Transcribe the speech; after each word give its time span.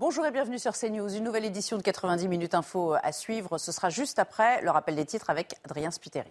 Bonjour 0.00 0.24
et 0.24 0.30
bienvenue 0.30 0.60
sur 0.60 0.74
CNews. 0.74 1.12
Une 1.16 1.24
nouvelle 1.24 1.44
édition 1.44 1.76
de 1.76 1.82
90 1.82 2.28
minutes 2.28 2.54
info 2.54 2.94
à 3.02 3.10
suivre. 3.10 3.58
Ce 3.58 3.72
sera 3.72 3.90
juste 3.90 4.20
après 4.20 4.62
le 4.62 4.70
rappel 4.70 4.94
des 4.94 5.04
titres 5.04 5.28
avec 5.28 5.56
Adrien 5.64 5.90
Spiteri. 5.90 6.30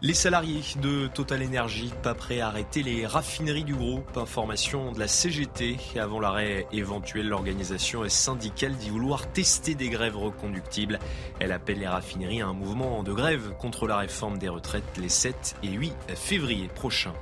Les 0.00 0.14
salariés 0.14 0.62
de 0.80 1.06
Total 1.08 1.44
Energy 1.44 1.92
pas 2.02 2.14
prêts 2.14 2.40
à 2.40 2.46
arrêter 2.46 2.82
les 2.82 3.06
raffineries 3.06 3.64
du 3.64 3.74
groupe. 3.74 4.16
Information 4.16 4.92
de 4.92 4.98
la 4.98 5.06
CGT. 5.06 5.76
Avant 6.00 6.18
l'arrêt 6.18 6.66
éventuel, 6.72 7.28
l'organisation 7.28 8.08
syndicale 8.08 8.74
dit 8.76 8.88
vouloir 8.88 9.30
tester 9.32 9.74
des 9.74 9.90
grèves 9.90 10.16
reconductibles. 10.16 10.98
Elle 11.40 11.52
appelle 11.52 11.78
les 11.78 11.88
raffineries 11.88 12.40
à 12.40 12.46
un 12.46 12.54
mouvement 12.54 13.02
de 13.02 13.12
grève 13.12 13.52
contre 13.58 13.86
la 13.86 13.98
réforme 13.98 14.38
des 14.38 14.48
retraites 14.48 14.96
les 14.96 15.10
7 15.10 15.56
et 15.62 15.68
8 15.68 15.94
février 16.14 16.68
prochains. 16.68 17.12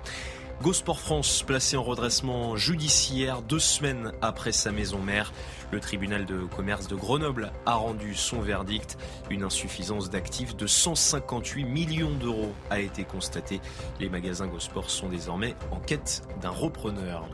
Gosport 0.63 1.01
France 1.01 1.43
placé 1.43 1.77
en 1.77 1.83
redressement 1.83 2.55
judiciaire 2.55 3.43
deux 3.43 3.59
semaines 3.59 4.13
après 4.23 4.53
sa 4.53 4.71
maison 4.71 5.01
mère. 5.01 5.33
Le 5.73 5.81
tribunal 5.81 6.25
de 6.25 6.45
commerce 6.45 6.87
de 6.87 6.95
Grenoble 6.95 7.51
a 7.67 7.75
rendu 7.75 8.15
son 8.15 8.41
verdict. 8.41 8.97
Une 9.29 9.43
insuffisance 9.43 10.09
d'actifs 10.09 10.55
de 10.55 10.69
158 10.69 11.65
millions 11.65 12.13
d'euros 12.13 12.55
a 12.71 12.79
été 12.79 13.03
constatée. 13.03 13.61
Les 13.99 14.09
magasins 14.09 14.47
Gosport 14.47 14.89
sont 14.89 15.09
désormais 15.09 15.57
en 15.73 15.81
quête 15.81 16.23
d'un 16.41 16.51
repreneur. 16.51 17.29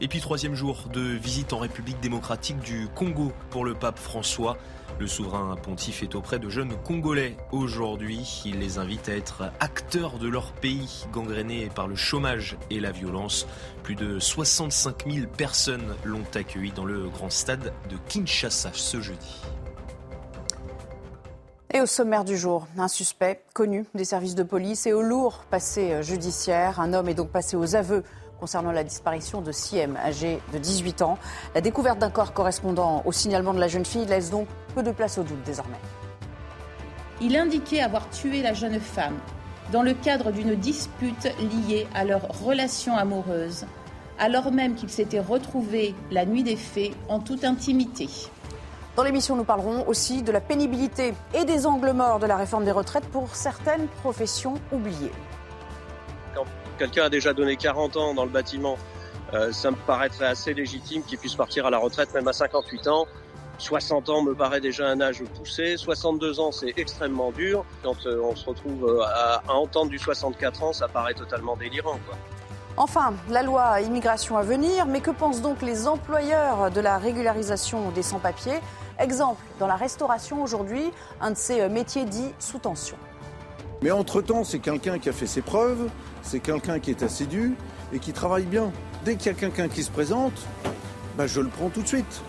Et 0.00 0.06
puis 0.06 0.20
troisième 0.20 0.54
jour 0.54 0.88
de 0.92 1.00
visite 1.00 1.52
en 1.52 1.58
République 1.58 1.98
démocratique 1.98 2.60
du 2.60 2.86
Congo 2.94 3.32
pour 3.50 3.64
le 3.64 3.74
pape 3.74 3.98
François. 3.98 4.56
Le 4.98 5.06
souverain 5.06 5.56
pontife 5.56 6.02
est 6.02 6.14
auprès 6.14 6.38
de 6.38 6.48
jeunes 6.48 6.76
Congolais 6.84 7.36
aujourd'hui. 7.50 8.42
Il 8.44 8.58
les 8.58 8.78
invite 8.78 9.08
à 9.08 9.16
être 9.16 9.50
acteurs 9.58 10.18
de 10.18 10.28
leur 10.28 10.52
pays 10.52 11.06
gangréné 11.12 11.68
par 11.74 11.88
le 11.88 11.96
chômage 11.96 12.56
et 12.70 12.78
la 12.78 12.92
violence. 12.92 13.46
Plus 13.82 13.96
de 13.96 14.18
65 14.18 15.10
000 15.10 15.26
personnes 15.26 15.94
l'ont 16.04 16.24
accueilli 16.34 16.70
dans 16.72 16.84
le 16.84 17.08
grand 17.08 17.30
stade 17.30 17.72
de 17.90 17.96
Kinshasa 18.08 18.70
ce 18.72 19.00
jeudi. 19.00 19.42
Et 21.74 21.80
au 21.80 21.86
sommaire 21.86 22.24
du 22.24 22.36
jour, 22.36 22.68
un 22.76 22.86
suspect 22.86 23.42
connu 23.54 23.86
des 23.94 24.04
services 24.04 24.34
de 24.34 24.42
police 24.42 24.86
et 24.86 24.92
au 24.92 25.00
lourd 25.00 25.44
passé 25.50 26.02
judiciaire. 26.02 26.80
Un 26.80 26.92
homme 26.92 27.08
est 27.08 27.14
donc 27.14 27.30
passé 27.30 27.56
aux 27.56 27.74
aveux 27.74 28.04
concernant 28.42 28.72
la 28.72 28.82
disparition 28.82 29.40
de 29.40 29.52
Siem, 29.52 29.96
âgé 30.04 30.40
de 30.52 30.58
18 30.58 31.02
ans. 31.02 31.16
La 31.54 31.60
découverte 31.60 32.00
d'un 32.00 32.10
corps 32.10 32.32
correspondant 32.32 33.00
au 33.04 33.12
signalement 33.12 33.54
de 33.54 33.60
la 33.60 33.68
jeune 33.68 33.84
fille 33.84 34.04
laisse 34.04 34.30
donc 34.30 34.48
peu 34.74 34.82
de 34.82 34.90
place 34.90 35.16
au 35.16 35.22
doute 35.22 35.44
désormais. 35.44 35.78
Il 37.20 37.36
indiquait 37.36 37.82
avoir 37.82 38.10
tué 38.10 38.42
la 38.42 38.52
jeune 38.52 38.80
femme 38.80 39.16
dans 39.70 39.84
le 39.84 39.94
cadre 39.94 40.32
d'une 40.32 40.56
dispute 40.56 41.32
liée 41.38 41.86
à 41.94 42.02
leur 42.02 42.22
relation 42.44 42.96
amoureuse, 42.96 43.64
alors 44.18 44.50
même 44.50 44.74
qu'ils 44.74 44.90
s'étaient 44.90 45.20
retrouvés 45.20 45.94
la 46.10 46.26
nuit 46.26 46.42
des 46.42 46.56
faits 46.56 46.90
en 47.08 47.20
toute 47.20 47.44
intimité. 47.44 48.08
Dans 48.96 49.04
l'émission, 49.04 49.36
nous 49.36 49.44
parlerons 49.44 49.86
aussi 49.86 50.24
de 50.24 50.32
la 50.32 50.40
pénibilité 50.40 51.14
et 51.32 51.44
des 51.44 51.64
angles 51.64 51.92
morts 51.92 52.18
de 52.18 52.26
la 52.26 52.36
réforme 52.36 52.64
des 52.64 52.72
retraites 52.72 53.06
pour 53.06 53.36
certaines 53.36 53.86
professions 54.02 54.54
oubliées. 54.72 55.12
Quand 56.34 56.44
quelqu'un 56.78 57.04
a 57.04 57.08
déjà 57.08 57.32
donné 57.32 57.56
40 57.56 57.96
ans 57.96 58.14
dans 58.14 58.24
le 58.24 58.30
bâtiment, 58.30 58.76
euh, 59.34 59.52
ça 59.52 59.70
me 59.70 59.76
paraîtrait 59.76 60.26
assez 60.26 60.52
légitime 60.52 61.02
qu'il 61.02 61.18
puisse 61.18 61.34
partir 61.34 61.66
à 61.66 61.70
la 61.70 61.78
retraite 61.78 62.12
même 62.14 62.28
à 62.28 62.32
58 62.32 62.88
ans. 62.88 63.06
60 63.58 64.08
ans 64.08 64.22
me 64.22 64.34
paraît 64.34 64.60
déjà 64.60 64.88
un 64.88 65.00
âge 65.00 65.22
poussé. 65.36 65.76
62 65.76 66.40
ans, 66.40 66.52
c'est 66.52 66.74
extrêmement 66.76 67.30
dur. 67.30 67.64
Quand 67.82 68.06
euh, 68.06 68.20
on 68.22 68.34
se 68.34 68.46
retrouve 68.46 68.84
euh, 68.84 69.02
à, 69.02 69.42
à, 69.48 69.52
entendre 69.52 69.90
du 69.90 69.98
64 69.98 70.62
ans, 70.62 70.72
ça 70.72 70.88
paraît 70.88 71.14
totalement 71.14 71.56
délirant. 71.56 71.98
Quoi. 72.06 72.16
Enfin, 72.76 73.14
la 73.28 73.42
loi 73.42 73.80
immigration 73.82 74.36
à 74.36 74.42
venir, 74.42 74.86
mais 74.86 75.00
que 75.00 75.10
pensent 75.10 75.42
donc 75.42 75.62
les 75.62 75.86
employeurs 75.86 76.70
de 76.70 76.80
la 76.80 76.98
régularisation 76.98 77.90
des 77.90 78.02
sans-papiers? 78.02 78.58
Exemple, 78.98 79.42
dans 79.58 79.66
la 79.66 79.76
restauration 79.76 80.42
aujourd'hui, 80.42 80.90
un 81.20 81.30
de 81.30 81.36
ces 81.36 81.68
métiers 81.68 82.04
dits 82.04 82.32
sous 82.38 82.58
tension. 82.58 82.96
Mais 83.82 83.90
entre-temps, 83.90 84.44
c'est 84.44 84.60
quelqu'un 84.60 84.98
qui 84.98 85.08
a 85.08 85.12
fait 85.12 85.26
ses 85.26 85.42
preuves, 85.42 85.88
c'est 86.22 86.40
quelqu'un 86.40 86.78
qui 86.78 86.90
est 86.90 87.02
assidu 87.02 87.54
et 87.92 87.98
qui 87.98 88.12
travaille 88.12 88.44
bien. 88.44 88.72
Dès 89.04 89.16
qu'il 89.16 89.26
y 89.26 89.34
a 89.34 89.38
quelqu'un 89.38 89.68
qui 89.68 89.82
se 89.82 89.90
présente, 89.90 90.46
bah 91.16 91.26
je 91.26 91.40
le 91.40 91.48
prends 91.48 91.68
tout 91.68 91.82
de 91.82 91.88
suite. 91.88 92.22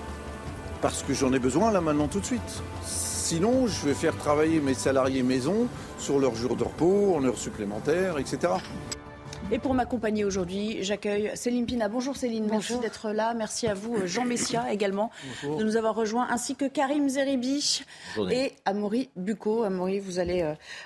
Parce 0.81 1.03
que 1.03 1.13
j'en 1.13 1.31
ai 1.31 1.39
besoin 1.39 1.71
là 1.71 1.79
maintenant 1.79 2.07
tout 2.07 2.19
de 2.19 2.25
suite. 2.25 2.63
Sinon, 2.83 3.67
je 3.67 3.87
vais 3.87 3.93
faire 3.93 4.17
travailler 4.17 4.59
mes 4.59 4.73
salariés 4.73 5.23
maison 5.23 5.67
sur 5.97 6.19
leurs 6.19 6.35
jours 6.35 6.57
de 6.57 6.63
repos, 6.63 7.15
en 7.15 7.23
heures 7.23 7.37
supplémentaires, 7.37 8.17
etc. 8.17 8.53
Et 9.51 9.59
pour 9.59 9.73
m'accompagner 9.75 10.25
aujourd'hui, 10.25 10.77
j'accueille 10.81 11.29
Céline 11.35 11.65
Pina. 11.67 11.87
Bonjour 11.87 12.15
Céline, 12.15 12.47
Bonjour. 12.47 12.77
merci 12.77 12.79
d'être 12.79 13.11
là. 13.11 13.33
Merci 13.35 13.67
à 13.67 13.75
vous, 13.75 14.07
Jean 14.07 14.25
Messia 14.25 14.65
également, 14.73 15.11
Bonjour. 15.43 15.59
de 15.59 15.63
nous 15.63 15.77
avoir 15.77 15.93
rejoints, 15.93 16.27
ainsi 16.31 16.55
que 16.55 16.65
Karim 16.65 17.07
Zeribi 17.07 17.83
et 18.31 18.53
Amaury 18.65 19.09
Bucco. 19.15 19.63
Amaury, 19.63 19.99
vous 19.99 20.17
allez 20.17 20.41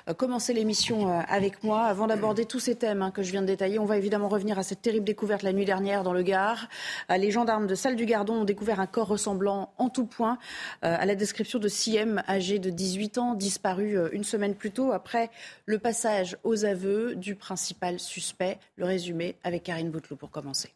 euh, 0.08 0.14
commencer 0.16 0.54
l'émission 0.54 1.10
euh, 1.10 1.22
avec 1.30 1.64
moi. 1.64 1.84
Avant 1.84 2.08
d'aborder 2.08 2.46
tous 2.46 2.60
ces 2.60 2.76
thèmes 2.76 3.02
hein, 3.02 3.12
que 3.12 3.24
je 3.24 3.32
viens 3.32 3.42
de 3.42 3.48
détailler, 3.48 3.80
on 3.80 3.86
va 3.86 3.96
évidemment 3.98 4.28
revenir 4.28 4.60
à 4.60 4.64
cette 4.64 4.82
terrible 4.82 5.06
découverte 5.06 5.44
la 5.44 5.54
nuit 5.54 5.66
dernière 5.66 6.04
dans 6.04 6.14
le 6.14 6.24
Gard. 6.24 6.68
Euh, 7.10 7.18
les 7.18 7.32
gendarmes 7.32 7.68
de 7.68 7.76
Salle 7.76 7.96
du 7.96 8.06
Gardon 8.06 8.42
ont 8.42 8.46
découvert 8.46 8.82
un 8.82 8.88
corps 8.88 9.08
ressemblant 9.08 9.72
en 9.78 9.90
tout 9.90 10.06
point 10.06 10.38
à 10.82 11.06
la 11.06 11.16
description 11.16 11.60
de 11.60 11.68
Siem, 11.68 12.22
âgé 12.28 12.60
de 12.60 12.70
18 12.70 13.18
ans, 13.18 13.34
disparu 13.34 13.98
une 14.12 14.24
semaine 14.24 14.56
plus 14.56 14.72
tôt 14.72 14.92
après 14.92 15.30
le 15.66 15.80
passage 15.80 16.38
aux 16.44 16.66
aveux 16.66 17.16
du 17.16 17.36
principal 17.36 18.00
suspect. 18.00 18.47
Le 18.76 18.86
résumé 18.86 19.36
avec 19.44 19.64
Karine 19.64 19.92
Bouteloup 19.92 20.18
pour 20.18 20.32
commencer. 20.32 20.70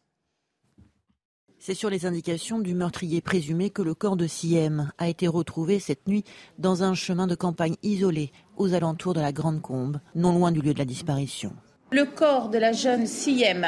C'est 1.64 1.74
sur 1.74 1.90
les 1.90 2.06
indications 2.06 2.58
du 2.58 2.74
meurtrier 2.74 3.20
présumé 3.20 3.70
que 3.70 3.82
le 3.82 3.94
corps 3.94 4.16
de 4.16 4.26
Siem 4.26 4.90
a 4.98 5.08
été 5.08 5.28
retrouvé 5.28 5.78
cette 5.78 6.08
nuit 6.08 6.24
dans 6.58 6.82
un 6.82 6.94
chemin 6.94 7.28
de 7.28 7.36
campagne 7.36 7.76
isolé 7.84 8.32
aux 8.56 8.74
alentours 8.74 9.14
de 9.14 9.20
la 9.20 9.30
Grande 9.30 9.62
Combe, 9.62 10.00
non 10.16 10.32
loin 10.32 10.50
du 10.50 10.60
lieu 10.60 10.74
de 10.74 10.80
la 10.80 10.84
disparition. 10.84 11.52
Le 11.92 12.04
corps 12.04 12.48
de 12.48 12.58
la 12.58 12.72
jeune 12.72 13.06
Siem 13.06 13.66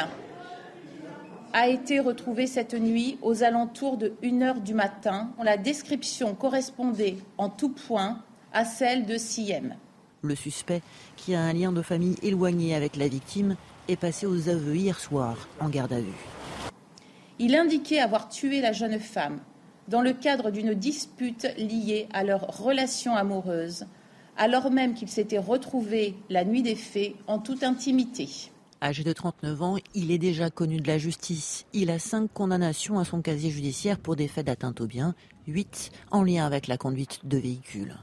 a 1.53 1.69
été 1.69 2.01
retrouvé 2.01 2.47
cette 2.47 2.73
nuit 2.73 3.17
aux 3.21 3.43
alentours 3.43 3.95
de 3.95 4.11
1h 4.21 4.61
du 4.61 4.73
matin. 4.73 5.31
La 5.41 5.55
description 5.55 6.35
correspondait 6.35 7.15
en 7.37 7.47
tout 7.49 7.69
point 7.69 8.21
à 8.51 8.65
celle 8.65 9.05
de 9.05 9.17
Siem. 9.17 9.73
Le 10.21 10.35
suspect, 10.35 10.81
qui 11.15 11.33
a 11.33 11.39
un 11.39 11.53
lien 11.53 11.71
de 11.71 11.81
famille 11.81 12.17
éloigné 12.23 12.75
avec 12.75 12.97
la 12.97 13.07
victime, 13.07 13.55
est 13.87 13.95
passé 13.95 14.25
aux 14.25 14.49
aveux 14.49 14.75
hier 14.75 14.99
soir 14.99 15.47
en 15.59 15.69
garde 15.69 15.93
à 15.93 15.99
vue. 15.99 16.25
Il 17.39 17.55
indiquait 17.55 17.99
avoir 17.99 18.29
tué 18.29 18.61
la 18.61 18.71
jeune 18.71 18.99
femme 18.99 19.39
dans 19.87 20.01
le 20.01 20.13
cadre 20.13 20.51
d'une 20.51 20.73
dispute 20.73 21.47
liée 21.57 22.07
à 22.13 22.23
leur 22.23 22.57
relation 22.57 23.15
amoureuse, 23.15 23.85
alors 24.37 24.71
même 24.71 24.93
qu'ils 24.93 25.09
s'étaient 25.09 25.37
retrouvés 25.37 26.15
la 26.29 26.43
nuit 26.43 26.63
des 26.63 26.75
faits 26.75 27.13
en 27.27 27.39
toute 27.39 27.63
intimité. 27.63 28.29
Âgé 28.81 29.03
de 29.03 29.13
39 29.13 29.61
ans, 29.61 29.77
il 29.93 30.11
est 30.11 30.17
déjà 30.17 30.49
connu 30.49 30.77
de 30.77 30.87
la 30.87 30.97
justice. 30.97 31.65
Il 31.73 31.89
a 31.89 31.99
cinq 31.99 32.31
condamnations 32.33 32.99
à 32.99 33.05
son 33.05 33.21
casier 33.21 33.49
judiciaire 33.49 33.99
pour 33.99 34.15
des 34.15 34.27
faits 34.27 34.45
d'atteinte 34.45 34.81
aux 34.81 34.87
biens, 34.87 35.15
huit 35.47 35.91
en 36.11 36.23
lien 36.23 36.45
avec 36.45 36.67
la 36.67 36.77
conduite 36.77 37.21
de 37.23 37.37
véhicules. 37.37 37.95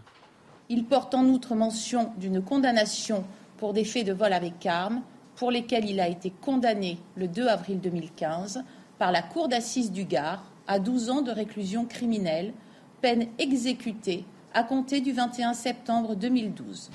Il 0.68 0.84
porte 0.84 1.14
en 1.14 1.24
outre 1.24 1.54
mention 1.54 2.12
d'une 2.16 2.42
condamnation 2.42 3.24
pour 3.58 3.72
des 3.74 3.84
faits 3.84 4.06
de 4.06 4.12
vol 4.12 4.32
avec 4.32 4.64
arme, 4.64 5.02
pour 5.42 5.50
lesquels 5.50 5.90
il 5.90 5.98
a 5.98 6.06
été 6.06 6.30
condamné 6.30 6.98
le 7.16 7.26
2 7.26 7.48
avril 7.48 7.80
2015 7.80 8.62
par 8.96 9.10
la 9.10 9.22
Cour 9.22 9.48
d'assises 9.48 9.90
du 9.90 10.04
Gard 10.04 10.44
à 10.68 10.78
12 10.78 11.10
ans 11.10 11.20
de 11.20 11.32
réclusion 11.32 11.84
criminelle, 11.84 12.52
peine 13.00 13.26
exécutée 13.40 14.24
à 14.54 14.62
compter 14.62 15.00
du 15.00 15.10
21 15.10 15.54
septembre 15.54 16.14
2012. 16.14 16.90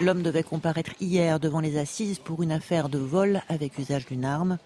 L'homme 0.00 0.22
devait 0.22 0.44
comparaître 0.44 0.92
hier 1.00 1.40
devant 1.40 1.58
les 1.58 1.76
assises 1.76 2.20
pour 2.20 2.44
une 2.44 2.52
affaire 2.52 2.88
de 2.88 2.98
vol 2.98 3.42
avec 3.48 3.76
usage 3.76 4.06
d'une 4.06 4.24
arme. 4.24 4.58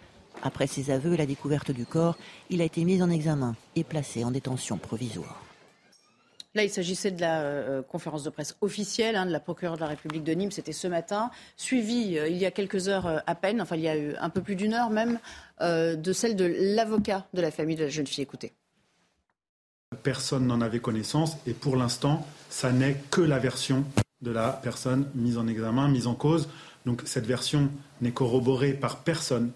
Après 0.42 0.66
ses 0.66 0.90
aveux 0.90 1.14
et 1.14 1.16
la 1.16 1.24
découverte 1.24 1.70
du 1.70 1.86
corps, 1.86 2.18
il 2.50 2.60
a 2.60 2.64
été 2.64 2.84
mis 2.84 3.02
en 3.02 3.08
examen 3.08 3.56
et 3.74 3.84
placé 3.84 4.22
en 4.22 4.30
détention 4.30 4.76
provisoire. 4.76 5.47
Là, 6.54 6.64
il 6.64 6.70
s'agissait 6.70 7.10
de 7.10 7.20
la 7.20 7.42
euh, 7.42 7.82
conférence 7.82 8.24
de 8.24 8.30
presse 8.30 8.56
officielle 8.60 9.16
hein, 9.16 9.26
de 9.26 9.30
la 9.30 9.40
procureure 9.40 9.76
de 9.76 9.80
la 9.80 9.88
République 9.88 10.24
de 10.24 10.32
Nîmes. 10.32 10.50
C'était 10.50 10.72
ce 10.72 10.88
matin, 10.88 11.30
suivi 11.56 12.14
il 12.14 12.36
y 12.36 12.46
a 12.46 12.50
quelques 12.50 12.88
heures 12.88 13.22
à 13.26 13.34
peine, 13.34 13.60
enfin 13.60 13.76
il 13.76 13.82
y 13.82 13.88
a 13.88 13.96
eu 13.96 14.14
un 14.18 14.30
peu 14.30 14.40
plus 14.40 14.56
d'une 14.56 14.74
heure 14.74 14.90
même, 14.90 15.18
de 15.60 16.12
celle 16.12 16.36
de 16.36 16.44
l'avocat 16.74 17.26
de 17.34 17.42
la 17.42 17.50
famille 17.50 17.76
de 17.76 17.84
la 17.84 17.90
jeune 17.90 18.06
fille. 18.06 18.22
Écoutez. 18.22 18.52
Personne 20.02 20.46
n'en 20.46 20.60
avait 20.60 20.80
connaissance 20.80 21.36
et 21.46 21.52
pour 21.52 21.76
l'instant, 21.76 22.26
ça 22.50 22.72
n'est 22.72 22.96
que 23.10 23.20
la 23.20 23.38
version 23.38 23.84
de 24.22 24.30
la 24.30 24.50
personne 24.50 25.08
mise 25.14 25.38
en 25.38 25.46
examen, 25.46 25.88
mise 25.88 26.06
en 26.06 26.14
cause. 26.14 26.48
Donc 26.86 27.02
cette 27.04 27.26
version 27.26 27.70
n'est 28.00 28.10
corroborée 28.10 28.72
par 28.72 28.98
personne. 28.98 29.52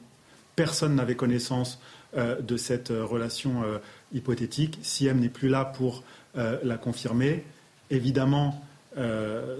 Personne 0.56 0.94
n'avait 0.94 1.16
connaissance 1.16 1.78
euh, 2.16 2.40
de 2.40 2.56
cette 2.56 2.90
euh, 2.90 3.04
relation 3.04 3.62
euh, 3.62 3.78
hypothétique. 4.12 4.78
Si 4.82 5.06
M 5.06 5.20
n'est 5.20 5.28
plus 5.28 5.48
là 5.48 5.64
pour 5.64 6.02
la 6.34 6.76
confirmer, 6.78 7.44
évidemment, 7.90 8.62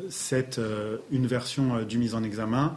c'est 0.09 0.61
une 1.11 1.27
version 1.27 1.83
du 1.83 1.99
mise 1.99 2.15
en 2.15 2.23
examen. 2.23 2.77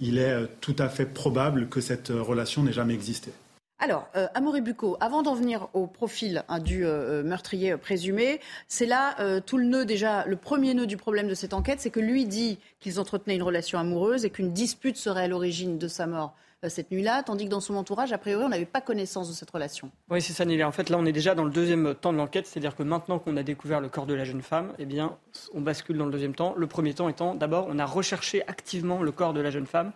Il 0.00 0.18
est 0.18 0.46
tout 0.60 0.76
à 0.78 0.88
fait 0.88 1.06
probable 1.06 1.68
que 1.68 1.80
cette 1.80 2.08
relation 2.08 2.62
n'ait 2.62 2.72
jamais 2.72 2.94
existé. 2.94 3.32
Alors, 3.78 4.08
euh, 4.16 4.26
Amaury 4.32 4.62
Bucco, 4.62 4.96
avant 5.00 5.22
d'en 5.22 5.34
venir 5.34 5.68
au 5.74 5.86
profil 5.86 6.44
hein, 6.48 6.60
du 6.60 6.86
euh, 6.86 7.20
euh, 7.20 7.22
meurtrier 7.22 7.76
présumé, 7.76 8.40
c'est 8.68 8.86
là 8.86 9.14
tout 9.40 9.58
le 9.58 9.64
nœud 9.64 9.84
déjà, 9.84 10.24
le 10.26 10.36
premier 10.36 10.72
nœud 10.72 10.86
du 10.86 10.96
problème 10.96 11.28
de 11.28 11.34
cette 11.34 11.52
enquête, 11.52 11.80
c'est 11.80 11.90
que 11.90 12.00
lui 12.00 12.24
dit 12.24 12.58
qu'ils 12.80 12.98
entretenaient 12.98 13.36
une 13.36 13.42
relation 13.42 13.78
amoureuse 13.78 14.24
et 14.24 14.30
qu'une 14.30 14.52
dispute 14.52 14.96
serait 14.96 15.24
à 15.24 15.28
l'origine 15.28 15.76
de 15.78 15.88
sa 15.88 16.06
mort 16.06 16.34
cette 16.68 16.90
nuit-là, 16.90 17.22
tandis 17.22 17.44
que 17.44 17.50
dans 17.50 17.60
son 17.60 17.74
entourage, 17.76 18.12
a 18.12 18.18
priori, 18.18 18.44
on 18.44 18.48
n'avait 18.48 18.64
pas 18.64 18.80
connaissance 18.80 19.28
de 19.28 19.34
cette 19.34 19.50
relation. 19.50 19.90
Oui, 20.10 20.22
c'est 20.22 20.32
ça, 20.32 20.44
Nelly. 20.44 20.64
En 20.64 20.72
fait, 20.72 20.90
là, 20.90 20.96
on 20.98 21.04
est 21.04 21.12
déjà 21.12 21.34
dans 21.34 21.44
le 21.44 21.50
deuxième 21.50 21.94
temps 21.94 22.12
de 22.12 22.18
l'enquête, 22.18 22.46
c'est-à-dire 22.46 22.74
que 22.74 22.82
maintenant 22.82 23.18
qu'on 23.18 23.36
a 23.36 23.42
découvert 23.42 23.80
le 23.80 23.88
corps 23.88 24.06
de 24.06 24.14
la 24.14 24.24
jeune 24.24 24.42
femme, 24.42 24.72
eh 24.78 24.86
bien, 24.86 25.16
on 25.54 25.60
bascule 25.60 25.98
dans 25.98 26.06
le 26.06 26.12
deuxième 26.12 26.34
temps. 26.34 26.54
Le 26.56 26.66
premier 26.66 26.94
temps 26.94 27.08
étant, 27.08 27.34
d'abord, 27.34 27.66
on 27.68 27.78
a 27.78 27.86
recherché 27.86 28.42
activement 28.48 29.02
le 29.02 29.12
corps 29.12 29.32
de 29.32 29.40
la 29.40 29.50
jeune 29.50 29.66
femme 29.66 29.92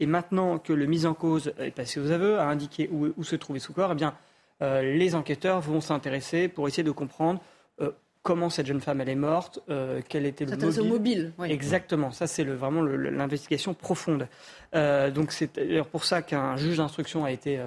et 0.00 0.06
maintenant 0.06 0.58
que 0.58 0.72
le 0.72 0.86
mis 0.86 1.06
en 1.06 1.14
cause 1.14 1.52
est 1.58 1.70
passé 1.72 2.00
aux 2.00 2.10
aveux, 2.10 2.38
a 2.38 2.44
indiqué 2.44 2.88
où, 2.92 3.24
se 3.24 3.36
trouvait 3.36 3.58
son 3.58 3.72
corps, 3.72 3.92
eh 3.92 3.94
bien, 3.96 4.14
euh, 4.62 4.82
les 4.82 5.14
enquêteurs 5.14 5.60
vont 5.60 5.80
s'intéresser 5.80 6.48
pour 6.48 6.68
essayer 6.68 6.82
de 6.82 6.90
comprendre 6.90 7.40
euh, 7.80 7.90
comment 8.28 8.50
cette 8.50 8.66
jeune 8.66 8.80
femme 8.80 9.00
elle 9.00 9.08
est 9.08 9.14
morte, 9.14 9.60
euh, 9.70 10.00
quel 10.08 10.26
était 10.26 10.44
le 10.44 10.56
mobile. 10.56 10.82
mobile 10.84 11.32
oui. 11.38 11.50
Exactement, 11.50 12.12
ça 12.12 12.26
c'est 12.26 12.44
le, 12.44 12.54
vraiment 12.54 12.82
l'investigation 12.82 13.72
profonde. 13.72 14.28
donc 14.72 15.32
c'est 15.32 15.56
d'ailleurs 15.56 15.88
pour 15.88 16.04
ça 16.04 16.20
qu'un 16.22 16.56
juge 16.56 16.76
d'instruction 16.76 17.24
a 17.24 17.32
été 17.32 17.58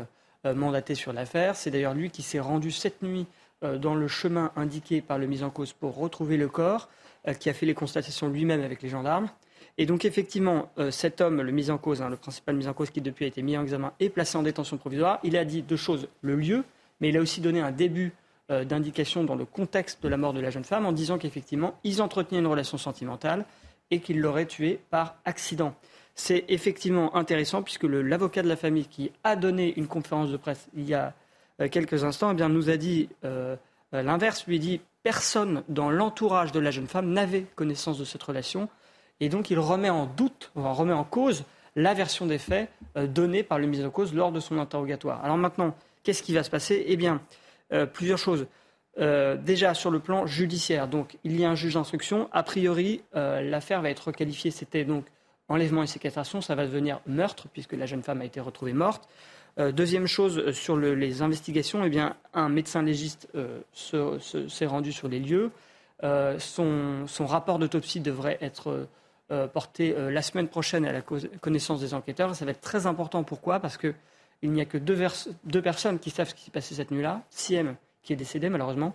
mandaté 0.43 0.93
sur 0.95 1.13
l'affaire. 1.13 1.55
C'est 1.55 1.71
d'ailleurs 1.71 1.95
lui 1.95 2.11
qui 2.11 2.21
s'est 2.21 2.39
rendu 2.39 2.71
cette 2.71 3.01
nuit 3.01 3.25
dans 3.61 3.95
le 3.95 4.07
chemin 4.07 4.51
indiqué 4.55 5.01
par 5.01 5.17
le 5.17 5.27
mis 5.27 5.43
en 5.43 5.49
cause 5.49 5.73
pour 5.73 5.95
retrouver 5.97 6.37
le 6.37 6.47
corps, 6.47 6.89
qui 7.39 7.49
a 7.49 7.53
fait 7.53 7.65
les 7.65 7.73
constatations 7.73 8.27
lui-même 8.27 8.61
avec 8.61 8.81
les 8.81 8.89
gendarmes. 8.89 9.29
Et 9.77 9.85
donc 9.85 10.05
effectivement, 10.05 10.69
euh, 10.77 10.91
cet 10.91 11.21
homme, 11.21 11.41
le 11.41 11.51
mis 11.51 11.71
en 11.71 11.77
cause, 11.77 12.01
hein, 12.01 12.09
le 12.09 12.17
principal 12.17 12.55
mis 12.55 12.67
en 12.67 12.73
cause 12.73 12.89
qui 12.89 13.01
depuis 13.01 13.25
a 13.25 13.27
été 13.27 13.41
mis 13.41 13.57
en 13.57 13.63
examen 13.63 13.93
et 13.99 14.09
placé 14.09 14.37
en 14.37 14.43
détention 14.43 14.77
provisoire, 14.77 15.19
il 15.23 15.37
a 15.37 15.45
dit 15.45 15.61
deux 15.61 15.77
choses. 15.77 16.07
Le 16.21 16.35
lieu, 16.35 16.63
mais 16.99 17.09
il 17.09 17.17
a 17.17 17.21
aussi 17.21 17.41
donné 17.41 17.61
un 17.61 17.71
début 17.71 18.13
euh, 18.51 18.65
d'indication 18.65 19.23
dans 19.23 19.35
le 19.35 19.45
contexte 19.45 20.03
de 20.03 20.07
la 20.07 20.17
mort 20.17 20.33
de 20.33 20.39
la 20.39 20.49
jeune 20.49 20.63
femme 20.63 20.85
en 20.85 20.91
disant 20.91 21.17
qu'effectivement, 21.17 21.75
ils 21.83 22.01
entretenaient 22.01 22.39
une 22.39 22.47
relation 22.47 22.77
sentimentale 22.77 23.45
et 23.89 23.99
qu'il 23.99 24.19
l'aurait 24.19 24.45
tuée 24.45 24.79
par 24.89 25.15
accident. 25.25 25.73
C'est 26.15 26.45
effectivement 26.49 27.15
intéressant 27.15 27.63
puisque 27.63 27.83
l'avocat 27.83 28.41
de 28.43 28.47
la 28.47 28.55
famille 28.55 28.85
qui 28.85 29.11
a 29.23 29.35
donné 29.35 29.73
une 29.77 29.87
conférence 29.87 30.29
de 30.29 30.37
presse 30.37 30.67
il 30.75 30.87
y 30.87 30.93
a 30.93 31.13
euh, 31.59 31.69
quelques 31.69 32.03
instants 32.03 32.31
eh 32.31 32.35
bien, 32.35 32.49
nous 32.49 32.69
a 32.69 32.77
dit 32.77 33.09
l'inverse, 33.93 34.47
lui 34.47 34.59
dit 34.59 34.79
personne 35.03 35.63
dans 35.67 35.89
l'entourage 35.89 36.51
de 36.51 36.59
la 36.59 36.71
jeune 36.71 36.87
femme 36.87 37.11
n'avait 37.11 37.45
connaissance 37.55 37.97
de 37.97 38.05
cette 38.05 38.23
relation. 38.23 38.69
Et 39.19 39.29
donc 39.29 39.49
il 39.49 39.59
remet 39.59 39.89
en 39.89 40.05
doute, 40.05 40.51
remet 40.55 40.93
en 40.93 41.03
cause 41.03 41.43
la 41.75 41.93
version 41.93 42.25
des 42.25 42.37
faits 42.37 42.69
euh, 42.97 43.07
donnée 43.07 43.43
par 43.43 43.59
le 43.59 43.67
mis 43.67 43.83
en 43.83 43.89
cause 43.89 44.13
lors 44.13 44.31
de 44.31 44.39
son 44.39 44.57
interrogatoire. 44.57 45.23
Alors 45.23 45.37
maintenant, 45.37 45.75
qu'est-ce 46.03 46.23
qui 46.23 46.33
va 46.33 46.43
se 46.43 46.49
passer? 46.49 46.83
Eh 46.87 46.97
bien, 46.97 47.21
euh, 47.73 47.85
plusieurs 47.85 48.17
choses. 48.17 48.47
Euh, 48.99 49.37
déjà 49.37 49.73
sur 49.73 49.89
le 49.89 49.99
plan 49.99 50.25
judiciaire, 50.25 50.87
donc 50.87 51.17
il 51.23 51.39
y 51.39 51.45
a 51.45 51.49
un 51.49 51.55
juge 51.55 51.75
d'instruction. 51.75 52.29
A 52.33 52.43
priori, 52.43 53.03
l'affaire 53.13 53.81
va 53.81 53.89
être 53.89 54.07
requalifiée. 54.07 54.51
C'était 54.51 54.83
donc 54.83 55.05
enlèvement 55.47 55.83
et 55.83 55.87
séquestration. 55.87 56.41
Ça 56.41 56.55
va 56.55 56.65
devenir 56.65 56.99
meurtre 57.05 57.47
puisque 57.53 57.73
la 57.73 57.85
jeune 57.85 58.03
femme 58.03 58.21
a 58.21 58.25
été 58.25 58.41
retrouvée 58.41 58.73
morte. 58.73 59.07
deuxième 59.57 60.07
chose 60.07 60.51
sur 60.51 60.75
les 60.77 61.21
investigations, 61.21 61.83
eh 61.85 61.89
bien, 61.89 62.17
un 62.33 62.49
médecin 62.49 62.81
légiste 62.81 63.29
s'est 63.73 64.65
rendu 64.65 64.91
sur 64.91 65.07
les 65.07 65.19
lieux. 65.19 65.51
son, 66.37 67.25
rapport 67.25 67.59
d'autopsie 67.59 68.01
devrait 68.01 68.37
être 68.41 68.87
euh, 69.31 69.47
porté 69.47 69.95
euh, 69.95 70.11
la 70.11 70.21
semaine 70.21 70.49
prochaine 70.49 70.83
à 70.83 70.91
la 70.91 71.01
connaissance 71.01 71.79
des 71.79 71.93
enquêteurs. 71.93 72.35
Ça 72.35 72.43
va 72.43 72.51
être 72.51 72.59
très 72.59 72.85
important. 72.85 73.23
Pourquoi? 73.23 73.61
Parce 73.61 73.77
qu'il 74.41 74.51
n'y 74.51 74.61
a 74.61 74.65
que 74.65 74.77
deux, 74.77 75.61
personnes 75.61 75.99
qui 75.99 76.09
savent 76.09 76.29
ce 76.29 76.35
qui 76.35 76.43
s'est 76.43 76.51
passé 76.51 76.75
cette 76.75 76.91
nuit-là. 76.91 77.23
Siem, 77.29 77.75
qui 78.03 78.13
est 78.13 78.17
décédé 78.17 78.49
malheureusement, 78.49 78.93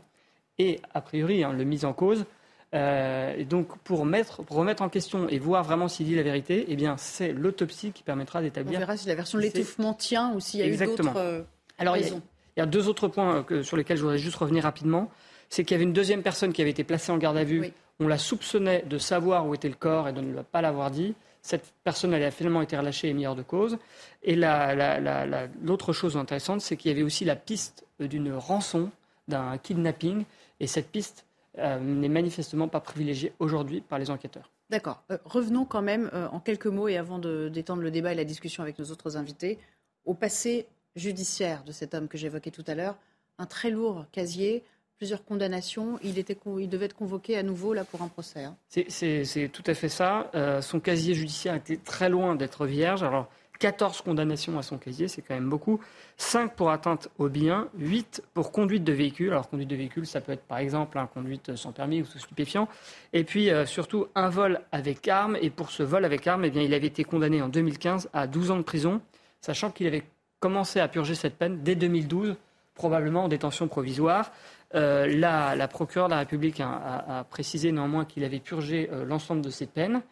et 0.59 0.81
a 0.93 1.01
priori 1.01 1.45
hein, 1.45 1.53
le 1.53 1.65
mis 1.65 1.85
en 1.85 1.93
cause. 1.93 2.27
Euh, 2.75 3.35
et 3.39 3.45
donc, 3.45 3.79
pour, 3.79 4.05
mettre, 4.05 4.43
pour, 4.43 4.57
remettre 4.57 4.83
en 4.83 4.89
question 4.89 5.29
et 5.29 5.39
voir 5.39 5.63
vraiment 5.63 5.89
s'il 5.89 6.07
dit 6.07 6.17
la 6.17 6.25
vérité, 6.25 6.67
eh 6.69 6.77
bien, 6.77 6.97
c'est 6.99 7.33
l'autopsie 7.33 7.93
qui 7.93 8.03
permettra 8.03 8.43
d'établir. 8.43 8.77
On 8.77 8.81
verra 8.81 8.97
si 8.97 9.07
la 9.07 9.15
version 9.15 9.39
de 9.39 9.45
l'étouffement 9.45 9.95
tient 9.95 10.35
ou 10.35 10.41
s'il 10.41 10.61
y 10.61 10.63
a 10.63 10.67
eu 10.67 10.77
d'autres 10.77 11.47
Alors, 11.79 11.95
raisons. 11.95 12.21
Il 12.57 12.61
y, 12.61 12.63
a, 12.63 12.67
deux 12.67 12.89
autres 12.89 13.09
points 13.09 13.47
sur 13.63 13.77
lesquels 13.77 13.99
je 13.99 14.03
voudrais 14.03 14.19
juste 14.19 14.37
revenir 14.37 14.65
rapidement. 14.65 15.11
C'est 15.49 15.63
qu'il 15.63 15.75
y 15.75 15.77
avait 15.77 15.85
une 15.85 15.93
deuxième 15.93 16.23
personne 16.23 16.53
qui 16.53 16.61
avait 16.61 16.71
été 16.71 16.85
placée 16.85 17.13
en 17.13 17.19
garde 17.19 17.37
à 17.37 17.45
vue 17.45 17.73
on 18.01 18.09
la 18.09 18.19
soupçonnait 18.19 18.85
de 18.87 18.99
savoir 18.99 19.47
où 19.47 19.55
était 19.55 19.69
le 19.69 19.75
corps 19.75 20.09
et 20.09 20.13
de 20.13 20.21
ne 20.21 20.43
pas 20.43 20.61
l'avoir 20.61 20.91
dit. 20.91 21.15
Cette 21.47 21.73
personne 21.85 22.13
a 22.13 22.31
finalement 22.33 22.61
été 22.61 22.77
relâchée 22.77 23.09
et 23.09 23.13
mise 23.13 23.29
hors 23.29 23.37
de 23.37 23.43
cause. 23.43 23.79
Et 24.25 24.35
l'autre 24.35 25.93
chose 25.93 26.17
intéressante, 26.17 26.61
c'est 26.61 26.77
qu'il 26.77 26.91
y 26.91 26.93
avait 26.95 27.05
aussi 27.05 27.25
la 27.25 27.37
piste 27.37 27.87
d'une 28.01 28.33
rançon, 28.33 28.91
d'un 29.29 29.57
kidnapping. 29.57 30.25
Et 30.59 30.67
cette 30.67 30.89
piste 30.89 31.25
euh, 31.59 31.79
n'est 31.79 32.09
manifestement 32.09 32.67
pas 32.67 32.81
privilégiée 32.81 33.33
aujourd'hui 33.39 33.81
par 33.81 34.01
les 34.01 34.11
enquêteurs. 34.11 34.51
D'accord. 34.71 35.05
Euh, 35.13 35.19
revenons 35.25 35.65
quand 35.65 35.83
même 35.83 36.11
euh, 36.15 36.27
en 36.33 36.41
quelques 36.41 36.67
mots 36.67 36.89
et 36.89 36.97
avant 36.97 37.21
d'étendre 37.21 37.81
le 37.81 37.93
débat 37.93 38.11
et 38.11 38.17
la 38.17 38.25
discussion 38.25 38.65
avec 38.65 38.77
nos 38.81 38.87
autres 38.87 39.17
invités 39.17 39.61
au 40.05 40.15
passé 40.15 40.67
judiciaire 40.97 41.63
de 41.63 41.71
cet 41.71 41.95
homme 41.95 42.09
que 42.09 42.19
j'évoquais 42.19 42.51
tout 42.51 42.65
à 42.67 42.75
l'heure. 42.75 42.99
Un 43.39 43.47
très 43.47 43.71
lourd 43.71 44.07
casier, 44.11 44.65
plusieurs 44.97 45.25
condamnations. 45.25 45.99
Il, 46.03 46.19
était, 46.19 46.37
il 46.59 46.69
devait 46.69 46.87
être 46.87 46.97
convoqué 46.97 47.37
à 47.37 47.43
nouveau 47.43 47.75
là 47.75 47.85
pour 47.85 48.03
un 48.03 48.09
procès. 48.09 48.45
Hein. 48.45 48.57
C'est 48.69 49.51
tout 49.53 49.65
à 49.67 49.75
fait 49.75 49.89
ça. 49.89 50.31
Euh, 50.35 50.61
son 50.61 50.81
casier 50.81 51.15
judiciaire 51.15 51.55
était 51.55 51.77
très 51.77 52.09
loin 52.09 52.35
d'être 52.35 52.67
vierge. 52.67 53.03
Alors, 53.03 53.29
14 53.59 54.03
condamnations 54.03 54.59
à 54.59 54.63
son 54.63 54.77
casier, 54.77 55.09
c'est 55.09 55.23
quand 55.23 55.35
même 55.35 55.49
beaucoup. 55.49 55.81
5 56.19 56.55
pour 56.55 56.71
atteinte 56.71 57.09
au 57.19 57.29
bien, 57.29 57.69
8 57.79 58.23
pour 58.35 58.53
conduite 58.53 58.85
de 58.85 58.93
véhicule. 58.93 59.31
Alors, 59.31 59.49
conduite 59.49 59.69
de 59.69 59.77
véhicule, 59.77 60.07
ça 60.07 60.21
peut 60.21 60.33
être 60.33 60.45
par 60.45 60.59
exemple 60.59 60.99
un 60.99 61.07
conduite 61.07 61.57
sans 61.57 61.73
permis 61.73 62.03
ou 62.03 62.05
sous 62.05 62.19
stupéfiant. 62.19 62.69
Et 63.13 63.25
puis, 63.25 63.51
euh, 63.51 63.67
surtout, 63.67 64.09
un 64.15 64.29
vol 64.29 64.61
avec 64.73 65.07
arme. 65.09 65.37
Et 65.41 65.51
pour 65.51 65.71
ce 65.71 65.83
vol 65.83 66.05
avec 66.05 66.27
arme, 66.27 66.45
eh 66.45 66.51
bien, 66.51 66.63
il 66.63 66.75
avait 66.75 66.87
été 66.87 67.05
condamné 67.05 67.43
en 67.43 67.49
2015 67.49 68.11
à 68.13 68.27
12 68.27 68.51
ans 68.51 68.57
de 68.59 68.63
prison, 68.63 69.01
sachant 69.41 69.71
qu'il 69.71 69.87
avait 69.87 70.05
commencé 70.41 70.81
à 70.81 70.89
purger 70.89 71.15
cette 71.15 71.37
peine 71.37 71.63
dès 71.63 71.75
2012, 71.75 72.37
probablement 72.75 73.25
en 73.25 73.29
détention 73.29 73.69
provisoire. 73.69 74.33
Euh, 74.75 75.07
la, 75.07 75.69
procureure 75.69 76.09
de 76.09 76.13
la 76.13 76.19
République 76.21 76.61
a, 76.61 77.25
précisé 77.31 77.71
néanmoins 77.73 78.05
qu'il 78.05 78.25
avait 78.25 78.41
purgé 78.41 78.91
euh, 78.93 79.05
l'ensemble 79.05 79.43
de 79.43 79.51
ses 79.51 79.67
peines 79.67 80.03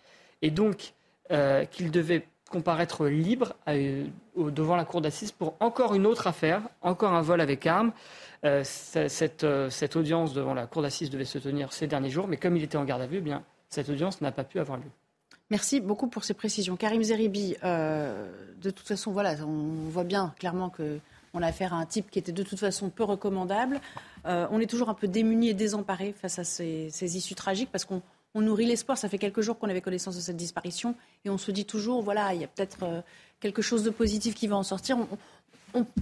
et 0.42 0.50
donc 0.50 0.94
euh, 1.32 1.64
qu'il 1.64 1.90
devait 1.90 2.26
comparaître 2.50 3.06
libre 3.06 3.54
devant 4.36 4.76
la 4.76 4.84
cour 4.84 5.00
d'assises 5.00 5.32
pour 5.32 5.56
encore 5.58 5.94
une 5.94 6.06
autre 6.06 6.28
affaire, 6.28 6.62
encore 6.82 7.12
un 7.12 7.22
vol 7.22 7.40
avec 7.40 7.66
arme. 7.66 7.92
Cette, 8.62 9.44
audience 9.96 10.34
devant 10.34 10.54
la 10.54 10.66
cour 10.66 10.82
d'assises 10.82 11.10
devait 11.10 11.24
se 11.24 11.38
tenir 11.38 11.72
ces 11.72 11.88
derniers 11.88 12.10
jours, 12.10 12.28
mais 12.28 12.36
comme 12.36 12.56
il 12.56 12.62
était 12.62 12.76
en 12.76 12.84
garde 12.84 13.02
à 13.02 13.06
vue, 13.06 13.16
eh 13.18 13.22
bien, 13.22 13.42
cette 13.70 13.88
audience 13.88 14.20
n'a 14.20 14.30
pas 14.30 14.44
pu 14.44 14.60
avoir 14.60 14.78
lieu. 14.78 14.90
Merci 15.50 15.80
beaucoup 15.80 16.06
pour 16.06 16.22
ces 16.22 16.34
précisions. 16.34 16.76
Karim 16.76 17.02
Zeribi, 17.02 17.56
de 17.62 18.70
toute 18.70 18.86
façon, 18.86 19.10
voilà, 19.10 19.34
on 19.44 19.88
voit 19.90 20.04
bien 20.04 20.32
clairement 20.38 20.68
que 20.68 21.00
on 21.34 21.42
a 21.42 21.48
affaire 21.48 21.74
à 21.74 21.76
un 21.76 21.86
type 21.86 22.10
qui 22.10 22.18
était 22.18 22.32
de 22.32 22.42
toute 22.42 22.58
façon 22.58 22.88
peu 22.88 23.04
recommandable. 23.04 23.80
Euh, 24.26 24.46
on 24.50 24.60
est 24.60 24.66
toujours 24.66 24.88
un 24.88 24.94
peu 24.94 25.08
démuni 25.08 25.50
et 25.50 25.54
désemparé 25.54 26.12
face 26.12 26.38
à 26.38 26.44
ces, 26.44 27.16
issues 27.16 27.34
tragiques 27.34 27.70
parce 27.70 27.84
qu'on 27.84 28.00
nourrit 28.34 28.66
l'espoir. 28.66 28.96
Ça 28.96 29.08
fait 29.08 29.18
quelques 29.18 29.40
jours 29.40 29.58
qu'on 29.58 29.68
avait 29.68 29.80
connaissance 29.80 30.16
de 30.16 30.20
cette 30.20 30.36
disparition 30.36 30.94
et 31.24 31.30
on 31.30 31.38
se 31.38 31.50
dit 31.50 31.66
toujours, 31.66 32.02
voilà, 32.02 32.32
il 32.34 32.40
y 32.40 32.44
a 32.44 32.48
peut-être 32.48 32.84
euh, 32.84 33.00
quelque 33.40 33.62
chose 33.62 33.82
de 33.82 33.90
positif 33.90 34.34
qui 34.34 34.46
va 34.46 34.56
en 34.56 34.62
sortir. 34.62 34.96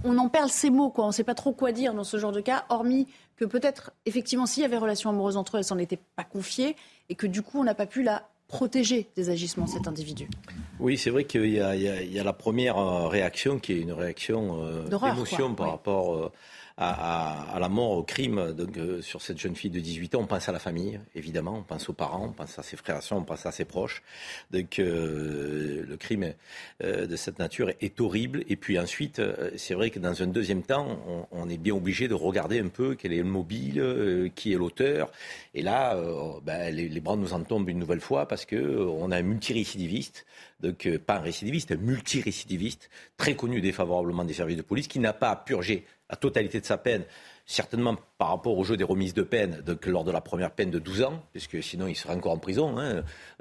On, 0.03 0.17
en 0.19 0.29
perd 0.29 0.49
ces 0.49 0.69
mots, 0.69 0.91
quoi. 0.91 1.05
On 1.05 1.07
ne 1.07 1.13
sait 1.13 1.23
pas 1.23 1.33
trop 1.33 1.51
quoi 1.51 1.71
dire 1.71 1.95
dans 1.95 2.03
ce 2.03 2.17
genre 2.17 2.31
de 2.31 2.41
cas, 2.41 2.65
hormis 2.69 3.07
que 3.35 3.45
peut-être, 3.45 3.91
effectivement, 4.05 4.45
s'il 4.45 4.61
y 4.61 4.65
avait 4.65 4.77
relation 4.77 5.09
amoureuse 5.09 5.35
entre 5.35 5.55
eux, 5.55 5.59
elle 5.59 5.65
s'en 5.65 5.79
était 5.79 5.99
pas 6.15 6.23
confiée 6.23 6.75
et 7.09 7.15
que 7.15 7.25
du 7.25 7.41
coup, 7.41 7.59
on 7.59 7.63
n'a 7.63 7.73
pas 7.73 7.87
pu 7.87 8.03
la 8.03 8.29
protéger 8.47 9.09
des 9.15 9.29
agissements 9.29 9.67
cet 9.67 9.87
individu. 9.87 10.27
Oui, 10.79 10.97
c'est 10.97 11.09
vrai 11.09 11.25
qu'il 11.25 11.47
y, 11.47 11.59
a 11.59 12.23
la 12.23 12.33
première 12.33 12.77
euh, 12.77 13.07
réaction 13.07 13.59
qui 13.59 13.73
est 13.73 13.79
une 13.79 13.91
réaction 13.91 14.85
d'émotion 14.89 15.55
par 15.55 15.71
rapport 15.71 16.31
à, 16.77 17.57
la 17.59 17.69
mort, 17.69 17.91
au 17.91 18.03
crime 18.03 18.51
donc, 18.53 18.77
euh, 18.77 19.01
sur 19.01 19.21
cette 19.21 19.37
jeune 19.37 19.55
fille 19.55 19.69
de 19.69 19.79
18 19.79 20.15
ans, 20.15 20.21
on 20.21 20.25
pense 20.25 20.49
à 20.49 20.51
la 20.51 20.59
famille, 20.59 20.99
évidemment, 21.13 21.57
on 21.59 21.63
pense 21.63 21.87
aux 21.87 21.93
parents, 21.93 22.25
on 22.25 22.31
pense 22.31 22.57
à 22.57 22.63
ses 22.63 22.77
frères 22.77 22.99
et 22.99 23.13
on 23.13 23.23
pense 23.23 23.45
à 23.45 23.51
ses 23.51 23.65
proches. 23.65 24.01
Donc 24.49 24.79
euh, 24.79 25.85
le 25.87 25.97
crime 25.97 26.33
euh, 26.83 27.05
de 27.05 27.15
cette 27.15 27.37
nature 27.37 27.69
est, 27.79 28.01
horrible. 28.01 28.43
Et 28.49 28.55
puis 28.55 28.79
ensuite, 28.79 29.21
c'est 29.55 29.75
vrai 29.75 29.91
que 29.91 29.99
dans 29.99 30.23
un 30.23 30.27
deuxième 30.27 30.63
temps, 30.63 31.27
on, 31.31 31.47
est 31.47 31.57
bien 31.57 31.75
obligé 31.75 32.07
de 32.07 32.15
regarder 32.15 32.59
un 32.59 32.69
peu 32.69 32.95
quel 32.95 33.13
est 33.13 33.17
le 33.17 33.23
mobile, 33.23 34.31
qui 34.33 34.51
est 34.51 34.55
l'auteur. 34.55 35.11
Et 35.53 35.61
là, 35.61 35.95
ben, 36.43 36.73
les, 36.73 36.99
bras 36.99 37.15
nous 37.15 37.33
en 37.33 37.43
tombent 37.43 37.69
une 37.69 37.77
nouvelle 37.77 38.01
fois 38.01 38.27
parce 38.27 38.47
qu'on 38.47 39.11
a 39.11 39.17
un 39.17 39.21
multirécidiviste, 39.21 40.25
donc 40.63 40.97
pas 40.99 41.17
un 41.17 41.19
récidiviste, 41.19 41.73
un 41.73 41.77
multirécidiviste, 41.77 42.89
très 43.17 43.35
connu 43.35 43.61
défavorablement 43.61 44.23
des 44.23 44.33
services 44.33 44.57
de 44.57 44.61
police, 44.61 44.87
qui 44.87 44.99
n'a 44.99 45.13
pas 45.13 45.35
purgé 45.35 45.85
la 46.09 46.15
totalité 46.15 46.59
de 46.59 46.65
sa 46.65 46.77
peine, 46.77 47.03
certainement 47.45 47.95
par 48.17 48.29
rapport 48.29 48.57
au 48.57 48.63
jeu 48.63 48.77
des 48.77 48.85
remises 48.85 49.13
de 49.13 49.21
peine, 49.21 49.61
donc 49.65 49.85
lors 49.85 50.05
de 50.05 50.11
la 50.11 50.21
première 50.21 50.51
peine 50.51 50.71
de 50.71 50.79
12 50.79 51.03
ans, 51.03 51.23
puisque 51.33 51.61
sinon 51.61 51.87
il 51.87 51.95
serait 51.95 52.13
encore 52.13 52.31
en 52.31 52.37
prison. 52.37 52.75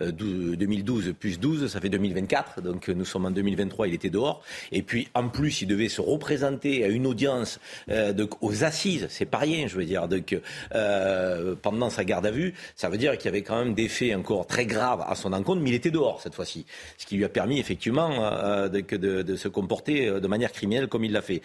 2012 0.00 1.06
hein. 1.06 1.10
euh, 1.10 1.12
plus 1.12 1.38
12, 1.38 1.68
ça 1.68 1.80
fait 1.80 1.88
2024, 1.88 2.60
donc 2.62 2.88
nous 2.88 3.04
sommes 3.04 3.26
en 3.26 3.30
2023, 3.30 3.86
il 3.86 3.94
était 3.94 4.10
dehors. 4.10 4.42
Et 4.72 4.82
puis 4.82 5.08
en 5.14 5.28
plus, 5.28 5.62
il 5.62 5.66
devait 5.66 5.88
se 5.88 6.00
représenter 6.00 6.84
à 6.84 6.88
une 6.88 7.06
audience 7.06 7.60
euh, 7.90 8.26
aux 8.40 8.64
assises, 8.64 9.06
c'est 9.08 9.24
pas 9.24 9.38
rien, 9.38 9.68
je 9.68 9.76
veux 9.76 9.84
dire, 9.84 10.08
donc, 10.08 10.36
euh, 10.74 11.54
pendant 11.62 11.88
sa 11.88 12.04
garde 12.04 12.26
à 12.26 12.32
vue. 12.32 12.54
Ça 12.74 12.88
veut 12.88 12.98
dire 12.98 13.16
qu'il 13.16 13.26
y 13.26 13.28
avait 13.28 13.42
quand 13.42 13.64
même 13.64 13.74
des 13.74 13.88
faits 13.88 14.16
encore 14.16 14.46
très 14.48 14.66
graves 14.66 15.04
à 15.06 15.14
son 15.14 15.32
encontre, 15.32 15.60
mais 15.62 15.70
il 15.70 15.74
était 15.74 15.92
dehors 15.92 16.20
cette 16.20 16.34
fois-ci, 16.34 16.66
ce 16.98 17.06
qui 17.06 17.16
lui 17.16 17.24
a 17.24 17.28
permis 17.28 17.60
effectivement 17.60 18.10
de, 18.68 19.36
se 19.36 19.48
comporter 19.48 20.20
de 20.20 20.26
manière 20.26 20.50
criminelle 20.50 20.88
comme 20.88 21.04
il 21.04 21.12
l'a 21.12 21.22
fait. 21.22 21.42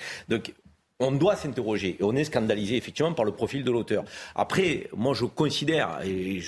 On 1.00 1.12
doit 1.12 1.36
s'interroger 1.36 1.98
et 2.00 2.04
on 2.04 2.16
est 2.16 2.24
scandalisé 2.24 2.76
effectivement 2.76 3.14
par 3.14 3.26
le 3.26 3.32
profil 3.32 3.64
de 3.64 3.72
l'auteur. 3.72 4.04
Après, 4.36 4.90
moi 4.96 5.14
je 5.14 5.26
considère, 5.26 6.00
et 6.04 6.42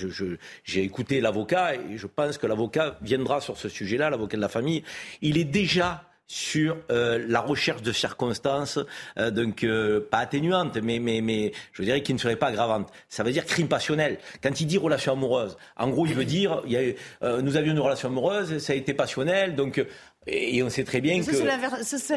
j'ai 0.64 0.84
écouté 0.84 1.22
l'avocat, 1.22 1.76
et 1.76 1.98
je 1.98 2.08
pense 2.08 2.38
que 2.38 2.48
l'avocat 2.48 2.98
viendra 3.02 3.42
sur 3.42 3.58
ce 3.58 3.70
sujet-là, 3.70 4.10
l'avocat 4.10 4.38
de 4.38 4.42
la 4.42 4.50
famille, 4.50 4.84
il 5.22 5.38
est 5.38 5.44
déjà 5.46 6.04
sur 6.32 6.78
euh, 6.92 7.26
la 7.28 7.42
recherche 7.42 7.82
de 7.82 7.92
circonstances, 7.92 8.80
euh, 9.18 9.32
donc 9.32 9.64
euh, 9.64 10.00
pas 10.12 10.20
atténuantes, 10.20 10.78
mais, 10.78 11.00
mais, 11.00 11.22
mais 11.22 11.52
je 11.74 11.82
dirais 11.82 12.04
qui 12.04 12.14
ne 12.14 12.20
seraient 12.20 12.36
pas 12.36 12.48
aggravantes. 12.48 12.88
Ça 13.10 13.24
veut 13.24 13.32
dire 13.32 13.46
crime 13.46 13.68
passionnel. 13.68 14.20
Quand 14.42 14.62
il 14.62 14.68
dit 14.68 14.78
relation 14.78 15.14
amoureuse, 15.14 15.58
en 15.76 15.90
gros, 15.90 16.06
il 16.06 16.14
veut 16.14 16.26
dire 16.26 16.62
il 16.66 16.72
y 16.72 16.78
a, 16.78 17.42
nous 17.42 17.58
avions 17.58 17.74
une 17.74 17.80
relation 17.80 18.10
amoureuse, 18.10 18.60
ça 18.60 18.74
a 18.74 18.76
été 18.76 18.94
passionnel, 18.94 19.56
donc 19.56 19.84
et 20.32 20.64
on 20.64 20.70
sait 20.70 20.84
très 20.84 21.02
bien 21.02 21.20
que. 21.20 21.34
C'est 21.34 21.44
la, 21.44 21.58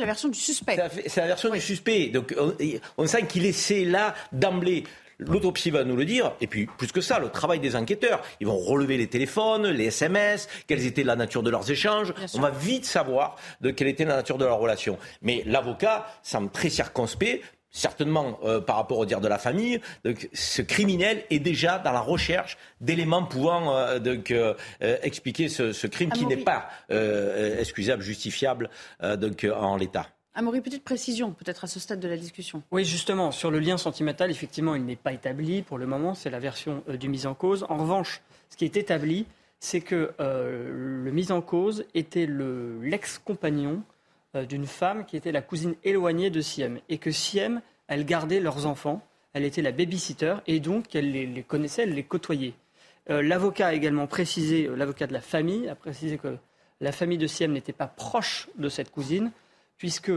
version 0.07 0.29
du 0.29 0.39
suspect. 0.39 0.77
C'est 1.07 1.21
la 1.21 1.27
version 1.27 1.51
du 1.51 1.61
suspect. 1.61 2.09
Donc 2.09 2.35
on, 2.99 3.07
sent 3.07 3.27
qu'il 3.27 3.47
essaie 3.47 3.85
là 3.85 4.15
d'emblée. 4.33 4.85
L'autopsie 5.19 5.71
va 5.71 5.85
nous 5.85 5.95
le 5.95 6.05
dire, 6.05 6.33
et 6.41 6.49
puis 6.49 6.67
plus 6.67 6.91
que 6.91 7.01
ça, 7.01 7.21
le 7.21 7.29
travail 7.29 7.61
des 7.61 7.77
enquêteurs. 7.77 8.23
Ils 8.41 8.47
vont 8.47 8.59
relever 8.59 8.97
les 8.97 9.07
téléphones, 9.07 9.69
les 9.69 9.85
SMS, 9.85 10.49
quelles 10.67 10.85
étaient 10.85 11.05
la 11.05 11.15
nature 11.15 11.45
de 11.45 11.51
leurs 11.51 11.71
échanges. 11.71 12.13
On 12.35 12.41
va 12.41 12.51
vite 12.51 12.85
savoir 12.85 13.37
de 13.61 13.71
quelle 13.71 13.87
était 13.87 14.05
la 14.05 14.17
nature 14.17 14.37
de 14.37 14.45
leur 14.45 14.59
relation. 14.59 14.99
Mais 15.21 15.45
l'avocat 15.47 16.07
semble 16.25 16.51
très 16.51 16.71
circonspect 16.71 17.43
certainement 17.73 18.39
euh, 18.45 18.61
par 18.61 18.77
rapport 18.77 18.99
au 18.99 19.07
dire 19.07 19.21
de 19.21 19.29
la 19.29 19.39
famille, 19.39 19.81
donc, 20.05 20.29
ce 20.33 20.63
criminel 20.63 21.25
est 21.31 21.41
déjà 21.41 21.79
dans 21.79 21.93
la 21.93 22.01
recherche 22.01 22.59
d'éléments 22.81 23.25
pouvant 23.25 23.75
euh, 23.75 23.99
donc, 23.99 24.31
euh, 24.31 24.55
expliquer 24.81 25.49
ce, 25.49 25.87
crime 25.87 26.11
qui 26.11 26.27
n'est 26.27 26.37
pas 26.37 26.69
excusable, 27.59 28.03
justifiable 28.03 28.71
donc, 29.19 29.47
en 29.55 29.77
l'état. 29.77 30.09
Amaury, 30.35 30.61
petite 30.61 30.85
précision 30.85 31.33
peut-être 31.33 31.65
à 31.65 31.67
ce 31.67 31.81
stade 31.81 32.01
de 32.01 32.09
la 32.09 32.17
discussion. 32.17 32.63
Oui, 32.71 32.85
justement, 32.85 33.31
sur 33.33 33.51
le 33.51 33.59
lien 33.59 33.77
sentimental, 33.77 34.31
effectivement, 34.31 34.75
il 34.75 34.85
n'est 34.85 34.97
pas 34.97 35.13
établi 35.13 35.63
pour 35.63 35.79
le 35.79 35.87
moment, 35.87 36.15
c'est 36.15 36.31
la 36.31 36.39
version 36.39 36.83
du 36.89 37.09
mise 37.09 37.27
en 37.27 37.35
cause. 37.35 37.65
En 37.69 37.79
revanche, 37.79 38.23
ce 38.49 38.57
qui 38.57 38.65
est 38.65 38.77
établi, 38.77 39.27
c'est 39.61 39.81
que 39.81 40.13
le 40.19 41.11
mise 41.11 41.33
en 41.33 41.41
cause 41.41 41.85
était 41.95 42.27
l'ex-compagnon 42.27 43.83
d'une 44.35 44.67
femme 44.67 45.05
qui 45.05 45.17
était 45.17 45.33
la 45.33 45.43
cousine 45.43 45.75
éloignée 45.85 46.31
de 46.31 46.41
Siem. 46.41 46.79
Et 46.89 46.99
que 46.99 47.11
Siem, 47.11 47.61
elle 47.89 48.05
gardait 48.05 48.41
leurs 48.41 48.67
enfants, 48.67 49.03
elle 49.35 49.45
était 49.45 49.63
la 49.63 49.73
babysitter, 49.73 50.37
et 50.47 50.61
donc 50.61 50.95
elle 50.95 51.11
les, 51.11 51.43
connaissait, 51.43 51.83
elle 51.83 51.95
les 51.95 52.03
côtoyait. 52.03 52.55
Euh, 53.11 53.23
l'avocat 53.23 53.69
a 53.69 53.73
également 53.75 54.07
précisé, 54.07 54.67
euh, 54.67 54.77
l'avocat 54.77 55.07
de 55.07 55.13
la 55.13 55.21
famille 55.21 55.69
a 55.69 55.75
précisé 55.75 56.19
que 56.19 56.37
la 56.81 56.93
famille 56.93 57.19
de 57.19 57.27
Siem 57.27 57.53
n'était 57.53 57.73
pas 57.73 57.87
proche 57.87 58.49
de 58.57 58.69
cette 58.69 58.91
cousine, 58.91 59.33
puisque 59.79 60.13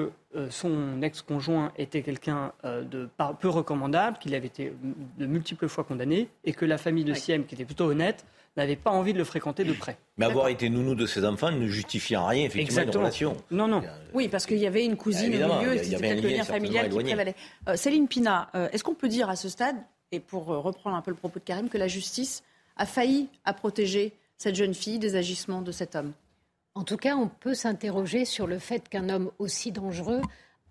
son 0.49 1.01
ex-conjoint 1.01 1.71
était 1.75 2.03
quelqu'un 2.03 2.51
de 2.63 3.09
peu 3.39 3.49
recommandable, 3.49 4.17
qu'il 4.19 4.35
avait 4.35 4.47
été 4.47 4.73
de 5.17 5.25
multiples 5.25 5.67
fois 5.67 5.83
condamné, 5.83 6.27
et 6.43 6.53
que 6.53 6.65
la 6.65 6.77
famille 6.77 7.03
de 7.03 7.13
Siem, 7.15 7.45
qui 7.45 7.55
était 7.55 7.65
plutôt 7.65 7.85
honnête, 7.85 8.25
n'avait 8.57 8.75
pas 8.75 8.91
envie 8.91 9.13
de 9.13 9.17
le 9.17 9.23
fréquenter 9.23 9.63
de 9.63 9.73
près. 9.73 9.97
Mais 10.17 10.25
avoir 10.25 10.47
été 10.47 10.69
nounou 10.69 10.95
de 10.95 11.05
ses 11.05 11.25
enfants 11.25 11.51
ne 11.51 11.67
justifie 11.67 12.15
en 12.15 12.25
rien, 12.27 12.45
effectivement, 12.45 12.83
une 12.83 12.89
relation. 12.89 13.37
Non, 13.51 13.67
non. 13.67 13.81
Oui, 14.13 14.27
parce 14.27 14.45
qu'il 14.45 14.57
y 14.57 14.67
avait 14.67 14.85
une 14.85 14.95
cousine 14.95 15.43
au 15.43 15.59
milieu, 15.59 15.77
c'était 15.77 15.97
peut-être 15.97 16.23
le 16.23 16.29
lien 16.29 16.43
familial 16.43 16.89
qui 16.89 17.03
prévalait. 17.03 17.35
Euh, 17.67 17.75
Céline 17.75 18.07
Pina, 18.07 18.49
euh, 18.55 18.69
est-ce 18.71 18.83
qu'on 18.83 18.93
peut 18.93 19.09
dire 19.09 19.29
à 19.29 19.35
ce 19.35 19.49
stade, 19.49 19.75
et 20.11 20.19
pour 20.19 20.51
euh, 20.51 20.59
reprendre 20.59 20.95
un 20.95 21.01
peu 21.01 21.11
le 21.11 21.17
propos 21.17 21.39
de 21.39 21.45
Karim, 21.45 21.69
que 21.69 21.77
la 21.77 21.87
justice 21.87 22.43
a 22.77 22.85
failli 22.85 23.29
à 23.43 23.53
protéger 23.53 24.13
cette 24.37 24.55
jeune 24.55 24.73
fille 24.73 24.99
des 24.99 25.15
agissements 25.15 25.61
de 25.61 25.71
cet 25.71 25.95
homme? 25.95 26.13
En 26.75 26.83
tout 26.83 26.97
cas, 26.97 27.15
on 27.15 27.27
peut 27.27 27.53
s'interroger 27.53 28.25
sur 28.25 28.47
le 28.47 28.59
fait 28.59 28.89
qu'un 28.89 29.09
homme 29.09 29.31
aussi 29.39 29.71
dangereux 29.71 30.21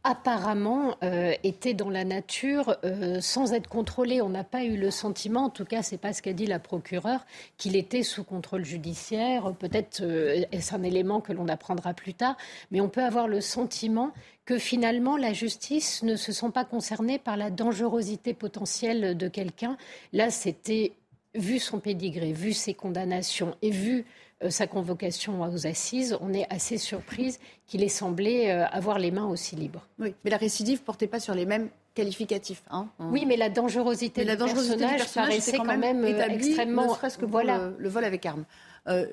apparemment 0.04 0.96
euh, 1.02 1.32
était 1.42 1.72
dans 1.72 1.88
la 1.88 2.04
nature 2.04 2.76
euh, 2.84 3.20
sans 3.20 3.54
être 3.54 3.68
contrôlé. 3.68 4.20
On 4.20 4.28
n'a 4.28 4.44
pas 4.44 4.62
eu 4.64 4.76
le 4.76 4.90
sentiment, 4.90 5.44
en 5.44 5.50
tout 5.50 5.64
cas, 5.64 5.82
c'est 5.82 5.96
pas 5.96 6.12
ce 6.12 6.20
qu'a 6.20 6.34
dit 6.34 6.46
la 6.46 6.58
procureure, 6.58 7.24
qu'il 7.56 7.74
était 7.74 8.02
sous 8.02 8.22
contrôle 8.22 8.66
judiciaire. 8.66 9.54
Peut-être 9.54 10.02
euh, 10.02 10.44
est-ce 10.52 10.74
un 10.74 10.82
élément 10.82 11.22
que 11.22 11.32
l'on 11.32 11.48
apprendra 11.48 11.94
plus 11.94 12.12
tard, 12.12 12.36
mais 12.70 12.82
on 12.82 12.90
peut 12.90 13.02
avoir 13.02 13.26
le 13.26 13.40
sentiment 13.40 14.12
que 14.44 14.58
finalement 14.58 15.16
la 15.16 15.32
justice 15.32 16.02
ne 16.02 16.16
se 16.16 16.32
sent 16.32 16.50
pas 16.52 16.66
concernée 16.66 17.18
par 17.18 17.38
la 17.38 17.48
dangerosité 17.48 18.34
potentielle 18.34 19.16
de 19.16 19.28
quelqu'un. 19.28 19.78
Là, 20.12 20.30
c'était 20.30 20.92
vu 21.34 21.58
son 21.58 21.80
pédigré, 21.80 22.32
vu 22.32 22.52
ses 22.52 22.74
condamnations 22.74 23.56
et 23.62 23.70
vu 23.70 24.04
sa 24.50 24.66
convocation 24.66 25.42
aux 25.42 25.66
assises, 25.66 26.16
on 26.20 26.32
est 26.32 26.46
assez 26.52 26.78
surprise 26.78 27.38
qu'il 27.66 27.82
ait 27.82 27.88
semblé 27.88 28.48
euh, 28.48 28.66
avoir 28.66 28.98
les 28.98 29.10
mains 29.10 29.26
aussi 29.26 29.56
libres. 29.56 29.86
Oui, 29.98 30.14
mais 30.24 30.30
la 30.30 30.36
récidive 30.36 30.80
ne 30.80 30.84
portait 30.84 31.06
pas 31.06 31.20
sur 31.20 31.34
les 31.34 31.46
mêmes 31.46 31.68
qualificatifs. 31.94 32.62
Hein. 32.70 32.88
Oui, 32.98 33.24
mais 33.26 33.36
la 33.36 33.48
dangerosité, 33.48 34.24
la 34.24 34.36
dangerosité 34.36 34.76
du 34.76 34.80
personnage, 34.80 35.28
paraissait 35.28 35.56
quand, 35.56 35.64
même, 35.64 36.04
euh, 36.04 36.28
extrêmement... 36.28 36.86
Ne 36.86 36.94
serait-ce 36.94 37.18
que 37.18 37.24
voilà. 37.24 37.70
le, 37.78 37.88
vol 37.88 38.04
avec 38.04 38.26
arme. 38.26 38.44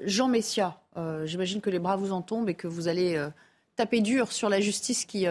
Jean 0.04 0.28
Messia, 0.28 0.78
j'imagine 1.26 1.62
que 1.62 1.70
les 1.70 1.80
bras 1.80 1.96
vous 1.96 2.12
en 2.12 2.22
tombent 2.22 2.50
et 2.50 2.56
que 2.56 2.68
vous 2.68 2.88
allez 2.88 3.24
taper 3.76 4.02
dur 4.02 4.32
sur 4.32 4.50
la 4.50 4.60
justice 4.60 5.06
qui, 5.06 5.28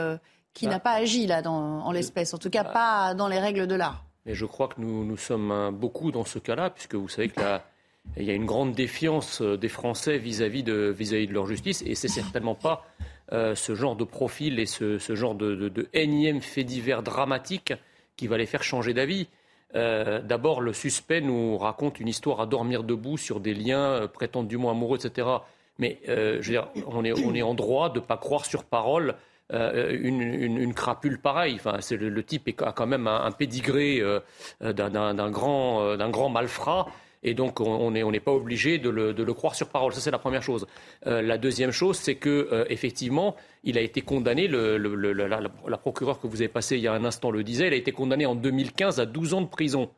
qui 0.54 0.64
bah. 0.66 0.72
n'a 0.72 0.80
pas 0.80 0.92
agi 0.92 1.26
là 1.26 1.42
dans, 1.42 1.80
en 1.80 1.92
l'espèce, 1.92 2.32
en 2.32 2.38
tout 2.38 2.48
cas 2.48 2.62
bah. 2.62 2.70
pas 2.70 3.14
dans 3.14 3.28
les 3.28 3.38
règles 3.38 3.66
de 3.66 3.74
l'art. 3.74 4.04
Mais 4.24 4.34
je 4.34 4.46
crois 4.46 4.68
que 4.68 4.80
nous, 4.80 5.04
nous 5.04 5.16
sommes 5.18 5.70
beaucoup 5.72 6.10
dans 6.12 6.24
ce 6.24 6.38
cas-là, 6.38 6.70
puisque 6.70 6.94
vous 6.94 7.08
savez 7.08 7.28
que 7.28 7.40
la, 7.40 7.64
il 8.16 8.24
y 8.24 8.30
a 8.30 8.34
une 8.34 8.46
grande 8.46 8.72
défiance 8.72 9.40
euh, 9.40 9.56
des 9.56 9.68
Français 9.68 10.18
vis-à-vis 10.18 10.62
de, 10.62 10.94
vis 10.96 11.26
de 11.26 11.32
leur 11.32 11.46
justice, 11.46 11.82
et 11.86 11.94
c'est 11.94 12.08
certainement 12.08 12.54
pas 12.54 12.84
euh, 13.32 13.54
ce 13.54 13.74
genre 13.74 13.96
de 13.96 14.04
profil 14.04 14.58
et 14.58 14.66
ce, 14.66 14.98
genre 15.14 15.34
de, 15.34 15.88
énième 15.92 16.40
fait 16.40 16.64
divers 16.64 17.02
dramatique 17.02 17.72
qui 18.16 18.26
va 18.26 18.36
les 18.36 18.46
faire 18.46 18.62
changer 18.62 18.92
d'avis. 18.94 19.28
Euh, 19.76 20.20
d'abord, 20.20 20.60
le 20.60 20.72
suspect 20.72 21.20
nous 21.20 21.56
raconte 21.56 22.00
une 22.00 22.08
histoire 22.08 22.40
à 22.40 22.46
dormir 22.46 22.82
debout 22.82 23.16
sur 23.16 23.38
des 23.38 23.54
liens 23.54 24.08
prétendument 24.12 24.70
amoureux, 24.70 24.98
etc. 24.98 25.28
Mais 25.78 26.00
on 26.88 27.04
est, 27.04 27.12
on 27.12 27.34
est 27.34 27.42
en 27.42 27.54
droit 27.54 27.88
de 27.88 28.00
ne 28.00 28.04
pas 28.04 28.16
croire 28.16 28.44
sur 28.44 28.64
parole 28.64 29.14
une, 29.50 30.74
crapule 30.74 31.18
pareille. 31.20 31.54
Enfin, 31.54 31.78
le, 31.92 32.22
type 32.24 32.50
a 32.60 32.72
quand 32.72 32.86
même 32.86 33.06
un, 33.06 33.24
un 33.24 33.30
pédigré 33.30 34.02
d'un 34.60 35.30
grand, 35.30 35.96
grand 35.96 36.28
malfrat. 36.28 36.88
Et 37.22 37.34
donc, 37.34 37.60
on 37.60 37.90
n'est 37.90 38.20
pas 38.20 38.32
obligé 38.32 38.78
de 38.78 38.88
le, 38.88 39.34
croire 39.34 39.54
sur 39.54 39.68
parole. 39.68 39.92
Ça, 39.92 40.00
c'est 40.00 40.10
la 40.10 40.18
première 40.18 40.42
chose. 40.42 40.66
Euh, 41.06 41.20
la 41.20 41.36
deuxième 41.36 41.70
chose, 41.70 41.98
c'est 41.98 42.14
que 42.14 42.48
euh, 42.50 42.64
effectivement, 42.70 43.36
il 43.62 43.76
a 43.76 43.82
été 43.82 44.00
condamné. 44.00 44.48
la, 44.48 45.78
procureure 45.78 46.20
que 46.20 46.26
vous 46.26 46.40
avez 46.40 46.48
passée 46.48 46.76
il 46.76 46.82
y 46.82 46.88
a 46.88 46.94
un 46.94 47.04
instant 47.04 47.30
le 47.30 47.44
disait. 47.44 47.66
Il 47.66 47.74
a 47.74 47.76
été 47.76 47.92
condamné 47.92 48.24
en 48.24 48.34
2015 48.34 49.00
à 49.00 49.06
12 49.06 49.34
ans 49.34 49.42
de 49.42 49.48
prison. 49.48 49.90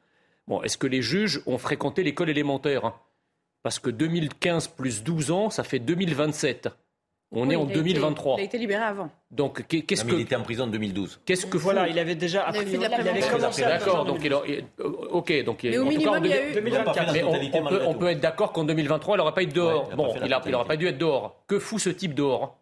Bon, 0.48 0.62
est-ce 0.62 0.76
que 0.76 0.88
les 0.88 1.02
juges 1.02 1.40
ont 1.46 1.58
fréquenté 1.58 2.02
l'école 2.02 2.30
élémentaire 2.30 2.84
hein? 2.84 2.94
Parce 3.62 3.78
que 3.78 3.90
2015 3.90 4.68
plus 4.68 5.04
12 5.04 5.30
ans, 5.30 5.50
ça 5.50 5.62
fait 5.62 5.78
2027. 5.78 6.68
On 7.34 7.48
est 7.48 7.56
en 7.56 7.64
2023. 7.64 8.36
il 8.36 8.40
a 8.40 8.44
été 8.44 8.58
libéré 8.58 8.82
avant. 8.82 9.10
Donc 9.30 9.66
qu'est-ce 9.66 10.04
que 10.04 10.14
il 10.14 10.20
était 10.20 10.36
en 10.36 10.42
prison 10.42 10.64
en 10.64 10.66
2012. 10.66 11.20
Qu'est-ce 11.24 11.46
que 11.46 11.56
voilà, 11.56 11.88
il 11.88 11.98
avait 11.98 12.14
déjà 12.14 12.46
appris. 12.46 12.66
Il, 12.70 12.84
avait 12.84 13.20
commencé. 13.20 13.62
D'accord, 13.62 14.04
donc 14.04 14.20
il, 14.22 14.34
ok, 14.34 15.44
donc 15.44 15.62
mais 15.62 15.78
au 15.78 15.84
minimum, 15.86 16.18
il 16.24 16.30
y 16.30 16.34
a 16.34 16.50
eu 16.50 16.52
2024. 16.52 17.12
Mais 17.12 17.22
on, 17.22 17.64
peut, 17.64 17.80
on, 17.86 17.94
peut, 17.94 18.10
être 18.10 18.20
d'accord 18.20 18.52
qu'en 18.52 18.64
2023, 18.64 19.16
il 19.16 19.18
n'aurait 19.18 19.32
pas 19.32 19.42
été 19.42 19.52
dehors. 19.52 19.88
bon, 19.96 20.14
il 20.22 20.30
n'aurait 20.50 20.66
pas 20.66 20.76
dû 20.76 20.86
être 20.86 20.98
dehors. 20.98 21.42
Que 21.46 21.58
fout 21.58 21.80
ce 21.80 21.90
type 21.90 22.14
dehors? 22.14 22.58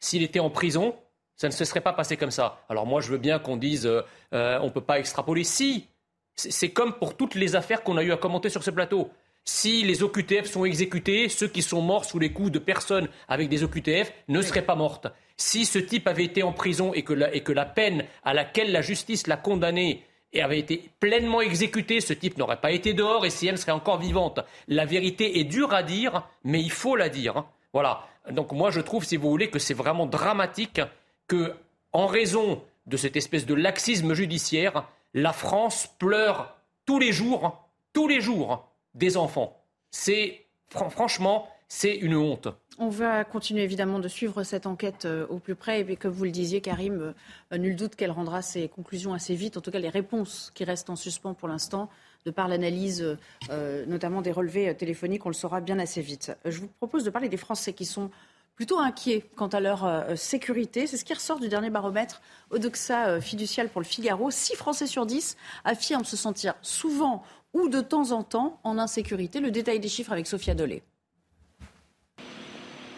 S'il 0.00 0.22
était 0.22 0.40
en 0.40 0.50
prison, 0.50 0.94
Ça 1.36 1.48
ne 1.48 1.52
se 1.52 1.64
serait 1.64 1.80
pas 1.80 1.92
passé 1.92 2.16
comme 2.16 2.30
ça. 2.30 2.60
Alors 2.68 2.86
moi, 2.86 3.00
je 3.00 3.10
veux 3.10 3.18
bien 3.18 3.38
qu'on 3.38 3.56
dise 3.56 3.86
euh, 3.86 4.02
euh, 4.34 4.58
on 4.60 4.66
ne 4.66 4.70
peut 4.70 4.80
pas 4.80 4.98
extrapoler. 4.98 5.44
Si, 5.44 5.88
c'est 6.36 6.70
comme 6.70 6.92
pour 6.92 7.16
toutes 7.16 7.34
les 7.34 7.56
affaires 7.56 7.82
qu'on 7.82 7.96
a 7.96 8.02
eu 8.02 8.12
à 8.12 8.16
commenter 8.16 8.50
sur 8.50 8.62
ce 8.62 8.70
plateau. 8.70 9.10
Si 9.50 9.82
les 9.82 10.02
OQTF 10.02 10.44
sont 10.44 10.66
exécutés, 10.66 11.30
ceux 11.30 11.48
qui 11.48 11.62
sont 11.62 11.80
morts 11.80 12.04
sous 12.04 12.18
les 12.18 12.34
coups 12.34 12.52
de 12.52 12.58
personnes 12.58 13.08
avec 13.28 13.48
des 13.48 13.64
OQTF 13.64 14.12
ne 14.28 14.42
seraient 14.42 14.60
pas 14.60 14.74
mortes. 14.74 15.06
Si 15.38 15.64
ce 15.64 15.78
type 15.78 16.06
avait 16.06 16.26
été 16.26 16.42
en 16.42 16.52
prison 16.52 16.92
et 16.92 17.02
que 17.02 17.14
la, 17.14 17.64
peine 17.64 18.04
à 18.24 18.34
laquelle 18.34 18.72
la 18.72 18.82
justice 18.82 19.26
l'a 19.26 19.38
condamné 19.38 20.04
avait 20.38 20.58
été 20.58 20.90
pleinement 21.00 21.40
exécuté, 21.40 22.02
ce 22.02 22.12
type 22.12 22.36
n'aurait 22.36 22.60
pas 22.60 22.72
été 22.72 22.92
dehors 22.92 23.24
et 23.24 23.30
si 23.30 23.46
elle 23.46 23.56
serait 23.56 23.72
encore 23.72 23.98
vivante. 23.98 24.38
La 24.68 24.84
vérité 24.84 25.40
est 25.40 25.44
dure 25.44 25.72
à 25.72 25.82
dire, 25.82 26.28
mais 26.44 26.60
il 26.60 26.70
faut 26.70 26.94
la 26.94 27.08
dire. 27.08 27.44
Voilà. 27.72 28.06
Donc 28.30 28.52
moi 28.52 28.70
je 28.70 28.82
trouve, 28.82 29.06
si 29.06 29.16
vous 29.16 29.30
voulez, 29.30 29.48
que 29.48 29.58
c'est 29.58 29.72
vraiment 29.72 30.04
dramatique 30.04 30.82
que, 31.26 31.54
en 31.94 32.06
raison 32.06 32.62
de 32.86 32.98
cette 32.98 33.16
espèce 33.16 33.46
de 33.46 33.54
laxisme 33.54 34.12
judiciaire, 34.12 34.86
la 35.14 35.32
France 35.32 35.88
pleure 35.98 36.54
tous 36.84 36.98
les 36.98 37.12
jours, 37.12 37.66
tous 37.94 38.08
les 38.08 38.20
jours, 38.20 38.67
des 38.98 39.16
enfants. 39.16 39.56
C'est 39.90 40.46
franchement, 40.70 41.48
c'est 41.68 41.94
une 41.94 42.16
honte. 42.16 42.48
On 42.80 42.90
va 42.90 43.24
continuer 43.24 43.62
évidemment 43.62 43.98
de 43.98 44.06
suivre 44.06 44.44
cette 44.44 44.64
enquête 44.66 45.04
euh, 45.04 45.26
au 45.28 45.38
plus 45.38 45.56
près. 45.56 45.80
Et 45.80 45.96
comme 45.96 46.12
vous 46.12 46.24
le 46.24 46.30
disiez, 46.30 46.60
Karim, 46.60 47.12
euh, 47.52 47.58
nul 47.58 47.74
doute 47.74 47.96
qu'elle 47.96 48.12
rendra 48.12 48.40
ses 48.40 48.68
conclusions 48.68 49.12
assez 49.12 49.34
vite. 49.34 49.56
En 49.56 49.60
tout 49.60 49.72
cas, 49.72 49.80
les 49.80 49.88
réponses 49.88 50.52
qui 50.54 50.62
restent 50.62 50.88
en 50.88 50.94
suspens 50.94 51.34
pour 51.34 51.48
l'instant, 51.48 51.90
de 52.24 52.30
par 52.30 52.46
l'analyse 52.46 53.16
euh, 53.50 53.86
notamment 53.86 54.22
des 54.22 54.30
relevés 54.30 54.74
téléphoniques, 54.76 55.26
on 55.26 55.28
le 55.28 55.34
saura 55.34 55.60
bien 55.60 55.78
assez 55.78 56.02
vite. 56.02 56.32
Je 56.44 56.60
vous 56.60 56.68
propose 56.68 57.04
de 57.04 57.10
parler 57.10 57.28
des 57.28 57.36
Français 57.36 57.72
qui 57.72 57.84
sont 57.84 58.10
plutôt 58.54 58.78
inquiets 58.78 59.24
quant 59.36 59.46
à 59.48 59.60
leur 59.60 60.06
sécurité. 60.16 60.88
C'est 60.88 60.96
ce 60.96 61.04
qui 61.04 61.14
ressort 61.14 61.38
du 61.38 61.48
dernier 61.48 61.70
baromètre 61.70 62.20
Odoxa 62.50 63.20
fiducial 63.20 63.68
pour 63.68 63.80
le 63.80 63.86
Figaro. 63.86 64.32
6 64.32 64.56
Français 64.56 64.88
sur 64.88 65.06
10 65.06 65.36
affirment 65.64 66.04
se 66.04 66.16
sentir 66.16 66.54
souvent 66.60 67.22
ou 67.52 67.68
de 67.68 67.80
temps 67.80 68.12
en 68.12 68.22
temps 68.22 68.60
en 68.64 68.78
insécurité. 68.78 69.40
Le 69.40 69.50
détail 69.50 69.80
des 69.80 69.88
chiffres 69.88 70.12
avec 70.12 70.26
Sophia 70.26 70.54
Dolé. 70.54 70.82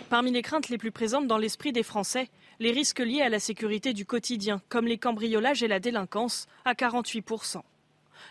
Parmi 0.09 0.33
les 0.33 0.42
craintes 0.42 0.69
les 0.69 0.78
plus 0.78 0.90
présentes 0.90 1.28
dans 1.28 1.38
l'esprit 1.38 1.73
des 1.73 1.85
Français, 1.85 2.28
les 2.59 2.73
risques 2.73 2.99
liés 2.99 3.23
à 3.23 3.28
la 3.28 3.38
sécurité 3.38 3.92
du 3.92 4.04
quotidien, 4.04 4.61
comme 4.69 4.88
les 4.88 4.99
cambriolages 4.99 5.62
et 5.62 5.69
la 5.69 5.78
délinquance, 5.78 6.49
à 6.64 6.75
48%. 6.75 7.62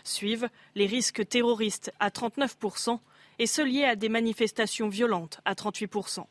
Suivent 0.04 0.50
les 0.74 0.86
risques 0.86 1.26
terroristes 1.26 1.90
à 1.98 2.10
39% 2.10 2.98
et 3.38 3.46
ceux 3.46 3.64
liés 3.64 3.84
à 3.84 3.96
des 3.96 4.10
manifestations 4.10 4.88
violentes 4.88 5.40
à 5.46 5.54
38%. 5.54 6.26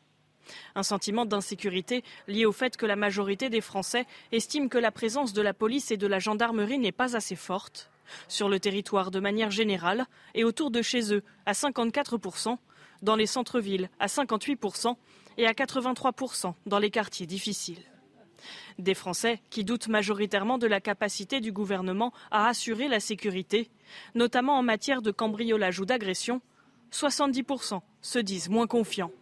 Un 0.76 0.82
sentiment 0.82 1.26
d'insécurité 1.26 2.04
lié 2.28 2.46
au 2.46 2.52
fait 2.52 2.76
que 2.76 2.86
la 2.86 2.96
majorité 2.96 3.50
des 3.50 3.60
Français 3.60 4.06
estiment 4.30 4.68
que 4.68 4.78
la 4.78 4.92
présence 4.92 5.32
de 5.32 5.42
la 5.42 5.52
police 5.52 5.90
et 5.90 5.96
de 5.96 6.06
la 6.06 6.20
gendarmerie 6.20 6.78
n'est 6.78 6.92
pas 6.92 7.16
assez 7.16 7.36
forte 7.36 7.89
sur 8.28 8.48
le 8.48 8.60
territoire 8.60 9.10
de 9.10 9.20
manière 9.20 9.50
générale 9.50 10.06
et 10.34 10.44
autour 10.44 10.70
de 10.70 10.82
chez 10.82 11.12
eux 11.12 11.22
à 11.46 11.52
54%, 11.52 12.56
dans 13.02 13.16
les 13.16 13.26
centres-villes 13.26 13.90
à 13.98 14.06
58% 14.06 14.96
et 15.38 15.46
à 15.46 15.52
83% 15.52 16.54
dans 16.66 16.78
les 16.78 16.90
quartiers 16.90 17.26
difficiles. 17.26 17.82
Des 18.78 18.94
Français 18.94 19.40
qui 19.50 19.64
doutent 19.64 19.88
majoritairement 19.88 20.58
de 20.58 20.66
la 20.66 20.80
capacité 20.80 21.40
du 21.40 21.52
gouvernement 21.52 22.12
à 22.30 22.48
assurer 22.48 22.88
la 22.88 23.00
sécurité, 23.00 23.70
notamment 24.14 24.58
en 24.58 24.62
matière 24.62 25.02
de 25.02 25.10
cambriolage 25.10 25.80
ou 25.80 25.84
d'agression, 25.84 26.40
70% 26.92 27.80
se 28.00 28.18
disent 28.18 28.48
moins 28.48 28.66
confiants. 28.66 29.12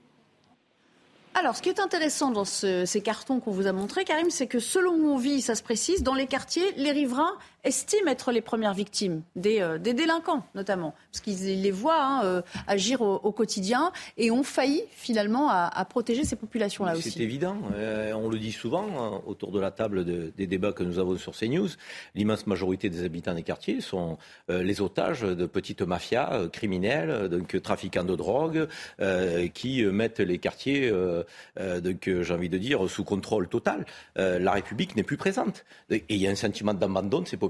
Alors, 1.34 1.56
ce 1.56 1.62
qui 1.62 1.68
est 1.68 1.78
intéressant 1.78 2.30
dans 2.30 2.44
ces 2.44 3.00
cartons 3.00 3.38
qu'on 3.38 3.52
vous 3.52 3.66
a 3.66 3.72
montrés, 3.72 4.04
Karim, 4.04 4.30
c'est 4.30 4.48
que 4.48 4.58
selon 4.58 4.92
où 4.94 5.10
on 5.12 5.40
ça 5.40 5.54
se 5.54 5.62
précise, 5.62 6.02
dans 6.02 6.14
les 6.14 6.26
quartiers, 6.26 6.72
les 6.76 6.90
riverains 6.90 7.36
estiment 7.64 8.10
être 8.10 8.32
les 8.32 8.40
premières 8.40 8.74
victimes 8.74 9.22
des, 9.36 9.60
euh, 9.60 9.78
délinquants, 9.78 10.44
notamment, 10.54 10.94
parce 11.10 11.20
qu'ils 11.20 11.62
les 11.62 11.70
voient 11.70 12.02
hein, 12.02 12.24
euh, 12.24 12.42
agir 12.66 13.00
au, 13.02 13.32
quotidien 13.32 13.92
et 14.16 14.30
ont 14.30 14.42
failli 14.42 14.82
finalement 14.90 15.48
à, 15.50 15.84
protéger 15.84 16.24
ces 16.24 16.36
populations-là 16.36 16.96
aussi. 16.96 17.10
C'est 17.10 17.20
évident. 17.20 17.56
Euh, 17.74 18.12
on 18.12 18.28
le 18.28 18.38
dit 18.38 18.52
souvent 18.52 18.86
hein, 18.98 19.22
autour 19.26 19.52
de 19.52 19.60
la 19.60 19.70
table 19.70 20.04
des 20.04 20.46
débats 20.46 20.72
que 20.72 20.82
nous 20.82 20.98
avons 20.98 21.16
sur 21.16 21.36
CNews. 21.36 21.68
L'immense 22.14 22.46
majorité 22.46 22.88
des 22.90 23.04
habitants 23.04 23.34
des 23.34 23.42
quartiers 23.42 23.80
sont 23.80 24.18
les 24.48 24.80
otages 24.80 25.22
de 25.22 25.46
petites 25.46 25.82
mafias 25.82 26.48
criminelles, 26.52 27.28
donc 27.28 27.60
trafiquants 27.62 28.04
de 28.04 28.16
drogue, 28.16 28.68
qui 29.54 29.84
mettent 29.84 30.20
les 30.20 30.38
quartiers, 30.38 30.90
donc 31.58 32.10
j'ai 32.22 32.34
envie 32.34 32.48
de 32.48 32.58
dire, 32.58 32.88
sous 32.88 33.04
contrôle 33.04 33.48
total. 33.48 33.84
la 34.16 34.52
République 34.52 34.96
n'est 34.96 35.02
plus 35.02 35.16
présente. 35.16 35.64
Et 35.90 36.04
il 36.08 36.16
y 36.16 36.26
a 36.26 36.30
un 36.30 36.34
sentiment 36.34 36.74
d'abandon 36.74 37.20
de 37.20 37.28
ces 37.28 37.36
populations 37.36 37.47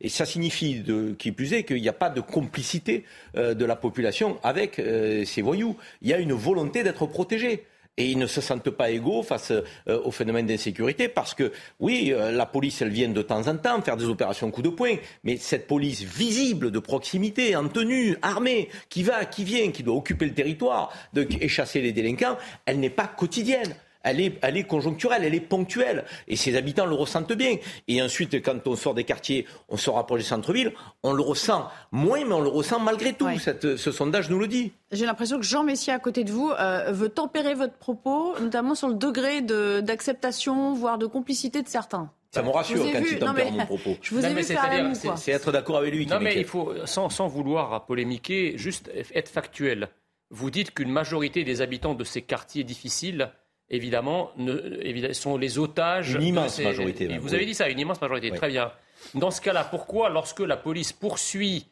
et 0.00 0.08
ça 0.08 0.26
signifie, 0.26 0.82
qui 1.18 1.32
plus 1.32 1.52
est, 1.52 1.64
qu'il 1.64 1.80
n'y 1.80 1.88
a 1.88 1.94
pas 1.94 2.10
de 2.10 2.20
complicité 2.20 3.04
euh, 3.36 3.54
de 3.54 3.64
la 3.64 3.76
population 3.76 4.38
avec 4.42 4.78
euh, 4.78 5.24
ces 5.24 5.42
voyous. 5.42 5.76
Il 6.02 6.08
y 6.08 6.14
a 6.14 6.18
une 6.18 6.32
volonté 6.32 6.82
d'être 6.82 7.06
protégé 7.06 7.64
et 7.96 8.06
ils 8.06 8.18
ne 8.18 8.26
se 8.26 8.40
sentent 8.40 8.70
pas 8.70 8.90
égaux 8.90 9.22
face 9.22 9.50
euh, 9.50 10.00
au 10.04 10.10
phénomène 10.10 10.46
d'insécurité 10.46 11.08
parce 11.08 11.34
que 11.34 11.52
oui, 11.80 12.12
la 12.14 12.46
police, 12.46 12.82
elle 12.82 12.90
vient 12.90 13.08
de 13.08 13.22
temps 13.22 13.46
en 13.48 13.56
temps 13.56 13.80
faire 13.82 13.96
des 13.96 14.06
opérations 14.06 14.50
coup 14.50 14.62
de 14.62 14.70
poing, 14.70 14.96
mais 15.24 15.36
cette 15.36 15.66
police 15.66 16.02
visible 16.02 16.70
de 16.70 16.78
proximité, 16.78 17.56
en 17.56 17.68
tenue, 17.68 18.16
armée, 18.22 18.68
qui 18.88 19.02
va, 19.02 19.24
qui 19.24 19.44
vient, 19.44 19.70
qui 19.70 19.82
doit 19.82 19.96
occuper 19.96 20.26
le 20.26 20.34
territoire 20.34 20.92
et 21.16 21.48
chasser 21.48 21.80
les 21.80 21.92
délinquants, 21.92 22.36
elle 22.66 22.80
n'est 22.80 22.90
pas 22.90 23.06
quotidienne 23.06 23.74
elle 24.02 24.20
est, 24.20 24.64
conjoncturelle, 24.64 25.24
elle 25.24 25.34
est 25.34 25.40
ponctuelle. 25.40 26.04
Et 26.28 26.36
ses 26.36 26.56
habitants 26.56 26.86
le 26.86 26.94
ressentent 26.94 27.32
bien. 27.32 27.56
Et 27.88 28.00
ensuite, 28.02 28.42
quand 28.42 28.66
on 28.66 28.76
sort 28.76 28.94
des 28.94 29.04
quartiers, 29.04 29.46
on 29.68 29.76
se 29.76 29.90
rapproche 29.90 30.20
des 30.20 30.26
centres-villes, 30.26 30.72
on 31.02 31.12
le 31.12 31.22
ressent 31.22 31.68
moins, 31.92 32.24
mais 32.24 32.34
on 32.34 32.40
le 32.40 32.48
ressent 32.48 32.80
malgré 32.80 33.12
tout. 33.12 33.28
ce 33.38 33.92
sondage 33.92 34.30
nous 34.30 34.38
le 34.38 34.48
dit. 34.48 34.72
J'ai 34.92 35.06
l'impression 35.06 35.38
que 35.38 35.44
Jean 35.44 35.62
Messia, 35.62 35.94
à 35.94 35.98
côté 35.98 36.24
de 36.24 36.32
vous, 36.32 36.50
euh, 36.50 36.90
veut 36.92 37.08
tempérer 37.08 37.54
votre 37.54 37.74
propos, 37.74 38.34
notamment 38.40 38.74
sur 38.74 38.88
le 38.88 38.94
degré 38.94 39.40
d'acceptation, 39.42 40.74
voire 40.74 40.98
de 40.98 41.06
complicité 41.06 41.62
de 41.62 41.68
certains. 41.68 42.10
Ça 42.32 42.42
me 42.42 42.50
rassure 42.50 42.84
quand 42.92 43.02
tu 43.02 43.18
tempères 43.18 43.50
mon 43.50 43.66
propos. 43.66 43.96
Je 44.00 44.14
vous 44.14 44.24
ai 44.24 44.32
vu 44.32 44.44
faire 44.44 44.92
C'est 45.16 45.32
être 45.32 45.50
d'accord 45.50 45.78
avec 45.78 45.92
lui. 45.92 46.06
Non, 46.06 46.20
mais 46.20 46.36
il 46.36 46.44
faut, 46.44 46.72
sans, 46.84 47.08
sans 47.08 47.26
vouloir 47.26 47.86
polémiquer, 47.86 48.56
juste 48.56 48.90
être 49.14 49.28
factuel. 49.28 49.88
Vous 50.30 50.50
dites 50.50 50.72
qu'une 50.72 50.92
majorité 50.92 51.42
des 51.42 51.60
habitants 51.60 51.94
de 51.94 52.04
ces 52.04 52.22
quartiers 52.22 52.62
difficiles 52.62 53.32
évidemment, 53.70 54.32
ne, 54.36 55.12
sont 55.12 55.36
les 55.36 55.58
otages. 55.58 56.14
Une 56.14 56.22
immense 56.22 56.58
majorité. 56.58 57.18
vous 57.18 57.34
avez 57.34 57.46
dit 57.46 57.54
ça, 57.54 57.68
une 57.68 57.78
immense 57.78 58.00
majorité. 58.00 58.30
Très 58.30 58.48
bien. 58.48 58.72
Dans 59.14 59.30
ce 59.30 59.40
cas-là, 59.40 59.64
pourquoi, 59.64 60.10
lorsque 60.10 60.40
la 60.40 60.56
police 60.56 60.92
poursuit 60.92 61.66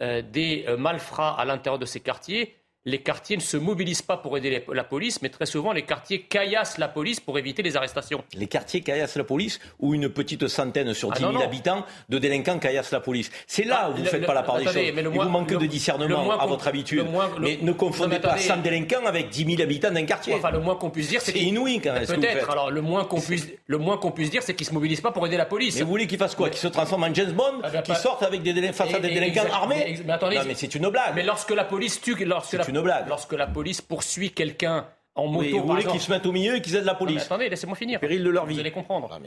euh, 0.00 0.22
des 0.22 0.64
euh, 0.66 0.76
malfrats 0.76 1.38
à 1.38 1.44
l'intérieur 1.44 1.78
de 1.78 1.84
ces 1.84 2.00
quartiers, 2.00 2.54
les 2.86 3.02
quartiers 3.02 3.36
ne 3.36 3.42
se 3.42 3.58
mobilisent 3.58 4.02
pas 4.02 4.16
pour 4.16 4.38
aider 4.38 4.64
la 4.72 4.84
police, 4.84 5.20
mais 5.20 5.28
très 5.28 5.44
souvent 5.44 5.72
les 5.72 5.82
quartiers 5.82 6.22
caillassent 6.22 6.78
la 6.78 6.88
police 6.88 7.20
pour 7.20 7.38
éviter 7.38 7.62
les 7.62 7.76
arrestations. 7.76 8.24
Les 8.34 8.46
quartiers 8.46 8.80
caillassent 8.80 9.16
la 9.16 9.24
police 9.24 9.60
ou 9.80 9.94
une 9.94 10.08
petite 10.08 10.48
centaine 10.48 10.94
sur 10.94 11.12
10 11.12 11.22
ah 11.24 11.32
000 11.32 11.42
habitants 11.42 11.84
de 12.08 12.18
délinquants 12.18 12.58
caillassent 12.58 12.92
la 12.92 13.00
police. 13.00 13.30
C'est 13.46 13.64
là 13.64 13.82
ah, 13.82 13.90
où 13.90 13.96
vous 13.96 14.02
ne 14.02 14.08
faites 14.08 14.24
pas 14.24 14.32
la 14.32 14.42
part 14.42 14.58
des 14.58 14.64
choses. 14.64 14.76
Et 14.76 14.92
vous 14.92 15.28
manquez 15.28 15.56
de 15.56 15.66
discernement 15.66 16.38
à 16.38 16.46
votre 16.46 16.68
habitude. 16.68 17.04
mais 17.38 17.58
ne 17.60 17.72
confondez 17.72 18.18
pas 18.18 18.38
100 18.38 18.58
délinquants 18.58 19.04
avec 19.04 19.28
10 19.28 19.56
000 19.56 19.62
habitants 19.62 19.90
d'un 19.90 20.06
quartier. 20.06 20.34
Enfin, 20.34 20.50
le 20.50 20.60
moins 20.60 20.76
qu'on 20.76 20.90
puisse 20.90 21.08
dire, 21.08 21.20
c'est 21.20 21.38
inouï 21.38 21.80
quand 21.80 21.92
même. 21.92 22.06
Peut-être. 22.06 22.48
Alors 22.50 22.70
le 22.70 22.80
moins 22.80 23.04
qu'on 23.04 23.20
puisse, 23.20 23.46
le 23.66 23.78
moins 23.78 23.98
qu'on 23.98 24.10
puisse 24.10 24.30
dire, 24.30 24.42
c'est 24.42 24.54
qu'ils 24.54 24.66
se 24.66 24.72
mobilisent 24.72 25.02
pas 25.02 25.12
pour 25.12 25.26
aider 25.26 25.36
la 25.36 25.44
police. 25.44 25.76
Mais 25.76 25.82
vous 25.82 25.90
voulez 25.90 26.06
qu'ils 26.06 26.18
fassent 26.18 26.34
quoi? 26.34 26.48
Qu'ils 26.48 26.60
se 26.60 26.68
transforment 26.68 27.04
en 27.04 27.14
James 27.14 27.32
Bond 27.32 27.60
ah, 27.62 27.82
Qu'ils 27.82 27.96
sortent 27.96 28.22
avec 28.22 28.42
des 28.42 28.72
face 28.72 28.94
à 28.94 28.98
des 28.98 29.10
délinquants 29.10 29.52
armés? 29.52 29.98
Mais 30.06 30.12
attendez, 30.12 30.40
mais 30.46 30.54
c'est 30.54 30.74
une 30.74 30.88
blague. 30.88 31.12
Mais 31.14 31.22
lorsque 31.22 31.50
la 31.50 31.64
police 31.64 32.00
tue, 32.00 32.16
lorsque 32.24 32.69
Lorsque 32.72 33.32
la 33.32 33.46
police 33.46 33.80
poursuit 33.80 34.32
quelqu'un 34.32 34.86
en 35.16 35.26
moto. 35.26 35.60
vous 35.60 35.66
voulez 35.66 35.84
qu'ils 35.84 36.00
se 36.00 36.10
mettent 36.10 36.26
au 36.26 36.32
milieu 36.32 36.56
et 36.56 36.62
qu'ils 36.62 36.76
aident 36.76 36.84
la 36.84 36.94
police 36.94 37.22
Attendez, 37.22 37.48
laissez-moi 37.48 37.76
finir. 37.76 38.00
Péril 38.00 38.22
de 38.22 38.30
leur 38.30 38.46
vie. 38.46 38.54
Vous 38.54 38.60
allez 38.60 38.70
comprendre. 38.70 39.18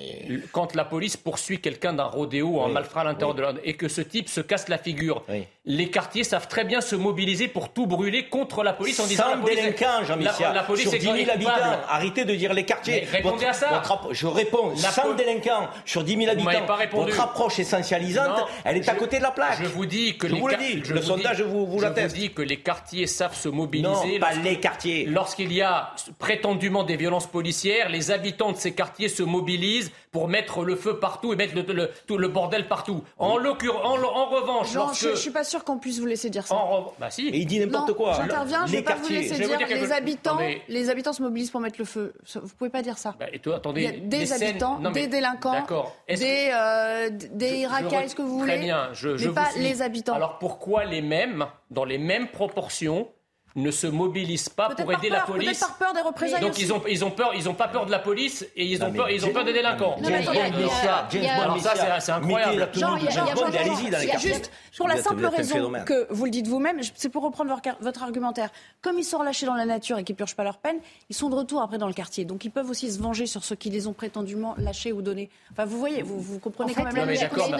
Quand 0.51 0.75
la 0.75 0.85
police 0.85 1.17
poursuit 1.17 1.59
quelqu'un 1.59 1.93
d'un 1.93 2.05
rodéo 2.05 2.59
en 2.59 2.69
malfrat 2.69 3.01
à 3.01 3.03
l'intérieur 3.05 3.35
de 3.35 3.41
l'ordre 3.41 3.59
et 3.63 3.73
que 3.73 3.87
ce 3.87 4.01
type 4.01 4.29
se 4.29 4.41
casse 4.41 4.69
la 4.69 4.77
figure, 4.77 5.23
les 5.65 5.89
quartiers 5.89 6.23
savent 6.23 6.47
très 6.47 6.63
bien 6.63 6.81
se 6.81 6.95
mobiliser 6.95 7.47
pour 7.47 7.71
tout 7.71 7.85
brûler 7.85 8.27
contre 8.29 8.63
la 8.63 8.73
police 8.73 8.99
en 8.99 9.07
disant 9.07 9.29
la 9.29 9.37
police 9.37 9.57
délinquants, 9.57 10.03
Jean-Michel. 10.05 10.53
La, 10.53 10.63
police 10.63 10.89
sur 10.89 10.99
10 10.99 10.99
000 10.99 11.17
habitants. 11.31 11.51
Arrêtez 11.89 12.25
de 12.25 12.35
dire 12.35 12.53
les 12.53 12.65
quartiers. 12.65 13.05
répondez 13.11 13.45
à 13.45 13.53
ça. 13.53 13.81
je 14.11 14.27
réponds. 14.27 14.75
100 14.75 15.13
délinquants 15.15 15.67
sur 15.85 16.03
10 16.03 16.17
000 16.17 16.31
habitants. 16.31 16.65
Pas 16.65 16.75
répondu. 16.75 17.11
Votre 17.11 17.23
approche 17.23 17.59
essentialisante, 17.59 18.47
elle 18.63 18.77
est 18.77 18.89
à 18.89 18.95
côté 18.95 19.17
de 19.17 19.23
la 19.23 19.31
plaque. 19.31 19.59
Je 19.61 19.67
vous 19.67 19.85
dis 19.85 20.17
que 20.17 20.27
je 20.27 20.35
vous 20.35 20.47
le 20.47 20.57
dis. 20.57 20.75
le 20.75 21.01
sondage 21.01 21.41
vous 21.41 21.79
l'atteste. 21.81 22.15
Je 22.15 22.21
vous 22.21 22.27
dis 22.27 22.33
que 22.33 22.41
les 22.41 22.57
quartiers 22.57 23.07
savent 23.07 23.35
se 23.35 23.49
mobiliser. 23.49 23.89
Non, 23.89 24.19
pas 24.19 24.33
les 24.33 24.59
quartiers. 24.59 25.05
Lorsqu'il 25.05 25.51
y 25.51 25.61
a 25.61 25.72
a 25.73 25.95
prétendument 26.19 26.83
des 26.83 26.95
violences 26.95 27.27
policières, 27.27 27.89
les 27.89 28.11
habitants 28.11 28.51
de 28.51 28.57
ces 28.57 28.73
quartiers 28.73 29.09
se 29.09 29.23
mobilisent 29.23 29.91
pour 30.11 30.27
mettre 30.27 30.63
le 30.63 30.75
feu 30.75 30.99
partout 30.99 31.33
et 31.33 31.35
mettre 31.35 31.55
le, 31.55 31.89
tout 32.07 32.17
le 32.17 32.27
bordel 32.27 32.67
partout. 32.67 33.03
En, 33.17 33.29
en, 33.29 33.33
en 33.33 34.29
revanche, 34.29 34.71
je, 34.71 35.09
ne 35.09 35.15
suis 35.15 35.31
pas 35.31 35.43
sûr 35.43 35.63
qu'on 35.63 35.79
puisse 35.79 35.99
vous 35.99 36.05
laisser 36.05 36.29
dire 36.29 36.45
ça. 36.45 36.55
Bah 36.99 37.09
si. 37.09 37.27
Et 37.29 37.37
il 37.37 37.45
dit 37.45 37.59
n'importe 37.59 37.93
quoi. 37.93 38.13
J'interviens, 38.13 38.65
je 38.65 38.71
ne 38.71 38.77
vais 38.77 38.83
pas 38.83 38.95
vous 38.95 39.09
laisser 39.09 39.35
dire, 39.35 39.59
les 39.67 39.91
habitants, 39.91 40.37
les 40.67 40.89
habitants 40.89 41.13
se 41.13 41.21
mobilisent 41.21 41.51
pour 41.51 41.61
mettre 41.61 41.79
le 41.79 41.85
feu. 41.85 42.13
Vous 42.35 42.55
pouvez 42.57 42.69
pas 42.69 42.81
dire 42.81 42.97
ça. 42.97 43.15
Bah, 43.19 43.25
et 43.31 43.39
toi, 43.39 43.55
attendez, 43.55 43.81
il 43.81 43.85
y 43.85 43.87
a 43.87 43.99
des 43.99 44.33
habitants, 44.33 44.79
des 44.91 45.07
délinquants, 45.07 45.65
des, 46.07 46.51
euh, 46.53 47.09
des 47.09 47.57
Irakiens, 47.57 48.01
est-ce 48.01 48.15
que 48.15 48.21
vous 48.21 48.39
voulez 48.39 48.53
Très 48.53 48.61
bien, 48.61 48.89
je, 48.93 49.17
je 49.17 49.29
pas 49.29 49.49
vous 49.55 49.61
les 49.61 49.81
habitants. 49.81 50.13
Alors 50.13 50.37
pourquoi 50.37 50.85
les 50.85 51.01
mêmes, 51.01 51.45
dans 51.71 51.85
les 51.85 51.97
mêmes 51.97 52.29
proportions, 52.29 53.07
ne 53.55 53.69
se 53.69 53.85
mobilisent 53.87 54.49
pas 54.49 54.69
pour 54.69 54.91
aider 54.91 55.09
peur, 55.09 55.17
la 55.19 55.25
police. 55.25 55.59
Par 55.59 55.77
peur 55.77 55.93
des 55.93 56.01
représailles. 56.01 56.41
Donc 56.41 56.57
ils 56.57 56.73
ont 56.73 56.81
ils 56.89 57.05
ont 57.05 57.11
peur 57.11 57.33
ils 57.35 57.47
ont 57.47 57.53
pas 57.53 57.67
peur 57.67 57.85
de 57.85 57.91
la 57.91 57.99
police 57.99 58.45
et 58.55 58.65
ils 58.65 58.83
ont 58.83 58.91
peur 58.91 59.09
ils 59.11 59.25
ont 59.25 59.31
peur 59.31 59.45
des 59.45 59.53
délinquants. 59.53 59.95
Alors 60.03 61.59
ça 61.59 61.99
c'est 61.99 62.11
incroyable. 62.11 62.69
Juste 64.19 64.51
pour 64.77 64.87
la 64.87 64.97
simple 64.97 65.25
raison 65.27 65.71
que 65.85 66.07
vous 66.09 66.25
le 66.25 66.31
dites 66.31 66.47
vous-même, 66.47 66.79
c'est 66.95 67.09
pour 67.09 67.23
reprendre 67.23 67.55
votre 67.79 68.03
argumentaire. 68.03 68.49
Comme 68.81 68.97
ils 68.97 69.03
sont 69.03 69.19
relâchés 69.19 69.45
dans 69.45 69.53
la 69.53 69.65
nature 69.65 69.97
et 69.99 70.03
qu'ils 70.03 70.15
purgent 70.15 70.35
pas 70.35 70.43
leur 70.43 70.57
peine, 70.57 70.77
ils 71.09 71.15
sont 71.15 71.29
de 71.29 71.35
retour 71.35 71.61
après 71.61 71.77
dans 71.77 71.87
le 71.87 71.93
quartier. 71.93 72.25
Donc 72.25 72.45
ils 72.45 72.51
peuvent 72.51 72.69
aussi 72.69 72.91
se 72.91 72.99
venger 72.99 73.27
sur 73.27 73.43
ceux 73.43 73.55
qui 73.55 73.69
les 73.69 73.85
ont 73.87 73.93
prétendument 73.93 74.55
lâchés 74.57 74.91
ou 74.91 75.01
donnés. 75.01 75.29
Enfin 75.51 75.65
vous 75.65 75.77
voyez, 75.77 76.01
vous, 76.01 76.19
vous 76.19 76.39
comprenez 76.39 76.73
quand 76.73 76.85
même. 76.85 76.95
Non 76.95 77.05
mais 77.05 77.17
d'accord, 77.17 77.51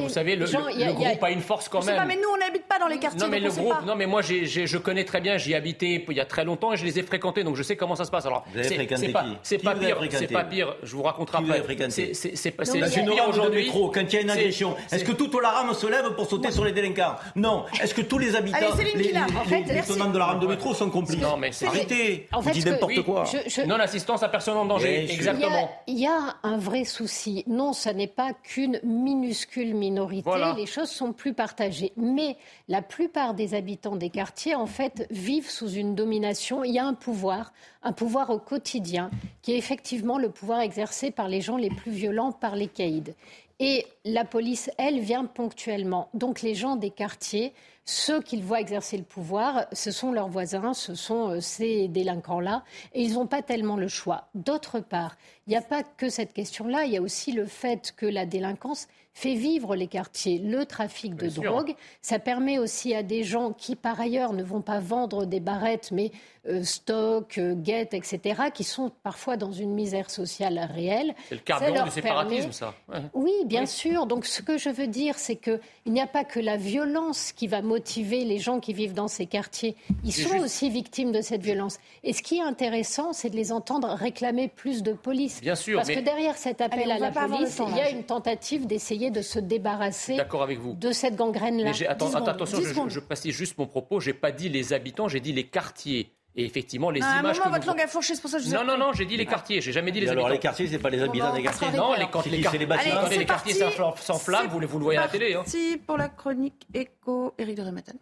vous 0.00 0.08
savez 0.08 0.36
le 0.36 0.46
groupe 0.92 1.22
a 1.22 1.30
une 1.30 1.42
force 1.42 1.68
quand 1.68 1.84
même. 1.84 2.06
Mais 2.06 2.16
nous 2.16 2.28
on 2.32 2.38
n'habite 2.38 2.64
pas 2.64 2.78
dans 2.78 2.86
les 2.86 2.98
quartiers. 2.98 3.20
Non 3.20 3.28
mais 3.28 3.40
le 3.40 3.50
groupe, 3.50 3.84
non 3.84 3.96
mais 3.96 4.06
moi 4.06 4.22
je 4.22 4.78
connais 4.78 5.04
très 5.04 5.20
bien, 5.20 5.25
j'y 5.38 5.54
habité 5.54 6.04
il 6.08 6.16
y 6.16 6.20
a 6.20 6.24
très 6.24 6.44
longtemps 6.44 6.72
et 6.72 6.76
je 6.76 6.84
les 6.84 6.98
ai 6.98 7.02
fréquentés, 7.02 7.44
donc 7.44 7.56
je 7.56 7.62
sais 7.62 7.76
comment 7.76 7.96
ça 7.96 8.04
se 8.04 8.10
passe. 8.10 8.26
Alors, 8.26 8.44
c'est 8.54 9.12
pas, 9.12 9.24
c'est 9.42 9.58
pas 9.58 9.74
pire, 9.74 9.98
c'est 10.10 10.32
pas 10.32 10.44
pire. 10.44 10.76
Je 10.82 10.96
vous 10.96 11.02
raconterai 11.02 11.38
après. 11.58 11.76
C'est 11.90 12.50
pas 12.52 12.64
pire 12.64 13.28
aujourd'hui. 13.28 13.70
Quand 13.70 14.00
il 14.00 14.12
y 14.12 14.16
a 14.16 14.20
une 14.20 14.30
agression, 14.30 14.76
est-ce 14.90 15.04
que 15.04 15.12
toute 15.12 15.34
la 15.40 15.50
rame 15.50 15.74
se 15.74 15.86
lève 15.86 16.14
pour 16.14 16.28
sauter 16.28 16.50
sur 16.50 16.64
les 16.64 16.72
délinquants 16.72 17.16
Non. 17.34 17.64
Est-ce 17.80 17.94
que 17.94 18.02
tous 18.02 18.18
les 18.18 18.34
habitants, 18.36 18.58
les 18.78 19.82
tenants 19.82 20.10
de 20.10 20.18
la 20.18 20.26
rame 20.26 20.40
de 20.40 20.46
métro 20.46 20.74
sont 20.74 20.90
complices 20.90 21.20
Non, 21.20 21.36
mais 21.36 21.50
arrêtez. 21.66 22.28
Vous 22.32 22.50
dites 22.50 22.66
n'importe 22.66 23.02
quoi. 23.02 23.24
Non 23.66 23.76
assistance 23.86 24.22
à 24.22 24.28
personne 24.28 24.56
en 24.56 24.64
danger. 24.64 25.04
Exactement. 25.10 25.70
Il 25.86 25.98
y 25.98 26.06
a 26.06 26.36
un 26.42 26.56
vrai 26.58 26.84
souci. 26.84 27.44
Non, 27.46 27.72
ça 27.72 27.92
n'est 27.92 28.06
pas 28.06 28.32
qu'une 28.32 28.80
minuscule 28.82 29.74
minorité. 29.74 30.30
Les 30.56 30.66
choses 30.66 30.90
sont 30.90 31.12
plus 31.12 31.34
partagées. 31.34 31.92
Mais 31.96 32.36
la 32.68 32.82
plupart 32.82 33.34
des 33.34 33.54
habitants 33.54 33.96
des 33.96 34.10
quartiers, 34.10 34.54
en 34.54 34.66
fait, 34.66 35.06
vivent 35.16 35.50
sous 35.50 35.70
une 35.70 35.94
domination. 35.94 36.64
Il 36.64 36.72
y 36.72 36.78
a 36.78 36.86
un 36.86 36.94
pouvoir, 36.94 37.52
un 37.82 37.92
pouvoir 37.92 38.30
au 38.30 38.38
quotidien, 38.38 39.10
qui 39.42 39.52
est 39.52 39.58
effectivement 39.58 40.18
le 40.18 40.30
pouvoir 40.30 40.60
exercé 40.60 41.10
par 41.10 41.28
les 41.28 41.40
gens 41.40 41.56
les 41.56 41.70
plus 41.70 41.92
violents, 41.92 42.32
par 42.32 42.56
les 42.56 42.68
caïds. 42.68 43.14
Et 43.58 43.86
la 44.04 44.24
police, 44.24 44.70
elle, 44.76 45.00
vient 45.00 45.24
ponctuellement. 45.24 46.10
Donc 46.12 46.42
les 46.42 46.54
gens 46.54 46.76
des 46.76 46.90
quartiers, 46.90 47.54
ceux 47.86 48.20
qu'ils 48.20 48.42
voient 48.42 48.60
exercer 48.60 48.98
le 48.98 49.04
pouvoir, 49.04 49.66
ce 49.72 49.90
sont 49.90 50.12
leurs 50.12 50.28
voisins, 50.28 50.74
ce 50.74 50.94
sont 50.94 51.30
euh, 51.30 51.40
ces 51.40 51.88
délinquants-là, 51.88 52.64
et 52.92 53.02
ils 53.02 53.14
n'ont 53.14 53.28
pas 53.28 53.42
tellement 53.42 53.76
le 53.76 53.88
choix. 53.88 54.28
D'autre 54.34 54.80
part, 54.80 55.16
il 55.46 55.50
n'y 55.50 55.56
a 55.56 55.62
pas 55.62 55.84
que 55.84 56.08
cette 56.08 56.32
question-là, 56.32 56.84
il 56.84 56.92
y 56.92 56.96
a 56.96 57.02
aussi 57.02 57.32
le 57.32 57.46
fait 57.46 57.94
que 57.96 58.04
la 58.04 58.26
délinquance 58.26 58.88
fait 59.16 59.34
vivre 59.34 59.74
les 59.76 59.86
quartiers, 59.86 60.38
le 60.38 60.66
trafic 60.66 61.14
de 61.14 61.30
drogue. 61.30 61.74
Ça 62.02 62.18
permet 62.18 62.58
aussi 62.58 62.94
à 62.94 63.02
des 63.02 63.24
gens 63.24 63.54
qui, 63.54 63.74
par 63.74 63.98
ailleurs, 63.98 64.34
ne 64.34 64.42
vont 64.42 64.60
pas 64.60 64.78
vendre 64.78 65.24
des 65.24 65.40
barrettes, 65.40 65.88
mais 65.90 66.12
euh, 66.46 66.62
stock, 66.62 67.38
euh, 67.38 67.54
guettes, 67.54 67.94
etc., 67.94 68.50
qui 68.52 68.62
sont 68.62 68.92
parfois 69.02 69.38
dans 69.38 69.52
une 69.52 69.72
misère 69.72 70.10
sociale 70.10 70.58
réelle. 70.70 71.14
C'est 71.30 71.36
le 71.36 71.40
carburant 71.40 71.84
du 71.84 71.90
séparatisme, 71.90 72.52
ça. 72.52 72.74
Oui, 73.14 73.32
bien 73.46 73.64
sûr. 73.64 74.04
Donc, 74.04 74.26
ce 74.26 74.42
que 74.42 74.58
je 74.58 74.68
veux 74.68 74.86
dire, 74.86 75.18
c'est 75.18 75.36
qu'il 75.36 75.60
n'y 75.86 76.00
a 76.02 76.06
pas 76.06 76.24
que 76.24 76.38
la 76.38 76.58
violence 76.58 77.32
qui 77.32 77.46
va 77.46 77.62
motiver 77.62 78.22
les 78.22 78.38
gens 78.38 78.60
qui 78.60 78.74
vivent 78.74 78.92
dans 78.92 79.08
ces 79.08 79.24
quartiers. 79.24 79.76
Ils 80.04 80.12
sont 80.12 80.36
aussi 80.40 80.68
victimes 80.68 81.10
de 81.10 81.22
cette 81.22 81.42
violence. 81.42 81.78
Et 82.04 82.12
ce 82.12 82.22
qui 82.22 82.36
est 82.36 82.42
intéressant, 82.42 83.14
c'est 83.14 83.30
de 83.30 83.36
les 83.36 83.50
entendre 83.50 83.88
réclamer 83.88 84.48
plus 84.48 84.82
de 84.82 84.92
police. 84.92 85.40
Bien 85.40 85.54
sûr. 85.54 85.78
Parce 85.78 85.88
que 85.88 86.00
derrière 86.00 86.36
cet 86.36 86.60
appel 86.60 86.90
à 86.90 86.98
la 86.98 87.10
police, 87.10 87.62
il 87.66 87.76
y 87.76 87.80
a 87.80 87.88
une 87.88 88.04
tentative 88.04 88.66
d'essayer 88.66 89.05
de 89.10 89.22
se 89.22 89.38
débarrasser 89.38 90.18
avec 90.18 90.58
vous. 90.58 90.74
de 90.74 90.92
cette 90.92 91.16
gangrène-là. 91.16 91.72
attention, 91.88 92.88
je, 92.88 92.94
je, 92.94 93.00
précise 93.00 93.34
juste 93.34 93.58
mon 93.58 93.66
propos. 93.66 94.00
J'ai 94.00 94.12
pas 94.14 94.32
dit 94.32 94.48
les 94.48 94.72
habitants, 94.72 95.08
j'ai 95.08 95.20
dit 95.20 95.32
les 95.32 95.44
quartiers. 95.44 96.10
Et 96.38 96.44
effectivement, 96.44 96.90
les 96.90 97.00
images. 97.00 97.10
À 97.10 97.18
un 97.18 97.22
moment, 97.22 97.32
que 97.34 97.48
votre 97.48 97.66
langue 97.66 97.80
a 97.80 97.86
fourché, 97.86 98.14
c'est 98.14 98.20
pour 98.20 98.30
ça 98.30 98.38
que 98.38 98.44
je 98.44 98.50
Non, 98.50 98.62
non, 98.62 98.76
non, 98.76 98.92
j'ai 98.92 99.06
dit 99.06 99.16
les 99.16 99.24
quartiers. 99.24 99.62
J'ai 99.62 99.72
jamais 99.72 99.90
dit 99.90 100.00
les 100.00 100.08
habitants. 100.08 100.26
Alors 100.26 100.34
les 100.34 100.38
quartiers, 100.38 100.66
c'est 100.66 100.78
pas 100.78 100.90
les 100.90 101.00
habitants 101.00 101.34
des 101.34 101.42
quartiers. 101.42 101.70
Non, 101.74 101.94
les, 101.94 102.06
quand 102.10 102.26
les, 102.26 102.36
les, 102.36 102.66
bâtiments. 102.66 103.00
Allez, 103.00 103.18
les 103.18 103.24
quartiers 103.24 103.54
s'enflamment, 104.00 104.48
vous, 104.50 104.60
vous 104.60 104.78
le 104.78 104.84
voyez 104.84 104.98
à 104.98 105.02
la 105.02 105.08
télé. 105.08 105.32
Hein. 105.32 105.42
Merci 105.46 105.80
pour 105.86 105.96
la 105.96 106.10
chronique 106.10 106.66
éco, 106.74 107.32
Éric 107.38 107.56
de 107.56 107.62
Rématen. 107.62 107.96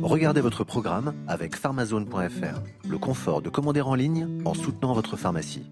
Regardez 0.00 0.40
votre 0.40 0.62
programme 0.62 1.12
avec 1.26 1.56
pharmazone.fr. 1.56 2.60
Le 2.88 2.98
confort 2.98 3.42
de 3.42 3.48
commander 3.48 3.80
en 3.80 3.96
ligne 3.96 4.28
en 4.44 4.54
soutenant 4.54 4.92
votre 4.92 5.16
pharmacie. 5.16 5.64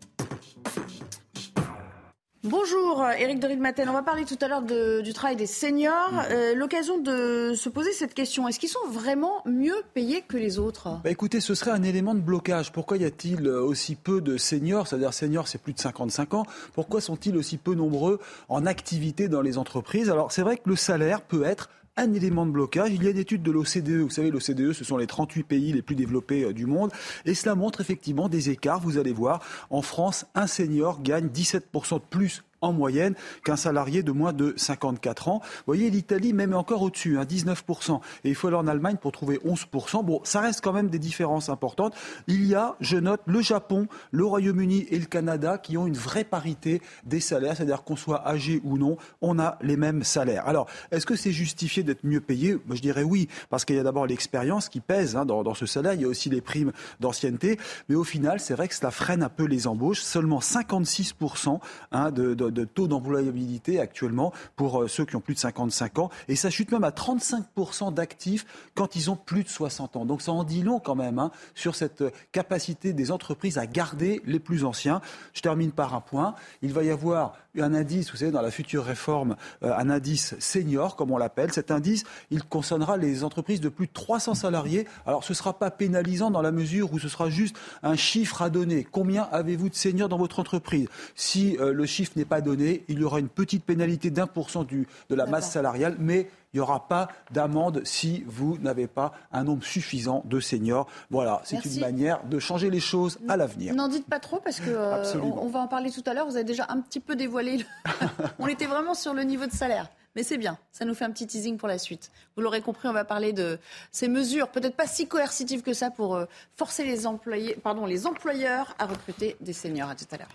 Bonjour 2.48 3.04
Eric 3.18 3.40
de 3.40 3.56
Maten, 3.56 3.88
on 3.88 3.92
va 3.92 4.02
parler 4.02 4.24
tout 4.24 4.38
à 4.40 4.46
l'heure 4.46 4.62
du 4.62 5.12
travail 5.12 5.34
des 5.34 5.46
seniors. 5.46 6.12
Mm. 6.12 6.22
Euh, 6.30 6.54
l'occasion 6.54 6.98
de 6.98 7.54
se 7.56 7.68
poser 7.68 7.92
cette 7.92 8.14
question, 8.14 8.46
est-ce 8.46 8.60
qu'ils 8.60 8.68
sont 8.68 8.86
vraiment 8.88 9.42
mieux 9.46 9.82
payés 9.94 10.22
que 10.22 10.36
les 10.36 10.60
autres? 10.60 11.00
Bah 11.02 11.10
Écoutez, 11.10 11.40
ce 11.40 11.56
serait 11.56 11.72
un 11.72 11.82
élément 11.82 12.14
de 12.14 12.20
blocage. 12.20 12.70
Pourquoi 12.70 12.98
y 12.98 13.04
a-t-il 13.04 13.48
aussi 13.48 13.96
peu 13.96 14.20
de 14.20 14.36
seniors? 14.36 14.86
C'est-à-dire 14.86 15.12
seniors, 15.12 15.48
c'est 15.48 15.60
plus 15.60 15.72
de 15.72 15.80
55 15.80 16.34
ans. 16.34 16.46
Pourquoi 16.72 17.00
sont-ils 17.00 17.36
aussi 17.36 17.56
peu 17.56 17.74
nombreux 17.74 18.20
en 18.48 18.64
activité 18.64 19.26
dans 19.26 19.42
les 19.42 19.58
entreprises? 19.58 20.08
Alors 20.08 20.30
c'est 20.30 20.42
vrai 20.42 20.56
que 20.56 20.68
le 20.68 20.76
salaire 20.76 21.22
peut 21.22 21.42
être 21.42 21.68
un 21.96 22.12
élément 22.12 22.46
de 22.46 22.50
blocage. 22.50 22.90
Il 22.92 23.02
y 23.02 23.06
a 23.06 23.10
une 23.10 23.18
étude 23.18 23.42
de 23.42 23.50
l'OCDE. 23.50 24.02
Vous 24.02 24.10
savez, 24.10 24.30
l'OCDE, 24.30 24.72
ce 24.72 24.84
sont 24.84 24.96
les 24.96 25.06
38 25.06 25.42
pays 25.44 25.72
les 25.72 25.82
plus 25.82 25.96
développés 25.96 26.44
euh, 26.44 26.52
du 26.52 26.66
monde. 26.66 26.90
Et 27.24 27.34
cela 27.34 27.54
montre 27.54 27.80
effectivement 27.80 28.28
des 28.28 28.50
écarts. 28.50 28.80
Vous 28.80 28.98
allez 28.98 29.12
voir, 29.12 29.42
en 29.70 29.82
France, 29.82 30.26
un 30.34 30.46
senior 30.46 31.02
gagne 31.02 31.28
17% 31.28 31.94
de 31.94 32.00
plus 32.08 32.44
en 32.60 32.72
moyenne 32.72 33.14
qu'un 33.44 33.56
salarié 33.56 34.02
de 34.02 34.12
moins 34.12 34.32
de 34.32 34.54
54 34.56 35.28
ans. 35.28 35.40
Vous 35.42 35.62
voyez, 35.66 35.90
l'Italie 35.90 36.32
même 36.32 36.52
est 36.52 36.56
encore 36.56 36.82
au-dessus, 36.82 37.18
hein, 37.18 37.24
19%. 37.24 38.00
Et 38.24 38.28
il 38.28 38.34
faut 38.34 38.48
aller 38.48 38.56
en 38.56 38.66
Allemagne 38.66 38.96
pour 38.96 39.12
trouver 39.12 39.38
11%. 39.44 40.04
Bon, 40.04 40.20
ça 40.24 40.40
reste 40.40 40.60
quand 40.62 40.72
même 40.72 40.88
des 40.88 40.98
différences 40.98 41.48
importantes. 41.48 41.94
Il 42.26 42.46
y 42.46 42.54
a, 42.54 42.76
je 42.80 42.96
note, 42.96 43.20
le 43.26 43.40
Japon, 43.40 43.86
le 44.10 44.24
Royaume-Uni 44.24 44.86
et 44.90 44.98
le 44.98 45.06
Canada 45.06 45.58
qui 45.58 45.76
ont 45.76 45.86
une 45.86 45.96
vraie 45.96 46.24
parité 46.24 46.80
des 47.04 47.20
salaires, 47.20 47.56
c'est-à-dire 47.56 47.82
qu'on 47.84 47.96
soit 47.96 48.26
âgé 48.26 48.60
ou 48.64 48.78
non, 48.78 48.96
on 49.20 49.38
a 49.38 49.58
les 49.62 49.76
mêmes 49.76 50.02
salaires. 50.02 50.46
Alors, 50.46 50.66
est-ce 50.90 51.06
que 51.06 51.16
c'est 51.16 51.32
justifié 51.32 51.82
d'être 51.82 52.04
mieux 52.04 52.20
payé? 52.20 52.54
Moi, 52.66 52.76
je 52.76 52.82
dirais 52.82 53.02
oui, 53.02 53.28
parce 53.50 53.64
qu'il 53.64 53.76
y 53.76 53.78
a 53.78 53.82
d'abord 53.82 54.06
l'expérience 54.06 54.68
qui 54.68 54.80
pèse 54.80 55.16
hein, 55.16 55.24
dans, 55.24 55.54
ce 55.54 55.66
salaire, 55.66 55.94
il 55.94 56.02
y 56.02 56.04
a 56.04 56.08
aussi 56.08 56.30
les 56.30 56.40
primes 56.40 56.72
d'ancienneté, 57.00 57.58
mais 57.88 57.94
au 57.94 58.04
final, 58.04 58.40
c'est 58.40 58.54
vrai 58.54 58.68
que 58.68 58.74
cela 58.74 58.90
freine 58.90 59.22
un 59.22 59.28
peu 59.28 59.44
les 59.44 59.66
embauches. 59.66 60.00
Seulement 60.00 60.40
56% 60.40 61.58
hein, 61.92 62.10
de 62.10 62.45
de 62.50 62.64
taux 62.64 62.88
d'employabilité 62.88 63.80
actuellement 63.80 64.32
pour 64.56 64.82
euh, 64.82 64.88
ceux 64.88 65.04
qui 65.04 65.16
ont 65.16 65.20
plus 65.20 65.34
de 65.34 65.38
55 65.38 65.98
ans. 65.98 66.10
Et 66.28 66.36
ça 66.36 66.50
chute 66.50 66.72
même 66.72 66.84
à 66.84 66.90
35% 66.90 67.92
d'actifs 67.92 68.46
quand 68.74 68.96
ils 68.96 69.10
ont 69.10 69.16
plus 69.16 69.44
de 69.44 69.48
60 69.48 69.96
ans. 69.96 70.04
Donc 70.04 70.22
ça 70.22 70.32
en 70.32 70.44
dit 70.44 70.62
long 70.62 70.80
quand 70.80 70.94
même 70.94 71.18
hein, 71.18 71.30
sur 71.54 71.74
cette 71.74 72.02
euh, 72.02 72.10
capacité 72.32 72.92
des 72.92 73.10
entreprises 73.10 73.58
à 73.58 73.66
garder 73.66 74.22
les 74.26 74.38
plus 74.38 74.64
anciens. 74.64 75.00
Je 75.34 75.40
termine 75.40 75.72
par 75.72 75.94
un 75.94 76.00
point. 76.00 76.34
Il 76.62 76.72
va 76.72 76.82
y 76.82 76.90
avoir 76.90 77.34
un 77.58 77.74
indice, 77.74 78.10
vous 78.10 78.18
savez, 78.18 78.30
dans 78.30 78.42
la 78.42 78.50
future 78.50 78.84
réforme, 78.84 79.36
euh, 79.62 79.74
un 79.76 79.88
indice 79.88 80.34
senior, 80.38 80.96
comme 80.96 81.10
on 81.10 81.16
l'appelle. 81.16 81.52
Cet 81.52 81.70
indice, 81.70 82.04
il 82.30 82.42
concernera 82.44 82.96
les 82.96 83.24
entreprises 83.24 83.60
de 83.60 83.68
plus 83.68 83.86
de 83.86 83.92
300 83.92 84.34
salariés. 84.34 84.86
Alors, 85.06 85.24
ce 85.24 85.32
ne 85.32 85.36
sera 85.36 85.58
pas 85.58 85.70
pénalisant 85.70 86.30
dans 86.30 86.42
la 86.42 86.52
mesure 86.52 86.92
où 86.92 86.98
ce 86.98 87.08
sera 87.08 87.30
juste 87.30 87.56
un 87.82 87.96
chiffre 87.96 88.42
à 88.42 88.50
donner. 88.50 88.86
Combien 88.90 89.22
avez-vous 89.32 89.70
de 89.70 89.74
seniors 89.74 90.08
dans 90.08 90.18
votre 90.18 90.38
entreprise? 90.38 90.88
Si 91.14 91.56
le 91.58 91.86
chiffre 91.86 92.12
n'est 92.16 92.24
pas 92.24 92.35
donné, 92.40 92.84
il 92.88 93.00
y 93.00 93.04
aura 93.04 93.18
une 93.18 93.28
petite 93.28 93.64
pénalité 93.64 94.10
d'un 94.10 94.26
pour 94.26 94.50
cent 94.50 94.64
de 94.64 95.14
la 95.14 95.26
masse 95.26 95.50
salariale, 95.50 95.96
mais 95.98 96.28
il 96.56 96.60
n'y 96.60 96.62
aura 96.62 96.88
pas 96.88 97.08
d'amende 97.32 97.82
si 97.84 98.24
vous 98.26 98.56
n'avez 98.58 98.86
pas 98.86 99.12
un 99.30 99.44
nombre 99.44 99.62
suffisant 99.62 100.22
de 100.24 100.40
seniors. 100.40 100.86
Voilà, 101.10 101.42
c'est 101.44 101.62
une 101.64 101.80
manière 101.80 102.24
de 102.24 102.38
changer 102.38 102.70
les 102.70 102.80
choses 102.80 103.18
à 103.28 103.36
l'avenir. 103.36 103.74
N'en 103.74 103.88
dites 103.88 104.06
pas 104.06 104.20
trop 104.20 104.40
parce 104.40 104.60
que 104.60 104.70
euh, 104.70 105.20
on, 105.20 105.48
va 105.48 105.60
en 105.60 105.68
parler 105.68 105.90
tout 105.90 106.02
à 106.06 106.14
l'heure. 106.14 106.26
Vous 106.26 106.36
avez 106.36 106.44
déjà 106.44 106.64
un 106.70 106.80
petit 106.80 107.00
peu 107.00 107.14
dévoilé. 107.14 107.66
on 108.38 108.46
était 108.46 108.64
vraiment 108.64 108.94
sur 108.94 109.12
le 109.12 109.22
niveau 109.24 109.44
de 109.44 109.52
salaire. 109.52 109.90
Mais 110.14 110.22
c'est 110.22 110.38
bien, 110.38 110.56
ça 110.72 110.86
nous 110.86 110.94
fait 110.94 111.04
un 111.04 111.10
petit 111.10 111.26
teasing 111.26 111.58
pour 111.58 111.68
la 111.68 111.76
suite. 111.76 112.10
Vous 112.36 112.42
l'aurez 112.42 112.62
compris, 112.62 112.88
on 112.88 112.94
va 112.94 113.04
parler 113.04 113.34
de 113.34 113.58
ces 113.92 114.08
mesures, 114.08 114.48
peut-être 114.48 114.74
pas 114.74 114.86
si 114.86 115.06
coercitives 115.06 115.60
que 115.60 115.74
ça, 115.74 115.90
pour 115.90 116.14
euh, 116.16 116.24
forcer 116.56 116.84
les, 116.84 117.06
employés, 117.06 117.58
pardon, 117.62 117.84
les 117.84 118.06
employeurs 118.06 118.74
à 118.78 118.86
recruter 118.86 119.36
des 119.40 119.52
seniors. 119.52 119.90
À 119.90 119.94
tout 119.94 120.06
à 120.10 120.16
l'heure. 120.16 120.32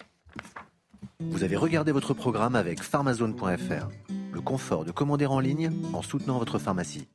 Vous 1.30 1.44
avez 1.44 1.56
regardé 1.56 1.92
votre 1.92 2.14
programme 2.14 2.56
avec 2.56 2.82
pharmazone.fr. 2.82 3.88
Le 4.32 4.42
confort 4.42 4.86
de 4.86 4.92
commander 4.92 5.26
en 5.26 5.40
ligne 5.40 5.72
en 5.94 6.02
soutenant 6.02 6.40
votre 6.40 6.60
pharmacie. 6.60 7.08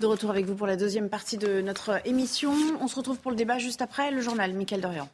De 0.00 0.06
retour 0.06 0.30
avec 0.30 0.46
vous 0.46 0.54
pour 0.54 0.66
la 0.66 0.76
deuxième 0.76 1.10
partie 1.10 1.36
de 1.36 1.60
notre 1.60 2.00
émission. 2.06 2.52
On 2.80 2.88
se 2.88 2.96
retrouve 2.96 3.18
pour 3.18 3.30
le 3.30 3.36
débat 3.36 3.58
juste 3.58 3.82
après 3.82 4.10
le 4.10 4.20
journal. 4.20 4.54
Michael 4.54 4.80
Dorian. 4.80 5.08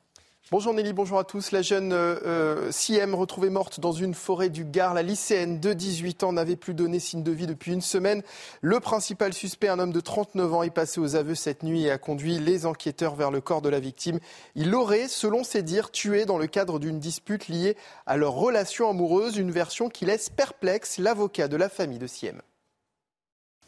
Bonjour 0.52 0.72
Nelly, 0.72 0.92
bonjour 0.92 1.18
à 1.18 1.24
tous. 1.24 1.50
La 1.50 1.60
jeune 1.60 1.92
euh, 1.92 2.70
Siem 2.70 3.16
retrouvée 3.16 3.50
morte 3.50 3.80
dans 3.80 3.90
une 3.90 4.14
forêt 4.14 4.48
du 4.48 4.64
Gard. 4.64 4.94
La 4.94 5.02
lycéenne 5.02 5.58
de 5.58 5.72
18 5.72 6.22
ans 6.22 6.32
n'avait 6.32 6.54
plus 6.54 6.72
donné 6.72 7.00
signe 7.00 7.24
de 7.24 7.32
vie 7.32 7.48
depuis 7.48 7.72
une 7.72 7.80
semaine. 7.80 8.22
Le 8.60 8.78
principal 8.78 9.32
suspect, 9.32 9.66
un 9.66 9.80
homme 9.80 9.92
de 9.92 9.98
39 9.98 10.54
ans, 10.54 10.62
est 10.62 10.70
passé 10.70 11.00
aux 11.00 11.16
aveux 11.16 11.34
cette 11.34 11.64
nuit 11.64 11.82
et 11.82 11.90
a 11.90 11.98
conduit 11.98 12.38
les 12.38 12.64
enquêteurs 12.64 13.16
vers 13.16 13.32
le 13.32 13.40
corps 13.40 13.60
de 13.60 13.68
la 13.68 13.80
victime. 13.80 14.20
Il 14.54 14.70
l'aurait, 14.70 15.08
selon 15.08 15.42
ses 15.42 15.64
dires, 15.64 15.90
tué 15.90 16.26
dans 16.26 16.38
le 16.38 16.46
cadre 16.46 16.78
d'une 16.78 17.00
dispute 17.00 17.48
liée 17.48 17.76
à 18.06 18.16
leur 18.16 18.34
relation 18.34 18.88
amoureuse, 18.88 19.38
une 19.38 19.50
version 19.50 19.88
qui 19.88 20.04
laisse 20.04 20.30
perplexe 20.30 20.98
l'avocat 20.98 21.48
de 21.48 21.56
la 21.56 21.68
famille 21.68 21.98
de 21.98 22.06
Siem. 22.06 22.40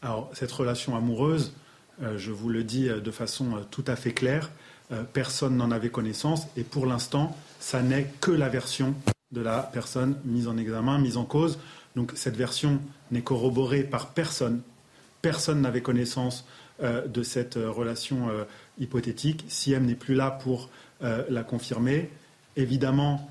Alors, 0.00 0.30
cette 0.32 0.52
relation 0.52 0.94
amoureuse, 0.94 1.54
euh, 2.02 2.16
je 2.18 2.30
vous 2.30 2.50
le 2.50 2.62
dis 2.62 2.88
euh, 2.88 3.00
de 3.00 3.10
façon 3.10 3.56
euh, 3.56 3.60
tout 3.68 3.84
à 3.88 3.96
fait 3.96 4.12
claire, 4.12 4.52
personne 5.12 5.56
n'en 5.56 5.70
avait 5.70 5.90
connaissance 5.90 6.46
et 6.56 6.62
pour 6.62 6.86
l'instant, 6.86 7.36
ça 7.60 7.82
n'est 7.82 8.10
que 8.20 8.30
la 8.30 8.48
version 8.48 8.94
de 9.32 9.40
la 9.40 9.62
personne 9.62 10.16
mise 10.24 10.48
en 10.48 10.56
examen, 10.56 10.98
mise 10.98 11.16
en 11.16 11.24
cause. 11.24 11.58
Donc 11.96 12.12
cette 12.14 12.36
version 12.36 12.80
n'est 13.10 13.22
corroborée 13.22 13.82
par 13.82 14.08
personne. 14.08 14.62
Personne 15.20 15.60
n'avait 15.60 15.82
connaissance 15.82 16.46
de 16.80 17.22
cette 17.22 17.56
relation 17.56 18.28
hypothétique. 18.78 19.44
Siem 19.48 19.84
n'est 19.84 19.94
plus 19.94 20.14
là 20.14 20.30
pour 20.30 20.70
la 21.02 21.42
confirmer. 21.42 22.08
Évidemment, 22.56 23.28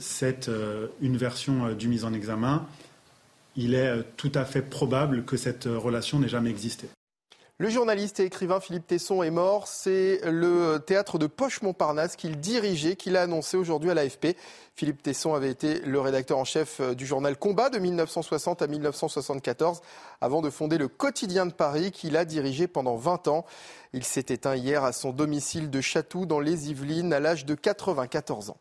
c'est 0.00 0.50
une 1.00 1.16
version 1.16 1.72
du 1.72 1.88
mise 1.88 2.04
en 2.04 2.12
examen 2.12 2.66
il 3.56 3.74
est 3.74 3.86
euh, 3.86 4.02
tout 4.16 4.32
à 4.34 4.44
fait 4.44 4.62
probable 4.62 5.24
que 5.24 5.36
cette 5.36 5.66
euh, 5.66 5.78
relation 5.78 6.18
n'ait 6.18 6.28
jamais 6.28 6.50
existé. 6.50 6.88
Le 7.58 7.68
journaliste 7.68 8.18
et 8.18 8.24
écrivain 8.24 8.60
Philippe 8.60 8.86
Tesson 8.86 9.22
est 9.22 9.30
mort. 9.30 9.68
C'est 9.68 10.20
le 10.24 10.78
théâtre 10.78 11.18
de 11.18 11.26
Poche-Montparnasse 11.26 12.16
qu'il 12.16 12.40
dirigeait, 12.40 12.96
qu'il 12.96 13.16
a 13.16 13.22
annoncé 13.22 13.56
aujourd'hui 13.56 13.90
à 13.90 13.94
l'AFP. 13.94 14.36
Philippe 14.74 15.02
Tesson 15.02 15.34
avait 15.34 15.50
été 15.50 15.78
le 15.80 16.00
rédacteur 16.00 16.38
en 16.38 16.44
chef 16.44 16.80
euh, 16.80 16.94
du 16.94 17.06
journal 17.06 17.36
Combat 17.36 17.68
de 17.70 17.78
1960 17.78 18.62
à 18.62 18.66
1974, 18.66 19.80
avant 20.20 20.40
de 20.40 20.50
fonder 20.50 20.78
le 20.78 20.88
Quotidien 20.88 21.46
de 21.46 21.52
Paris 21.52 21.92
qu'il 21.92 22.16
a 22.16 22.24
dirigé 22.24 22.66
pendant 22.66 22.96
20 22.96 23.28
ans. 23.28 23.44
Il 23.92 24.02
s'est 24.02 24.26
éteint 24.30 24.56
hier 24.56 24.82
à 24.82 24.92
son 24.92 25.12
domicile 25.12 25.70
de 25.70 25.80
Chatou 25.80 26.26
dans 26.26 26.40
les 26.40 26.70
Yvelines 26.70 27.12
à 27.12 27.20
l'âge 27.20 27.44
de 27.44 27.54
94 27.54 28.50
ans. 28.50 28.56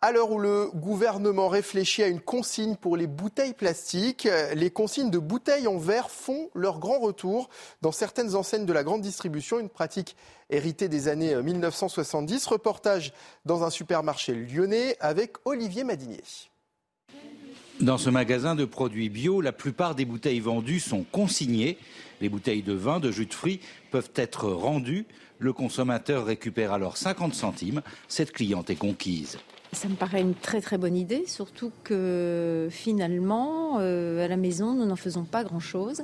À 0.00 0.12
l'heure 0.12 0.30
où 0.30 0.38
le 0.38 0.70
gouvernement 0.72 1.48
réfléchit 1.48 2.04
à 2.04 2.06
une 2.06 2.20
consigne 2.20 2.76
pour 2.76 2.96
les 2.96 3.08
bouteilles 3.08 3.52
plastiques, 3.52 4.28
les 4.54 4.70
consignes 4.70 5.10
de 5.10 5.18
bouteilles 5.18 5.66
en 5.66 5.76
verre 5.76 6.08
font 6.08 6.50
leur 6.54 6.78
grand 6.78 7.00
retour 7.00 7.50
dans 7.82 7.90
certaines 7.90 8.36
enseignes 8.36 8.64
de 8.64 8.72
la 8.72 8.84
grande 8.84 9.00
distribution, 9.00 9.58
une 9.58 9.68
pratique 9.68 10.14
héritée 10.50 10.88
des 10.88 11.08
années 11.08 11.34
1970. 11.34 12.46
Reportage 12.46 13.12
dans 13.44 13.64
un 13.64 13.70
supermarché 13.70 14.34
lyonnais 14.34 14.96
avec 15.00 15.34
Olivier 15.44 15.82
Madinier. 15.82 16.22
Dans 17.80 17.98
ce 17.98 18.08
magasin 18.08 18.54
de 18.54 18.66
produits 18.66 19.08
bio, 19.08 19.40
la 19.40 19.52
plupart 19.52 19.96
des 19.96 20.04
bouteilles 20.04 20.38
vendues 20.38 20.78
sont 20.78 21.04
consignées. 21.10 21.76
Les 22.20 22.28
bouteilles 22.28 22.62
de 22.62 22.72
vin, 22.72 23.00
de 23.00 23.10
jus 23.10 23.26
de 23.26 23.34
fruits 23.34 23.58
peuvent 23.90 24.12
être 24.14 24.48
rendues. 24.48 25.06
Le 25.40 25.52
consommateur 25.52 26.24
récupère 26.24 26.72
alors 26.72 26.96
50 26.96 27.34
centimes. 27.34 27.82
Cette 28.06 28.30
cliente 28.30 28.70
est 28.70 28.76
conquise. 28.76 29.38
Ça 29.72 29.88
me 29.88 29.94
paraît 29.94 30.22
une 30.22 30.34
très 30.34 30.60
très 30.60 30.78
bonne 30.78 30.96
idée, 30.96 31.24
surtout 31.26 31.70
que 31.84 32.68
finalement, 32.70 33.78
euh, 33.80 34.24
à 34.24 34.28
la 34.28 34.36
maison, 34.36 34.72
nous 34.72 34.86
n'en 34.86 34.96
faisons 34.96 35.24
pas 35.24 35.44
grand-chose. 35.44 36.02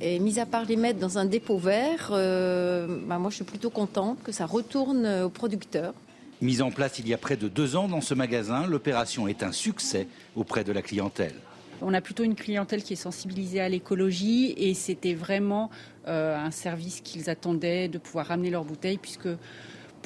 Et 0.00 0.18
mis 0.18 0.38
à 0.40 0.46
part 0.46 0.64
les 0.64 0.76
mettre 0.76 0.98
dans 0.98 1.18
un 1.18 1.24
dépôt 1.24 1.58
vert, 1.58 2.10
euh, 2.10 2.86
bah, 3.06 3.18
moi 3.18 3.30
je 3.30 3.36
suis 3.36 3.44
plutôt 3.44 3.70
contente 3.70 4.22
que 4.22 4.32
ça 4.32 4.46
retourne 4.46 5.06
aux 5.24 5.30
producteurs. 5.30 5.94
Mise 6.42 6.60
en 6.60 6.70
place 6.70 6.98
il 6.98 7.08
y 7.08 7.14
a 7.14 7.18
près 7.18 7.36
de 7.36 7.48
deux 7.48 7.76
ans 7.76 7.88
dans 7.88 8.02
ce 8.02 8.12
magasin, 8.12 8.66
l'opération 8.66 9.26
est 9.26 9.42
un 9.42 9.52
succès 9.52 10.06
auprès 10.34 10.64
de 10.64 10.72
la 10.72 10.82
clientèle. 10.82 11.34
On 11.80 11.94
a 11.94 12.00
plutôt 12.00 12.24
une 12.24 12.34
clientèle 12.34 12.82
qui 12.82 12.94
est 12.94 12.96
sensibilisée 12.96 13.60
à 13.60 13.68
l'écologie 13.68 14.54
et 14.56 14.74
c'était 14.74 15.14
vraiment 15.14 15.70
euh, 16.08 16.36
un 16.36 16.50
service 16.50 17.00
qu'ils 17.00 17.28
attendaient 17.30 17.88
de 17.88 17.98
pouvoir 17.98 18.26
ramener 18.26 18.50
leurs 18.50 18.64
bouteilles 18.64 18.98
puisque 18.98 19.28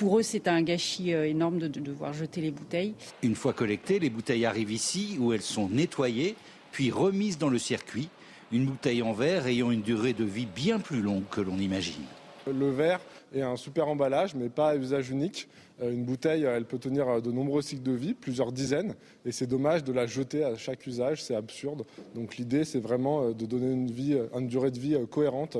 pour 0.00 0.18
eux, 0.18 0.22
c'est 0.22 0.48
un 0.48 0.62
gâchis 0.62 1.12
euh, 1.12 1.28
énorme 1.28 1.58
de, 1.58 1.68
devoir 1.68 2.14
jeter 2.14 2.40
les 2.40 2.50
bouteilles. 2.50 2.94
Une 3.22 3.34
fois 3.34 3.52
collectées, 3.52 3.98
les 3.98 4.08
bouteilles 4.08 4.46
arrivent 4.46 4.72
ici 4.72 5.18
où 5.20 5.34
elles 5.34 5.42
sont 5.42 5.68
nettoyées, 5.68 6.36
puis 6.72 6.90
remises 6.90 7.36
dans 7.36 7.50
le 7.50 7.58
circuit. 7.58 8.08
Une 8.50 8.64
bouteille 8.64 9.02
en 9.02 9.12
verre 9.12 9.46
ayant 9.46 9.70
une 9.70 9.82
durée 9.82 10.14
de 10.14 10.24
vie 10.24 10.46
bien 10.46 10.78
plus 10.78 11.02
longue 11.02 11.24
que 11.30 11.42
l'on 11.42 11.58
imagine. 11.58 12.06
Le 12.50 12.70
verre 12.70 13.00
est 13.34 13.42
un 13.42 13.56
super 13.56 13.88
emballage, 13.88 14.34
mais 14.34 14.48
pas 14.48 14.70
à 14.70 14.76
usage 14.76 15.10
unique. 15.10 15.48
Euh, 15.82 15.92
une 15.92 16.04
bouteille, 16.04 16.44
elle 16.44 16.64
peut 16.64 16.78
tenir 16.78 17.20
de 17.20 17.30
nombreux 17.30 17.60
cycles 17.60 17.82
de 17.82 17.92
vie, 17.92 18.14
plusieurs 18.14 18.52
dizaines, 18.52 18.94
et 19.26 19.32
c'est 19.32 19.46
dommage 19.46 19.84
de 19.84 19.92
la 19.92 20.06
jeter 20.06 20.44
à 20.44 20.56
chaque 20.56 20.86
usage, 20.86 21.22
c'est 21.22 21.34
absurde. 21.34 21.84
Donc 22.14 22.38
l'idée, 22.38 22.64
c'est 22.64 22.80
vraiment 22.80 23.24
euh, 23.24 23.32
de 23.34 23.44
donner 23.44 23.70
une, 23.70 23.90
vie, 23.90 24.16
une 24.34 24.48
durée 24.48 24.70
de 24.70 24.78
vie 24.78 24.96
cohérente 25.10 25.58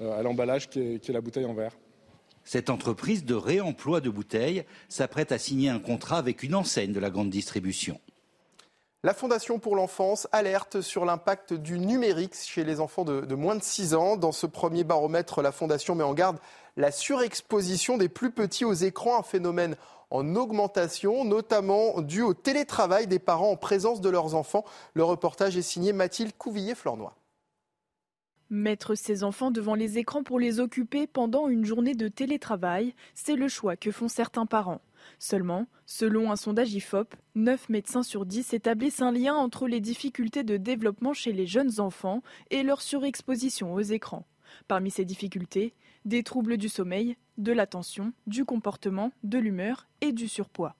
à 0.00 0.22
l'emballage 0.22 0.68
qui 0.68 0.80
est 0.80 1.08
la 1.08 1.20
bouteille 1.20 1.46
en 1.46 1.54
verre. 1.54 1.72
Cette 2.46 2.70
entreprise 2.70 3.24
de 3.24 3.34
réemploi 3.34 4.00
de 4.00 4.08
bouteilles 4.08 4.64
s'apprête 4.88 5.32
à 5.32 5.38
signer 5.38 5.68
un 5.68 5.80
contrat 5.80 6.18
avec 6.18 6.44
une 6.44 6.54
enseigne 6.54 6.92
de 6.92 7.00
la 7.00 7.10
grande 7.10 7.28
distribution. 7.28 8.00
La 9.02 9.14
Fondation 9.14 9.58
pour 9.58 9.74
l'enfance 9.74 10.28
alerte 10.30 10.80
sur 10.80 11.04
l'impact 11.04 11.54
du 11.54 11.80
numérique 11.80 12.36
chez 12.36 12.62
les 12.62 12.78
enfants 12.78 13.04
de, 13.04 13.34
moins 13.34 13.56
de 13.56 13.62
6 13.64 13.94
ans. 13.94 14.16
Dans 14.16 14.30
ce 14.30 14.46
premier 14.46 14.84
baromètre, 14.84 15.42
la 15.42 15.50
Fondation 15.50 15.96
met 15.96 16.04
en 16.04 16.14
garde 16.14 16.38
la 16.76 16.92
surexposition 16.92 17.98
des 17.98 18.08
plus 18.08 18.30
petits 18.30 18.64
aux 18.64 18.74
écrans, 18.74 19.18
un 19.18 19.24
phénomène 19.24 19.76
en 20.10 20.36
augmentation, 20.36 21.24
notamment 21.24 22.00
dû 22.00 22.22
au 22.22 22.32
télétravail 22.32 23.08
des 23.08 23.18
parents 23.18 23.50
en 23.50 23.56
présence 23.56 24.00
de 24.00 24.08
leurs 24.08 24.36
enfants. 24.36 24.64
Le 24.94 25.02
reportage 25.02 25.56
est 25.56 25.62
signé 25.62 25.92
Mathilde 25.92 26.32
Couvillier-Flornois. 26.38 27.16
Mettre 28.48 28.94
ses 28.94 29.24
enfants 29.24 29.50
devant 29.50 29.74
les 29.74 29.98
écrans 29.98 30.22
pour 30.22 30.38
les 30.38 30.60
occuper 30.60 31.08
pendant 31.08 31.48
une 31.48 31.64
journée 31.64 31.96
de 31.96 32.06
télétravail, 32.06 32.94
c'est 33.12 33.34
le 33.34 33.48
choix 33.48 33.76
que 33.76 33.90
font 33.90 34.06
certains 34.06 34.46
parents. 34.46 34.82
Seulement, 35.18 35.66
selon 35.84 36.30
un 36.30 36.36
sondage 36.36 36.72
IFOP, 36.72 37.14
9 37.34 37.68
médecins 37.70 38.04
sur 38.04 38.24
10 38.24 38.54
établissent 38.54 39.02
un 39.02 39.10
lien 39.10 39.34
entre 39.34 39.66
les 39.66 39.80
difficultés 39.80 40.44
de 40.44 40.56
développement 40.58 41.12
chez 41.12 41.32
les 41.32 41.46
jeunes 41.46 41.80
enfants 41.80 42.22
et 42.50 42.62
leur 42.62 42.82
surexposition 42.82 43.74
aux 43.74 43.80
écrans. 43.80 44.26
Parmi 44.68 44.92
ces 44.92 45.04
difficultés, 45.04 45.74
des 46.04 46.22
troubles 46.22 46.56
du 46.56 46.68
sommeil, 46.68 47.16
de 47.38 47.50
l'attention, 47.50 48.12
du 48.28 48.44
comportement, 48.44 49.10
de 49.24 49.38
l'humeur 49.38 49.88
et 50.00 50.12
du 50.12 50.28
surpoids. 50.28 50.76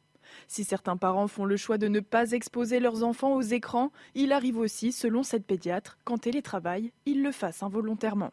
Si 0.49 0.65
certains 0.65 0.97
parents 0.97 1.29
font 1.29 1.45
le 1.45 1.57
choix 1.57 1.79
de 1.79 1.89
ne 1.89 2.01
pas 2.01 2.33
exposer 2.33 2.81
leurs 2.81 3.05
enfants 3.05 3.35
aux 3.35 3.43
écrans, 3.43 3.93
il 4.15 4.33
arrive 4.33 4.59
aussi, 4.59 4.93
selon 4.93 5.23
cette 5.23 5.47
pédiatre, 5.47 5.99
qu'en 6.05 6.19
télétravail, 6.19 6.93
ils 7.05 7.23
le 7.23 7.33
fassent 7.33 7.63
involontairement. 7.63 8.33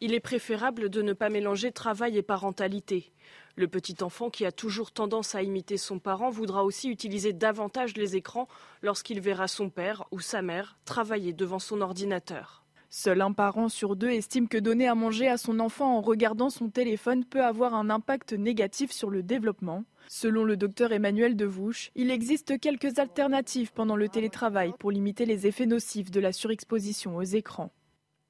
Il 0.00 0.12
est 0.12 0.20
préférable 0.20 0.90
de 0.90 1.00
ne 1.00 1.14
pas 1.14 1.30
mélanger 1.30 1.72
travail 1.72 2.18
et 2.18 2.22
parentalité. 2.22 3.12
Le 3.54 3.66
petit 3.66 4.02
enfant 4.02 4.28
qui 4.28 4.44
a 4.44 4.52
toujours 4.52 4.92
tendance 4.92 5.34
à 5.34 5.42
imiter 5.42 5.78
son 5.78 5.98
parent 5.98 6.28
voudra 6.28 6.64
aussi 6.64 6.90
utiliser 6.90 7.32
davantage 7.32 7.96
les 7.96 8.14
écrans 8.14 8.48
lorsqu'il 8.82 9.20
verra 9.20 9.48
son 9.48 9.70
père 9.70 10.04
ou 10.10 10.20
sa 10.20 10.42
mère 10.42 10.76
travailler 10.84 11.32
devant 11.32 11.58
son 11.58 11.80
ordinateur. 11.80 12.65
Seul 12.98 13.20
un 13.20 13.32
parent 13.32 13.68
sur 13.68 13.94
deux 13.94 14.08
estime 14.08 14.48
que 14.48 14.56
donner 14.56 14.88
à 14.88 14.94
manger 14.94 15.28
à 15.28 15.36
son 15.36 15.60
enfant 15.60 15.98
en 15.98 16.00
regardant 16.00 16.48
son 16.48 16.70
téléphone 16.70 17.26
peut 17.26 17.44
avoir 17.44 17.74
un 17.74 17.90
impact 17.90 18.32
négatif 18.32 18.90
sur 18.90 19.10
le 19.10 19.22
développement. 19.22 19.84
Selon 20.08 20.44
le 20.44 20.56
docteur 20.56 20.92
Emmanuel 20.92 21.36
Devouche, 21.36 21.90
il 21.94 22.10
existe 22.10 22.58
quelques 22.58 22.98
alternatives 22.98 23.70
pendant 23.74 23.96
le 23.96 24.08
télétravail 24.08 24.72
pour 24.78 24.92
limiter 24.92 25.26
les 25.26 25.46
effets 25.46 25.66
nocifs 25.66 26.10
de 26.10 26.20
la 26.20 26.32
surexposition 26.32 27.16
aux 27.16 27.22
écrans. 27.22 27.70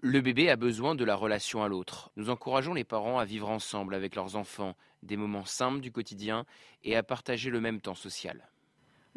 Le 0.00 0.20
bébé 0.20 0.50
a 0.50 0.56
besoin 0.56 0.96
de 0.96 1.04
la 1.04 1.14
relation 1.14 1.62
à 1.62 1.68
l'autre. 1.68 2.10
Nous 2.16 2.28
encourageons 2.28 2.74
les 2.74 2.82
parents 2.82 3.20
à 3.20 3.24
vivre 3.24 3.48
ensemble 3.48 3.94
avec 3.94 4.16
leurs 4.16 4.34
enfants 4.34 4.74
des 5.04 5.16
moments 5.16 5.44
simples 5.44 5.78
du 5.78 5.92
quotidien 5.92 6.44
et 6.82 6.96
à 6.96 7.04
partager 7.04 7.50
le 7.50 7.60
même 7.60 7.80
temps 7.80 7.94
social. 7.94 8.50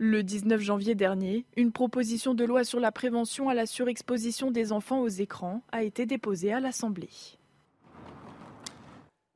Le 0.02 0.24
19 0.24 0.62
janvier 0.62 0.96
dernier, 0.96 1.44
une 1.58 1.74
proposition 1.74 2.34
de 2.34 2.46
loi 2.46 2.64
sur 2.64 2.80
la 2.80 2.90
prévention 2.90 3.50
à 3.50 3.54
la 3.54 3.66
surexposition 3.66 4.50
des 4.50 4.72
enfants 4.72 5.02
aux 5.02 5.10
écrans 5.10 5.62
a 5.74 5.84
été 5.84 6.06
déposée 6.06 6.54
à 6.54 6.62
l'Assemblée. 6.62 7.10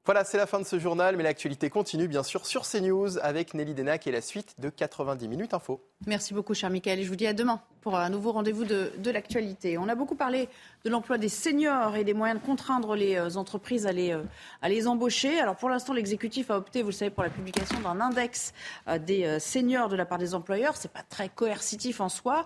Voilà, 0.06 0.26
c'est 0.26 0.38
la 0.38 0.48
fin 0.48 0.60
de 0.60 0.66
ce 0.66 0.80
journal, 0.80 1.16
mais 1.16 1.24
l'actualité 1.24 1.70
continue 1.70 2.10
bien 2.10 2.24
sûr 2.24 2.46
sur 2.46 2.64
CNews 2.64 3.18
avec 3.20 3.54
Nelly 3.54 3.74
Denac 3.74 4.06
et 4.06 4.12
la 4.12 4.20
suite 4.20 4.60
de 4.60 4.68
90 4.68 5.30
minutes 5.30 5.54
info. 5.54 5.82
Merci 6.08 6.34
beaucoup, 6.34 6.54
cher 6.54 6.70
Michael, 6.70 7.00
et 7.00 7.04
je 7.04 7.08
vous 7.08 7.16
dis 7.16 7.26
à 7.26 7.32
demain 7.32 7.62
pour 7.80 7.96
un 7.96 8.10
nouveau 8.10 8.34
rendez-vous 8.34 8.66
de, 8.66 8.92
l'actualité. 9.12 9.78
On 9.78 9.88
a 9.88 9.96
beaucoup 9.96 10.16
parlé 10.16 10.50
de 10.84 10.90
l'emploi 10.90 11.18
des 11.18 11.30
seniors 11.30 11.96
et 11.96 12.04
des 12.04 12.14
moyens 12.14 12.42
de 12.42 12.46
contraindre 12.46 12.96
les 12.96 13.16
euh, 13.16 13.38
entreprises 13.38 13.88
à 13.88 13.94
les, 13.94 14.12
euh, 14.12 14.24
à 14.62 14.68
les 14.68 14.88
embaucher. 14.88 15.40
Alors 15.40 15.56
pour 15.56 15.70
l'instant, 15.70 15.94
l'exécutif 15.94 16.52
a 16.52 16.58
opté, 16.58 16.82
vous 16.82 16.90
le 16.90 16.94
savez, 16.94 17.10
pour 17.12 17.24
la 17.24 17.30
publication 17.30 17.80
d'un 17.80 18.02
index 18.02 18.54
euh, 18.90 19.00
des 19.00 19.40
seniors 19.40 19.88
de 19.88 19.96
la 19.96 20.06
part 20.06 20.18
des 20.18 20.36
employeurs. 20.36 20.76
Ce 20.76 20.88
n'est 20.88 20.94
pas 20.94 21.04
très 21.08 21.30
coercitif 21.30 22.02
en 22.02 22.10
soi. 22.10 22.46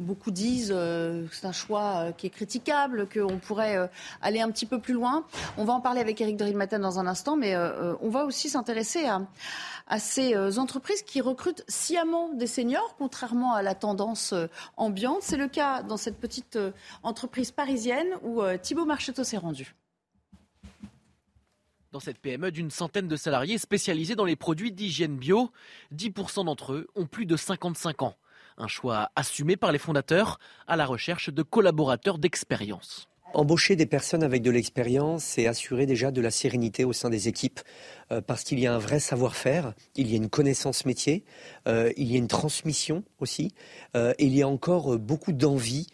Beaucoup 0.00 0.32
disent 0.32 0.70
que 0.70 1.28
c'est 1.30 1.46
un 1.46 1.52
choix 1.52 2.12
qui 2.16 2.26
est 2.26 2.30
critiquable, 2.30 3.08
qu'on 3.08 3.38
pourrait 3.38 3.88
aller 4.20 4.40
un 4.40 4.50
petit 4.50 4.66
peu 4.66 4.80
plus 4.80 4.92
loin. 4.92 5.24
On 5.56 5.64
va 5.64 5.72
en 5.72 5.80
parler 5.80 6.00
avec 6.00 6.20
Eric 6.20 6.36
de 6.36 6.52
Matin 6.52 6.80
dans 6.80 6.98
un 6.98 7.06
instant, 7.06 7.36
mais 7.36 7.56
on 8.00 8.08
va 8.08 8.24
aussi 8.24 8.48
s'intéresser 8.48 9.06
à, 9.06 9.98
ces 10.00 10.58
entreprises 10.58 11.02
qui 11.02 11.20
recrutent 11.20 11.64
sciemment 11.68 12.32
des 12.34 12.48
seniors, 12.48 12.96
contrairement 12.98 13.54
à 13.54 13.62
la 13.62 13.76
tendance 13.76 14.34
ambiante. 14.76 15.22
C'est 15.22 15.36
le 15.36 15.46
cas 15.46 15.84
dans 15.84 15.96
cette 15.96 16.18
petite 16.18 16.58
entreprise 17.04 17.52
parisienne 17.52 18.08
où 18.24 18.42
Thibault 18.60 18.86
Marcheteau 18.86 19.22
s'est 19.22 19.38
rendu. 19.38 19.76
Dans 21.94 22.00
cette 22.00 22.18
PME 22.18 22.50
d'une 22.50 22.72
centaine 22.72 23.06
de 23.06 23.14
salariés 23.14 23.56
spécialisés 23.56 24.16
dans 24.16 24.24
les 24.24 24.34
produits 24.34 24.72
d'hygiène 24.72 25.16
bio, 25.16 25.52
10% 25.94 26.46
d'entre 26.46 26.72
eux 26.72 26.88
ont 26.96 27.06
plus 27.06 27.24
de 27.24 27.36
55 27.36 28.02
ans. 28.02 28.16
Un 28.56 28.68
choix 28.68 29.10
assumé 29.16 29.56
par 29.56 29.72
les 29.72 29.78
fondateurs 29.78 30.38
à 30.66 30.76
la 30.76 30.86
recherche 30.86 31.30
de 31.30 31.42
collaborateurs 31.42 32.18
d'expérience. 32.18 33.08
Embaucher 33.34 33.74
des 33.74 33.86
personnes 33.86 34.22
avec 34.22 34.42
de 34.42 34.50
l'expérience, 34.52 35.24
c'est 35.24 35.48
assurer 35.48 35.86
déjà 35.86 36.12
de 36.12 36.20
la 36.20 36.30
sérénité 36.30 36.84
au 36.84 36.92
sein 36.92 37.10
des 37.10 37.26
équipes, 37.26 37.60
euh, 38.12 38.20
parce 38.20 38.44
qu'il 38.44 38.60
y 38.60 38.66
a 38.68 38.72
un 38.72 38.78
vrai 38.78 39.00
savoir-faire, 39.00 39.74
il 39.96 40.08
y 40.08 40.14
a 40.14 40.16
une 40.16 40.30
connaissance 40.30 40.86
métier, 40.86 41.24
euh, 41.66 41.92
il 41.96 42.12
y 42.12 42.14
a 42.14 42.18
une 42.18 42.28
transmission 42.28 43.02
aussi, 43.18 43.52
euh, 43.96 44.14
et 44.18 44.26
il 44.26 44.36
y 44.36 44.42
a 44.42 44.48
encore 44.48 44.98
beaucoup 44.98 45.32
d'envie 45.32 45.88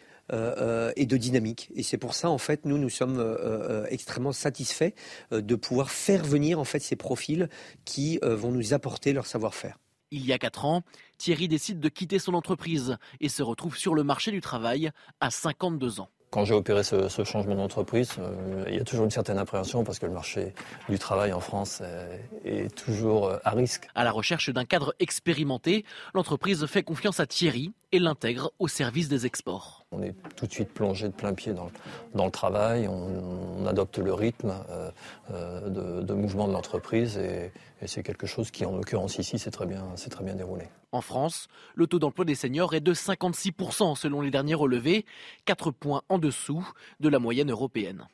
et 0.94 1.06
de 1.06 1.16
dynamique. 1.16 1.72
Et 1.74 1.82
c'est 1.82 1.98
pour 1.98 2.14
ça, 2.14 2.30
en 2.30 2.38
fait, 2.38 2.64
nous, 2.64 2.78
nous 2.78 2.88
sommes 2.88 3.36
extrêmement 3.88 4.30
satisfaits 4.30 4.92
de 5.32 5.54
pouvoir 5.56 5.90
faire 5.90 6.24
venir, 6.24 6.60
en 6.60 6.64
fait, 6.64 6.78
ces 6.78 6.94
profils 6.94 7.48
qui 7.84 8.20
vont 8.22 8.52
nous 8.52 8.72
apporter 8.72 9.12
leur 9.12 9.26
savoir-faire. 9.26 9.76
Il 10.12 10.26
y 10.26 10.32
a 10.32 10.38
quatre 10.38 10.64
ans, 10.64 10.82
Thierry 11.18 11.46
décide 11.46 11.78
de 11.78 11.88
quitter 11.88 12.18
son 12.18 12.34
entreprise 12.34 12.96
et 13.20 13.28
se 13.28 13.42
retrouve 13.42 13.76
sur 13.76 13.94
le 13.94 14.02
marché 14.02 14.32
du 14.32 14.40
travail 14.40 14.90
à 15.20 15.30
52 15.30 16.00
ans. 16.00 16.08
Quand 16.30 16.44
j'ai 16.44 16.54
opéré 16.54 16.82
ce, 16.84 17.24
changement 17.24 17.56
d'entreprise, 17.56 18.16
il 18.68 18.74
y 18.74 18.80
a 18.80 18.84
toujours 18.84 19.04
une 19.04 19.10
certaine 19.10 19.38
appréhension 19.38 19.82
parce 19.82 19.98
que 19.98 20.06
le 20.06 20.12
marché 20.12 20.54
du 20.88 20.98
travail 20.98 21.32
en 21.32 21.40
France 21.40 21.82
est 22.44 22.72
toujours 22.74 23.32
à 23.44 23.50
risque. 23.50 23.88
À 23.96 24.04
la 24.04 24.12
recherche 24.12 24.50
d'un 24.50 24.64
cadre 24.64 24.94
expérimenté, 25.00 25.84
l'entreprise 26.14 26.64
fait 26.66 26.84
confiance 26.84 27.18
à 27.18 27.26
Thierry 27.26 27.72
et 27.92 27.98
l'intègre 27.98 28.52
au 28.58 28.68
service 28.68 29.08
des 29.08 29.26
exports. 29.26 29.84
On 29.92 30.02
est 30.02 30.14
tout 30.36 30.46
de 30.46 30.52
suite 30.52 30.72
plongé 30.72 31.08
de 31.08 31.12
plein 31.12 31.34
pied 31.34 31.52
dans, 31.52 31.70
dans 32.14 32.24
le 32.24 32.30
travail, 32.30 32.86
on, 32.88 33.66
adopte 33.66 33.98
le 33.98 34.12
rythme 34.14 34.54
euh, 34.70 34.90
euh, 35.32 36.00
de, 36.02 36.14
mouvement 36.14 36.48
de 36.48 36.52
l'entreprise 36.52 37.18
et, 37.18 37.52
c'est 37.86 38.02
quelque 38.02 38.26
chose 38.26 38.50
qui, 38.50 38.66
en 38.66 38.76
l'occurrence 38.76 39.18
ici, 39.18 39.38
s'est 39.38 39.50
très, 39.50 39.64
bien, 39.64 39.82
très 40.10 40.22
bien 40.22 40.34
déroulé. 40.34 40.64
En 40.92 41.00
France, 41.00 41.48
le 41.74 41.86
taux 41.86 41.98
d'emploi 41.98 42.26
des 42.26 42.34
seniors 42.34 42.74
est 42.74 42.80
de 42.80 42.92
56% 42.92 43.96
selon 43.96 44.20
les 44.20 44.30
derniers 44.30 44.54
relevés, 44.54 45.06
4 45.46 45.70
points 45.70 46.02
en 46.10 46.18
dessous 46.18 46.68
de 47.00 47.08
la 47.08 47.18
moyenne 47.18 47.50
européenne. 47.50 48.06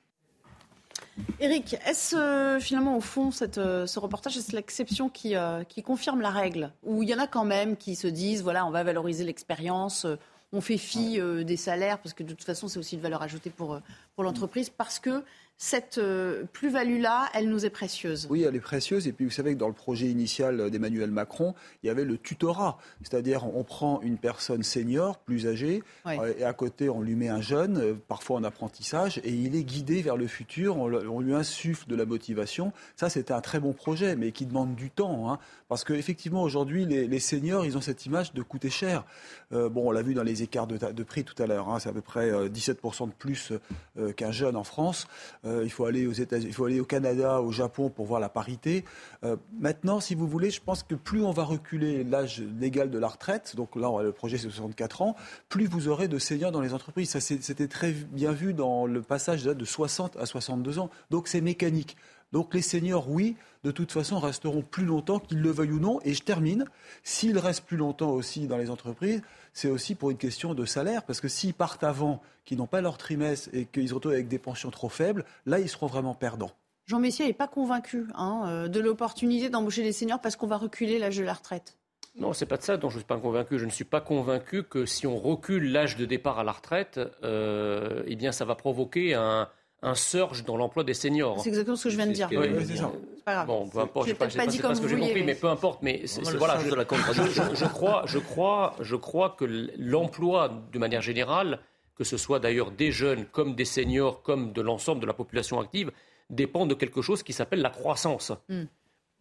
Eric, 1.41 1.77
est-ce 1.87 2.17
euh, 2.17 2.61
finalement 2.61 2.97
au 2.97 3.01
fond 3.01 3.31
euh, 3.59 3.87
ce 3.87 3.99
reportage, 3.99 4.37
est-ce 4.37 4.53
l'exception 4.53 5.09
qui, 5.09 5.35
euh, 5.35 5.65
qui, 5.65 5.83
confirme 5.83 6.21
la 6.21 6.31
règle? 6.31 6.73
Ou 6.83 7.03
il 7.03 7.09
y 7.09 7.15
en 7.15 7.19
a 7.19 7.27
quand 7.27 7.45
même 7.45 7.77
qui 7.77 7.95
se 7.95 8.07
disent, 8.07 8.43
voilà, 8.43 8.67
on 8.67 8.71
va 8.71 8.83
valoriser 8.85 9.25
l'expérience, 9.25 10.07
on 10.53 10.61
fait 10.61 10.79
fi 10.79 11.21
des 11.45 11.57
salaires, 11.57 11.99
parce 11.99 12.15
que 12.15 12.23
de 12.23 12.31
toute 12.31 12.45
façon 12.45 12.69
c'est 12.69 12.79
aussi 12.79 12.97
une 12.97 13.01
valeur 13.03 13.23
ajoutée 13.23 13.51
pour, 13.51 13.79
pour 14.15 14.25
l'entreprise, 14.25 14.71
parce 14.71 14.99
que 14.99 15.25
cette 15.59 15.97
euh, 15.97 16.45
plus-value-là, 16.53 17.31
elle 17.33 17.49
nous 17.49 17.65
est 17.65 17.71
précieuse. 17.71 18.27
Oui, 18.29 18.43
elle 18.43 18.55
est 18.57 18.61
précieuse. 18.61 19.09
Et 19.09 19.13
puis 19.13 19.25
vous 19.25 19.31
savez 19.31 19.55
que 19.55 19.59
dans 19.59 19.69
le 19.69 19.75
projet 19.75 20.07
initial 20.07 20.71
d'Emmanuel 20.71 21.11
Macron, 21.11 21.55
il 21.83 21.87
y 21.87 21.91
avait 21.91 22.05
le 22.05 22.19
tutorat. 22.19 22.77
C'est-à-dire 23.03 23.47
on 23.57 23.65
prend 23.65 24.03
une 24.03 24.19
personne 24.19 24.63
senior, 24.63 25.19
plus 25.19 25.47
âgée, 25.47 25.83
euh, 26.07 26.35
et 26.39 26.45
à 26.45 26.53
côté 26.53 26.91
on 26.91 27.01
lui 27.01 27.15
met 27.15 27.29
un 27.29 27.41
jeune, 27.41 27.79
euh, 27.79 27.95
parfois 27.95 28.37
en 28.37 28.45
apprentissage, 28.45 29.19
et 29.25 29.31
il 29.31 29.57
est 29.57 29.65
guidé 29.65 30.03
vers 30.03 30.17
le 30.17 30.27
futur, 30.27 30.77
on, 30.77 31.21
lui 31.21 31.35
insuffle 31.35 31.89
de 31.89 31.97
la 31.97 32.05
motivation. 32.05 32.73
Ça, 32.97 33.09
c'était 33.09 33.33
un 33.33 33.41
très 33.41 33.59
bon 33.59 33.73
projet, 33.73 34.15
mais 34.15 34.33
qui 34.33 34.45
demande 34.45 34.75
du 34.75 34.91
temps. 34.91 35.31
Hein. 35.31 35.39
parce 35.69 35.85
qu'effectivement, 35.85 36.43
aujourd'hui, 36.43 36.85
les, 36.85 37.19
seniors, 37.19 37.65
ils 37.65 37.79
ont 37.79 37.81
cette 37.81 38.05
image 38.05 38.35
de 38.35 38.43
coûter 38.43 38.71
cher. 38.71 39.05
bon, 39.51 39.89
on 39.89 39.91
l'a 39.91 40.03
vu 40.03 40.15
dans 40.15 40.23
les 40.23 40.43
écarts 40.43 40.67
de, 40.67 41.03
prix 41.03 41.25
tout 41.25 41.41
à 41.43 41.47
l'heure. 41.47 41.69
Hein. 41.69 41.79
c'est 41.79 41.89
à 41.89 41.93
peu 41.93 42.03
près 42.03 42.31
17% 42.31 43.09
de 43.09 43.13
plus 43.13 43.53
qu'un 44.17 44.31
jeune 44.31 44.57
en 44.57 44.65
France. 44.65 45.07
Euh, 45.47 45.63
il 45.65 45.71
faut 45.71 45.85
aller 45.85 46.07
aux 46.07 46.13
États-Unis, 46.13 46.51
il 46.51 46.55
faut 46.55 46.65
aller 46.65 46.81
au 46.81 46.85
Canada, 46.85 47.41
au 47.41 47.53
Japon 47.53 47.89
pour 47.89 48.07
voir 48.07 48.21
la 48.21 48.29
parité. 48.29 48.85
Euh, 49.25 49.37
maintenant, 49.59 50.01
si 50.01 50.15
vous 50.15 50.27
voulez, 50.27 50.51
je 50.51 50.61
pense 50.61 50.83
que 50.83 50.95
plus 50.95 51.23
on 51.23 51.31
va 51.31 51.45
reculer 51.45 52.05
l'âge 52.05 52.43
légal 52.61 52.91
de 52.91 52.99
la 52.99 53.09
retraite, 53.09 53.55
donc 53.57 53.77
là 53.77 54.03
le 54.03 54.13
projet 54.13 54.39
c'est 54.39 54.49
64 54.49 55.03
ans, 55.03 55.17
plus 55.49 55.67
vous 55.67 55.89
aurez 55.89 56.09
de 56.09 56.19
seniors 56.19 56.53
dans 56.53 56.61
les 56.61 56.75
entreprises. 56.75 57.11
Ça 57.11 57.21
c'était 57.21 57.69
très 57.69 57.93
bien 57.93 58.33
vu 58.33 58.55
dans 58.55 58.87
le 58.87 59.03
passage 59.03 59.45
de 59.45 59.65
60 59.65 60.17
à 60.17 60.27
62 60.27 60.79
ans. 60.79 60.91
Donc 61.11 61.29
c'est 61.29 61.41
mécanique. 61.41 61.97
Donc 62.33 62.55
les 62.55 62.63
seniors, 62.63 63.09
oui, 63.09 63.37
de 63.65 63.71
toute 63.71 63.93
façon, 63.93 64.19
resteront 64.19 64.63
plus 64.63 64.85
longtemps, 64.85 65.19
qu'ils 65.19 65.41
le 65.41 65.51
veuillent 65.51 65.73
ou 65.73 65.81
non. 65.81 66.01
Et 66.05 66.15
je 66.15 66.23
termine, 66.23 66.65
s'ils 67.03 67.39
restent 67.39 67.65
plus 67.65 67.77
longtemps 67.77 68.11
aussi 68.11 68.47
dans 68.47 68.59
les 68.59 68.71
entreprises, 68.71 69.23
c'est 69.53 69.69
aussi 69.69 69.95
pour 69.95 70.11
une 70.11 70.17
question 70.17 70.55
de 70.55 70.65
salaire, 70.65 71.05
parce 71.05 71.21
que 71.21 71.29
s'ils 71.29 71.55
partent 71.55 71.85
avant, 71.85 72.21
qu'ils 72.45 72.59
n'ont 72.59 72.67
pas 72.67 72.81
leur 72.81 72.99
trimestre 72.99 73.49
et 73.53 73.65
qu'ils 73.65 73.89
se 73.89 73.95
retrouvent 73.95 74.13
avec 74.13 74.29
des 74.29 74.39
pensions 74.39 74.71
trop 74.71 74.89
faibles, 74.89 75.25
là, 75.47 75.59
ils 75.59 75.69
seront 75.69 75.87
vraiment 75.87 76.15
perdants. 76.15 76.53
Jean 76.87 77.01
Messier 77.01 77.27
n'est 77.27 77.33
pas 77.33 77.49
convaincu 77.49 78.07
hein, 78.15 78.45
euh, 78.47 78.69
de 78.69 78.79
l'opportunité 78.79 79.51
d'embaucher 79.51 79.83
des 79.83 79.93
seniors 79.93 80.21
parce 80.21 80.37
qu'on 80.37 80.47
va 80.47 80.57
reculer 80.57 80.99
l'âge 80.99 81.17
de 81.17 81.25
la 81.25 81.35
retraite. 81.35 81.77
Non, 82.19 82.33
c'est 82.33 82.47
pas 82.47 82.57
de 82.57 82.63
ça 82.63 82.77
dont 82.77 82.89
je 82.89 82.95
ne 82.95 83.01
suis 83.01 83.07
pas 83.07 83.19
convaincu. 83.19 83.59
Je 83.59 83.67
ne 83.67 83.71
suis 83.71 83.85
pas 83.85 84.01
convaincu 84.01 84.63
que 84.63 84.87
si 84.87 85.07
on 85.07 85.19
recule 85.19 85.71
l'âge 85.71 85.97
de 85.97 86.07
départ 86.07 86.39
à 86.39 86.45
la 86.45 86.53
retraite, 86.53 87.01
euh, 87.25 88.03
eh 88.07 88.17
bien, 88.17 88.33
ça 88.33 88.45
va 88.45 88.55
provoquer 88.55 89.15
un, 89.15 89.49
un 89.87 89.95
surge 89.95 90.45
dans 90.45 90.57
l'emploi 90.57 90.83
des 90.83 90.95
seniors. 90.95 91.41
C'est 91.41 91.49
exactement 91.49 91.77
ce 91.77 91.85
que 91.85 91.91
je 91.91 91.97
viens 91.97 92.09
de 92.09 92.13
dire. 92.13 92.29
Oui, 92.33 92.49
c'est 92.67 92.77
ça. 92.77 92.93
Pas 93.25 93.35
grave. 93.35 93.47
Bon, 93.47 93.69
peu 93.69 93.79
importe, 93.79 94.07
je 94.07 94.13
ne 94.13 94.15
sais 94.15 94.19
pas, 94.19 94.69
pas, 94.69 94.75
ce 94.75 94.81
que 94.81 94.89
j'ai 94.89 94.99
compris, 94.99 95.23
mais... 95.23 95.35
peu 95.35 95.49
importe. 95.49 95.81
Mais 95.83 96.03
voilà, 96.37 96.59
je, 96.59 96.71
je, 97.55 97.65
crois, 97.67 98.03
je, 98.07 98.19
crois, 98.19 98.75
je 98.81 98.97
crois 98.97 99.31
que 99.31 99.45
l'emploi, 99.79 100.51
de 100.73 100.79
manière 100.79 101.03
générale, 101.03 101.61
que 101.95 102.03
ce 102.03 102.17
soit 102.17 102.41
d'ailleurs 102.41 102.73
des 102.73 102.91
jeunes 102.91 103.27
comme 103.27 103.55
des 103.55 103.65
seniors, 103.65 104.23
comme 104.23 104.53
de 104.53 104.61
l'ensemble 104.61 105.01
de 105.01 105.07
la 105.07 105.15
population 105.15 105.61
active, 105.61 105.93
dépend 106.31 106.67
de 106.67 106.75
quelque 106.75 107.01
chose 107.01 107.23
qui 107.23 107.33
s'appelle 107.33 107.61
la 107.61 107.71
croissance. 107.71 108.33
Hmm. 108.49 108.65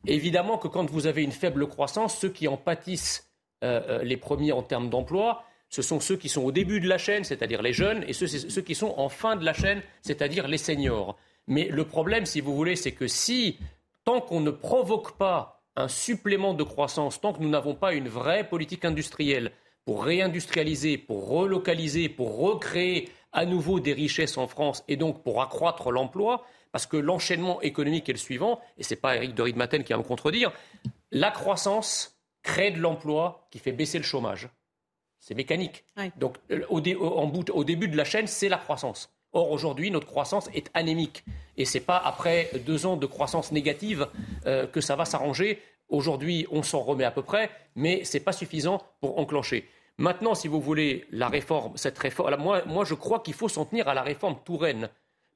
Évidemment 0.08 0.58
que 0.58 0.68
quand 0.68 0.90
vous 0.90 1.06
avez 1.06 1.24
une 1.24 1.32
faible 1.32 1.68
croissance, 1.68 2.18
ceux 2.18 2.30
qui 2.30 2.48
en 2.48 2.58
pâtissent 2.58 3.30
euh, 3.64 3.82
euh, 3.88 4.04
les 4.04 4.18
premiers 4.18 4.52
en 4.52 4.64
termes 4.64 4.90
d'emploi, 4.90 5.44
ce 5.70 5.82
sont 5.82 6.00
ceux 6.00 6.16
qui 6.16 6.30
sont 6.30 6.44
au 6.44 6.52
début 6.52 6.80
de 6.80 6.88
la 6.88 6.98
chaîne, 6.98 7.24
c'est-à-dire 7.24 7.62
les 7.62 7.74
jeunes, 7.74 8.04
et 8.08 8.14
ceux, 8.14 8.62
qui 8.62 8.76
sont 8.76 8.94
en 8.98 9.10
fin 9.10 9.36
de 9.36 9.44
la 9.44 9.54
chaîne, 9.54 9.82
c'est-à-dire 10.02 10.48
les 10.48 10.58
seniors. 10.58 11.18
Mais 11.48 11.68
le 11.70 11.86
problème, 11.86 12.26
si 12.26 12.42
vous 12.42 12.56
voulez, 12.56 12.76
c'est 12.76 12.94
que 12.94 13.08
si, 13.08 13.58
tant 14.04 14.22
qu'on 14.22 14.42
ne 14.42 14.52
provoque 14.52 15.18
pas 15.18 15.64
un 15.76 15.88
supplément 15.88 16.54
de 16.54 16.64
croissance, 16.64 17.20
tant 17.20 17.34
que 17.34 17.42
nous 17.42 17.50
n'avons 17.50 17.76
pas 17.76 17.94
une 17.94 18.08
vraie 18.08 18.48
politique 18.48 18.86
industrielle 18.86 19.52
pour 19.84 20.06
réindustrialiser, 20.06 20.98
pour 20.98 21.28
relocaliser, 21.28 22.10
pour 22.10 22.38
recréer 22.40 23.10
à 23.34 23.46
nouveau 23.46 23.80
des 23.80 23.94
richesses 23.94 24.38
en 24.38 24.48
France 24.48 24.84
et 24.88 24.96
donc 24.96 25.22
pour 25.24 25.42
accroître 25.42 25.92
l'emploi, 25.92 26.46
parce 26.72 26.86
que 26.86 26.98
l'enchaînement 26.98 27.62
économique 27.62 28.10
est 28.10 28.14
le 28.14 28.18
suivant, 28.18 28.60
et 28.78 28.84
ce 28.84 28.94
n'est 28.94 29.00
pas 29.00 29.16
Eric 29.16 29.36
de 29.36 29.44
qui 29.44 29.94
va 29.94 29.98
me 29.98 30.04
contredire, 30.04 30.52
la 31.12 31.32
croissance 31.32 32.18
crée 32.44 32.72
de 32.72 32.80
l'emploi 32.80 33.48
qui 33.52 33.60
fait 33.60 33.72
baisser 33.72 33.98
le 33.98 34.04
chômage. 34.04 34.50
C'est 35.26 35.34
mécanique. 35.34 35.84
Donc, 36.18 36.38
euh, 36.52 36.62
au, 36.70 36.78
au, 36.78 37.64
début 37.64 37.88
de 37.88 37.98
la 37.98 38.04
chaîne, 38.04 38.28
c'est 38.28 38.48
la 38.48 38.60
croissance. 38.60 39.10
Or, 39.34 39.50
aujourd'hui, 39.50 39.90
notre 39.90 40.06
croissance 40.06 40.48
est 40.54 40.70
anémique. 40.76 41.26
Et 41.58 41.66
ce 41.66 41.80
n'est 41.80 41.84
pas 41.84 41.98
après 41.98 42.52
deux 42.68 42.86
ans 42.86 42.96
de 42.96 43.08
croissance 43.08 43.52
négative 43.52 44.08
euh, 44.46 44.68
que 44.68 44.82
ça 44.82 44.96
va 44.96 45.04
s'arranger. 45.04 45.64
Aujourd'hui, 45.90 46.46
on 46.52 46.62
s'en 46.62 46.82
remet 46.82 47.06
à 47.06 47.10
peu 47.10 47.24
près, 47.24 47.50
mais 47.76 48.04
ce 48.04 48.18
n'est 48.18 48.24
pas 48.24 48.34
suffisant 48.34 48.84
pour 49.02 49.18
enclencher. 49.18 49.68
Maintenant, 49.98 50.36
si 50.36 50.48
vous 50.48 50.62
voulez, 50.62 51.08
la 51.10 51.28
réforme, 51.28 51.76
cette 51.76 51.98
réforme, 51.98 52.36
moi, 52.36 52.64
moi 52.68 52.86
je 52.86 52.94
crois 52.94 53.20
qu'il 53.22 53.34
faut 53.34 53.50
s'en 53.50 53.66
tenir 53.66 53.88
à 53.88 53.96
la 53.96 54.04
réforme 54.04 54.38
Touraine, 54.46 54.92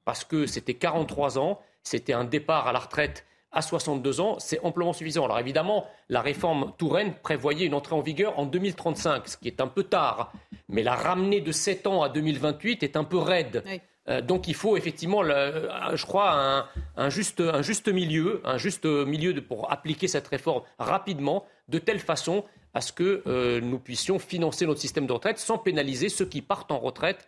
parce 0.06 0.24
que 0.24 0.46
c'était 0.46 0.76
43 0.76 1.40
ans, 1.40 1.60
c'était 1.82 2.14
un 2.14 2.26
départ 2.26 2.68
à 2.68 2.74
la 2.74 2.80
retraite 2.80 3.26
à 3.52 3.62
62 3.62 4.22
ans, 4.22 4.38
c'est 4.40 4.60
amplement 4.62 4.94
suffisant. 4.94 5.26
Alors 5.26 5.40
évidemment, 5.40 5.86
la 6.08 6.22
réforme 6.22 6.74
Touraine 6.78 7.14
prévoyait 7.24 7.66
une 7.66 7.74
entrée 7.74 7.96
en 7.96 8.02
vigueur 8.02 8.38
en 8.38 8.46
2035, 8.46 9.28
ce 9.28 9.38
qui 9.38 9.48
est 9.48 9.62
un 9.62 9.68
peu 9.68 9.84
tard. 9.84 10.32
Mais 10.68 10.84
la 10.84 10.96
ramener 10.96 11.42
de 11.42 11.52
7 11.52 11.88
ans 11.88 12.04
à 12.04 12.10
2028 12.10 12.84
est 12.84 12.96
un 12.96 13.04
peu 13.04 13.18
raide. 13.18 13.64
Euh, 14.08 14.22
donc 14.22 14.48
il 14.48 14.56
faut 14.56 14.78
effectivement, 14.78 15.24
euh, 15.24 15.96
je 15.96 16.06
crois, 16.06 16.68
un, 16.96 17.10
juste, 17.10 17.42
un, 17.42 17.62
juste, 17.62 17.90
milieu, 17.90 18.42
un 18.46 18.58
juste 18.58 18.86
milieu 18.86 19.40
pour 19.42 19.72
appliquer 19.72 20.08
cette 20.08 20.28
réforme 20.28 20.64
rapidement, 20.78 21.46
de 21.68 21.80
telle 21.80 22.00
façon 22.00 22.44
à 22.74 22.82
ce 22.82 22.94
que 22.94 23.24
euh, 23.26 23.62
nous 23.62 23.80
puissions 23.80 24.20
financer 24.20 24.66
notre 24.66 24.80
système 24.80 25.08
de 25.08 25.14
retraite 25.14 25.40
sans 25.40 25.58
pénaliser 25.58 26.10
ceux 26.10 26.26
qui 26.26 26.42
partent 26.42 26.72
en 26.72 26.80
retraite 26.80 27.28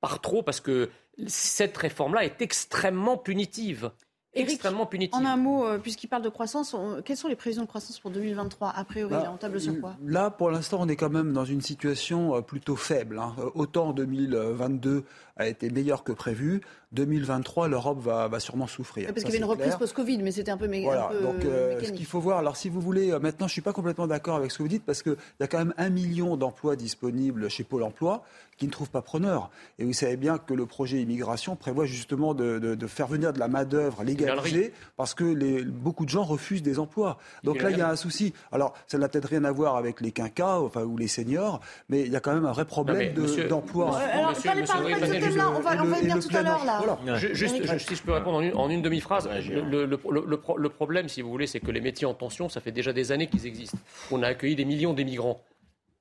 par 0.00 0.20
trop, 0.20 0.42
parce 0.42 0.60
que 0.60 0.90
cette 1.26 1.76
réforme-là 1.76 2.24
est 2.24 2.42
extrêmement 2.42 3.16
punitive. 3.16 3.90
Extrêmement 4.36 4.86
punitive. 4.86 5.20
En 5.20 5.24
un 5.24 5.36
mot, 5.36 5.64
euh, 5.64 5.78
puisqu'il 5.78 6.08
parle 6.08 6.22
de 6.22 6.28
croissance, 6.28 6.74
quelles 7.04 7.16
sont 7.16 7.28
les 7.28 7.36
prévisions 7.36 7.62
de 7.62 7.68
croissance 7.68 7.98
pour 7.98 8.10
2023 8.10 8.72
A 8.74 8.84
priori, 8.84 9.10
bah, 9.12 9.22
là, 9.24 9.32
on 9.32 9.36
table 9.36 9.60
sur 9.60 9.80
quoi? 9.80 9.96
Là, 10.04 10.30
pour 10.30 10.50
l'instant, 10.50 10.78
on 10.80 10.88
est 10.88 10.96
quand 10.96 11.10
même 11.10 11.32
dans 11.32 11.44
une 11.44 11.60
situation 11.60 12.36
euh, 12.36 12.40
plutôt 12.40 12.76
faible. 12.76 13.18
Hein. 13.18 13.34
Autant 13.54 13.92
2022 13.92 15.04
a 15.36 15.46
été 15.46 15.70
meilleur 15.70 16.04
que 16.04 16.12
prévu, 16.12 16.62
2023, 16.92 17.68
l'Europe 17.68 17.98
va, 18.00 18.28
va, 18.28 18.40
sûrement 18.40 18.66
souffrir. 18.66 19.08
parce 19.08 19.20
qu'il 19.20 19.26
y 19.26 19.28
avait 19.28 19.38
une 19.38 19.44
reprise 19.44 19.74
post-Covid, 19.76 20.18
mais 20.22 20.30
c'était 20.30 20.50
un 20.50 20.56
peu, 20.56 20.68
méga, 20.68 20.86
voilà, 20.86 21.20
donc, 21.20 21.44
euh, 21.44 21.80
Ce 21.82 21.92
qu'il 21.92 22.06
faut 22.06 22.20
voir, 22.20 22.38
alors 22.38 22.56
si 22.56 22.68
vous 22.68 22.80
voulez, 22.80 23.10
euh, 23.10 23.18
maintenant 23.18 23.46
je 23.46 23.52
ne 23.52 23.54
suis 23.54 23.60
pas 23.60 23.72
complètement 23.72 24.06
d'accord 24.06 24.36
avec 24.36 24.50
ce 24.50 24.58
que 24.58 24.62
vous 24.62 24.68
dites, 24.68 24.84
parce 24.84 25.02
qu'il 25.02 25.16
y 25.40 25.42
a 25.42 25.46
quand 25.46 25.58
même 25.58 25.74
un 25.76 25.90
million 25.90 26.36
d'emplois 26.36 26.76
disponibles 26.76 27.50
chez 27.50 27.64
Pôle 27.64 27.82
emploi 27.82 28.22
qui 28.56 28.66
ne 28.66 28.70
trouvent 28.70 28.90
pas 28.90 29.02
preneur. 29.02 29.50
Et 29.78 29.84
vous 29.84 29.92
savez 29.92 30.16
bien 30.16 30.38
que 30.38 30.54
le 30.54 30.64
projet 30.64 30.98
immigration 30.98 31.56
prévoit 31.56 31.84
justement 31.84 32.32
de, 32.32 32.58
de, 32.58 32.74
de 32.74 32.86
faire 32.86 33.06
venir 33.06 33.32
de 33.32 33.38
la 33.38 33.48
main-d'œuvre 33.48 34.02
légalisée, 34.02 34.72
parce 34.96 35.12
que 35.12 35.24
les, 35.24 35.62
beaucoup 35.62 36.04
de 36.04 36.10
gens 36.10 36.24
refusent 36.24 36.62
des 36.62 36.78
emplois. 36.78 37.18
Donc 37.44 37.60
là, 37.60 37.70
il 37.70 37.76
y 37.76 37.82
a 37.82 37.90
un 37.90 37.96
souci. 37.96 38.32
Alors, 38.52 38.72
ça 38.86 38.96
n'a 38.96 39.08
peut-être 39.08 39.28
rien 39.28 39.44
à 39.44 39.52
voir 39.52 39.76
avec 39.76 40.00
les 40.00 40.12
quinquas 40.12 40.60
enfin, 40.60 40.84
ou 40.84 40.96
les 40.96 41.08
seniors, 41.08 41.60
mais 41.90 42.02
il 42.02 42.12
y 42.12 42.16
a 42.16 42.20
quand 42.20 42.32
même 42.32 42.46
un 42.46 42.52
vrai 42.52 42.64
problème 42.64 43.12
d'emploi. 43.48 43.98
alors, 43.98 44.32
parlez 44.42 44.62
pas 44.62 45.25
on 45.30 45.60
va, 45.60 45.82
on 45.82 45.84
va 45.84 45.98
venir 45.98 46.18
tout 46.20 46.36
à 46.36 46.42
l'heure 46.42 46.64
là. 46.64 47.18
Juste, 47.32 47.56
si 47.78 47.96
je 47.96 48.02
peux 48.02 48.12
répondre 48.12 48.38
en 48.56 48.70
une, 48.70 48.82
demi-phrase, 48.82 49.28
le, 49.28 50.68
problème, 50.68 51.08
si 51.08 51.22
vous 51.22 51.30
voulez, 51.30 51.46
c'est 51.46 51.60
que 51.60 51.70
les 51.70 51.80
métiers 51.80 52.06
en 52.06 52.14
tension, 52.14 52.48
ça 52.48 52.60
fait 52.60 52.72
déjà 52.72 52.92
des 52.92 53.12
années 53.12 53.26
qu'ils 53.26 53.46
existent. 53.46 53.78
On 54.10 54.22
a 54.22 54.28
accueilli 54.28 54.56
des 54.56 54.64
millions 54.64 54.92
d'émigrants. 54.92 55.40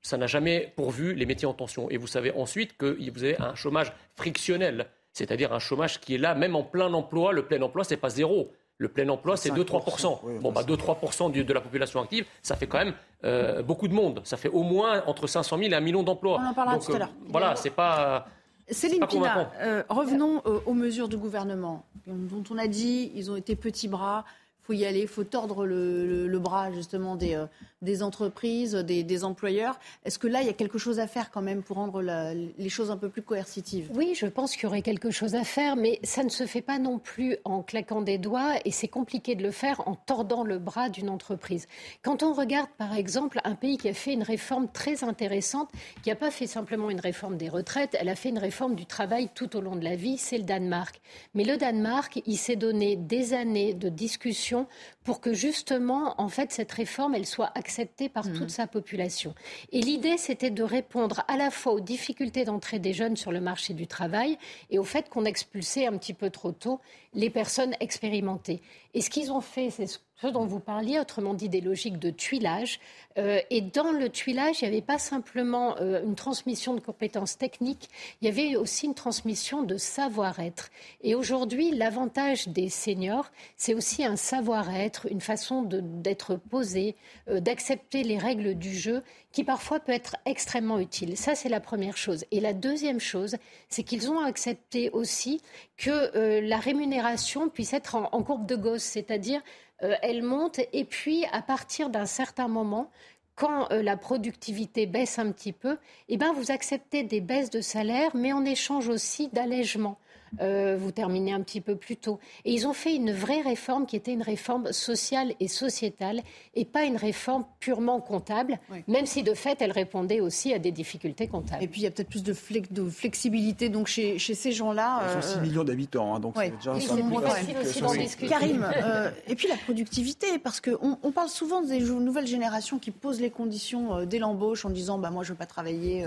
Ça 0.02 0.18
n'a 0.18 0.28
jamais 0.28 0.72
pourvu 0.76 1.16
les 1.16 1.26
métiers 1.26 1.48
en 1.48 1.54
tension. 1.54 1.90
Et 1.90 1.98
vous 1.98 2.08
savez 2.08 2.32
ensuite 2.32 2.78
que 2.78 2.98
vous 3.12 3.24
avez 3.24 3.42
un 3.42 3.56
chômage 3.56 3.92
frictionnel, 4.16 4.88
c'est-à-dire 5.14 5.52
un 5.54 5.60
chômage 5.60 6.00
qui 6.00 6.16
est 6.16 6.20
là, 6.20 6.36
même 6.36 6.56
en 6.56 6.64
plein 6.64 6.94
emploi. 6.94 7.32
Le 7.32 7.44
plein 7.44 7.62
emploi, 7.62 7.84
c'est 7.84 7.98
pas 7.98 8.10
zéro. 8.10 8.52
Le 8.78 8.90
plein 8.90 9.08
emploi, 9.08 9.38
c'est 9.38 9.52
2-3%. 9.52 10.40
bon, 10.42 10.52
bah, 10.52 10.64
2-3% 10.64 11.32
de 11.32 11.54
la 11.54 11.62
population 11.62 12.02
active, 12.02 12.26
ça 12.42 12.58
fait 12.58 12.68
quand 12.68 12.80
même 12.80 12.94
euh, 13.24 13.64
beaucoup 13.64 13.88
de 13.88 13.94
monde. 13.94 14.22
Ça 14.26 14.36
fait 14.36 14.50
au 14.50 14.64
moins 14.64 15.02
entre 15.08 15.28
500 15.28 15.58
000 15.58 15.72
et 15.72 15.76
1 15.76 15.80
million 15.80 16.04
d'emplois. 16.04 16.40
On 16.42 16.50
en 16.50 16.54
parlera 16.54 16.78
tout 16.78 16.94
à 16.94 17.00
l'heure. 17.00 17.08
Euh, 17.08 17.28
voilà, 17.30 17.56
c'est 17.56 17.70
pas. 17.70 18.28
Céline 18.70 19.06
Pina, 19.08 19.52
euh, 19.62 19.84
revenons 19.90 20.42
euh, 20.46 20.60
aux 20.66 20.74
mesures 20.74 21.08
du 21.08 21.18
gouvernement, 21.18 21.86
dont 22.08 22.44
on 22.50 22.58
a 22.58 22.68
dit 22.68 23.12
ils 23.16 23.30
ont 23.30 23.36
été 23.36 23.56
petits 23.56 23.88
bras, 23.88 24.26
faut 24.66 24.74
y 24.74 24.86
aller, 24.86 25.06
faut 25.06 25.24
tordre 25.24 25.66
le, 25.66 26.40
bras 26.40 26.72
justement 26.72 27.16
des, 27.16 27.36
euh, 27.36 27.46
des 27.82 28.04
entreprises, 28.04 28.74
des, 28.74 29.24
employeurs. 29.24 29.80
Est-ce 30.04 30.20
que 30.20 30.28
là, 30.28 30.42
il 30.42 30.48
y 30.48 30.50
a 30.50 30.54
quelque 30.54 30.78
chose 30.78 31.00
à 31.00 31.08
faire 31.08 31.32
quand 31.32 31.42
même 31.42 31.64
pour 31.64 31.78
rendre 31.78 32.02
les 32.02 32.70
choses 32.70 32.92
un 32.92 32.98
peu 32.98 33.10
plus 33.10 33.22
coercitives? 33.22 33.90
Oui, 33.94 34.14
je 34.16 34.26
pense 34.26 34.54
qu'il 34.54 34.64
y 34.64 34.66
aurait 34.66 34.82
quelque 34.82 35.12
chose 35.12 35.36
à 35.36 35.44
faire, 35.44 35.76
mais 35.76 36.00
ça 36.04 36.24
ne 36.24 36.30
se 36.30 36.46
fait 36.46 36.62
pas 36.62 36.80
non 36.80 37.00
plus 37.00 37.38
en 37.46 37.64
claquant 37.64 38.02
des 38.02 38.18
doigts 38.18 38.56
et 38.66 38.72
c'est 38.72 38.88
compliqué 38.88 39.36
de 39.36 39.44
le 39.44 39.52
faire 39.52 39.88
en 39.88 39.96
tordant 39.96 40.44
le 40.44 40.58
bras 40.58 40.90
d'une 40.90 41.10
entreprise. 41.10 41.68
Quand 42.02 42.24
on 42.24 42.34
regarde 42.34 42.70
par 42.78 42.96
exemple 42.96 43.40
un 43.44 43.56
pays 43.56 43.78
qui 43.78 43.88
a 43.88 43.94
fait 43.94 44.14
une 44.14 44.24
réforme 44.24 44.68
très 44.68 45.04
intéressante, 45.04 45.70
qui 46.04 46.10
n'a 46.10 46.16
pas 46.16 46.32
fait 46.32 46.48
simplement 46.48 46.90
une 46.90 47.00
réforme 47.00 47.38
des 47.38 47.50
retraites, 47.50 47.96
elle 48.00 48.10
a 48.10 48.16
fait 48.16 48.30
une 48.30 48.40
réforme 48.40 48.76
du 48.76 48.86
travail 48.86 49.30
tout 49.34 49.56
au 49.56 49.62
long 49.62 49.76
de 49.76 49.84
la 49.84 49.96
vie, 49.96 50.18
c'est 50.18 50.38
le 50.38 50.44
Danemark. 50.44 51.00
Mais 51.36 51.44
le 51.44 51.58
Danemark, 51.58 52.22
il 52.26 52.38
s'est 52.38 52.56
donné 52.56 52.96
des 52.96 53.34
années 53.34 53.74
de 53.74 53.90
discussion 53.90 54.55
l'information 54.56 54.68
pour 55.06 55.22
que 55.22 55.34
justement, 55.34 56.20
en 56.20 56.30
fait, 56.30 56.52
cette 56.52 56.72
réforme, 56.72 57.14
elle 57.14 57.28
soit 57.28 57.52
acceptée 57.56 58.10
par 58.10 58.26
toute 58.26 58.42
mhm. 58.42 58.50
sa 58.50 58.68
population. 58.68 59.36
Et 59.72 59.80
l'idée, 59.80 60.18
c'était 60.18 60.50
de 60.50 60.64
répondre 60.64 61.24
à 61.28 61.38
la 61.38 61.52
fois 61.52 61.74
aux 61.74 61.80
difficultés 61.80 62.44
d'entrée 62.44 62.80
des 62.80 62.92
jeunes 62.92 63.16
sur 63.16 63.32
le 63.32 63.40
marché 63.40 63.74
du 63.74 63.86
travail 63.86 64.38
et 64.72 64.80
au 64.80 64.84
fait 64.84 65.08
qu'on 65.08 65.24
expulsait 65.24 65.86
un 65.86 65.98
petit 65.98 66.16
peu 66.16 66.32
trop 66.32 66.52
tôt 66.52 66.82
les 67.14 67.30
personnes 67.30 67.76
expérimentées. 67.80 68.62
Et 68.96 69.02
ce 69.02 69.12
qu'ils 69.12 69.32
ont 69.32 69.42
fait, 69.42 69.70
c'est 69.70 69.88
ce 69.88 70.00
dont 70.32 70.46
vous 70.46 70.60
parliez, 70.60 71.00
autrement 71.00 71.34
dit 71.34 71.50
des 71.50 71.62
logiques 71.62 72.00
de 72.00 72.10
tuilage. 72.10 72.80
Euh, 73.18 73.40
et 73.50 73.62
dans 73.62 73.92
le 73.92 74.10
tuilage, 74.10 74.62
il 74.62 74.66
n'y 74.66 74.76
avait 74.76 74.86
pas 74.86 74.98
simplement 74.98 75.76
euh, 75.80 76.04
une 76.04 76.16
transmission 76.16 76.74
de 76.74 76.80
compétences 76.80 77.38
techniques, 77.38 77.90
il 78.22 78.26
y 78.26 78.32
avait 78.32 78.56
aussi 78.56 78.86
une 78.86 78.94
transmission 78.94 79.64
de 79.64 79.78
savoir-être. 79.78 80.70
Et 81.02 81.16
aujourd'hui, 81.16 81.72
l'avantage 81.72 82.48
des 82.48 82.70
seniors, 82.70 83.32
c'est 83.58 83.74
aussi 83.74 84.04
un 84.04 84.16
savoir-être, 84.16 84.95
une 85.10 85.22
façon 85.22 85.64
d'être 85.64 86.36
posé, 86.36 86.96
euh, 87.30 87.40
d'accepter 87.40 88.04
les 88.04 88.18
règles 88.18 88.56
du 88.56 88.74
jeu 88.74 89.04
qui 89.32 89.44
parfois 89.44 89.80
peut 89.80 89.92
être 89.92 90.16
extrêmement 90.26 90.80
utile. 90.80 91.18
Ça, 91.18 91.36
c'est 91.36 91.50
la 91.50 91.60
première 91.60 91.98
chose. 91.98 92.26
Et 92.32 92.40
la 92.40 92.54
deuxième 92.54 93.00
chose, 93.00 93.36
c'est 93.70 93.84
qu'ils 93.84 94.10
ont 94.10 94.20
accepté 94.20 94.90
aussi 94.92 95.42
que 95.78 96.40
la 96.40 96.58
rémunération 96.58 97.50
puisse 97.50 97.74
être 97.74 97.96
en, 97.96 98.10
en 98.12 98.24
courbe 98.24 98.46
de 98.46 98.56
Gauss, 98.56 98.84
c'est-à-dire 98.84 99.42
euh, 99.84 99.96
elle 100.02 100.24
monte 100.24 100.60
et 100.72 100.86
puis 100.86 101.26
à 101.32 101.42
partir 101.42 101.90
d'un 101.90 102.06
certain 102.06 102.48
moment, 102.48 102.90
quand 103.36 103.72
euh, 103.72 103.82
la 103.82 103.98
productivité 103.98 104.86
baisse 104.86 105.20
un 105.20 105.32
petit 105.32 105.52
peu, 105.52 105.78
eh 106.08 106.18
ben, 106.18 106.32
vous 106.34 106.52
acceptez 106.52 107.04
des 107.04 107.20
baisses 107.20 107.50
de 107.50 107.62
salaire, 107.62 108.16
mais 108.16 108.32
en 108.32 108.46
échange 108.46 108.88
aussi 108.88 109.28
d'allègements. 109.34 109.98
Euh, 110.42 110.78
vous 110.80 110.92
terminez 110.92 111.34
un 111.34 111.42
petit 111.42 111.62
peu 111.62 111.76
plus 111.76 111.98
tôt. 111.98 112.20
Et 112.44 112.54
ils 112.54 112.68
ont 112.68 112.74
fait 112.74 112.96
une 112.96 113.12
vraie 113.12 113.42
réforme 113.42 113.86
qui 113.86 113.96
était 113.96 114.14
une 114.14 114.22
réforme 114.22 114.72
sociale 114.72 115.34
et 115.40 115.48
sociétale 115.48 116.22
et 116.54 116.66
pas 116.66 116.84
une 116.84 116.98
réforme 116.98 117.46
purement 117.60 118.00
comptable, 118.02 118.60
même 118.88 119.06
si 119.06 119.24
de 119.24 119.34
fait 119.34 119.62
elle 119.62 119.72
répondait 119.72 120.20
aussi 120.20 120.54
à 120.54 120.60
des 120.60 120.72
difficultés 120.72 121.28
comptables. 121.28 121.64
Et 121.64 121.68
puis 121.68 121.82
il 121.82 121.84
y 121.84 121.88
a 121.88 121.92
peut-être 121.92 122.10
plus 122.10 122.24
de, 122.24 122.34
flexibilité 122.34 123.70
donc 123.70 123.88
chez, 123.88 124.18
ces 124.20 124.52
gens-là. 124.52 125.02
Ils 125.08 125.24
sont 125.24 125.28
6 125.30 125.38
euh, 125.38 125.42
millions 125.42 125.64
d'habitants, 125.64 126.16
hein, 126.16 126.20
donc 126.20 126.36
c'est 126.38 126.56
déjà 126.56 126.74
un 126.74 128.28
Karim, 128.28 128.66
euh, 128.84 129.12
et 129.28 129.36
puis 129.36 129.48
la 129.48 129.58
productivité, 129.58 130.40
parce 130.40 130.62
qu'on 130.62 130.98
on 131.02 131.12
parle 131.12 131.30
souvent 131.30 131.62
des 131.62 131.80
nouvelles 131.80 132.28
générations 132.28 132.80
qui 132.80 132.92
posent 132.92 133.22
les 133.22 133.30
conditions 133.30 134.06
dès 134.06 134.20
l'embauche 134.20 134.66
en 134.66 134.70
disant 134.70 134.98
bah, 134.98 135.10
moi 135.10 135.24
je 135.24 135.30
ne 135.30 135.34
veux 135.34 135.38
pas 135.38 135.46
travailler 135.46 136.06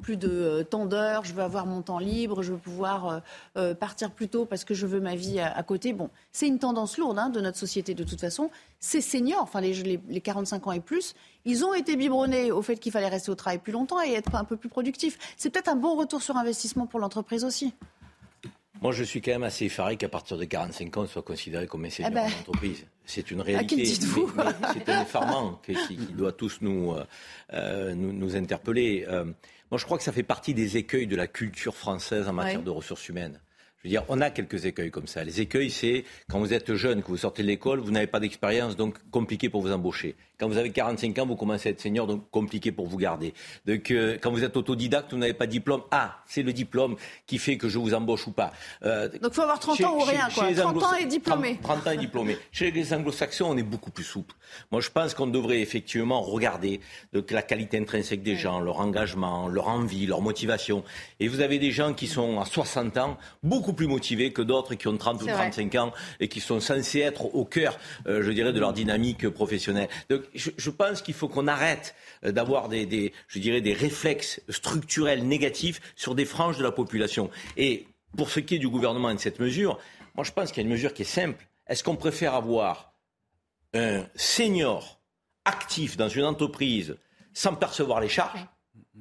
plus 0.00 0.16
de 0.16 0.28
euh, 0.28 0.64
temps 0.64 0.86
d'heures, 0.86 1.24
je 1.24 1.32
veux 1.32 1.42
avoir 1.42 1.66
mon 1.66 1.82
temps 1.82 1.98
libre, 1.98 2.42
je 2.42 2.52
veux 2.52 2.58
pouvoir 2.58 3.08
euh, 3.08 3.20
euh, 3.56 3.74
partir 3.74 4.10
plus 4.10 4.28
tôt 4.28 4.44
parce 4.44 4.64
que 4.64 4.74
je 4.74 4.86
veux 4.86 5.00
ma 5.00 5.14
vie 5.14 5.38
à, 5.38 5.62
côté. 5.62 5.92
Bon, 5.92 6.10
c'est 6.32 6.48
une 6.48 6.58
tendance 6.58 6.98
lourde 6.98 7.18
hein, 7.18 7.28
de 7.28 7.40
notre 7.40 7.58
société 7.58 7.94
de 7.94 8.04
toute 8.04 8.20
façon. 8.20 8.50
Ces 8.80 9.00
seniors, 9.00 9.42
enfin 9.42 9.60
les, 9.60 10.00
les, 10.08 10.20
45 10.20 10.66
ans 10.66 10.72
et 10.72 10.80
plus, 10.80 11.14
ils 11.44 11.64
ont 11.64 11.74
été 11.74 11.96
biberonnés 11.96 12.50
au 12.50 12.62
fait 12.62 12.76
qu'il 12.76 12.92
fallait 12.92 13.08
rester 13.08 13.30
au 13.30 13.34
travail 13.34 13.58
plus 13.58 13.72
longtemps 13.72 14.02
et 14.02 14.12
être 14.12 14.34
un 14.34 14.44
peu 14.44 14.56
plus 14.56 14.68
productif. 14.68 15.18
C'est 15.36 15.50
peut-être 15.50 15.68
un 15.68 15.76
bon 15.76 15.96
retour 15.96 16.22
sur 16.22 16.36
investissement 16.36 16.86
pour 16.86 17.00
l'entreprise 17.00 17.44
aussi. 17.44 17.74
Moi, 18.80 18.92
je 18.92 19.04
suis 19.04 19.20
quand 19.20 19.32
même 19.32 19.42
assez 19.42 19.66
effaré 19.66 19.98
qu'à 19.98 20.08
partir 20.08 20.38
de 20.38 20.44
45 20.44 20.96
ans, 20.96 21.02
on 21.02 21.06
soit 21.06 21.22
considéré 21.22 21.66
comme 21.66 21.84
un 21.84 21.90
senior 21.90 22.12
ah 22.16 22.30
ben. 22.52 22.72
C'est 23.04 23.30
une 23.30 23.42
réalité. 23.42 23.84
C'est 23.84 24.88
un 24.88 25.02
effarement 25.02 25.60
qui, 25.64 25.74
qui, 25.74 25.96
doit 25.96 26.32
tous 26.32 26.58
nous, 26.62 26.94
nous, 27.52 28.12
nous, 28.12 28.36
interpeller. 28.36 29.06
Moi, 29.70 29.78
je 29.78 29.84
crois 29.84 29.98
que 29.98 30.04
ça 30.04 30.12
fait 30.12 30.24
partie 30.24 30.52
des 30.52 30.76
écueils 30.76 31.06
de 31.06 31.16
la 31.16 31.28
culture 31.28 31.76
française 31.76 32.28
en 32.28 32.32
matière 32.32 32.62
de 32.62 32.70
ressources 32.70 33.08
humaines. 33.08 33.40
Je 33.78 33.88
veux 33.88 33.90
dire, 33.90 34.04
on 34.08 34.20
a 34.20 34.30
quelques 34.30 34.66
écueils 34.66 34.90
comme 34.90 35.06
ça. 35.06 35.24
Les 35.24 35.40
écueils, 35.40 35.70
c'est 35.70 36.04
quand 36.28 36.38
vous 36.38 36.52
êtes 36.52 36.74
jeune, 36.74 37.02
que 37.02 37.08
vous 37.08 37.16
sortez 37.18 37.42
de 37.42 37.48
l'école, 37.48 37.80
vous 37.80 37.92
n'avez 37.92 38.06
pas 38.06 38.20
d'expérience, 38.20 38.76
donc 38.76 38.98
compliqué 39.10 39.48
pour 39.48 39.62
vous 39.62 39.72
embaucher. 39.72 40.16
Quand 40.40 40.48
vous 40.48 40.56
avez 40.56 40.70
45 40.70 41.18
ans, 41.18 41.26
vous 41.26 41.36
commencez 41.36 41.68
à 41.68 41.72
être 41.72 41.82
senior, 41.82 42.06
donc 42.06 42.30
compliqué 42.30 42.72
pour 42.72 42.86
vous 42.86 42.96
garder. 42.96 43.34
Donc, 43.66 43.90
euh, 43.90 44.16
quand 44.20 44.30
vous 44.30 44.42
êtes 44.42 44.56
autodidacte, 44.56 45.12
vous 45.12 45.18
n'avez 45.18 45.34
pas 45.34 45.46
de 45.46 45.52
diplôme. 45.52 45.82
Ah, 45.90 46.22
c'est 46.26 46.42
le 46.42 46.54
diplôme 46.54 46.96
qui 47.26 47.36
fait 47.36 47.58
que 47.58 47.68
je 47.68 47.78
vous 47.78 47.92
embauche 47.92 48.26
ou 48.26 48.32
pas. 48.32 48.52
Euh, 48.82 49.08
donc, 49.08 49.32
il 49.32 49.34
faut 49.34 49.42
avoir 49.42 49.60
30 49.60 49.80
ans 49.82 49.96
ou 49.96 50.00
rien, 50.00 50.28
quoi. 50.34 50.50
30 50.50 50.82
ans 50.82 50.94
et 50.94 51.04
diplômé. 51.04 51.58
30, 51.62 51.86
ans 51.86 51.90
et 51.90 51.98
diplômé. 51.98 52.38
Chez 52.52 52.70
les 52.70 52.94
anglo-saxons, 52.94 53.50
on 53.50 53.56
est 53.58 53.62
beaucoup 53.62 53.90
plus 53.90 54.04
souple. 54.04 54.34
Moi, 54.72 54.80
je 54.80 54.88
pense 54.88 55.12
qu'on 55.12 55.26
devrait 55.26 55.60
effectivement 55.60 56.22
regarder 56.22 56.80
donc, 57.12 57.30
la 57.30 57.42
qualité 57.42 57.76
intrinsèque 57.78 58.22
des 58.22 58.36
gens, 58.36 58.60
leur 58.60 58.80
engagement, 58.80 59.46
leur 59.46 59.68
envie, 59.68 60.06
leur 60.06 60.22
motivation. 60.22 60.84
Et 61.20 61.28
vous 61.28 61.42
avez 61.42 61.58
des 61.58 61.70
gens 61.70 61.92
qui 61.92 62.06
sont 62.06 62.40
à 62.40 62.46
60 62.46 62.96
ans, 62.96 63.18
beaucoup 63.42 63.74
plus 63.74 63.88
motivés 63.88 64.32
que 64.32 64.40
d'autres 64.40 64.74
qui 64.74 64.88
ont 64.88 64.96
30 64.96 65.22
ou 65.22 65.26
35 65.26 65.74
ans 65.74 65.92
et 66.18 66.28
qui 66.28 66.40
sont 66.40 66.60
censés 66.60 67.00
être 67.00 67.34
au 67.34 67.44
cœur, 67.44 67.78
euh, 68.06 68.22
je 68.22 68.30
dirais, 68.30 68.54
de 68.54 68.60
leur 68.60 68.72
dynamique 68.72 69.28
professionnelle. 69.28 69.88
Donc, 70.08 70.22
je, 70.34 70.70
pense 70.70 71.02
qu'il 71.02 71.14
faut 71.14 71.28
qu'on 71.28 71.48
arrête 71.48 71.94
euh, 72.24 72.32
d'avoir 72.32 72.68
des, 72.68 72.86
des 72.86 73.74
réflexes 73.74 74.40
structurels 74.48 75.26
négatifs 75.26 75.80
sur 75.96 76.14
des 76.14 76.24
franges 76.24 76.58
de 76.58 76.62
la 76.62 76.72
population. 76.72 77.30
Et 77.56 77.86
pour 78.16 78.30
ce 78.30 78.40
qui 78.40 78.56
est 78.56 78.58
du 78.58 78.68
gouvernement 78.68 79.10
et 79.10 79.14
de 79.14 79.20
cette 79.20 79.40
mesure, 79.40 79.78
moi 80.14 80.24
je 80.24 80.32
pense 80.32 80.50
qu'il 80.50 80.58
y 80.58 80.60
a 80.60 80.66
une 80.66 80.72
mesure 80.72 80.94
qui 80.94 81.02
est 81.02 81.04
simple. 81.04 81.46
Est-ce 81.66 81.84
qu'on 81.84 81.96
préfère 81.96 82.34
avoir 82.34 82.92
un 83.74 84.04
senior 84.14 85.00
actif 85.44 85.96
dans 85.96 86.08
une 86.08 86.24
entreprise 86.24 86.96
sans 87.32 87.54
percevoir 87.54 88.00
les 88.00 88.08
charges 88.08 88.46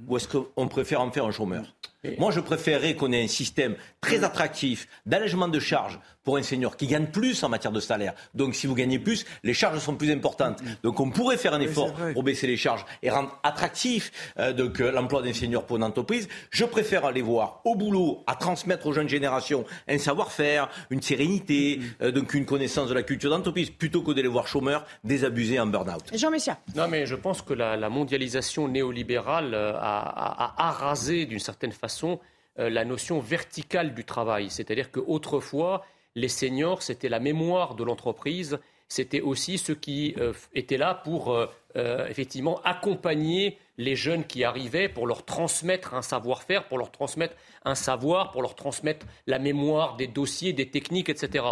ou 0.07 0.17
est-ce 0.17 0.27
qu'on 0.27 0.67
préfère 0.67 1.01
en 1.01 1.11
faire 1.11 1.25
un 1.25 1.31
chômeur? 1.31 1.75
Moi, 2.17 2.31
je 2.31 2.39
préférerais 2.39 2.95
qu'on 2.95 3.11
ait 3.11 3.23
un 3.23 3.27
système 3.27 3.75
très 3.99 4.23
attractif 4.23 4.87
d'allègement 5.05 5.49
de 5.49 5.59
charges 5.59 5.99
pour 6.23 6.37
un 6.37 6.43
senior 6.43 6.77
qui 6.77 6.87
gagne 6.87 7.07
plus 7.07 7.43
en 7.43 7.49
matière 7.49 7.73
de 7.73 7.79
salaire. 7.81 8.13
Donc, 8.33 8.55
si 8.55 8.67
vous 8.67 8.75
gagnez 8.75 8.99
plus, 8.99 9.25
les 9.43 9.53
charges 9.53 9.79
sont 9.79 9.95
plus 9.95 10.09
importantes. 10.11 10.59
Donc, 10.83 10.99
on 11.01 11.09
pourrait 11.09 11.35
faire 11.37 11.53
un 11.53 11.59
effort 11.59 11.93
pour 12.13 12.23
baisser 12.23 12.47
les 12.47 12.55
charges 12.55 12.85
et 13.03 13.09
rendre 13.09 13.37
attractif 13.43 14.11
euh, 14.37 14.53
donc, 14.53 14.79
euh, 14.79 14.91
l'emploi 14.91 15.21
d'un 15.21 15.33
senior 15.33 15.65
pour 15.65 15.75
une 15.75 15.83
entreprise. 15.83 16.29
Je 16.51 16.63
préfère 16.63 17.03
aller 17.03 17.21
voir 17.21 17.61
au 17.65 17.75
boulot, 17.75 18.23
à 18.27 18.35
transmettre 18.35 18.85
aux 18.87 18.93
jeunes 18.93 19.09
générations 19.09 19.65
un 19.89 19.97
savoir-faire, 19.97 20.69
une 20.91 21.01
sérénité, 21.01 21.81
euh, 22.01 22.11
donc 22.11 22.33
une 22.33 22.45
connaissance 22.45 22.87
de 22.87 22.93
la 22.93 23.03
culture 23.03 23.29
d'entreprise, 23.31 23.71
plutôt 23.71 24.03
que 24.03 24.11
d'aller 24.11 24.27
voir 24.29 24.47
chômeurs 24.47 24.85
désabusés 25.03 25.59
en 25.59 25.67
burn-out. 25.67 26.03
Jean 26.13 26.31
Messia. 26.31 26.59
Non, 26.75 26.87
mais 26.87 27.05
je 27.05 27.15
pense 27.15 27.41
que 27.41 27.53
la, 27.53 27.75
la 27.75 27.89
mondialisation 27.89 28.69
néolibérale 28.69 29.53
a, 29.53 29.69
a, 29.71 30.53
a 30.55 30.67
arasé 30.69 31.25
d'une 31.25 31.39
certaine 31.39 31.71
façon 31.71 31.88
euh, 32.59 32.69
la 32.69 32.83
notion 32.83 33.19
verticale 33.19 33.93
du 33.93 34.03
travail. 34.03 34.49
C'est-à-dire 34.49 34.91
qu'autrefois, 34.91 35.85
les 36.15 36.27
seniors, 36.27 36.81
c'était 36.81 37.07
la 37.07 37.19
mémoire 37.19 37.75
de 37.75 37.83
l'entreprise, 37.83 38.59
c'était 38.87 39.21
aussi 39.21 39.57
ceux 39.57 39.75
qui 39.75 40.15
euh, 40.17 40.33
étaient 40.53 40.77
là 40.77 40.95
pour 40.95 41.31
euh, 41.31 42.07
effectivement 42.07 42.59
accompagner 42.63 43.59
les 43.77 43.95
jeunes 43.95 44.25
qui 44.25 44.43
arrivaient, 44.43 44.89
pour 44.89 45.07
leur 45.07 45.23
transmettre 45.23 45.93
un 45.93 46.01
savoir-faire, 46.01 46.67
pour 46.67 46.79
leur 46.79 46.91
transmettre 46.91 47.35
un 47.63 47.75
savoir, 47.75 48.31
pour 48.31 48.41
leur 48.41 48.55
transmettre 48.55 49.05
la 49.27 49.39
mémoire 49.39 49.95
des 49.95 50.07
dossiers, 50.07 50.51
des 50.51 50.69
techniques, 50.69 51.09
etc. 51.09 51.45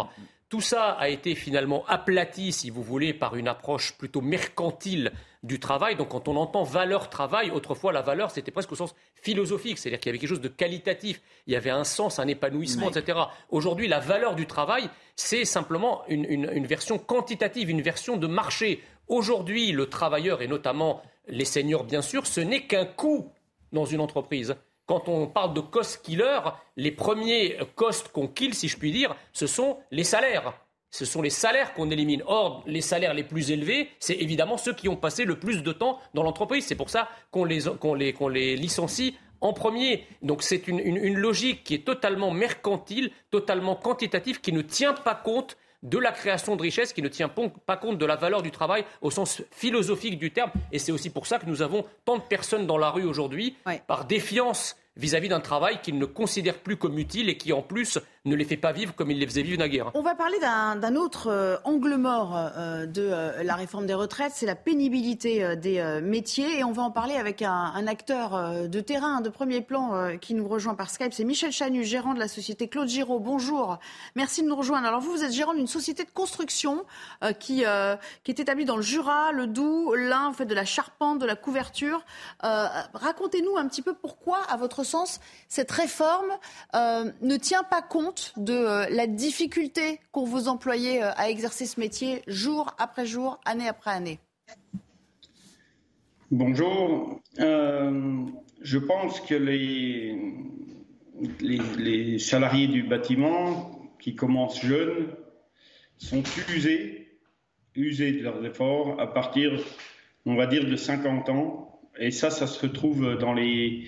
Tout 0.48 0.60
ça 0.60 0.90
a 0.90 1.08
été 1.08 1.34
finalement 1.34 1.86
aplati, 1.86 2.52
si 2.52 2.70
vous 2.70 2.82
voulez, 2.82 3.14
par 3.14 3.36
une 3.36 3.48
approche 3.48 3.96
plutôt 3.96 4.20
mercantile 4.20 5.12
du 5.42 5.60
travail. 5.60 5.96
Donc 5.96 6.08
quand 6.08 6.28
on 6.28 6.36
entend 6.36 6.64
valeur 6.64 7.10
travail, 7.10 7.50
autrefois 7.50 7.92
la 7.92 8.02
valeur 8.02 8.30
c'était 8.30 8.50
presque 8.50 8.72
au 8.72 8.76
sens 8.76 8.94
philosophique, 9.14 9.78
c'est-à-dire 9.78 10.00
qu'il 10.00 10.10
y 10.10 10.10
avait 10.10 10.18
quelque 10.18 10.30
chose 10.30 10.40
de 10.40 10.48
qualitatif, 10.48 11.20
il 11.46 11.52
y 11.52 11.56
avait 11.56 11.70
un 11.70 11.84
sens, 11.84 12.18
un 12.18 12.28
épanouissement, 12.28 12.90
etc. 12.90 13.18
Aujourd'hui, 13.50 13.88
la 13.88 14.00
valeur 14.00 14.34
du 14.34 14.46
travail, 14.46 14.88
c'est 15.16 15.44
simplement 15.44 16.02
une, 16.08 16.24
une 16.24 16.66
version 16.66 16.98
quantitative, 16.98 17.70
une 17.70 17.82
version 17.82 18.16
de 18.16 18.26
marché. 18.26 18.82
Aujourd'hui, 19.08 19.72
le 19.72 19.86
travailleur, 19.86 20.42
et 20.42 20.48
notamment 20.48 21.02
les 21.26 21.44
seniors 21.44 21.84
bien 21.84 22.02
sûr, 22.02 22.26
ce 22.26 22.40
n'est 22.40 22.66
qu'un 22.66 22.84
coût 22.84 23.32
dans 23.72 23.84
une 23.84 24.00
entreprise 24.00 24.56
quand 24.88 25.08
on 25.08 25.26
parle 25.26 25.52
de 25.52 25.60
cost 25.60 26.02
killer, 26.02 26.40
les 26.76 26.90
premiers 26.90 27.58
costs 27.76 28.08
qu'on 28.08 28.26
kill, 28.26 28.54
si 28.54 28.68
je 28.68 28.78
puis 28.78 28.90
dire, 28.90 29.14
ce 29.34 29.46
sont 29.46 29.76
les 29.90 30.02
salaires. 30.02 30.54
Ce 30.90 31.04
sont 31.04 31.22
les 31.22 31.30
salaires 31.30 31.74
qu'on 31.74 31.90
élimine. 31.90 32.22
Or, 32.26 32.62
les 32.66 32.80
salaires 32.80 33.14
les 33.14 33.24
plus 33.24 33.50
élevés, 33.50 33.90
c'est 33.98 34.14
évidemment 34.14 34.56
ceux 34.56 34.72
qui 34.72 34.88
ont 34.88 34.96
passé 34.96 35.24
le 35.24 35.38
plus 35.38 35.62
de 35.62 35.72
temps 35.72 35.98
dans 36.14 36.22
l'entreprise. 36.22 36.64
C'est 36.66 36.76
pour 36.76 36.90
ça 36.90 37.08
qu'on 37.30 37.44
les, 37.44 37.60
les, 37.96 38.14
les, 38.30 38.56
licencie 38.56 39.14
en 39.40 39.52
premier. 39.52 40.06
Donc 40.22 40.42
c'est 40.42 40.66
une, 40.66 40.78
une, 40.78 41.18
logique 41.18 41.64
qui 41.64 41.74
est 41.74 41.86
totalement 41.86 42.30
mercantile, 42.30 43.10
totalement 43.30 43.76
quantitative, 43.76 44.40
qui 44.40 44.52
ne 44.52 44.62
tient 44.62 44.94
pas 44.94 45.14
compte 45.14 45.56
de 45.82 45.98
la 45.98 46.10
création 46.10 46.56
de 46.56 46.62
richesse, 46.62 46.92
qui 46.92 47.02
ne 47.02 47.08
tient 47.08 47.28
pas 47.28 47.76
compte 47.76 47.98
de 47.98 48.06
la 48.06 48.16
valeur 48.16 48.42
du 48.42 48.50
travail 48.50 48.84
au 49.00 49.10
sens 49.10 49.42
philosophique 49.52 50.18
du 50.18 50.32
terme. 50.32 50.50
Et 50.72 50.78
c'est 50.78 50.90
aussi 50.90 51.10
pour 51.10 51.26
ça 51.26 51.38
que 51.38 51.46
nous 51.46 51.62
avons 51.62 51.84
tant 52.04 52.16
de 52.16 52.22
personnes 52.22 52.66
dans 52.66 52.78
la 52.78 52.90
rue 52.90 53.04
aujourd'hui, 53.04 53.56
par 53.86 54.04
défiance 54.06 54.76
vis-à-vis 54.98 55.28
d'un 55.28 55.40
travail 55.40 55.80
qu'ils 55.80 55.98
ne 55.98 56.04
considèrent 56.04 56.58
plus 56.58 56.76
comme 56.76 56.98
utile 56.98 57.28
et 57.28 57.38
qui 57.38 57.52
en 57.52 57.62
plus 57.62 57.98
ne 58.24 58.34
les 58.34 58.44
fait 58.44 58.56
pas 58.56 58.72
vivre 58.72 58.94
comme 58.94 59.10
ils 59.10 59.18
les 59.18 59.26
faisaient 59.26 59.42
vivre 59.42 59.58
naguère. 59.58 59.90
On 59.94 60.02
va 60.02 60.14
parler 60.14 60.38
d'un 60.40 60.96
autre 60.96 61.28
euh, 61.28 61.56
angle 61.64 61.94
mort 61.96 62.36
euh, 62.36 62.84
de 62.84 63.02
euh, 63.02 63.42
la 63.42 63.54
réforme 63.54 63.86
des 63.86 63.94
retraites, 63.94 64.32
c'est 64.34 64.46
la 64.46 64.56
pénibilité 64.56 65.56
des 65.56 66.00
métiers 66.02 66.58
et 66.58 66.64
on 66.64 66.72
va 66.72 66.82
en 66.82 66.90
parler 66.90 67.14
avec 67.14 67.42
un, 67.42 67.86
acteur 67.86 68.68
de 68.68 68.80
terrain 68.80 69.20
de 69.20 69.28
premier 69.28 69.60
plan 69.60 70.16
qui 70.20 70.34
nous 70.34 70.46
rejoint 70.46 70.74
par 70.74 70.90
Skype, 70.90 71.12
c'est 71.12 71.24
Michel 71.24 71.52
Chanu, 71.52 71.84
gérant 71.84 72.12
de 72.12 72.18
la 72.18 72.28
société 72.28 72.68
Claude 72.68 72.88
Giraud. 72.88 73.20
Bonjour, 73.20 73.78
merci 74.16 74.42
de 74.42 74.48
nous 74.48 74.56
rejoindre. 74.56 74.86
Alors 74.86 75.00
vous, 75.00 75.12
vous 75.12 75.24
êtes 75.24 75.32
gérant 75.32 75.54
d'une 75.54 75.68
société 75.68 76.04
de 76.04 76.10
construction 76.10 76.84
qui, 77.38 77.62
est 77.62 78.40
établie 78.40 78.64
dans 78.64 78.76
le 78.76 78.82
Jura, 78.82 79.32
le 79.32 79.46
Doubs, 79.46 79.94
l'Ain, 79.94 80.28
vous 80.28 80.34
faites 80.34 80.48
de 80.48 80.54
la 80.54 80.64
charpente, 80.64 81.18
de 81.20 81.26
la 81.26 81.36
couverture. 81.36 82.04
Racontez-nous 82.40 83.56
un 83.56 83.68
petit 83.68 83.82
peu 83.82 83.94
pourquoi, 83.94 84.40
à 84.48 84.56
votre 84.56 84.84
sens, 84.88 85.20
cette 85.48 85.70
réforme 85.70 86.32
ne 86.74 87.36
tient 87.36 87.62
pas 87.62 87.82
compte 87.82 88.32
de 88.36 88.52
euh, 88.52 88.86
la 88.90 89.06
difficulté 89.06 90.00
qu'ont 90.12 90.24
vos 90.24 90.48
employés 90.48 91.02
euh, 91.02 91.10
à 91.16 91.30
exercer 91.30 91.66
ce 91.66 91.80
métier 91.80 92.22
jour 92.26 92.74
après 92.78 93.06
jour, 93.06 93.40
année 93.44 93.68
après 93.68 93.90
année 93.90 94.18
Bonjour. 96.30 97.20
Euh, 97.38 98.26
je 98.60 98.78
pense 98.78 99.20
que 99.20 99.34
les, 99.34 100.18
les, 101.40 102.18
salariés 102.18 102.68
du 102.68 102.82
bâtiment 102.82 103.70
qui 103.98 104.14
commencent 104.14 104.60
jeunes 104.60 105.08
sont 105.96 106.22
usés, 106.54 107.18
usés 107.74 108.12
de 108.12 108.22
leurs 108.22 108.44
efforts 108.44 109.00
à 109.00 109.06
partir, 109.06 109.52
on 110.26 110.36
va 110.36 110.46
dire, 110.46 110.66
de 110.66 110.76
50 110.76 111.30
ans. 111.30 111.80
Et 111.98 112.10
ça, 112.10 112.30
ça 112.30 112.46
se 112.46 112.60
retrouve 112.60 113.16
dans 113.16 113.32
les 113.32 113.86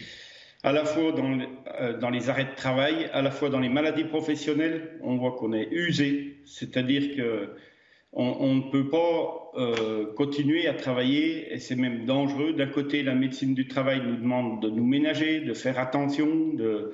à 0.62 0.72
la 0.72 0.84
fois 0.84 1.12
dans, 1.12 1.38
euh, 1.80 1.98
dans, 1.98 2.10
les 2.10 2.28
arrêts 2.28 2.44
de 2.44 2.54
travail, 2.54 3.08
à 3.12 3.22
la 3.22 3.30
fois 3.30 3.48
dans 3.48 3.60
les 3.60 3.68
maladies 3.68 4.04
professionnelles, 4.04 4.98
on 5.02 5.16
voit 5.16 5.32
qu'on 5.32 5.52
est 5.52 5.68
usé, 5.70 6.36
c'est-à-dire 6.44 7.16
que 7.16 7.50
on, 8.12 8.54
ne 8.54 8.70
peut 8.72 8.88
pas 8.88 9.52
euh, 9.54 10.12
continuer 10.14 10.66
à 10.66 10.74
travailler 10.74 11.52
et 11.54 11.60
c'est 11.60 11.76
même 11.76 12.06
dangereux. 12.06 12.52
D'un 12.54 12.66
côté, 12.66 13.04
la 13.04 13.14
médecine 13.14 13.54
du 13.54 13.68
travail 13.68 14.02
nous 14.04 14.16
demande 14.16 14.60
de 14.60 14.68
nous 14.68 14.84
ménager, 14.84 15.40
de 15.40 15.54
faire 15.54 15.78
attention, 15.78 16.26
de, 16.54 16.92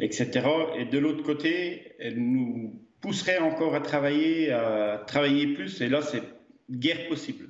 etc. 0.00 0.44
Et 0.76 0.84
de 0.84 0.98
l'autre 0.98 1.22
côté, 1.22 1.92
elle 2.00 2.18
nous 2.18 2.80
pousserait 3.00 3.38
encore 3.38 3.76
à 3.76 3.80
travailler, 3.80 4.50
à 4.50 5.04
travailler 5.06 5.54
plus. 5.54 5.80
Et 5.80 5.88
là, 5.88 6.02
c'est 6.02 6.22
guère 6.68 7.06
possible. 7.08 7.46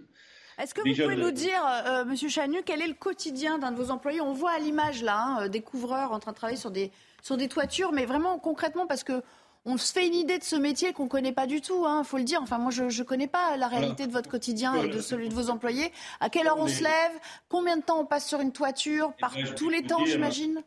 Est-ce 0.59 0.75
que 0.75 0.81
vous 0.81 0.95
pouvez 0.95 1.17
nous 1.17 1.31
dire, 1.33 1.61
euh, 1.87 2.05
Monsieur 2.07 2.29
Chanu, 2.29 2.59
quel 2.65 2.81
est 2.81 2.87
le 2.87 2.95
quotidien 2.95 3.59
d'un 3.59 3.73
de 3.73 3.77
vos 3.77 3.91
employés? 3.91 4.23
On 4.23 4.33
voit 4.33 4.53
à 4.53 4.59
l'image 4.59 5.03
là 5.03 5.19
hein, 5.19 5.43
euh, 5.43 5.49
des 5.49 5.61
couvreurs 5.61 6.13
en 6.13 6.19
train 6.19 6.33
de 6.33 6.37
travailler 6.37 6.59
sur 6.59 6.71
des, 6.71 6.91
sur 7.23 7.37
des 7.37 7.49
toitures, 7.49 7.93
mais 7.93 8.07
vraiment 8.07 8.39
concrètement 8.39 8.87
parce 8.87 9.05
que 9.05 9.23
on 9.69 9.77
se 9.77 9.93
fait 9.93 10.07
une 10.07 10.15
idée 10.15 10.39
de 10.39 10.45
ce 10.45 10.55
métier 10.55 10.93
qu'on 10.93 11.05
ne 11.05 11.09
connaît 11.09 11.33
pas 11.33 11.49
du 11.49 11.61
tout, 11.61 11.83
il 11.85 11.89
hein, 11.89 12.05
faut 12.05 12.19
le 12.19 12.23
dire. 12.23 12.41
Enfin, 12.41 12.59
moi, 12.59 12.71
je 12.71 12.85
ne 12.85 13.03
connais 13.03 13.27
pas 13.27 13.57
la 13.57 13.67
réalité 13.67 14.07
de 14.07 14.13
votre 14.13 14.31
quotidien 14.31 14.81
et 14.81 14.89
de 14.89 15.01
celui 15.01 15.29
de 15.29 15.35
vos 15.35 15.51
employés. 15.51 15.91
À 16.21 16.31
quelle 16.31 16.47
heure 16.47 16.59
on 16.59 16.69
se 16.69 16.85
lève? 16.85 17.13
Combien 17.49 17.77
de 17.77 17.83
temps 17.83 18.01
on 18.01 18.07
passe 18.07 18.29
sur 18.29 18.41
une 18.41 18.53
toiture? 18.53 19.13
Par 19.19 19.35
ben, 19.35 19.45
tous 19.57 19.69
les 19.69 19.83
temps, 19.83 20.05
j'imagine? 20.07 20.63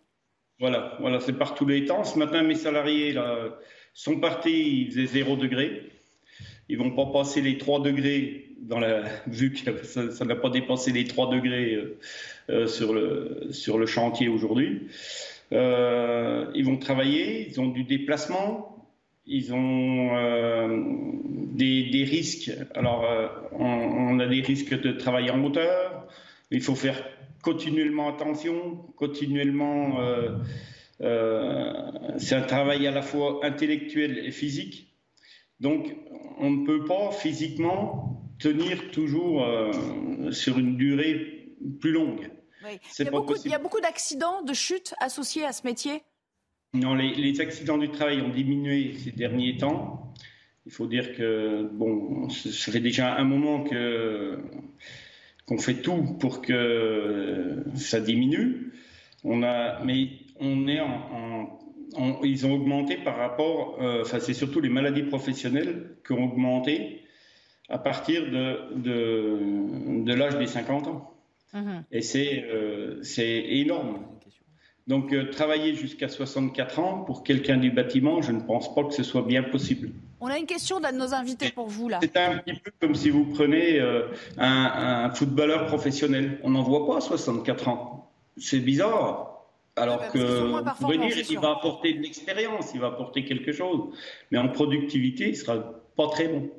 Voilà, 0.60 0.98
voilà 1.00 1.22
c'est 1.22 1.32
par 1.32 1.56
tous 1.56 1.66
les 1.66 1.86
temps. 1.86 2.04
Ce 2.04 2.20
matin, 2.20 2.44
mes 2.44 2.56
salariés 2.56 3.14
là, 3.14 3.58
sont 3.94 4.20
partis, 4.20 4.82
il 4.82 4.92
faisait 4.92 5.06
0 5.06 5.38
degré. 5.38 5.94
Ils 6.68 6.78
vont 6.78 6.92
pas 6.92 7.06
passer 7.06 7.40
les 7.40 7.58
3 7.58 7.82
degrés 7.82 8.49
dans 8.62 8.80
la, 8.80 9.04
vu 9.28 9.52
que 9.52 9.84
ça 9.84 10.26
n'a 10.26 10.36
pas 10.36 10.50
dépassé 10.50 10.92
les 10.92 11.06
3 11.06 11.30
degrés 11.32 11.74
euh, 11.76 12.00
euh, 12.50 12.68
sur, 12.68 12.94
le, 12.94 13.48
sur 13.52 13.78
le 13.78 13.86
chantier 13.86 14.28
aujourd'hui. 14.28 14.88
Euh, 15.52 16.46
ils 16.54 16.66
vont 16.66 16.78
travailler, 16.78 17.48
ils 17.50 17.60
ont 17.60 17.68
du 17.68 17.84
déplacement, 17.84 18.88
ils 19.26 19.54
ont 19.54 20.12
des, 21.54 21.90
des, 21.90 22.04
risques. 22.04 22.52
Alors, 22.74 23.06
on, 23.52 24.20
a 24.20 24.28
des 24.28 24.42
risques 24.42 24.80
de 24.80 24.92
travail 24.92 25.30
en 25.30 25.44
hauteur. 25.44 26.08
Il 26.50 26.62
faut 26.62 26.76
faire 26.76 27.04
continuellement 27.44 28.10
attention, 28.10 28.78
continuellement. 28.96 30.00
c'est 31.00 32.36
un 32.36 32.42
travail 32.42 32.88
à 32.88 32.92
la 32.92 33.04
fois 33.04 33.42
intellectuel 33.44 34.20
et 34.26 34.32
physique. 34.32 34.96
Donc, 35.60 35.96
on 36.40 36.50
ne 36.50 36.66
peut 36.66 36.86
pas 36.86 37.12
physiquement 37.12 38.29
tenir 38.40 38.92
toujours 38.92 39.44
euh, 39.44 40.32
sur 40.32 40.58
une 40.58 40.78
durée 40.78 41.56
plus 41.80 41.92
longue. 41.92 42.30
Il, 42.64 43.06
y 43.06 43.08
a 43.08 43.12
beaucoup, 43.12 43.36
il, 43.46 43.52
y 43.52 43.54
a 43.54 43.60
beaucoup, 43.60 43.80
d'accidents, 43.80 44.44
de 44.44 44.54
chutes 44.54 44.94
associés 45.00 45.46
à 45.46 45.54
ce 45.54 45.66
métier? 45.66 46.02
Non, 46.74 46.94
les, 46.94 47.42
accidents 47.42 47.78
du 47.78 47.90
travail 47.90 48.22
ont 48.22 48.30
diminué 48.30 48.94
ces 48.98 49.12
derniers 49.12 49.58
temps. 49.58 50.14
Il 50.66 50.72
faut 50.72 50.86
dire 50.86 51.16
que 51.16 51.64
bon, 51.72 52.30
ça 52.30 52.72
fait 52.72 52.80
déjà 52.80 53.16
un 53.16 53.24
moment 53.24 53.64
que 53.64 54.40
qu'on 55.46 55.58
fait 55.58 55.82
tout 55.82 56.04
pour 56.20 56.42
que 56.42 57.64
ça 57.76 58.00
diminue. 58.00 58.74
On 59.24 59.42
a, 59.42 59.84
mais 59.84 60.10
on 60.40 60.68
est 60.68 60.80
en 60.80 61.60
ils 62.24 62.46
ont 62.46 62.54
augmenté 62.54 62.98
par 62.98 63.18
rapport, 63.18 63.78
euh, 63.82 64.02
enfin 64.02 64.20
c'est 64.20 64.34
surtout 64.34 64.62
les 64.62 64.70
maladies 64.70 65.04
professionnelles 65.04 65.96
qui 66.06 66.14
ont 66.14 66.24
augmenté 66.24 66.99
à 67.70 67.78
partir 67.78 68.24
de, 68.24 68.76
de, 68.76 70.04
de 70.04 70.14
l'âge 70.14 70.38
des 70.38 70.48
50 70.48 70.88
ans. 70.88 71.14
Mhm. 71.54 71.84
Et 71.92 72.02
c'est 72.02 72.44
euh, 72.52 73.02
énorme. 73.18 74.00
Donc 74.88 75.14
euh, 75.14 75.30
travailler 75.30 75.76
jusqu'à 75.76 76.08
64 76.08 76.80
ans 76.80 77.04
pour 77.04 77.24
quelqu'un 77.24 77.58
du 77.58 77.72
bâtiment, 77.72 78.22
je 78.22 78.32
ne 78.32 78.42
pense 78.42 78.74
pas 78.74 78.84
que 78.84 78.94
ce 78.94 79.04
soit 79.04 79.22
bien 79.22 79.44
possible. 79.44 79.92
On 80.20 80.28
a 80.28 80.38
une 80.38 80.48
question 80.48 80.80
d'un 80.80 80.92
de 80.92 80.98
nos 80.98 81.14
invités 81.14 81.52
pour 81.52 81.68
vous 81.68 81.90
là. 81.90 82.00
C'est 82.02 82.18
un 82.18 82.40
petit 82.40 82.60
peu 82.60 82.72
comme 82.82 82.96
si 82.96 83.10
vous 83.10 83.26
prenez 83.26 83.80
un, 83.80 84.10
un, 84.38 85.10
footballeur 85.12 85.68
professionnel. 85.68 86.40
On 86.44 86.50
n'en 86.50 86.64
voit 86.64 86.88
pas 86.88 86.98
à 86.98 87.02
64 87.02 87.68
ans. 87.68 88.12
C'est 88.36 88.60
bizarre 88.60 89.46
Alors 89.76 90.12
que, 90.12 90.54
on 90.54 90.64
pourrait 90.76 90.98
dire, 90.98 91.18
il 91.30 91.40
va 91.40 91.52
apporter 91.52 91.94
de 91.94 92.02
l'expérience, 92.02 92.72
il 92.74 92.82
va 92.82 92.88
apporter 92.88 93.24
quelque 93.24 93.52
chose. 93.52 93.94
Mais 94.32 94.38
en 94.40 94.50
productivité, 94.50 95.30
il 95.30 95.38
sera 95.38 95.58
pas 95.96 96.08
très 96.10 96.28
bon. 96.28 96.50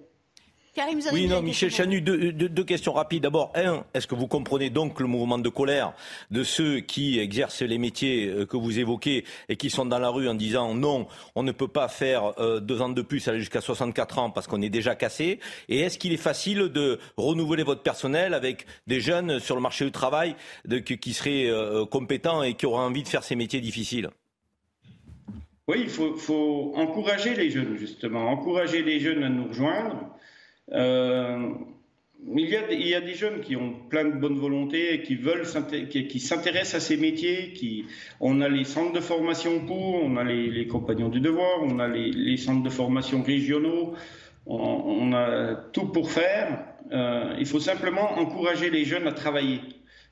Oui, 1.13 1.27
non, 1.27 1.43
Michel 1.43 1.71
Chanu, 1.71 2.01
deux, 2.01 2.65
questions 2.65 2.93
rapides. 2.93 3.23
D'abord, 3.25 3.53
un, 3.57 3.85
est-ce 3.93 4.07
que 4.07 4.15
vous 4.15 4.29
comprenez 4.29 4.71
donc 4.71 5.01
le 5.01 5.07
mouvement 5.07 5.39
de 5.39 5.49
colère 5.49 5.95
de 6.31 6.45
ceux 6.45 6.81
qui 6.81 7.19
exercent 7.19 7.63
les 7.63 7.79
métiers 7.79 8.29
euh, 8.29 8.47
que 8.47 8.57
vous 8.57 8.79
évoquez 8.79 9.25
et 9.49 9.57
qui 9.57 9.69
sont 9.69 9.85
dans 9.85 9.99
la 9.99 10.11
rue 10.11 10.29
en 10.29 10.35
disant 10.35 10.75
non, 10.75 11.09
on 11.35 11.43
ne 11.43 11.51
peut 11.53 11.69
pas 11.69 11.89
faire 11.89 12.39
euh, 12.39 12.61
deux 12.61 12.81
ans 12.83 12.89
de 12.89 13.03
plus, 13.03 13.27
aller 13.27 13.41
jusqu'à 13.41 13.61
64 13.61 14.19
ans 14.19 14.31
parce 14.31 14.47
qu'on 14.47 14.63
est 14.63 14.71
déjà 14.71 14.95
cassé? 14.95 15.41
Et 15.69 15.81
est-ce 15.81 15.99
qu'il 15.99 16.13
est 16.13 16.17
facile 16.17 16.69
de 16.69 17.01
renouveler 17.17 17.65
votre 17.65 17.83
personnel 17.83 18.33
avec 18.33 18.67
des 18.87 19.01
jeunes 19.01 19.41
sur 19.41 19.57
le 19.57 19.63
marché 19.63 19.85
du 19.85 19.93
travail 19.93 20.37
qui 20.85 21.15
seraient 21.15 21.47
euh, 21.47 21.85
compétents 21.85 22.43
et 22.45 22.55
qui 22.55 22.67
auraient 22.67 22.85
envie 22.85 23.03
de 23.03 23.09
faire 23.09 23.25
ces 23.25 23.35
métiers 23.35 23.61
difficiles? 23.61 24.09
Oui, 25.67 25.79
il 25.83 25.89
faut, 25.89 26.17
faut, 26.17 26.73
encourager 26.77 27.35
les 27.35 27.51
jeunes, 27.51 27.77
justement, 27.77 28.29
encourager 28.29 28.83
les 28.83 28.99
jeunes 28.99 29.23
à 29.23 29.29
nous 29.29 29.49
rejoindre. 29.49 30.11
Euh, 30.73 31.49
il, 32.37 32.49
y 32.49 32.57
a, 32.57 32.71
il 32.71 32.87
y, 32.87 32.95
a, 32.95 33.01
des 33.01 33.15
jeunes 33.15 33.41
qui 33.41 33.57
ont 33.57 33.73
plein 33.89 34.05
de 34.05 34.17
bonne 34.19 34.39
volonté 34.39 34.95
et 34.95 35.03
qui 35.03 35.17
veulent 35.17 35.47
qui, 35.89 36.21
s'intéressent 36.21 36.75
à 36.77 36.81
ces 36.81 36.97
métiers. 36.97 37.53
Qui, 37.53 37.87
on 38.21 38.41
a 38.41 38.49
les 38.49 38.65
centres 38.65 38.93
de 38.93 39.01
formation 39.01 39.61
pour, 39.61 40.03
on 40.03 40.17
a 40.17 40.25
les, 40.25 40.67
compagnons 40.67 41.09
du 41.09 41.21
devoir, 41.21 41.63
on 41.63 41.79
a 41.79 41.89
les, 41.89 42.37
centres 42.37 42.63
de 42.63 42.71
formation 42.71 43.23
régionaux, 43.23 43.95
on, 44.47 45.13
a 45.13 45.55
tout 45.73 45.87
pour 45.87 46.11
faire. 46.11 46.65
Euh, 46.93 47.35
il 47.39 47.47
faut 47.47 47.61
simplement 47.61 48.19
encourager 48.19 48.71
les 48.71 48.85
jeunes 48.85 49.07
à 49.07 49.13
travailler. 49.13 49.61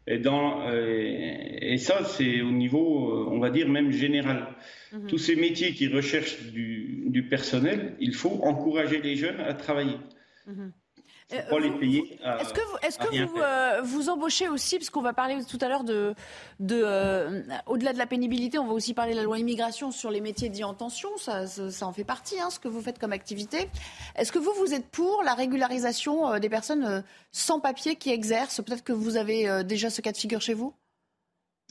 Et, 0.07 0.19
dans, 0.19 0.67
euh, 0.67 1.27
et 1.61 1.77
ça, 1.77 2.05
c'est 2.05 2.41
au 2.41 2.51
niveau, 2.51 3.29
on 3.31 3.39
va 3.39 3.51
dire, 3.51 3.69
même 3.69 3.91
général. 3.93 4.47
Mhm. 4.93 5.07
Tous 5.09 5.19
ces 5.19 5.37
métiers 5.37 5.73
qui 5.73 5.89
recherchent 5.89 6.45
du, 6.51 7.05
du 7.07 7.25
personnel, 7.25 7.95
il 8.01 8.15
faut 8.15 8.41
encourager 8.43 9.03
les 9.03 9.17
jeunes 9.17 9.41
à 9.41 9.53
travailler. 9.53 9.97
Mhm. 10.49 10.72
Euh, 11.34 11.61
les 11.61 11.70
payer. 11.70 12.18
Est-ce 12.40 12.55
que, 12.55 12.61
vous, 12.61 12.76
est-ce 12.82 12.99
que 12.99 13.26
vous, 13.26 13.38
euh, 13.38 13.82
vous 13.82 14.09
embauchez 14.09 14.49
aussi, 14.49 14.78
parce 14.78 14.88
qu'on 14.88 15.03
va 15.03 15.12
parler 15.12 15.36
tout 15.44 15.59
à 15.61 15.68
l'heure 15.68 15.84
de, 15.84 16.14
de 16.59 16.80
euh, 16.82 17.42
au-delà 17.66 17.92
de 17.92 17.99
la 17.99 18.07
pénibilité, 18.07 18.59
on 18.59 18.66
va 18.66 18.72
aussi 18.72 18.94
parler 18.94 19.12
de 19.12 19.18
la 19.18 19.24
loi 19.24 19.38
immigration 19.38 19.90
sur 19.90 20.11
les 20.11 20.22
métiers 20.22 20.49
dits 20.49 20.64
en 20.64 20.72
tension, 20.72 21.11
ça, 21.18 21.46
ça, 21.46 21.86
en 21.86 21.92
fait 21.92 22.05
partie, 22.05 22.40
hein, 22.40 22.49
ce 22.49 22.59
que 22.59 22.68
vous 22.68 22.80
faites 22.80 22.99
comme 22.99 23.12
activité. 23.12 23.68
Est-ce 24.16 24.32
que 24.32 24.38
vous, 24.38 24.53
vous 24.55 24.72
êtes 24.72 24.88
pour 24.88 25.22
la 25.22 25.34
régularisation 25.34 26.38
des 26.38 26.49
personnes 26.49 27.05
sans 27.30 27.61
papier 27.61 27.96
qui 27.96 28.11
exercent? 28.11 28.62
Peut-être 28.62 28.84
que 28.84 28.94
vous 28.94 29.18
avez 29.18 29.64
déjà 29.64 29.90
ce 29.90 30.01
cas 30.01 30.12
de 30.12 30.16
figure 30.16 30.40
chez 30.40 30.55
vous 30.55 30.72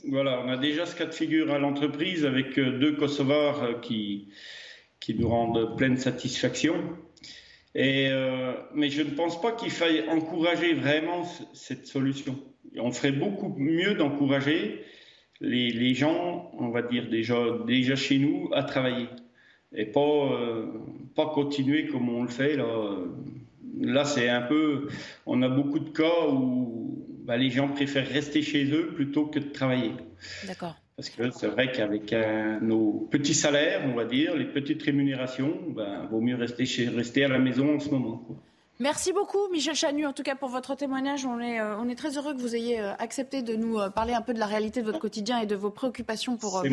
Voilà, 0.08 0.40
on 0.40 0.48
a 0.50 0.56
déjà 0.56 0.86
ce 0.86 0.94
cas 0.94 1.06
de 1.06 1.14
figure 1.14 1.52
à 1.52 1.58
l'entreprise 1.58 2.24
avec 2.24 2.54
deux 2.54 2.94
Kosovars 2.94 3.80
qui, 3.80 4.28
qui 5.00 5.16
nous 5.16 5.28
rendent 5.28 5.76
pleine 5.76 5.96
satisfaction. 5.96 6.96
Euh, 7.76 8.54
mais 8.74 8.90
je 8.90 9.02
ne 9.02 9.10
pense 9.10 9.40
pas 9.40 9.52
qu'il 9.52 9.70
faille 9.70 10.08
encourager 10.08 10.74
vraiment 10.74 11.24
cette 11.52 11.86
solution. 11.86 12.36
On 12.78 12.90
ferait 12.92 13.12
beaucoup 13.12 13.54
mieux 13.56 13.94
d'encourager 13.94 14.84
les, 15.40 15.70
les, 15.70 15.94
gens, 15.94 16.50
on 16.58 16.68
va 16.68 16.82
dire 16.82 17.08
déjà, 17.08 17.36
déjà 17.66 17.94
chez 17.94 18.18
nous, 18.18 18.50
à 18.52 18.62
travailler. 18.62 19.06
Et 19.74 19.86
pas, 19.86 20.00
euh, 20.00 20.66
pas 21.14 21.26
continuer 21.26 21.86
comme 21.86 22.08
on 22.08 22.22
le 22.22 22.28
fait. 22.28 22.56
Là, 22.56 22.98
là 23.80 24.04
c'est 24.04 24.28
un 24.28 24.42
peu. 24.42 24.88
On 25.26 25.42
a 25.42 25.48
beaucoup 25.48 25.78
de 25.78 25.90
cas 25.90 26.26
où 26.30 27.04
bah, 27.24 27.36
les 27.36 27.50
gens 27.50 27.68
préfèrent 27.68 28.08
rester 28.08 28.42
chez 28.42 28.64
eux 28.72 28.92
plutôt 28.94 29.26
que 29.26 29.38
de 29.38 29.50
travailler. 29.50 29.92
D'accord. 30.46 30.76
Parce 30.98 31.10
que 31.10 31.30
c'est 31.30 31.46
vrai 31.46 31.70
qu'avec 31.70 32.12
euh, 32.12 32.58
nos 32.60 33.06
petits 33.08 33.32
salaires, 33.32 33.82
on 33.86 33.94
va 33.94 34.04
dire, 34.04 34.34
les 34.34 34.46
petites 34.46 34.82
rémunérations, 34.82 35.56
ben, 35.68 36.08
vaut 36.10 36.20
mieux 36.20 36.34
rester, 36.34 36.66
chez, 36.66 36.88
rester 36.88 37.24
à 37.24 37.28
la 37.28 37.38
maison 37.38 37.76
en 37.76 37.78
ce 37.78 37.88
moment. 37.90 38.26
Merci 38.80 39.12
beaucoup, 39.12 39.38
Michel 39.52 39.76
Chanu, 39.76 40.06
en 40.06 40.12
tout 40.12 40.24
cas 40.24 40.34
pour 40.34 40.48
votre 40.48 40.74
témoignage. 40.74 41.24
On 41.24 41.38
est, 41.38 41.60
euh, 41.60 41.78
on 41.78 41.88
est 41.88 41.94
très 41.94 42.18
heureux 42.18 42.34
que 42.34 42.40
vous 42.40 42.56
ayez 42.56 42.80
euh, 42.80 42.94
accepté 42.98 43.42
de 43.42 43.54
nous 43.54 43.78
parler 43.94 44.12
un 44.12 44.22
peu 44.22 44.34
de 44.34 44.40
la 44.40 44.46
réalité 44.46 44.80
de 44.80 44.86
votre 44.86 44.98
quotidien 44.98 45.38
et 45.38 45.46
de 45.46 45.54
vos 45.54 45.70
préoccupations 45.70 46.36
pour, 46.36 46.64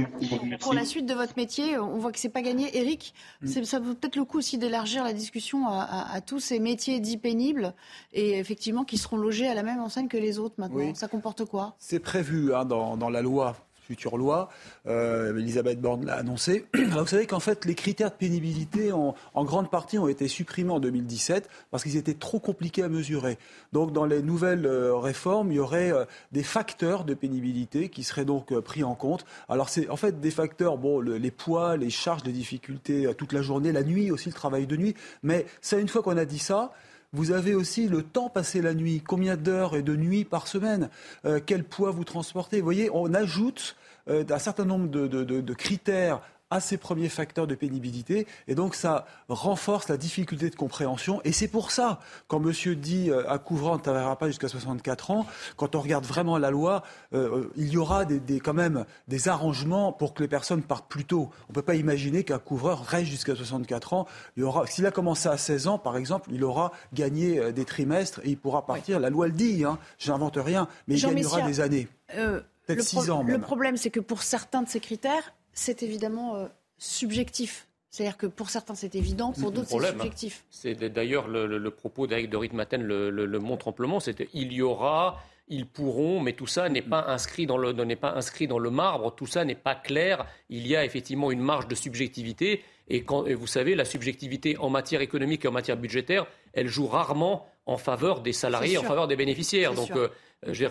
pour 0.60 0.74
la 0.74 0.86
suite 0.86 1.06
de 1.06 1.14
votre 1.14 1.34
métier. 1.38 1.78
On 1.78 2.00
voit 2.00 2.12
que 2.12 2.18
c'est 2.18 2.30
pas 2.30 2.42
gagné. 2.42 2.76
Eric, 2.80 3.14
mm. 3.44 3.64
ça 3.64 3.80
vaut 3.80 3.94
peut-être 3.94 4.16
le 4.16 4.26
coup 4.26 4.40
aussi 4.40 4.58
d'élargir 4.58 5.04
la 5.04 5.14
discussion 5.14 5.68
à, 5.68 6.20
tous 6.26 6.40
ces 6.40 6.58
métiers 6.58 7.00
dits 7.00 7.18
pénibles 7.18 7.76
et 8.12 8.40
effectivement 8.40 8.86
qui 8.86 8.98
seront 8.98 9.18
logés 9.18 9.48
à 9.48 9.54
la 9.54 9.62
même 9.62 9.82
enseigne 9.82 10.08
que 10.08 10.18
les 10.18 10.40
autres 10.40 10.56
maintenant. 10.58 10.96
Ça 10.96 11.08
comporte 11.08 11.46
quoi? 11.46 11.76
C'est 11.78 12.00
prévu 12.00 12.56
hein, 12.56 12.66
dans, 12.66 12.98
dans 12.98 13.12
la 13.12 13.22
loi 13.22 13.56
future 13.86 14.18
loi. 14.18 14.50
Euh, 14.88 15.38
Elisabeth 15.38 15.80
Borne 15.80 16.06
l'a 16.06 16.16
annoncé. 16.16 16.66
vous 16.74 17.08
savez 17.08 17.28
qu'en 17.28 17.40
fait, 17.40 17.66
les 17.66 17.76
critères 17.76 18.10
de 18.10 18.16
pénibilité, 18.16 18.92
en, 18.92 19.16
grande 19.44 19.70
partie, 19.70 19.98
ont 19.98 20.08
été 20.08 20.28
supprimés 20.28 20.72
en 20.72 20.80
2017 20.80 21.50
parce 21.72 21.84
qu'ils 21.84 21.98
étaient 21.98 22.16
trop 22.16 22.40
compliqués 22.40 22.84
à 22.84 22.90
mesurer. 22.90 23.38
Donc, 23.74 23.94
dans 23.94 24.06
les 24.06 24.22
nouvelles 24.22 24.66
euh, 24.66 24.96
réformes, 24.96 25.52
il 25.52 25.56
y 25.56 25.60
aurait 25.60 25.92
euh, 25.92 26.06
des 26.32 26.44
facteurs 26.44 27.04
de 27.04 27.14
pénibilité 27.14 27.90
qui 27.90 28.04
seraient 28.04 28.26
donc 28.26 28.58
pris 28.60 28.84
en 28.84 28.96
compte. 28.96 29.26
Alors, 29.50 29.70
c'est 29.70 29.90
en 29.90 29.98
fait 29.98 30.20
des 30.20 30.32
facteurs, 30.32 30.78
bon, 30.78 31.00
les 31.00 31.32
poids, 31.32 31.78
les 31.78 31.90
charges, 31.90 32.24
les 32.26 32.32
difficultés 32.32 33.10
toute 33.18 33.34
la 33.34 33.42
journée, 33.42 33.72
la 33.72 33.84
nuit 33.84 34.12
aussi, 34.12 34.30
le 34.30 34.36
travail 34.36 34.68
de 34.68 34.76
nuit. 34.76 34.96
Mais 35.24 35.46
ça, 35.62 35.78
une 35.78 35.88
fois 35.88 36.02
qu'on 36.02 36.18
a 36.18 36.26
dit 36.26 36.40
ça, 36.40 36.72
vous 37.16 37.32
avez 37.32 37.56
aussi 37.56 37.88
le 37.88 38.04
temps 38.04 38.30
passé 38.30 38.62
la 38.62 38.74
nuit. 38.74 39.02
Combien 39.06 39.38
d'heures 39.38 39.76
et 39.76 39.82
de 39.82 39.96
nuits 39.96 40.26
par 40.26 40.48
semaine 40.48 40.90
euh, 41.26 41.40
Quel 41.44 41.64
poids 41.64 41.92
vous 41.92 42.04
transportez? 42.04 42.60
Vous 42.60 42.66
voyez, 42.66 42.90
on 42.94 43.14
ajoute 43.14 43.78
euh, 44.10 44.26
un 44.30 44.40
certain 44.40 44.66
nombre 44.66 44.90
de 44.90 45.54
critères 45.54 46.22
à 46.52 46.60
ces 46.60 46.78
premiers 46.78 47.10
facteurs 47.10 47.48
de 47.48 47.56
pénibilité. 47.56 48.28
Et 48.48 48.56
donc, 48.56 48.76
ça 48.76 49.06
renforce 49.30 49.90
la 49.90 49.98
difficulté 49.98 50.50
de 50.50 50.56
compréhension. 50.56 51.22
Et 51.24 51.32
c'est 51.32 51.48
pour 51.48 51.72
ça, 51.72 52.00
quand 52.28 52.40
monsieur 52.40 52.76
dit 52.76 53.10
euh, 53.10 53.30
à 53.30 53.40
couvrant, 53.40 53.76
ne 53.76 53.82
travaillera 53.82 54.18
pas 54.18 54.28
jusqu'à 54.28 54.48
64 54.48 55.12
ans, 55.12 55.26
quand 55.58 55.76
on 55.76 55.82
regarde 55.82 56.06
vraiment 56.06 56.38
la 56.38 56.52
loi, 56.52 56.84
euh, 57.14 57.38
euh, 57.38 57.52
il 57.56 57.70
y 57.70 57.78
aura 57.78 58.06
des, 58.06 58.40
quand 58.40 58.54
même 58.54 58.86
des 59.08 59.28
arrangements 59.28 59.92
pour 59.92 60.14
que 60.14 60.22
les 60.22 60.30
personnes 60.30 60.62
partent 60.62 60.88
plus 60.88 61.06
tôt. 61.06 61.30
On 61.50 61.52
ne 61.52 61.56
peut 61.56 61.62
pas 61.62 61.76
imaginer 61.76 62.24
qu'un 62.24 62.40
couvreur 62.40 62.86
reste 62.86 63.08
jusqu'à 63.08 63.36
64 63.36 63.94
ans. 63.94 64.08
Il 64.38 64.44
aura, 64.44 64.68
s'il 64.68 64.86
a 64.86 64.92
commencé 64.92 65.28
à 65.28 65.38
16 65.38 65.68
ans, 65.68 65.80
par 65.80 65.98
exemple, 65.98 66.30
il 66.32 66.44
aura 66.44 66.72
gagné 66.94 67.52
des 67.52 67.66
trimestres 67.66 68.20
et 68.24 68.30
il 68.30 68.38
pourra 68.38 68.66
partir. 68.66 69.00
La 69.00 69.10
loi 69.10 69.28
le 69.28 69.34
dit, 69.34 69.64
hein, 69.64 69.80
j'invente 69.98 70.38
rien, 70.38 70.68
mais 70.88 70.96
il 70.96 71.02
gagnera 71.02 71.42
des 71.42 71.60
années. 71.60 71.88
Peut-être 72.08 72.84
6 72.84 73.10
ans. 73.10 73.24
Le 73.24 73.40
problème, 73.40 73.78
c'est 73.78 73.90
que 73.90 74.00
pour 74.00 74.24
certains 74.24 74.62
de 74.62 74.70
ces 74.70 74.80
critères, 74.80 75.34
c'est 75.56 75.82
évidemment 75.82 76.36
euh, 76.36 76.46
subjectif. 76.78 77.68
C'est-à-dire 77.90 78.18
que 78.18 78.28
pour 78.28 78.50
certains 78.50 78.76
c'est 78.76 78.94
évident, 78.94 79.32
pour 79.32 79.52
d'autres 79.52 79.70
c'est 79.70 79.90
subjectif. 79.90 80.46
C'est 80.52 80.76
d'ailleurs 80.76 81.28
le, 81.28 81.70
propos 81.72 82.08
d'Eric 82.08 82.30
de 82.30 82.38
Ritmaten 82.38 82.84
le, 82.84 83.10
le, 83.10 83.40
montre 83.40 83.70
amplement. 83.70 84.02
C'est 84.02 84.28
il 84.34 84.52
y 84.52 84.62
aura, 84.62 85.24
ils 85.48 85.66
pourront, 85.66 86.20
mais 86.20 86.34
tout 86.34 86.46
ça 86.46 86.68
n'est 86.68 86.82
pas 86.82 87.06
inscrit 87.08 87.46
dans 87.46 87.58
le 87.58 87.72
n'est 87.72 87.96
pas 87.96 88.12
inscrit 88.12 88.48
dans 88.48 88.60
le 88.60 88.70
marbre. 88.70 89.16
Tout 89.16 89.28
ça 89.28 89.46
n'est 89.46 89.56
pas 89.56 89.76
clair. 89.76 90.28
Il 90.50 90.68
y 90.68 90.76
a 90.76 90.84
effectivement 90.84 91.32
une 91.32 91.40
marge 91.40 91.70
de 91.70 91.76
subjectivité. 91.76 92.64
Et, 92.88 93.04
quand, 93.04 93.28
vous 93.32 93.48
savez, 93.48 93.76
la 93.76 93.86
subjectivité 93.86 94.58
en 94.58 94.70
matière 94.70 95.02
économique 95.02 95.46
et 95.46 95.48
en 95.48 95.52
matière 95.52 95.78
budgétaire, 95.78 96.28
elle 96.54 96.68
joue 96.68 96.88
rarement 96.88 97.48
en 97.66 97.78
faveur 97.78 98.22
des 98.22 98.34
salariés, 98.34 98.78
en 98.78 98.84
faveur 98.84 99.08
des 99.08 99.16
bénéficiaires. 99.16 99.74
Donc, 99.74 99.92
euh, 99.92 100.10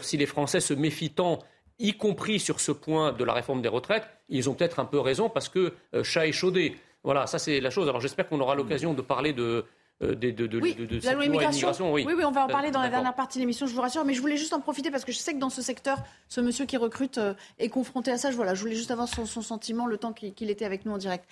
si 0.02 0.16
les 0.16 0.26
Français 0.26 0.60
se 0.60 0.74
méfient 0.74 1.10
tant 1.10 1.40
y 1.78 1.94
compris 1.94 2.40
sur 2.40 2.60
ce 2.60 2.72
point 2.72 3.12
de 3.12 3.24
la 3.24 3.32
réforme 3.32 3.62
des 3.62 3.68
retraites, 3.68 4.08
ils 4.28 4.48
ont 4.48 4.54
peut-être 4.54 4.80
un 4.80 4.84
peu 4.84 4.98
raison 4.98 5.28
parce 5.28 5.48
que 5.48 5.74
euh, 5.94 6.04
chat 6.04 6.26
est 6.26 6.32
chaudé. 6.32 6.76
Voilà, 7.02 7.26
ça 7.26 7.38
c'est 7.38 7.60
la 7.60 7.70
chose. 7.70 7.88
Alors 7.88 8.00
j'espère 8.00 8.28
qu'on 8.28 8.40
aura 8.40 8.54
l'occasion 8.54 8.94
de 8.94 9.02
parler 9.02 9.32
de, 9.32 9.64
euh, 10.02 10.14
de, 10.14 10.30
de, 10.30 10.60
oui, 10.60 10.76
la 11.02 11.12
loi 11.12 11.26
immigration. 11.26 11.92
Oui. 11.92 12.04
oui. 12.06 12.24
on 12.24 12.30
va 12.30 12.44
en 12.44 12.46
parler 12.46 12.70
dans 12.70 12.80
la 12.80 12.88
dernière 12.88 13.14
partie 13.14 13.38
de 13.38 13.42
l'émission, 13.42 13.66
je 13.66 13.74
vous 13.74 13.80
rassure. 13.80 14.04
Mais 14.04 14.14
je 14.14 14.20
voulais 14.20 14.38
juste 14.38 14.54
en 14.54 14.60
profiter 14.60 14.90
parce 14.90 15.04
que 15.04 15.12
je 15.12 15.18
sais 15.18 15.34
que 15.34 15.38
dans 15.38 15.50
ce 15.50 15.60
secteur, 15.60 15.98
ce 16.28 16.40
monsieur 16.40 16.64
qui 16.64 16.76
recrute 16.78 17.18
euh, 17.18 17.34
est 17.58 17.68
confronté 17.68 18.10
à 18.10 18.16
ça. 18.16 18.30
Je, 18.30 18.36
voilà, 18.36 18.54
je 18.54 18.60
voulais 18.62 18.76
juste 18.76 18.90
avoir 18.90 19.08
son, 19.08 19.26
sentiment 19.26 19.86
le 19.86 19.98
temps 19.98 20.12
qu'il 20.12 20.50
était 20.50 20.64
avec 20.64 20.86
nous 20.86 20.92
en 20.92 20.98
direct. 20.98 21.28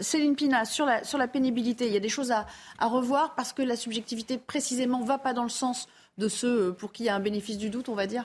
Céline 0.00 0.36
Pina, 0.36 0.64
sur 0.64 0.86
la, 0.86 1.02
sur 1.02 1.18
la 1.18 1.26
pénibilité, 1.26 1.86
il 1.86 1.92
y 1.92 1.96
a 1.96 2.00
des 2.00 2.08
choses 2.08 2.30
à, 2.30 2.46
à 2.78 2.86
revoir 2.86 3.34
parce 3.34 3.52
que 3.52 3.62
la 3.62 3.74
subjectivité 3.74 4.38
précisément 4.38 5.02
va 5.02 5.18
pas 5.18 5.32
dans 5.32 5.42
le 5.42 5.48
sens 5.48 5.88
de 6.18 6.28
ceux 6.28 6.72
pour 6.74 6.92
qui 6.92 7.04
il 7.04 7.06
y 7.06 7.08
a 7.08 7.14
un 7.14 7.20
bénéfice 7.20 7.58
du 7.58 7.70
doute, 7.70 7.88
on 7.88 7.94
va 7.94 8.06
dire? 8.06 8.24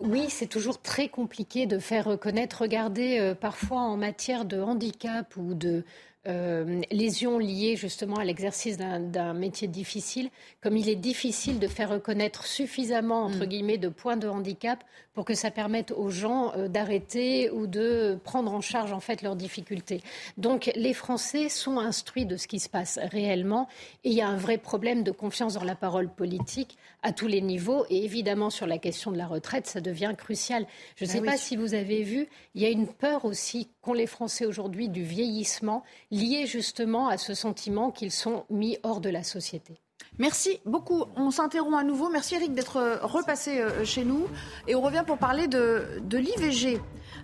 Oui, 0.00 0.26
c'est 0.28 0.46
toujours 0.46 0.80
très 0.80 1.08
compliqué 1.08 1.66
de 1.66 1.78
faire 1.78 2.04
reconnaître. 2.04 2.62
Regardez, 2.62 3.18
euh, 3.18 3.34
parfois 3.34 3.80
en 3.80 3.96
matière 3.96 4.44
de 4.44 4.60
handicap 4.60 5.34
ou 5.36 5.54
de 5.54 5.84
euh, 6.26 6.82
lésions 6.90 7.38
liées 7.38 7.76
justement 7.76 8.16
à 8.16 8.24
l'exercice 8.24 8.76
d'un 8.76 9.32
métier 9.32 9.68
difficile, 9.68 10.28
comme 10.60 10.76
il 10.76 10.88
est 10.88 10.96
difficile 10.96 11.58
de 11.58 11.68
faire 11.68 11.90
reconnaître 11.90 12.46
suffisamment, 12.46 13.24
entre 13.24 13.44
mm. 13.44 13.46
guillemets, 13.46 13.78
de 13.78 13.88
points 13.88 14.16
de 14.16 14.28
handicap 14.28 14.82
pour 15.16 15.24
que 15.24 15.34
ça 15.34 15.50
permette 15.50 15.92
aux 15.92 16.10
gens 16.10 16.52
euh, 16.56 16.68
d'arrêter 16.68 17.50
ou 17.50 17.66
de 17.66 18.18
prendre 18.22 18.52
en 18.52 18.60
charge 18.60 18.92
en 18.92 19.00
fait 19.00 19.22
leurs 19.22 19.34
difficultés. 19.34 20.02
Donc 20.36 20.70
les 20.76 20.92
Français 20.92 21.48
sont 21.48 21.78
instruits 21.78 22.26
de 22.26 22.36
ce 22.36 22.46
qui 22.46 22.60
se 22.60 22.68
passe 22.68 23.00
réellement 23.02 23.66
et 24.04 24.10
il 24.10 24.14
y 24.14 24.20
a 24.20 24.28
un 24.28 24.36
vrai 24.36 24.58
problème 24.58 25.02
de 25.02 25.10
confiance 25.10 25.54
dans 25.54 25.64
la 25.64 25.74
parole 25.74 26.10
politique 26.10 26.76
à 27.02 27.12
tous 27.12 27.28
les 27.28 27.40
niveaux 27.40 27.86
et 27.88 28.04
évidemment 28.04 28.50
sur 28.50 28.66
la 28.66 28.76
question 28.76 29.10
de 29.10 29.16
la 29.16 29.26
retraite, 29.26 29.66
ça 29.66 29.80
devient 29.80 30.12
crucial. 30.18 30.66
Je 30.96 31.06
ne 31.06 31.08
ben 31.08 31.14
sais 31.14 31.22
pas 31.22 31.38
si 31.38 31.56
vous 31.56 31.72
avez 31.72 32.02
vu, 32.02 32.28
il 32.54 32.60
y 32.60 32.66
a 32.66 32.70
une 32.70 32.86
peur 32.86 33.24
aussi 33.24 33.70
qu'ont 33.80 33.94
les 33.94 34.06
Français 34.06 34.44
aujourd'hui 34.44 34.90
du 34.90 35.02
vieillissement 35.02 35.82
lié 36.10 36.44
justement 36.44 37.08
à 37.08 37.16
ce 37.16 37.32
sentiment 37.32 37.90
qu'ils 37.90 38.12
sont 38.12 38.44
mis 38.50 38.76
hors 38.82 39.00
de 39.00 39.08
la 39.08 39.22
société. 39.22 39.80
Merci 40.18 40.60
beaucoup. 40.64 41.04
On 41.16 41.30
s'interrompt 41.30 41.76
à 41.76 41.84
nouveau. 41.84 42.08
Merci 42.08 42.36
Eric 42.36 42.54
d'être 42.54 42.78
euh, 42.78 42.96
repassé 43.02 43.60
euh, 43.60 43.84
chez 43.84 44.04
nous. 44.04 44.26
Et 44.66 44.74
on 44.74 44.80
revient 44.80 45.04
pour 45.06 45.18
parler 45.18 45.46
de, 45.46 46.00
l'IVG. 46.10 46.80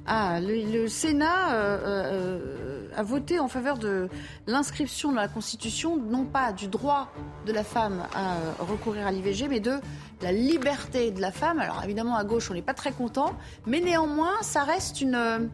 Ah, 0.07 0.40
le, 0.40 0.88
Sénat 0.88 1.55
euh, 1.55 2.88
a 2.95 3.03
voté 3.03 3.40
en 3.40 3.49
faveur 3.49 3.78
de 3.78 4.09
l'inscription 4.47 5.11
dans 5.11 5.20
la 5.20 5.28
Constitution, 5.28 5.97
non 5.97 6.24
pas 6.24 6.53
du 6.53 6.68
droit 6.68 7.11
de 7.47 7.53
la 7.53 7.64
femme 7.64 8.03
à 8.14 8.36
recourir 8.62 9.07
à 9.07 9.12
l'IVG, 9.12 9.49
mais 9.49 9.61
de 9.61 9.78
la 10.20 10.32
liberté 10.32 11.11
de 11.12 11.20
la 11.20 11.32
femme. 11.32 11.61
Alors 11.61 11.80
évidemment, 11.84 12.16
à 12.16 12.24
gauche, 12.24 12.51
on 12.51 12.55
n'est 12.55 12.62
pas 12.62 12.74
très 12.74 12.93
content, 12.93 13.32
mais 13.66 13.80
néanmoins, 13.80 14.34
ça 14.43 14.64
reste 14.64 15.01
une 15.01 15.51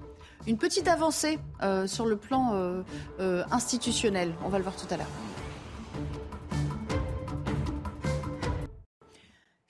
une 0.47 0.57
petite 0.57 0.89
avancée 0.89 1.39
sur 1.87 2.07
le 2.07 2.17
plan 2.17 2.83
institutionnel. 3.51 4.33
On 4.45 4.49
va 4.49 4.59
le 4.59 4.65
voir 4.65 4.77
tout 4.77 4.87
à 4.93 4.97
l'heure. 4.97 5.38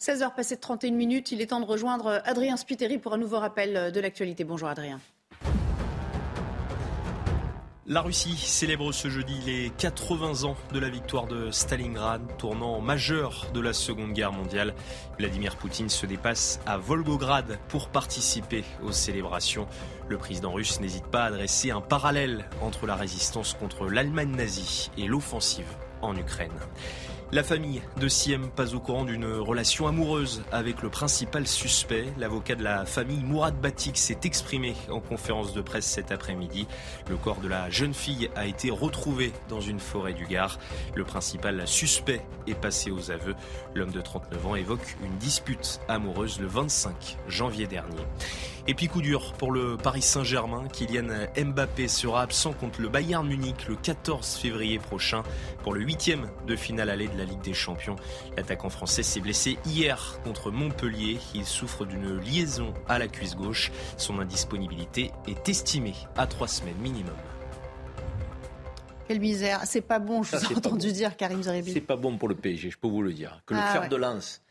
16h 0.00 0.32
passées 0.36 0.54
de 0.54 0.60
31 0.60 0.92
minutes, 0.92 1.32
il 1.32 1.40
est 1.40 1.46
temps 1.46 1.58
de 1.58 1.64
rejoindre 1.64 2.22
Adrien 2.24 2.56
Spiteri 2.56 2.98
pour 2.98 3.14
un 3.14 3.18
nouveau 3.18 3.40
rappel 3.40 3.90
de 3.90 4.00
l'actualité. 4.00 4.44
Bonjour 4.44 4.68
Adrien. 4.68 5.00
La 7.90 8.02
Russie 8.02 8.36
célèbre 8.36 8.92
ce 8.92 9.08
jeudi 9.08 9.40
les 9.46 9.70
80 9.70 10.44
ans 10.44 10.56
de 10.72 10.78
la 10.78 10.88
victoire 10.88 11.26
de 11.26 11.50
Stalingrad, 11.50 12.20
tournant 12.36 12.80
majeur 12.80 13.46
de 13.54 13.60
la 13.60 13.72
Seconde 13.72 14.12
Guerre 14.12 14.30
mondiale. 14.30 14.74
Vladimir 15.18 15.56
Poutine 15.56 15.88
se 15.88 16.06
dépasse 16.06 16.60
à 16.66 16.76
Volgograd 16.76 17.58
pour 17.68 17.88
participer 17.88 18.62
aux 18.84 18.92
célébrations. 18.92 19.66
Le 20.08 20.18
président 20.18 20.52
russe 20.52 20.80
n'hésite 20.80 21.06
pas 21.06 21.24
à 21.24 21.30
dresser 21.30 21.70
un 21.70 21.80
parallèle 21.80 22.44
entre 22.60 22.86
la 22.86 22.94
résistance 22.94 23.54
contre 23.54 23.86
l'Allemagne 23.86 24.36
nazie 24.36 24.90
et 24.96 25.08
l'offensive 25.08 25.74
en 26.02 26.14
Ukraine. 26.14 26.52
La 27.30 27.42
famille 27.42 27.82
de 28.00 28.08
Siem 28.08 28.48
pas 28.48 28.74
au 28.74 28.80
courant 28.80 29.04
d'une 29.04 29.26
relation 29.26 29.86
amoureuse 29.86 30.42
avec 30.50 30.80
le 30.80 30.88
principal 30.88 31.46
suspect. 31.46 32.06
L'avocat 32.16 32.54
de 32.54 32.64
la 32.64 32.86
famille 32.86 33.22
Mourad 33.22 33.54
Batik 33.60 33.98
s'est 33.98 34.20
exprimé 34.24 34.74
en 34.88 35.00
conférence 35.00 35.52
de 35.52 35.60
presse 35.60 35.84
cet 35.84 36.10
après-midi. 36.10 36.66
Le 37.10 37.18
corps 37.18 37.40
de 37.40 37.48
la 37.48 37.68
jeune 37.68 37.92
fille 37.92 38.30
a 38.34 38.46
été 38.46 38.70
retrouvé 38.70 39.34
dans 39.50 39.60
une 39.60 39.78
forêt 39.78 40.14
du 40.14 40.24
Gard. 40.24 40.58
Le 40.94 41.04
principal 41.04 41.68
suspect 41.68 42.22
est 42.46 42.58
passé 42.58 42.90
aux 42.90 43.10
aveux. 43.10 43.34
L'homme 43.74 43.92
de 43.92 44.00
39 44.00 44.46
ans 44.46 44.54
évoque 44.54 44.96
une 45.04 45.18
dispute 45.18 45.80
amoureuse 45.86 46.40
le 46.40 46.46
25 46.46 47.18
janvier 47.28 47.66
dernier. 47.66 48.06
Et 48.70 48.74
puis 48.74 48.86
coup 48.86 49.00
dur 49.00 49.32
pour 49.38 49.50
le 49.50 49.78
Paris 49.78 50.02
Saint-Germain. 50.02 50.68
Kylian 50.70 51.26
Mbappé 51.42 51.88
sera 51.88 52.20
absent 52.20 52.52
contre 52.52 52.82
le 52.82 52.90
Bayern 52.90 53.26
Munich 53.26 53.66
le 53.66 53.76
14 53.76 54.36
février 54.36 54.78
prochain 54.78 55.22
pour 55.62 55.72
le 55.72 55.80
huitième 55.80 56.28
de 56.46 56.54
finale 56.54 56.90
aller 56.90 57.08
de 57.08 57.16
la 57.16 57.24
Ligue 57.24 57.40
des 57.40 57.54
Champions. 57.54 57.96
L'attaquant 58.36 58.68
français 58.68 59.02
s'est 59.02 59.20
blessé 59.20 59.56
hier 59.64 60.20
contre 60.22 60.50
Montpellier. 60.50 61.18
Il 61.34 61.46
souffre 61.46 61.86
d'une 61.86 62.18
liaison 62.18 62.74
à 62.88 62.98
la 62.98 63.08
cuisse 63.08 63.36
gauche. 63.36 63.72
Son 63.96 64.18
indisponibilité 64.18 65.12
est 65.26 65.48
estimée 65.48 65.96
à 66.14 66.26
trois 66.26 66.46
semaines 66.46 66.76
minimum. 66.76 67.16
Quelle 69.06 69.20
misère. 69.20 69.62
C'est 69.64 69.80
pas 69.80 69.98
bon, 69.98 70.22
je 70.22 70.36
vous 70.36 70.52
ai 70.52 70.56
entendu 70.56 70.92
dire, 70.92 71.16
Karim 71.16 71.42
Zeribi. 71.42 71.72
C'est 71.72 71.80
pas 71.80 71.96
bon 71.96 72.18
pour 72.18 72.28
le 72.28 72.34
PSG, 72.34 72.68
je 72.68 72.76
peux 72.78 72.88
vous 72.88 73.00
le 73.00 73.14
dire. 73.14 73.40
Que 73.46 73.54
le 73.54 73.60
ah 73.62 73.72
fer 73.72 73.88
de 73.88 73.96
lance 73.96 74.42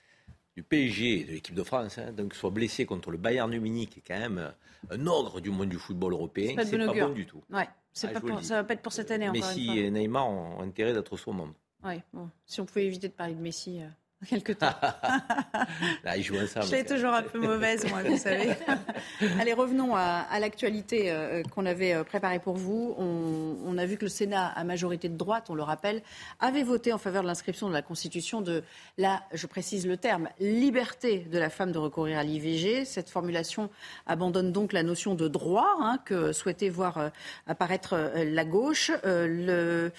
du 0.58 0.64
PSG, 0.64 1.24
de 1.26 1.32
l'équipe 1.34 1.53
de 1.53 1.62
France, 1.62 1.99
hein, 1.99 2.12
donc 2.12 2.34
soit 2.34 2.49
blessé 2.49 2.88
contre 2.88 3.12
le 3.12 3.20
Bayern 3.20 3.55
Munich, 3.60 3.91
qui 3.91 3.99
est 3.99 4.03
quand 4.08 4.20
même 4.20 4.51
un 4.89 5.05
ogre 5.05 5.39
du 5.39 5.51
monde 5.51 5.70
du 5.70 5.78
football 5.78 6.14
européen, 6.14 6.55
c'est 6.66 6.78
pas, 6.80 6.93
bon 6.93 7.10
du 7.10 7.28
tout. 7.28 7.43
Ouais, 7.51 7.70
c'est 7.93 8.08
ah, 8.08 8.20
pas 8.20 8.41
ça 8.41 8.55
va 8.55 8.64
pas 8.64 8.74
être 8.74 8.82
pour 8.82 8.91
cette 8.91 9.12
année. 9.12 9.30
Messi 9.30 9.78
et 9.78 9.91
Neymar 9.91 10.28
ont 10.28 10.60
intérêt 10.62 10.93
d'être 10.93 11.16
au 11.28 11.32
monde. 11.32 11.53
Ouais, 11.84 12.03
bon, 12.12 12.32
si 12.47 12.60
on 12.60 12.66
pouvait 12.66 12.86
éviter 12.86 13.08
de 13.08 13.14
parler 13.14 13.36
de 13.36 13.39
Messi. 13.39 13.84
Euh 13.84 13.88
quelque 14.26 14.51
temps. 14.51 14.74
Là, 16.03 16.20
je 16.20 16.65
suis 16.65 16.86
toujours 16.86 17.13
un 17.13 17.22
peu 17.22 17.39
mauvaise, 17.39 17.86
moi, 17.89 18.01
vous 18.03 18.18
savez. 18.18 18.49
Allez, 19.39 19.53
revenons 19.53 19.95
à, 19.95 20.39
l'actualité 20.39 21.11
euh, 21.11 21.43
qu'on 21.43 21.65
avait 21.65 21.93
euh, 21.93 22.03
préparée 22.03 22.39
pour 22.39 22.55
vous. 22.55 22.95
On, 22.97 23.78
a 23.78 23.86
vu 23.86 23.97
que 23.97 24.05
le 24.05 24.09
Sénat, 24.09 24.47
à 24.47 24.63
majorité 24.63 25.07
de 25.07 25.15
droite, 25.15 25.45
on 25.49 25.55
le 25.55 25.61
rappelle, 25.61 26.01
avait 26.39 26.63
voté 26.63 26.91
en 26.93 26.97
faveur 26.97 27.22
de 27.22 27.28
l'inscription 27.28 27.68
de 27.68 27.74
la 27.74 27.84
Constitution 27.84 28.41
de 28.41 28.63
la, 28.97 29.22
je 29.34 29.45
précise 29.45 29.86
le 29.86 29.97
terme, 29.97 30.30
liberté 30.39 31.20
de 31.20 31.38
la 31.38 31.51
femme 31.51 31.72
de 31.72 31.78
recourir 31.78 32.18
à 32.18 32.24
l'IVG. 32.24 32.86
Cette 32.86 33.09
formulation 33.09 33.70
abandonne 34.07 34.51
donc 34.51 34.74
la 34.74 34.82
notion 34.82 35.13
de 35.13 35.28
droit 35.28 35.76
hein, 35.80 35.99
que 36.05 36.32
souhaitait 36.32 36.70
voir 36.70 36.97
euh, 36.97 37.09
apparaître 37.45 37.95
la 38.15 38.45
gauche. 38.45 38.91
le, 39.03 39.91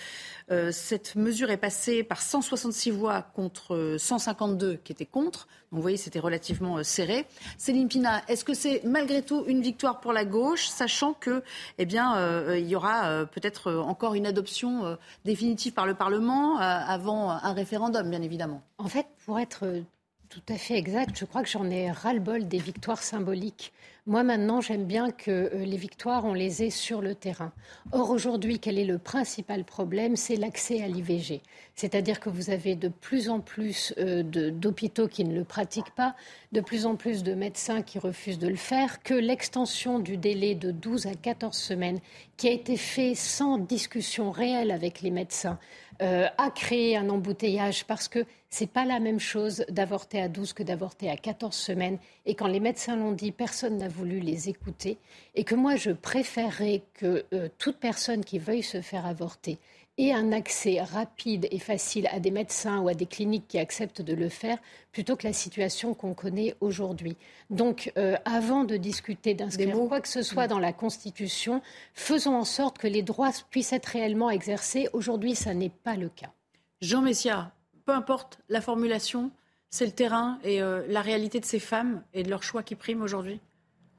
cette 0.73 1.15
mesure 1.15 1.51
est 1.51 1.57
passée 1.57 2.03
par 2.03 2.21
166 2.21 2.91
voix 2.91 3.23
contre 3.23 3.97
152 4.09 4.77
qui 4.83 4.93
étaient 4.93 5.07
contre. 5.07 5.49
Vous 5.71 5.83
voyez, 5.83 5.99
c'était 5.99 6.19
relativement 6.19 6.79
euh, 6.79 6.83
serré. 6.83 7.27
Céline 7.59 7.89
Pina, 7.89 8.23
est-ce 8.29 8.45
que 8.45 8.55
c'est 8.55 8.83
malgré 8.85 9.23
tout 9.23 9.45
une 9.47 9.61
victoire 9.61 10.01
pour 10.01 10.13
la 10.13 10.25
gauche, 10.25 10.67
sachant 10.69 11.13
que, 11.13 11.43
eh 11.77 11.85
bien, 11.85 12.17
euh, 12.17 12.59
il 12.59 12.67
y 12.67 12.75
aura 12.75 13.09
euh, 13.09 13.25
peut-être 13.27 13.73
encore 13.75 14.15
une 14.15 14.27
adoption 14.27 14.97
définitive 15.25 15.73
par 15.73 15.87
le 15.87 15.95
Parlement 15.95 16.59
avant 16.59 17.31
un 17.31 17.53
référendum, 17.53 18.09
bien 18.09 18.23
évidemment? 18.23 18.63
En 18.79 18.89
fait, 18.89 19.07
pour 19.27 19.39
être 19.39 19.67
tout 20.29 20.43
à 20.49 20.57
fait 20.57 20.77
exact, 20.77 21.17
je 21.19 21.25
crois 21.25 21.43
que 21.43 21.49
j'en 21.49 21.69
ai 21.71 21.91
ras-le-bol 21.91 22.49
des 22.49 22.59
victoires 22.59 23.03
symboliques. 23.03 23.73
Moi, 24.09 24.23
maintenant, 24.23 24.63
j'aime 24.63 24.87
bien 24.87 25.11
que 25.11 25.31
euh, 25.31 25.67
les 25.67 25.77
victoires, 25.77 26.25
on 26.25 26.33
les 26.33 26.63
ait 26.63 26.71
sur 26.71 27.03
le 27.03 27.15
terrain. 27.15 27.53
Or, 27.93 28.09
aujourd'hui, 28.09 28.59
quel 28.59 28.79
est 28.79 28.87
le 28.87 28.97
principal 28.97 29.65
problème? 29.65 30.17
C'est 30.17 30.37
l'accès 30.37 30.83
à 30.83 30.89
l'IVG. 30.89 31.43
C'est-à-dire 31.75 32.19
que 32.19 32.31
vous 32.31 32.49
avez 32.49 32.75
de 32.75 32.89
plus 32.89 33.29
en 33.29 33.41
plus 33.41 33.93
euh, 33.99 34.23
d'hôpitaux 34.23 35.09
qui 35.09 35.27
ne 35.27 35.35
le 35.35 35.45
pratiquent 35.45 35.95
pas, 35.95 36.17
de 36.53 36.63
plus 36.63 36.87
en 36.87 36.97
plus 36.97 37.23
de 37.23 37.35
médecins 37.35 37.83
qui 37.83 37.99
refusent 37.99 38.39
de 38.39 38.49
le 38.49 38.57
faire, 38.57 39.03
que 39.03 39.13
l'extension 39.13 39.99
du 39.99 40.17
délai 40.17 40.55
de 40.55 40.71
12 40.71 41.07
à 41.07 41.15
14 41.15 41.55
semaines, 41.55 42.01
qui 42.39 42.49
a 42.49 42.53
été 42.53 42.79
fait 42.79 43.15
sans 43.15 43.59
discussion 43.59 44.31
réelle 44.31 44.71
avec 44.71 45.03
les 45.03 45.11
médecins, 45.11 45.59
euh, 46.01 46.29
a 46.39 46.51
créé 46.51 46.97
un 46.97 47.09
embouteillage 47.11 47.85
parce 47.85 48.07
que 48.07 48.25
c'est 48.51 48.71
pas 48.71 48.85
la 48.85 49.01
même 49.01 49.19
chose 49.19 49.65
d'avorter 49.69 50.23
à 50.23 50.29
12 50.29 50.53
que 50.53 50.63
d'avorter 50.63 51.11
à 51.11 51.17
14 51.17 51.55
semaines. 51.55 51.99
Et 52.25 52.35
quand 52.35 52.47
les 52.47 52.61
médecins 52.61 52.97
l'ont 52.97 53.13
dit, 53.13 53.33
personne 53.33 53.79
n'a 53.79 53.89
voulu 53.89 54.21
les 54.21 54.49
écouter. 54.49 54.99
Et 55.35 55.45
que 55.45 55.55
moi, 55.55 55.77
je 55.77 55.91
préférerais 55.91 56.83
que 56.95 57.25
euh, 57.33 57.49
toute 57.59 57.79
personne 57.79 58.25
qui 58.25 58.39
veuille 58.39 58.63
se 58.63 58.81
faire 58.81 59.07
avorter 59.07 59.59
ait 59.99 60.13
un 60.13 60.33
accès 60.33 60.81
rapide 60.81 61.47
et 61.51 61.59
facile 61.59 62.09
à 62.13 62.21
des 62.21 62.31
médecins 62.31 62.81
ou 62.81 62.89
à 62.89 62.95
des 62.95 63.07
cliniques 63.07 63.49
qui 63.49 63.59
acceptent 63.59 64.01
de 64.01 64.15
le 64.15 64.29
faire, 64.29 64.59
plutôt 64.93 65.17
que 65.17 65.27
la 65.27 65.33
situation 65.33 65.93
qu'on 65.95 66.15
connaît 66.15 66.55
aujourd'hui. 66.61 67.17
Donc, 67.51 67.93
euh, 67.99 68.17
avant 68.25 68.65
de 68.65 68.77
discuter 68.77 69.35
d'inscrire 69.35 69.77
quoi 69.89 70.01
que 70.01 70.09
ce 70.09 70.23
soit 70.23 70.47
dans 70.47 70.59
la 70.59 70.73
Constitution, 70.73 71.61
faisons 71.95 72.37
en 72.37 72.45
sorte 72.45 72.79
que 72.79 72.87
les 72.87 73.03
droits 73.03 73.33
puissent 73.51 73.73
être 73.73 73.87
réellement 73.87 74.31
exercés. 74.31 74.89
Aujourd'hui, 74.93 75.35
ça 75.35 75.53
n'est 75.53 75.69
pas 75.69 75.97
le 75.97 76.09
cas. 76.09 76.31
Jean 76.81 77.03
Messia, 77.03 77.53
peu 77.85 77.93
importe 77.93 78.39
la 78.49 78.61
formulation, 78.61 79.31
c'est 79.71 79.87
le 79.87 79.93
terrain 79.93 80.39
et 80.45 80.63
euh, 80.63 80.85
la 80.89 81.03
réalité 81.03 81.41
de 81.41 81.45
ces 81.45 81.59
femmes 81.59 82.03
et 82.15 82.23
de 82.23 82.31
leurs 82.31 82.43
choix 82.43 82.63
qui 82.63 82.75
priment 82.75 83.03
aujourd'hui 83.03 83.41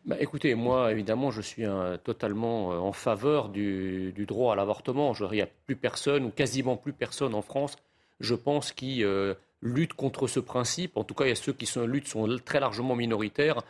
bah, 0.06 0.16
écoutez, 0.20 0.56
moi, 0.56 0.92
évidemment, 0.92 1.32
je 1.32 1.42
suis 1.42 1.64
totalement 2.04 2.72
euh, 2.72 2.78
en 2.78 2.92
faveur 2.94 3.50
du, 3.50 4.14
droit 4.28 4.54
à 4.54 4.56
l'avortement. 4.56 5.14
Il 5.14 5.36
n'y 5.36 5.42
a 5.42 5.48
plus 5.66 5.76
personne, 5.76 6.26
ou 6.26 6.30
quasiment 6.30 6.78
plus 6.78 6.94
personne 6.94 7.36
en 7.36 7.42
France, 7.42 7.76
je 8.20 8.36
pense, 8.36 8.72
qui 8.72 9.04
euh, 9.04 9.34
lutte 9.62 9.94
contre 9.94 10.28
ce 10.28 10.40
principe. 10.40 10.98
En 10.98 11.04
tout 11.04 11.14
cas, 11.14 11.26
il 11.26 11.30
y 11.30 11.32
a 11.32 11.36
ceux 11.36 11.54
qui 11.54 11.66
sont, 11.66 11.86
luttent 11.86 12.08
sont 12.08 12.28
très 12.44 12.60
largement 12.60 12.96
minoritaires. 12.96 13.62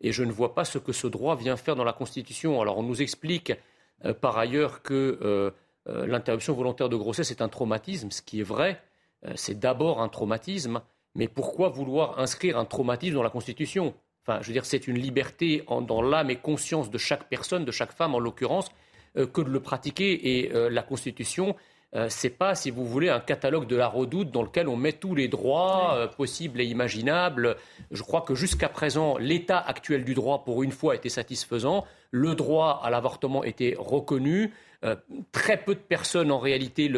Et 0.00 0.12
je 0.12 0.24
ne 0.24 0.32
vois 0.32 0.54
pas 0.54 0.64
ce 0.64 0.78
que 0.78 0.92
ce 0.92 1.06
droit 1.06 1.36
vient 1.36 1.56
faire 1.56 1.76
dans 1.76 1.84
la 1.84 1.94
Constitution. 1.94 2.60
Alors, 2.60 2.78
on 2.78 2.82
nous 2.82 3.00
explique 3.00 3.54
par 4.20 4.36
ailleurs 4.36 4.82
que 4.82 5.54
l'interruption 5.86 6.52
volontaire 6.52 6.90
de 6.90 6.96
grossesse 6.96 7.30
est 7.30 7.40
un 7.40 7.48
traumatisme, 7.48 8.10
ce 8.10 8.20
qui 8.20 8.40
est 8.40 8.42
vrai. 8.42 8.78
c'est 9.36 9.58
d'abord 9.58 10.02
un 10.02 10.10
traumatisme. 10.10 10.82
Mais 11.14 11.28
pourquoi 11.28 11.70
vouloir 11.70 12.18
inscrire 12.18 12.58
un 12.58 12.66
traumatisme 12.66 13.14
dans 13.14 13.22
la 13.22 13.30
Constitution? 13.30 13.94
Enfin, 14.26 14.40
je 14.42 14.48
veux 14.48 14.52
dire, 14.52 14.64
c'est 14.64 14.88
une 14.88 14.98
liberté 14.98 15.64
dans 15.68 16.02
l'âme 16.02 16.30
et 16.30 16.36
conscience 16.36 16.90
de 16.90 16.98
chaque 16.98 17.28
personne, 17.28 17.64
de 17.64 17.72
chaque 17.72 17.92
femme 17.92 18.14
en 18.14 18.18
l'occurrence. 18.18 18.70
que 19.14 19.40
de 19.40 19.50
le 19.50 19.60
pratiquer. 19.60 20.38
Et 20.38 20.50
la 20.70 20.82
Constitution, 20.82 21.56
c'est 22.08 22.30
pas, 22.30 22.54
si 22.54 22.70
vous 22.70 22.84
voulez, 22.84 23.08
un 23.08 23.20
catalogue 23.20 23.66
de 23.66 23.76
la 23.76 23.88
redoute 23.88 24.30
dans 24.30 24.42
lequel 24.42 24.68
on 24.68 24.76
met 24.76 24.92
tous 24.92 25.14
les 25.14 25.28
droits 25.28 26.10
possibles 26.16 26.60
et 26.60 26.64
imaginables. 26.64 27.56
Je 27.90 28.02
crois 28.02 28.20
que 28.20 28.34
jusqu'à 28.34 28.68
présent, 28.68 29.16
l'état 29.18 29.58
actuel 29.58 30.04
du 30.04 30.14
droit, 30.14 30.44
pour 30.44 30.62
une 30.62 30.72
fois, 30.72 30.94
était 30.94 31.08
satisfaisant. 31.08 31.86
Le 32.10 32.34
droit 32.34 32.80
à 32.84 32.90
l'avortement 32.90 33.42
était 33.42 33.74
reconnu. 33.78 34.52
Euh, 34.84 34.94
très 35.32 35.56
peu 35.56 35.74
de 35.74 35.80
personnes 35.80 36.30
en 36.30 36.38
réalité 36.38 36.90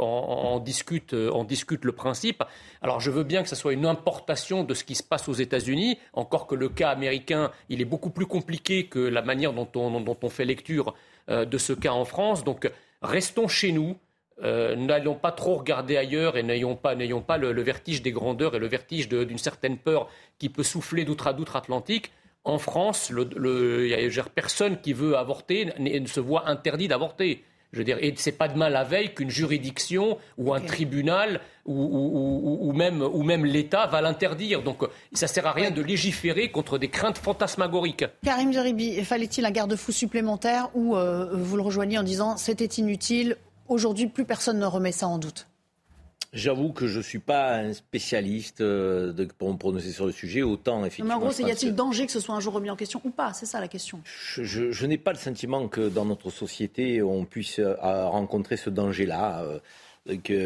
en, 0.00 0.58
discutent, 0.58 1.14
en, 1.14 1.44
discutent, 1.44 1.84
le 1.84 1.92
principe. 1.92 2.42
Alors 2.80 3.00
je 3.00 3.10
veux 3.10 3.22
bien 3.22 3.42
que 3.42 3.48
ce 3.48 3.56
soit 3.56 3.72
une 3.72 3.86
importation 3.86 4.64
de 4.64 4.74
ce 4.74 4.82
qui 4.84 4.94
se 4.94 5.02
passe 5.02 5.28
aux 5.28 5.34
États-Unis, 5.34 5.98
encore 6.12 6.46
que 6.46 6.54
le 6.54 6.68
cas 6.68 6.90
américain, 6.90 7.52
il 7.68 7.80
est 7.80 7.86
beaucoup 7.86 8.10
plus 8.10 8.26
compliqué 8.26 8.86
que 8.86 8.98
la 8.98 9.22
manière 9.22 9.52
dont 9.52 9.68
on, 9.76 10.28
fait 10.28 10.44
lecture 10.44 10.94
euh, 11.30 11.44
de 11.44 11.58
ce 11.58 11.72
cas 11.72 11.92
en 11.92 12.04
France. 12.04 12.44
Donc 12.44 12.70
restons 13.02 13.48
chez 13.48 13.72
nous. 13.72 13.96
Euh, 14.42 14.74
n'allons 14.74 15.14
pas 15.14 15.30
trop 15.30 15.56
regarder 15.56 15.96
ailleurs 15.96 16.36
et 16.36 16.42
n'ayons 16.42 16.74
pas, 16.74 16.96
pas 16.96 17.36
le, 17.36 17.62
vertige 17.62 18.02
des 18.02 18.10
grandeurs 18.10 18.56
et 18.56 18.58
le 18.58 18.66
vertige 18.66 19.08
d'une 19.08 19.38
certaine 19.38 19.78
peur 19.78 20.08
qui 20.38 20.48
peut 20.48 20.64
souffler 20.64 21.04
d'outre 21.04 21.28
à 21.28 21.32
d'outre-Atlantique 21.32 22.10
en 22.44 22.58
France, 22.58 23.10
y 23.10 23.94
a 23.94 24.24
personne 24.34 24.80
qui 24.80 24.92
veut 24.92 25.16
avorter 25.16 25.68
ne 25.78 26.06
se 26.06 26.20
voit 26.20 26.48
interdit 26.48 26.88
d'avorter. 26.88 27.44
Je 27.72 27.78
veux 27.78 27.84
dire, 27.84 27.96
et 28.00 28.12
c'est 28.16 28.32
pas 28.32 28.48
demain 28.48 28.68
la 28.68 28.84
veille 28.84 29.14
qu'une 29.14 29.30
juridiction 29.30 30.18
ou 30.36 30.52
un 30.52 30.60
tribunal 30.60 31.40
ou, 31.64 32.72
même, 32.74 33.00
ou 33.00 33.22
même 33.22 33.46
l'État 33.46 33.86
va 33.86 34.02
l'interdire. 34.02 34.62
Donc, 34.62 34.82
ça 35.14 35.26
sert 35.26 35.46
à 35.46 35.52
rien 35.52 35.70
de 35.70 35.80
légiférer 35.80 36.50
contre 36.50 36.76
des 36.76 36.88
craintes 36.88 37.16
fantasmagoriques. 37.16 38.04
Karim 38.24 38.52
Zeribi, 38.52 39.02
fallait-il 39.04 39.46
un 39.46 39.50
garde-fou 39.50 39.90
supplémentaire 39.90 40.68
ou 40.74 40.96
euh, 40.96 41.30
vous 41.32 41.56
le 41.56 41.62
rejoignez 41.62 41.96
en 41.96 42.02
disant 42.02 42.36
c'était 42.36 42.66
inutile, 42.66 43.36
aujourd'hui 43.68 44.06
plus 44.06 44.26
personne 44.26 44.58
ne 44.58 44.66
remet 44.66 44.92
ça 44.92 45.08
en 45.08 45.16
doute? 45.16 45.46
J'avoue 46.32 46.72
que 46.72 46.86
je 46.86 46.96
ne 46.96 47.02
suis 47.02 47.18
pas 47.18 47.56
un 47.56 47.74
spécialiste 47.74 48.62
euh, 48.62 49.12
de, 49.12 49.24
pour 49.24 49.52
me 49.52 49.58
prononcer 49.58 49.92
sur 49.92 50.06
le 50.06 50.12
sujet. 50.12 50.40
Autant, 50.40 50.80
effectivement. 50.80 51.08
Mais 51.08 51.14
en 51.14 51.28
gros, 51.28 51.46
y 51.46 51.50
a-t-il 51.50 51.74
danger 51.74 52.06
que 52.06 52.12
ce 52.12 52.20
soit 52.20 52.34
un 52.34 52.40
jour 52.40 52.54
remis 52.54 52.70
en 52.70 52.76
question 52.76 53.02
ou 53.04 53.10
pas? 53.10 53.34
C'est 53.34 53.44
ça 53.44 53.60
la 53.60 53.68
question. 53.68 54.00
Je, 54.06 54.86
n'ai 54.86 54.96
pas 54.96 55.12
le 55.12 55.18
sentiment 55.18 55.68
que 55.68 55.90
dans 55.90 56.06
notre 56.06 56.30
société, 56.30 57.02
on 57.02 57.26
puisse 57.26 57.58
euh, 57.58 57.74
rencontrer 57.80 58.56
ce 58.56 58.70
danger-là. 58.70 59.42
Euh, 59.42 59.58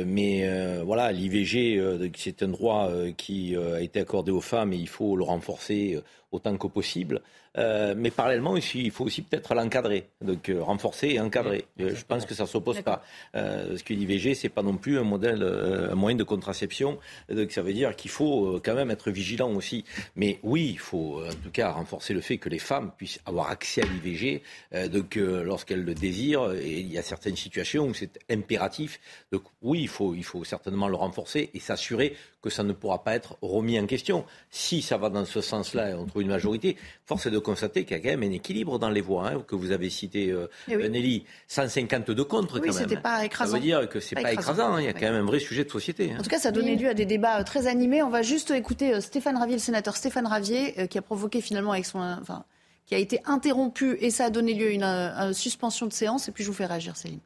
mais 0.04 0.46
voilà, 0.84 1.12
l'IVG, 1.12 1.80
c'est 2.14 2.42
un 2.42 2.48
droit 2.48 2.90
qui 3.16 3.56
a 3.56 3.80
été 3.80 4.00
accordé 4.00 4.30
aux 4.30 4.42
femmes 4.42 4.74
et 4.74 4.76
il 4.76 4.88
faut 4.88 5.16
le 5.16 5.24
renforcer 5.24 5.98
autant 6.30 6.58
que 6.58 6.66
possible. 6.66 7.22
Euh, 7.58 7.94
mais 7.96 8.10
parallèlement, 8.10 8.56
il 8.56 8.90
faut 8.90 9.04
aussi 9.04 9.22
peut-être 9.22 9.54
l'encadrer, 9.54 10.08
donc 10.20 10.48
euh, 10.48 10.62
renforcer 10.62 11.08
et 11.08 11.20
encadrer. 11.20 11.64
Euh, 11.80 11.94
je 11.94 12.04
pense 12.04 12.26
que 12.26 12.34
ça 12.34 12.44
ne 12.44 12.48
s'oppose 12.48 12.82
pas. 12.82 13.02
parce 13.32 13.82
que 13.82 13.94
l'IVG, 13.94 14.34
ce 14.34 14.44
n'est 14.44 14.50
pas 14.50 14.62
non 14.62 14.76
plus 14.76 14.98
un, 14.98 15.02
modèle, 15.02 15.42
un 15.42 15.94
moyen 15.94 16.16
de 16.16 16.24
contraception. 16.24 16.98
Donc 17.30 17.52
ça 17.52 17.62
veut 17.62 17.72
dire 17.72 17.96
qu'il 17.96 18.10
faut 18.10 18.60
quand 18.64 18.74
même 18.74 18.90
être 18.90 19.10
vigilant 19.10 19.52
aussi. 19.52 19.84
Mais 20.16 20.38
oui, 20.42 20.70
il 20.70 20.78
faut 20.78 21.22
en 21.24 21.34
tout 21.42 21.50
cas 21.52 21.70
renforcer 21.70 22.14
le 22.14 22.20
fait 22.20 22.38
que 22.38 22.48
les 22.48 22.58
femmes 22.58 22.90
puissent 22.96 23.20
avoir 23.26 23.50
accès 23.50 23.82
à 23.82 23.86
l'IVG 23.86 24.42
donc 24.90 25.16
lorsqu'elles 25.16 25.84
le 25.84 25.94
désirent. 25.94 26.52
Et 26.52 26.80
il 26.80 26.92
y 26.92 26.98
a 26.98 27.02
certaines 27.02 27.36
situations 27.36 27.86
où 27.88 27.94
c'est 27.94 28.18
impératif. 28.30 29.00
Donc 29.32 29.42
oui, 29.62 29.80
il 29.82 29.88
faut, 29.88 30.14
il 30.14 30.24
faut 30.24 30.44
certainement 30.44 30.88
le 30.88 30.96
renforcer 30.96 31.50
et 31.54 31.60
s'assurer 31.60 32.16
que 32.42 32.50
ça 32.50 32.62
ne 32.62 32.72
pourra 32.72 33.02
pas 33.02 33.14
être 33.14 33.36
remis 33.42 33.78
en 33.78 33.86
question. 33.86 34.24
Si 34.50 34.82
ça 34.82 34.96
va 34.96 35.10
dans 35.10 35.24
ce 35.24 35.40
sens-là 35.40 35.90
et 35.90 35.94
on 35.94 36.06
trouve 36.06 36.22
une 36.22 36.28
majorité, 36.28 36.76
force 37.04 37.26
est 37.26 37.30
de 37.30 37.38
constater 37.46 37.84
qu'il 37.84 37.96
y 37.96 38.00
a 38.00 38.02
quand 38.02 38.18
même 38.18 38.28
un 38.28 38.34
équilibre 38.34 38.78
dans 38.78 38.90
les 38.90 39.00
voix 39.00 39.28
hein, 39.28 39.44
que 39.46 39.54
vous 39.54 39.70
avez 39.70 39.88
cité, 39.88 40.30
euh, 40.30 40.48
eh 40.68 40.88
Nelly. 40.88 41.24
152 41.46 42.24
contre 42.24 42.60
oui, 42.60 42.68
quand 42.68 42.74
même. 42.74 42.88
Hein. 42.90 43.00
pas 43.00 43.24
écrasant. 43.24 43.52
Ça 43.52 43.58
veut 43.58 43.62
dire 43.62 43.88
que 43.88 44.00
c'est 44.00 44.16
pas, 44.16 44.22
pas 44.22 44.32
écrasant. 44.32 44.74
Hein. 44.74 44.80
Il 44.80 44.84
y 44.84 44.88
a 44.88 44.92
quand 44.92 45.06
même 45.12 45.14
un 45.14 45.24
vrai 45.24 45.38
sujet 45.38 45.64
de 45.64 45.70
société. 45.70 46.12
En 46.18 46.22
tout 46.22 46.28
cas, 46.28 46.40
ça 46.40 46.48
a 46.48 46.52
donné 46.52 46.74
lieu 46.74 46.88
à 46.88 46.94
des 46.94 47.06
débats 47.06 47.40
euh, 47.40 47.44
très 47.44 47.68
animés. 47.68 48.02
On 48.02 48.10
va 48.10 48.22
juste 48.22 48.50
écouter 48.50 48.94
euh, 48.94 49.00
Stéphane 49.00 49.36
Ravier, 49.36 49.54
le 49.54 49.62
sénateur 49.62 49.96
Stéphane 49.96 50.26
Ravier, 50.26 50.88
qui 50.88 50.98
a 50.98 51.02
provoqué 51.02 51.40
finalement 51.40 51.70
avec 51.70 51.86
son, 51.86 52.00
enfin, 52.00 52.44
qui 52.84 52.96
a 52.96 52.98
été 52.98 53.20
interrompu 53.26 53.96
et 54.00 54.10
ça 54.10 54.24
a 54.24 54.30
donné 54.30 54.52
lieu 54.54 54.82
à 54.82 55.26
une, 55.26 55.34
suspension 55.34 55.86
de 55.86 55.92
séance. 55.92 56.28
Et 56.28 56.32
puis 56.32 56.42
je 56.42 56.48
vous 56.48 56.56
fais 56.56 56.66
réagir, 56.66 56.96
Céline. 56.96 57.20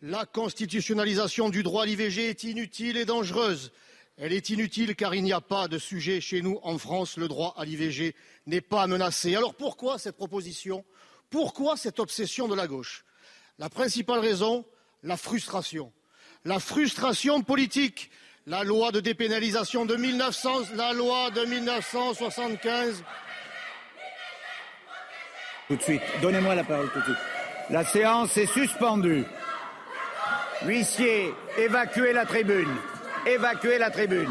La 0.00 0.24
constitutionnalisation 0.24 1.50
du 1.50 1.62
droit 1.62 1.82
à 1.82 1.86
l'IVG 1.86 2.30
est 2.30 2.44
inutile 2.44 2.96
et 2.96 3.04
dangereuse. 3.04 3.72
Elle 4.24 4.32
est 4.32 4.50
inutile 4.50 4.94
car 4.94 5.16
il 5.16 5.24
n'y 5.24 5.32
a 5.32 5.40
pas 5.40 5.66
de 5.66 5.78
sujet 5.78 6.20
chez 6.20 6.42
nous 6.42 6.60
en 6.62 6.78
France. 6.78 7.16
Le 7.16 7.26
droit 7.26 7.54
à 7.58 7.64
l'IVG 7.64 8.14
n'est 8.46 8.60
pas 8.60 8.86
menacé. 8.86 9.34
Alors 9.34 9.56
pourquoi 9.56 9.98
cette 9.98 10.16
proposition? 10.16 10.84
Pourquoi 11.28 11.76
cette 11.76 11.98
obsession 11.98 12.46
de 12.46 12.54
la 12.54 12.68
gauche? 12.68 13.04
La 13.58 13.68
principale 13.68 14.20
raison, 14.20 14.64
la 15.02 15.16
frustration. 15.16 15.92
La 16.44 16.60
frustration 16.60 17.42
politique. 17.42 18.12
La 18.46 18.62
loi 18.62 18.92
de 18.92 19.00
dépénalisation 19.00 19.86
de 19.86 19.96
1900, 19.96 20.74
la 20.76 20.92
loi 20.92 21.32
de 21.32 21.44
1975. 21.44 23.02
Tout 25.66 25.76
de 25.76 25.82
suite, 25.82 26.02
donnez-moi 26.20 26.54
la 26.54 26.62
parole 26.62 26.92
tout 26.92 27.00
de 27.00 27.04
suite. 27.06 27.16
La 27.70 27.84
séance 27.84 28.36
est 28.36 28.46
suspendue. 28.46 29.24
Huissier, 30.64 31.34
évacuez 31.58 32.12
la 32.12 32.24
tribune. 32.24 32.72
Évacuez 33.26 33.78
la 33.78 33.90
tribune. 33.90 34.30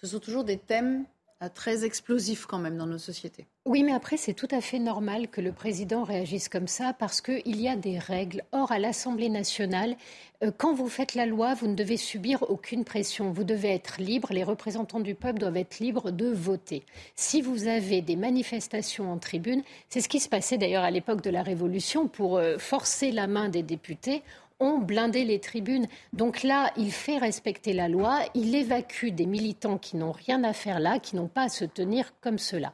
Ce 0.00 0.06
sont 0.06 0.18
toujours 0.18 0.44
des 0.44 0.56
thèmes 0.56 1.04
euh, 1.42 1.48
très 1.54 1.84
explosifs 1.84 2.46
quand 2.46 2.58
même 2.58 2.78
dans 2.78 2.86
nos 2.86 2.96
sociétés. 2.96 3.46
Oui, 3.66 3.82
mais 3.82 3.92
après, 3.92 4.16
c'est 4.16 4.32
tout 4.32 4.48
à 4.50 4.62
fait 4.62 4.78
normal 4.78 5.28
que 5.28 5.42
le 5.42 5.52
président 5.52 6.04
réagisse 6.04 6.48
comme 6.48 6.68
ça 6.68 6.94
parce 6.94 7.20
qu'il 7.20 7.60
y 7.60 7.68
a 7.68 7.76
des 7.76 7.98
règles. 7.98 8.44
Or, 8.52 8.72
à 8.72 8.78
l'Assemblée 8.78 9.28
nationale, 9.28 9.96
euh, 10.42 10.50
quand 10.56 10.72
vous 10.72 10.88
faites 10.88 11.14
la 11.14 11.26
loi, 11.26 11.52
vous 11.52 11.66
ne 11.66 11.74
devez 11.74 11.98
subir 11.98 12.44
aucune 12.48 12.84
pression. 12.84 13.30
Vous 13.30 13.44
devez 13.44 13.74
être 13.74 14.00
libre. 14.00 14.32
Les 14.32 14.44
représentants 14.44 15.00
du 15.00 15.14
peuple 15.14 15.38
doivent 15.38 15.58
être 15.58 15.80
libres 15.80 16.10
de 16.10 16.28
voter. 16.28 16.82
Si 17.14 17.42
vous 17.42 17.66
avez 17.66 18.00
des 18.00 18.16
manifestations 18.16 19.12
en 19.12 19.18
tribune, 19.18 19.62
c'est 19.90 20.00
ce 20.00 20.08
qui 20.08 20.20
se 20.20 20.30
passait 20.30 20.56
d'ailleurs 20.56 20.84
à 20.84 20.90
l'époque 20.90 21.20
de 21.20 21.30
la 21.30 21.42
Révolution 21.42 22.08
pour 22.08 22.38
euh, 22.38 22.56
forcer 22.56 23.12
la 23.12 23.26
main 23.26 23.50
des 23.50 23.62
députés 23.62 24.22
ont 24.60 24.78
blindé 24.78 25.24
les 25.24 25.40
tribunes. 25.40 25.86
Donc 26.12 26.42
là, 26.42 26.72
il 26.76 26.92
fait 26.92 27.18
respecter 27.18 27.72
la 27.72 27.88
loi, 27.88 28.20
il 28.34 28.54
évacue 28.54 29.08
des 29.08 29.26
militants 29.26 29.78
qui 29.78 29.96
n'ont 29.96 30.12
rien 30.12 30.44
à 30.44 30.52
faire 30.52 30.80
là, 30.80 30.98
qui 30.98 31.16
n'ont 31.16 31.28
pas 31.28 31.42
à 31.42 31.48
se 31.48 31.64
tenir 31.64 32.12
comme 32.20 32.38
cela. 32.38 32.72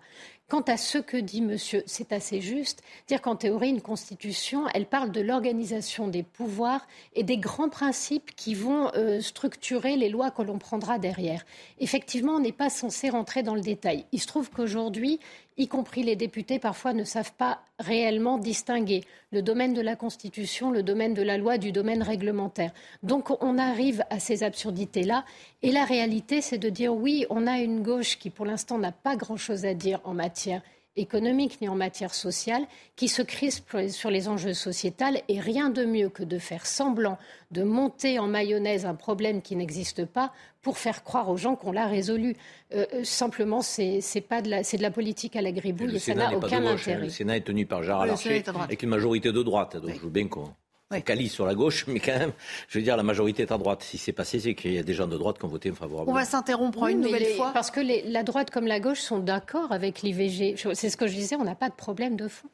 Quant 0.52 0.60
à 0.68 0.76
ce 0.76 0.98
que 0.98 1.16
dit 1.16 1.40
monsieur, 1.40 1.82
c'est 1.86 2.12
assez 2.12 2.42
juste. 2.42 2.82
Dire 3.08 3.22
qu'en 3.22 3.36
théorie, 3.36 3.70
une 3.70 3.80
constitution, 3.80 4.66
elle 4.74 4.84
parle 4.84 5.10
de 5.10 5.22
l'organisation 5.22 6.08
des 6.08 6.22
pouvoirs 6.22 6.86
et 7.14 7.22
des 7.22 7.38
grands 7.38 7.70
principes 7.70 8.36
qui 8.36 8.54
vont 8.54 8.90
euh, 8.94 9.22
structurer 9.22 9.96
les 9.96 10.10
lois 10.10 10.30
que 10.30 10.42
l'on 10.42 10.58
prendra 10.58 10.98
derrière. 10.98 11.46
Effectivement, 11.78 12.34
on 12.34 12.40
n'est 12.40 12.52
pas 12.52 12.68
censé 12.68 13.08
rentrer 13.08 13.42
dans 13.42 13.54
le 13.54 13.62
détail. 13.62 14.04
Il 14.12 14.20
se 14.20 14.26
trouve 14.26 14.50
qu'aujourd'hui, 14.50 15.20
y 15.56 15.68
compris 15.68 16.02
les 16.02 16.16
députés, 16.16 16.58
parfois 16.58 16.92
ne 16.92 17.04
savent 17.04 17.32
pas 17.32 17.60
réellement 17.78 18.38
distinguer 18.38 19.04
le 19.30 19.42
domaine 19.42 19.74
de 19.74 19.80
la 19.80 19.96
Constitution, 19.96 20.70
le 20.70 20.82
domaine 20.82 21.14
de 21.14 21.22
la 21.22 21.38
loi 21.38 21.58
du 21.58 21.72
domaine 21.72 22.02
réglementaire. 22.02 22.72
Donc 23.02 23.30
on 23.42 23.58
arrive 23.58 24.04
à 24.10 24.18
ces 24.18 24.42
absurdités-là. 24.42 25.24
Et 25.62 25.72
la 25.72 25.84
réalité, 25.84 26.40
c'est 26.40 26.58
de 26.58 26.68
dire 26.68 26.94
oui, 26.94 27.26
on 27.30 27.46
a 27.46 27.58
une 27.58 27.82
gauche 27.82 28.18
qui, 28.18 28.30
pour 28.30 28.46
l'instant, 28.46 28.78
n'a 28.78 28.92
pas 28.92 29.16
grand-chose 29.16 29.64
à 29.64 29.74
dire 29.74 30.00
en 30.04 30.14
matière 30.14 30.62
économique 30.96 31.60
ni 31.60 31.68
en 31.68 31.74
matière 31.74 32.14
sociale, 32.14 32.62
qui 32.96 33.08
se 33.08 33.22
crispe 33.22 33.88
sur 33.88 34.10
les 34.10 34.28
enjeux 34.28 34.54
sociétals 34.54 35.22
et 35.28 35.40
rien 35.40 35.70
de 35.70 35.84
mieux 35.84 36.08
que 36.08 36.22
de 36.22 36.38
faire 36.38 36.66
semblant 36.66 37.18
de 37.50 37.62
monter 37.62 38.18
en 38.18 38.28
mayonnaise 38.28 38.84
un 38.84 38.94
problème 38.94 39.42
qui 39.42 39.56
n'existe 39.56 40.04
pas 40.04 40.32
pour 40.60 40.78
faire 40.78 41.02
croire 41.02 41.28
aux 41.28 41.36
gens 41.36 41.56
qu'on 41.56 41.72
l'a 41.72 41.86
résolu. 41.86 42.36
Euh, 42.74 42.86
euh, 42.94 43.04
simplement, 43.04 43.62
c'est 43.62 44.00
pas 44.26 44.42
de 44.42 44.50
la, 44.50 44.64
c'est 44.64 44.76
de 44.76 44.82
la 44.82 44.90
politique 44.90 45.36
à 45.36 45.42
la 45.42 45.52
gribouille 45.52 45.96
et, 45.96 45.98
ça 45.98 46.14
n'a 46.14 46.36
aucun 46.36 46.64
hein. 46.64 46.74
intérêt. 46.74 47.00
Le 47.00 47.10
Sénat 47.10 47.38
est 47.38 47.42
tenu 47.42 47.66
par 47.66 47.82
Gérard 47.82 48.06
Larcher 48.06 48.42
avec 48.60 48.82
une 48.82 48.90
majorité 48.90 49.32
de 49.32 49.42
droite, 49.42 49.76
donc 49.76 49.94
je 49.94 50.00
veux 50.00 50.10
bien 50.10 50.28
qu'on 50.28 50.52
oui. 50.92 51.28
sur 51.28 51.46
la 51.46 51.54
gauche, 51.54 51.86
mais 51.88 52.00
quand 52.00 52.18
même, 52.18 52.32
je 52.68 52.78
veux 52.78 52.84
dire, 52.84 52.96
la 52.96 53.02
majorité 53.02 53.42
est 53.42 53.52
à 53.52 53.58
droite. 53.58 53.82
Si 53.82 53.98
c'est 53.98 54.12
passé, 54.12 54.40
c'est 54.40 54.54
qu'il 54.54 54.72
y 54.72 54.78
a 54.78 54.82
des 54.82 54.94
gens 54.94 55.06
de 55.06 55.16
droite 55.16 55.38
qui 55.38 55.44
ont 55.44 55.48
voté 55.48 55.70
favorablement. 55.72 56.12
On 56.12 56.18
va 56.18 56.24
s'interrompre 56.24 56.86
une 56.88 57.00
nouvelle 57.00 57.26
fois. 57.36 57.50
Parce 57.52 57.70
que 57.70 57.80
la 57.80 58.22
droite 58.22 58.50
comme 58.50 58.66
la 58.66 58.80
gauche 58.80 59.00
sont 59.00 59.18
d'accord 59.18 59.72
avec 59.72 60.02
l'IVG. 60.02 60.56
C'est 60.74 60.90
ce 60.90 60.96
que 60.96 61.06
je 61.06 61.14
disais, 61.14 61.36
on 61.36 61.44
n'a 61.44 61.54
pas 61.54 61.68
de 61.68 61.74
problème 61.74 62.16
de 62.16 62.28
fond. 62.28 62.48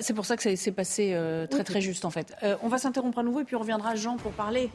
C'est 0.00 0.12
pour 0.12 0.26
ça 0.26 0.36
que 0.36 0.56
c'est 0.56 0.72
passé 0.72 1.12
euh, 1.14 1.46
très 1.46 1.64
très 1.64 1.80
juste 1.80 2.04
en 2.04 2.10
fait. 2.10 2.34
Euh, 2.42 2.56
on 2.62 2.68
va 2.68 2.76
s'interrompre 2.76 3.18
à 3.18 3.22
nouveau 3.22 3.40
et 3.40 3.44
puis 3.44 3.56
on 3.56 3.60
reviendra 3.60 3.94
Jean 3.94 4.18
pour 4.18 4.32
parler, 4.32 4.70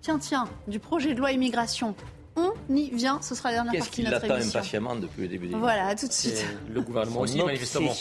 tiens 0.00 0.18
tiens, 0.18 0.48
du 0.68 0.78
projet 0.78 1.14
de 1.14 1.18
loi 1.18 1.32
immigration. 1.32 1.96
On 2.36 2.52
y 2.68 2.90
vient, 2.90 3.20
ce 3.22 3.34
sera 3.34 3.50
la 3.50 3.62
dernière 3.62 3.80
partie 3.80 4.02
de 4.02 4.10
notre 4.10 4.24
émission. 4.24 4.38
Qu'est-ce 4.38 4.42
qu'il 4.42 4.50
attend 4.50 4.58
impatiemment 4.58 4.96
depuis 4.96 5.22
le 5.22 5.28
début 5.28 5.48
des 5.48 5.54
Voilà, 5.54 5.88
à 5.88 5.94
tout 5.94 6.06
de 6.06 6.12
suite. 6.12 6.44
Le 6.68 6.80
gouvernement 6.80 7.20
aussi, 7.20 7.42
manifestement. 7.42 7.92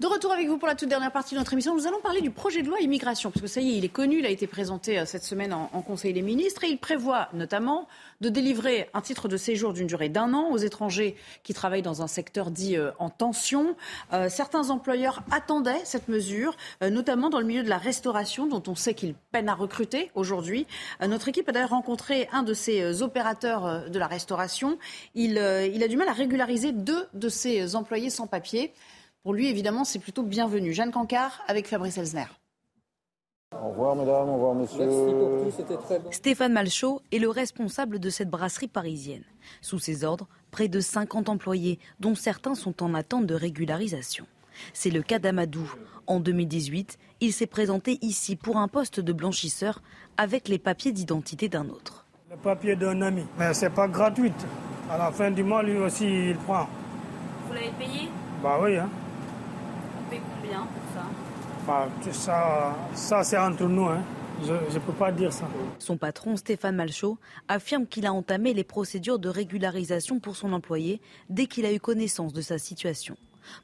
De 0.00 0.08
retour 0.08 0.32
avec 0.32 0.48
vous 0.48 0.58
pour 0.58 0.66
la 0.66 0.74
toute 0.74 0.88
dernière 0.88 1.12
partie 1.12 1.34
de 1.34 1.38
notre 1.38 1.52
émission. 1.52 1.72
Nous 1.72 1.86
allons 1.86 2.00
parler 2.00 2.20
du 2.20 2.30
projet 2.30 2.62
de 2.62 2.68
loi 2.68 2.80
immigration, 2.80 3.30
parce 3.30 3.42
que 3.42 3.46
ça 3.46 3.60
y 3.60 3.70
est, 3.70 3.78
il 3.78 3.84
est 3.84 3.88
connu, 3.88 4.18
il 4.18 4.26
a 4.26 4.28
été 4.28 4.48
présenté 4.48 4.98
euh, 4.98 5.06
cette 5.06 5.22
semaine 5.22 5.52
en, 5.52 5.68
Conseil 5.82 6.12
des 6.12 6.22
ministres, 6.22 6.64
et 6.64 6.68
il 6.68 6.78
prévoit 6.78 7.28
notamment 7.32 7.86
de 8.20 8.28
délivrer 8.28 8.90
un 8.92 9.00
titre 9.00 9.28
de 9.28 9.36
séjour 9.36 9.72
d'une 9.72 9.86
durée 9.86 10.08
d'un 10.08 10.34
an 10.34 10.48
aux 10.50 10.56
étrangers 10.56 11.14
qui 11.44 11.54
travaillent 11.54 11.82
dans 11.82 12.02
un 12.02 12.08
secteur 12.08 12.50
dit 12.50 12.76
euh, 12.76 12.90
en 12.98 13.08
tension. 13.08 13.76
Euh, 14.12 14.28
certains 14.28 14.70
employeurs 14.70 15.22
attendaient 15.30 15.84
cette 15.84 16.08
mesure, 16.08 16.56
notamment 16.82 17.30
dans 17.30 17.38
le 17.38 17.46
milieu 17.46 17.62
de 17.62 17.68
la 17.68 17.78
restauration, 17.78 18.46
dont 18.46 18.62
on 18.66 18.74
sait 18.74 18.94
qu'ils 18.94 19.14
peinent 19.30 19.48
à 19.48 19.54
recruter 19.54 20.10
aujourd'hui. 20.16 20.66
notre 21.06 21.28
équipe 21.28 21.48
a 21.48 21.52
d'ailleurs 21.52 21.70
rencontré 21.70 22.28
un 22.32 22.42
de 22.42 22.52
ces 22.54 23.02
opérateurs 23.02 23.88
de 23.88 23.98
la 23.98 24.06
restauration. 24.08 24.78
Il, 25.14 25.32
il 25.72 25.82
a 25.82 25.88
du 25.88 25.96
mal 25.96 26.08
à 26.08 26.12
régulariser 26.12 26.72
deux 26.72 27.06
de 27.14 27.28
ses 27.28 27.76
employés 27.76 28.10
sans 28.10 28.26
papier. 28.26 28.72
Pour 29.24 29.32
lui, 29.32 29.48
évidemment, 29.48 29.84
c'est 29.84 29.98
plutôt 29.98 30.22
bienvenu. 30.22 30.74
Jeanne 30.74 30.90
Cancard 30.90 31.40
avec 31.48 31.66
Fabrice 31.66 31.96
Elsner. 31.96 32.26
Au 33.58 33.70
revoir, 33.70 33.96
mesdames, 33.96 34.28
au 34.28 34.34
revoir, 34.34 34.54
messieurs. 34.54 34.84
Merci 34.84 35.14
pour 35.14 35.42
tout, 35.42 35.50
c'était 35.56 35.76
très 35.78 35.98
bon. 35.98 36.12
Stéphane 36.12 36.52
Malchaud 36.52 37.00
est 37.10 37.18
le 37.18 37.30
responsable 37.30 37.98
de 38.00 38.10
cette 38.10 38.28
brasserie 38.28 38.68
parisienne. 38.68 39.24
Sous 39.62 39.78
ses 39.78 40.04
ordres, 40.04 40.28
près 40.50 40.68
de 40.68 40.78
50 40.78 41.30
employés, 41.30 41.78
dont 42.00 42.14
certains 42.14 42.54
sont 42.54 42.82
en 42.82 42.92
attente 42.92 43.24
de 43.24 43.34
régularisation. 43.34 44.26
C'est 44.74 44.90
le 44.90 45.00
cas 45.00 45.18
d'Amadou. 45.18 45.72
En 46.06 46.20
2018, 46.20 46.98
il 47.22 47.32
s'est 47.32 47.46
présenté 47.46 47.98
ici 48.02 48.36
pour 48.36 48.58
un 48.58 48.68
poste 48.68 49.00
de 49.00 49.12
blanchisseur 49.14 49.80
avec 50.18 50.48
les 50.48 50.58
papiers 50.58 50.92
d'identité 50.92 51.48
d'un 51.48 51.70
autre. 51.70 52.04
Le 52.30 52.36
papier 52.36 52.76
d'un 52.76 53.00
ami, 53.00 53.24
mais 53.38 53.54
c'est 53.54 53.70
pas 53.70 53.88
gratuit. 53.88 54.32
À 54.90 54.98
la 54.98 55.10
fin 55.10 55.30
du 55.30 55.42
mois, 55.42 55.62
lui 55.62 55.78
aussi, 55.78 56.04
il 56.04 56.36
prend. 56.36 56.68
Vous 57.46 57.54
l'avez 57.54 57.72
payé? 57.78 58.10
Bah 58.42 58.58
oui. 58.60 58.76
Hein 58.76 58.90
combien 60.54 60.66
pour 60.66 60.82
ça 60.94 61.06
bah, 61.66 61.88
Ça, 62.12 62.76
ça 62.94 63.24
c'est 63.24 63.38
entre 63.38 63.64
nous. 63.64 63.86
Hein. 63.86 64.02
Je 64.42 64.52
ne 64.52 64.78
peux 64.80 64.92
pas 64.92 65.12
dire 65.12 65.32
ça. 65.32 65.48
Son 65.78 65.96
patron, 65.96 66.36
Stéphane 66.36 66.76
Malchaud, 66.76 67.18
affirme 67.48 67.86
qu'il 67.86 68.04
a 68.04 68.12
entamé 68.12 68.52
les 68.52 68.64
procédures 68.64 69.18
de 69.18 69.28
régularisation 69.28 70.18
pour 70.18 70.36
son 70.36 70.52
employé 70.52 71.00
dès 71.30 71.46
qu'il 71.46 71.64
a 71.66 71.72
eu 71.72 71.80
connaissance 71.80 72.32
de 72.32 72.42
sa 72.42 72.58
situation. 72.58 73.16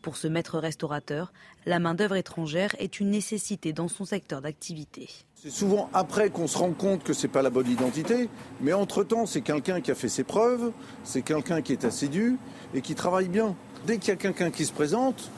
Pour 0.03 0.17
ce 0.17 0.29
maître 0.29 0.59
restaurateur, 0.59 1.33
la 1.67 1.79
main-d'œuvre 1.79 2.17
étrangère 2.17 2.75
est 2.79 3.01
une 3.01 3.11
nécessité 3.11 3.73
dans 3.73 3.89
son 3.89 4.05
secteur 4.05 4.43
d'activité. 4.43 5.09
C'est 5.35 5.51
souvent 5.51 5.89
après 5.95 6.29
qu'on 6.29 6.47
se 6.47 6.59
rend 6.59 6.73
compte 6.73 7.03
que 7.03 7.15
ce 7.15 7.27
n'est 7.27 7.33
pas 7.33 7.43
la 7.43 7.51
bonne 7.51 7.69
identité, 7.69 8.29
mais 8.61 8.75
entre-temps, 8.75 9.27
c'est 9.27 9.41
quelqu'un 9.41 9.81
qui 9.81 9.91
a 9.91 9.95
fait 9.95 10.09
ses 10.09 10.25
preuves, 10.25 10.71
c'est 11.03 11.23
quelqu'un 11.23 11.63
qui 11.63 11.73
est 11.73 11.85
assidu 11.85 12.39
et 12.75 12.83
qui 12.83 12.95
travaille 12.95 13.29
bien. 13.29 13.57
Dès 13.87 13.97
qu'il 13.97 14.11
y 14.11 14.13
a 14.13 14.17
quelqu'un 14.17 14.51
qui 14.51 14.67
se 14.67 14.73
présente, 14.73 15.31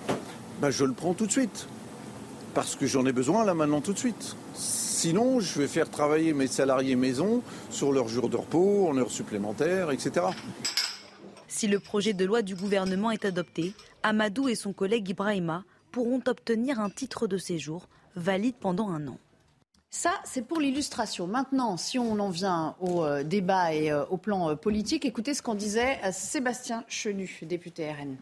bah, 0.60 0.70
je 0.70 0.84
le 0.84 0.92
prends 0.92 1.14
tout 1.14 1.26
de 1.26 1.32
suite. 1.32 1.66
Parce 2.54 2.76
que 2.76 2.86
j'en 2.86 3.06
ai 3.06 3.12
besoin 3.12 3.44
là 3.44 3.54
maintenant 3.54 3.80
tout 3.80 3.92
de 3.92 3.98
suite. 3.98 4.36
Sinon, 4.54 5.40
je 5.40 5.58
vais 5.58 5.66
faire 5.66 5.90
travailler 5.90 6.32
mes 6.34 6.46
salariés 6.46 6.96
maison 6.96 7.42
sur 7.70 7.92
leurs 7.92 8.08
jours 8.08 8.28
de 8.28 8.36
repos, 8.36 8.88
en 8.88 8.96
heures 8.98 9.10
supplémentaires, 9.10 9.90
etc. 9.90 10.26
Si 11.48 11.66
le 11.66 11.80
projet 11.80 12.12
de 12.12 12.24
loi 12.24 12.42
du 12.42 12.54
gouvernement 12.54 13.10
est 13.10 13.24
adopté, 13.24 13.74
Amadou 14.02 14.48
et 14.48 14.54
son 14.54 14.72
collègue 14.72 15.08
Ibrahima 15.08 15.64
pourront 15.90 16.22
obtenir 16.26 16.80
un 16.80 16.90
titre 16.90 17.26
de 17.26 17.38
séjour 17.38 17.88
valide 18.16 18.54
pendant 18.60 18.90
un 18.90 19.08
an. 19.08 19.18
Ça, 19.90 20.12
c'est 20.24 20.40
pour 20.40 20.58
l'illustration. 20.58 21.26
Maintenant, 21.26 21.76
si 21.76 21.98
on 21.98 22.18
en 22.18 22.30
vient 22.30 22.76
au 22.80 23.04
euh, 23.04 23.22
débat 23.22 23.74
et 23.74 23.92
euh, 23.92 24.06
au 24.06 24.16
plan 24.16 24.48
euh, 24.48 24.54
politique, 24.54 25.04
écoutez 25.04 25.34
ce 25.34 25.42
qu'en 25.42 25.54
disait 25.54 25.98
Sébastien 26.12 26.84
Chenu, 26.88 27.40
député 27.42 27.92
RN 27.92 28.16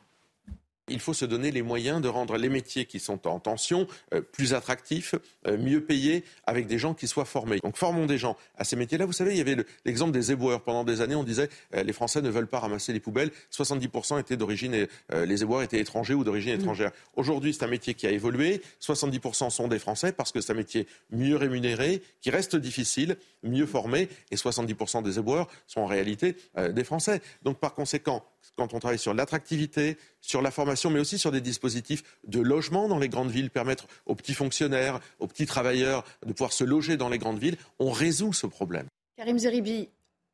il 0.90 1.00
faut 1.00 1.14
se 1.14 1.24
donner 1.24 1.50
les 1.50 1.62
moyens 1.62 2.00
de 2.00 2.08
rendre 2.08 2.36
les 2.36 2.48
métiers 2.48 2.84
qui 2.84 3.00
sont 3.00 3.26
en 3.26 3.38
tension 3.38 3.86
euh, 4.14 4.20
plus 4.20 4.54
attractifs, 4.54 5.14
euh, 5.46 5.56
mieux 5.56 5.82
payés, 5.82 6.24
avec 6.46 6.66
des 6.66 6.78
gens 6.78 6.94
qui 6.94 7.06
soient 7.06 7.24
formés. 7.24 7.58
Donc 7.62 7.76
formons 7.76 8.06
des 8.06 8.18
gens 8.18 8.36
à 8.56 8.64
ces 8.64 8.76
métiers-là. 8.76 9.06
Vous 9.06 9.12
savez, 9.12 9.32
il 9.32 9.38
y 9.38 9.40
avait 9.40 9.56
l'exemple 9.84 10.12
des 10.12 10.32
éboueurs. 10.32 10.62
Pendant 10.62 10.84
des 10.84 11.00
années, 11.00 11.14
on 11.14 11.24
disait 11.24 11.48
euh, 11.74 11.82
les 11.82 11.92
Français 11.92 12.22
ne 12.22 12.30
veulent 12.30 12.46
pas 12.46 12.60
ramasser 12.60 12.92
les 12.92 13.00
poubelles. 13.00 13.30
70% 13.52 14.20
étaient 14.20 14.36
d'origine, 14.36 14.86
les 15.12 15.42
éboueurs 15.42 15.62
étaient 15.62 15.80
étrangers 15.80 16.14
ou 16.14 16.24
d'origine 16.24 16.54
mmh. 16.54 16.60
étrangère. 16.60 16.90
Aujourd'hui, 17.16 17.54
c'est 17.54 17.64
un 17.64 17.68
métier 17.68 17.94
qui 17.94 18.06
a 18.06 18.10
évolué. 18.10 18.62
70% 18.80 19.50
sont 19.50 19.68
des 19.68 19.78
Français 19.78 20.12
parce 20.12 20.32
que 20.32 20.40
c'est 20.40 20.52
un 20.52 20.56
métier 20.56 20.86
mieux 21.10 21.36
rémunéré, 21.36 22.02
qui 22.20 22.30
reste 22.30 22.56
difficile, 22.56 23.16
mieux 23.42 23.66
formé. 23.66 24.08
Et 24.30 24.36
70% 24.36 25.02
des 25.02 25.18
éboueurs 25.18 25.48
sont 25.66 25.80
en 25.80 25.86
réalité 25.86 26.36
des 26.56 26.84
Français. 26.84 27.20
Donc 27.42 27.58
par 27.58 27.74
conséquent, 27.74 28.24
quand 28.56 28.74
on 28.74 28.78
travaille 28.78 28.98
sur 28.98 29.14
l'attractivité, 29.14 29.96
sur 30.20 30.42
la 30.42 30.50
formation, 30.50 30.79
mais 30.88 31.00
aussi 31.00 31.18
sur 31.18 31.32
des 31.32 31.42
dispositifs 31.42 32.02
de 32.26 32.40
logement 32.40 32.88
dans 32.88 32.98
les 32.98 33.08
grandes 33.08 33.30
villes, 33.30 33.50
permettre 33.50 33.86
aux 34.06 34.14
petits 34.14 34.34
fonctionnaires, 34.34 35.00
aux 35.18 35.26
petits 35.26 35.46
travailleurs 35.46 36.04
de 36.24 36.32
pouvoir 36.32 36.52
se 36.52 36.64
loger 36.64 36.96
dans 36.96 37.08
les 37.10 37.18
grandes 37.18 37.38
villes, 37.38 37.56
on 37.78 37.90
résout 37.90 38.32
ce 38.32 38.46
problème. 38.46 38.86
Karim 39.16 39.38
Zeribi, 39.38 39.88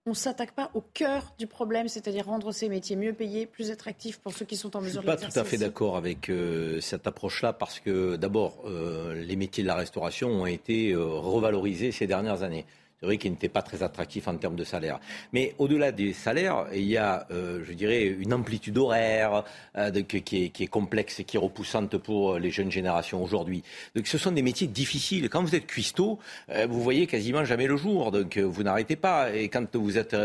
on 0.07 0.11
ne 0.11 0.15
s'attaque 0.15 0.53
pas 0.53 0.71
au 0.75 0.81
cœur 0.81 1.35
du 1.37 1.49
problème, 1.49 1.89
c'est-à-dire 1.89 2.27
rendre 2.27 2.53
ces 2.53 2.69
métiers 2.69 2.95
mieux 2.95 3.13
payés, 3.13 3.45
plus 3.45 3.73
attractifs 3.73 4.19
pour 4.19 4.33
ceux 4.33 4.45
qui 4.45 4.57
sont 4.57 4.77
en 4.77 4.81
mesure 4.81 5.03
de 5.03 5.07
Je 5.07 5.13
ne 5.13 5.17
suis 5.17 5.27
pas 5.27 5.33
tout 5.33 5.39
à 5.41 5.45
fait 5.45 5.59
d'accord 5.59 5.97
avec 5.97 6.29
euh, 6.29 6.81
cette 6.81 7.09
approche-là 7.09 7.53
parce 7.53 7.81
que 7.81 8.15
d'abord, 8.15 8.63
euh, 8.67 9.15
les 9.15 9.35
métiers 9.35 9.65
de 9.65 9.69
la 9.69 9.75
restauration 9.75 10.29
ont 10.29 10.47
été 10.47 10.93
euh, 10.93 11.05
revalorisés 11.05 11.91
ces 11.91 12.07
dernières 12.07 12.45
années 12.45 12.65
c'est 13.01 13.05
vrai 13.05 13.19
qu'il 13.19 13.31
n'était 13.31 13.51
pas 13.51 13.61
très 13.61 13.83
attractif 13.83 14.27
en 14.27 14.37
termes 14.37 14.57
de 14.57 14.65
salaire. 14.65 15.01
Mais 15.35 15.55
au-delà 15.59 15.93
des 15.93 16.15
salaires, 16.15 16.67
il 16.73 16.85
y 16.85 16.97
a, 16.97 17.27
euh, 17.31 17.63
je 17.63 17.75
dirais, 17.75 18.07
une 18.07 18.33
amplitude 18.33 18.79
horaire 18.79 19.45
euh, 19.77 19.91
qui, 20.03 20.51
est, 20.59 20.67
complexe 20.67 21.21
et 21.21 21.25
qui 21.25 21.37
est 21.37 21.41
repoussante 21.41 21.99
pour 21.99 22.39
les 22.39 22.51
jeunes 22.51 22.73
générations 22.73 23.23
aujourd'hui. 23.23 23.63
Donc 23.95 24.07
ce 24.07 24.17
sont 24.17 24.33
des 24.33 24.41
métiers 24.41 24.67
difficiles. 24.67 25.29
Quand 25.29 25.43
vous 25.43 25.55
êtes 25.55 25.67
cuistot, 25.67 26.19
euh, 26.49 26.67
vous 26.67 26.81
voyez 26.81 27.07
quasiment 27.07 27.45
jamais 27.45 27.67
le 27.67 27.77
jour, 27.77 28.13
donc 28.13 28.39
vous 28.39 28.63
n'arrêtez 28.63 28.97
pas. 28.97 29.31
Et 29.35 29.51
quand 29.51 29.77
vous 29.77 29.99
êtes 29.99 30.17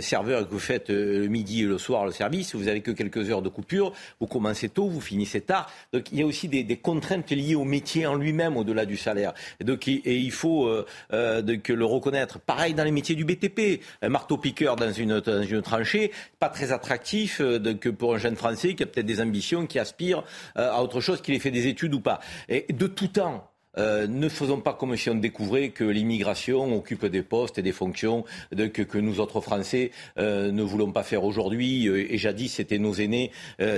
serveur 0.00 0.40
et 0.40 0.44
que 0.46 0.50
vous 0.50 0.58
faites 0.58 0.88
le 0.88 1.28
midi 1.28 1.62
et 1.62 1.66
le 1.66 1.76
soir 1.76 2.06
le 2.06 2.12
service, 2.12 2.54
vous 2.54 2.68
avez 2.68 2.80
que 2.80 2.90
quelques 2.90 3.28
heures 3.28 3.42
de 3.42 3.50
coupure, 3.50 3.92
vous 4.18 4.26
commencez 4.26 4.70
tôt, 4.70 4.88
vous 4.88 5.02
finissez 5.02 5.42
tard. 5.42 5.70
Donc 5.92 6.10
il 6.10 6.20
y 6.20 6.22
a 6.22 6.26
aussi 6.26 6.48
des, 6.48 6.64
contraintes 6.78 7.30
liées 7.30 7.54
au 7.54 7.64
métier 7.64 8.06
en 8.06 8.14
lui-même 8.14 8.56
au-delà 8.56 8.86
du 8.86 8.96
salaire. 8.96 9.34
Et 9.60 9.64
donc 9.64 9.88
et 9.88 10.16
il 10.16 10.32
faut 10.32 10.70
que 11.10 11.72
le 11.72 11.84
reconnaître 11.84 12.13
Pareil 12.46 12.74
dans 12.74 12.84
les 12.84 12.90
métiers 12.90 13.14
du 13.14 13.24
BTP. 13.24 13.80
Un 14.02 14.08
marteau-piqueur 14.08 14.76
dans 14.76 14.92
une, 14.92 15.20
tranchée, 15.62 16.12
pas 16.38 16.48
très 16.48 16.72
attractif 16.72 17.40
euh, 17.40 17.74
que 17.74 17.88
pour 17.88 18.14
un 18.14 18.18
jeune 18.18 18.36
Français 18.36 18.74
qui 18.74 18.82
a 18.82 18.86
peut-être 18.86 19.06
des 19.06 19.20
ambitions, 19.20 19.66
qui 19.66 19.78
aspire 19.78 20.24
euh, 20.56 20.70
à 20.70 20.82
autre 20.82 21.00
chose, 21.00 21.20
qu'il 21.20 21.34
ait 21.34 21.38
fait 21.38 21.50
des 21.50 21.66
études 21.66 21.94
ou 21.94 22.00
pas. 22.00 22.20
Et 22.48 22.66
de 22.72 22.86
tout 22.86 23.08
temps, 23.08 23.50
euh, 23.76 24.06
ne 24.06 24.28
faisons 24.28 24.60
pas 24.60 24.72
comme 24.72 24.96
si 24.96 25.10
on 25.10 25.16
découvrait 25.16 25.70
que 25.70 25.82
l'immigration 25.82 26.76
occupe 26.76 27.06
des 27.06 27.22
postes 27.22 27.58
et 27.58 27.62
des 27.62 27.72
fonctions 27.72 28.24
que, 28.52 28.98
nous 28.98 29.18
autres 29.18 29.40
Français 29.40 29.90
ne 30.16 30.62
voulons 30.62 30.92
pas 30.92 31.02
faire 31.02 31.24
aujourd'hui. 31.24 31.88
et 31.88 32.16
jadis, 32.16 32.52
c'était 32.54 32.78
nos 32.78 32.94
aînés 32.94 33.32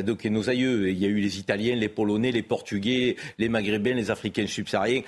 donc, 0.05 0.27
et 0.27 0.31
nos 0.31 0.51
aïeux. 0.51 0.91
Il 0.91 0.99
y 0.99 1.07
a 1.07 1.09
eu 1.09 1.21
les 1.21 1.39
Italiens, 1.39 1.77
les 1.77 1.89
Polonais, 1.89 2.31
les 2.31 2.43
Portugais, 2.43 3.17
les 3.39 3.49
Maghrébins, 3.49 3.95
les 3.95 4.11
Africains 4.11 4.47
subsahariens. 4.47 5.01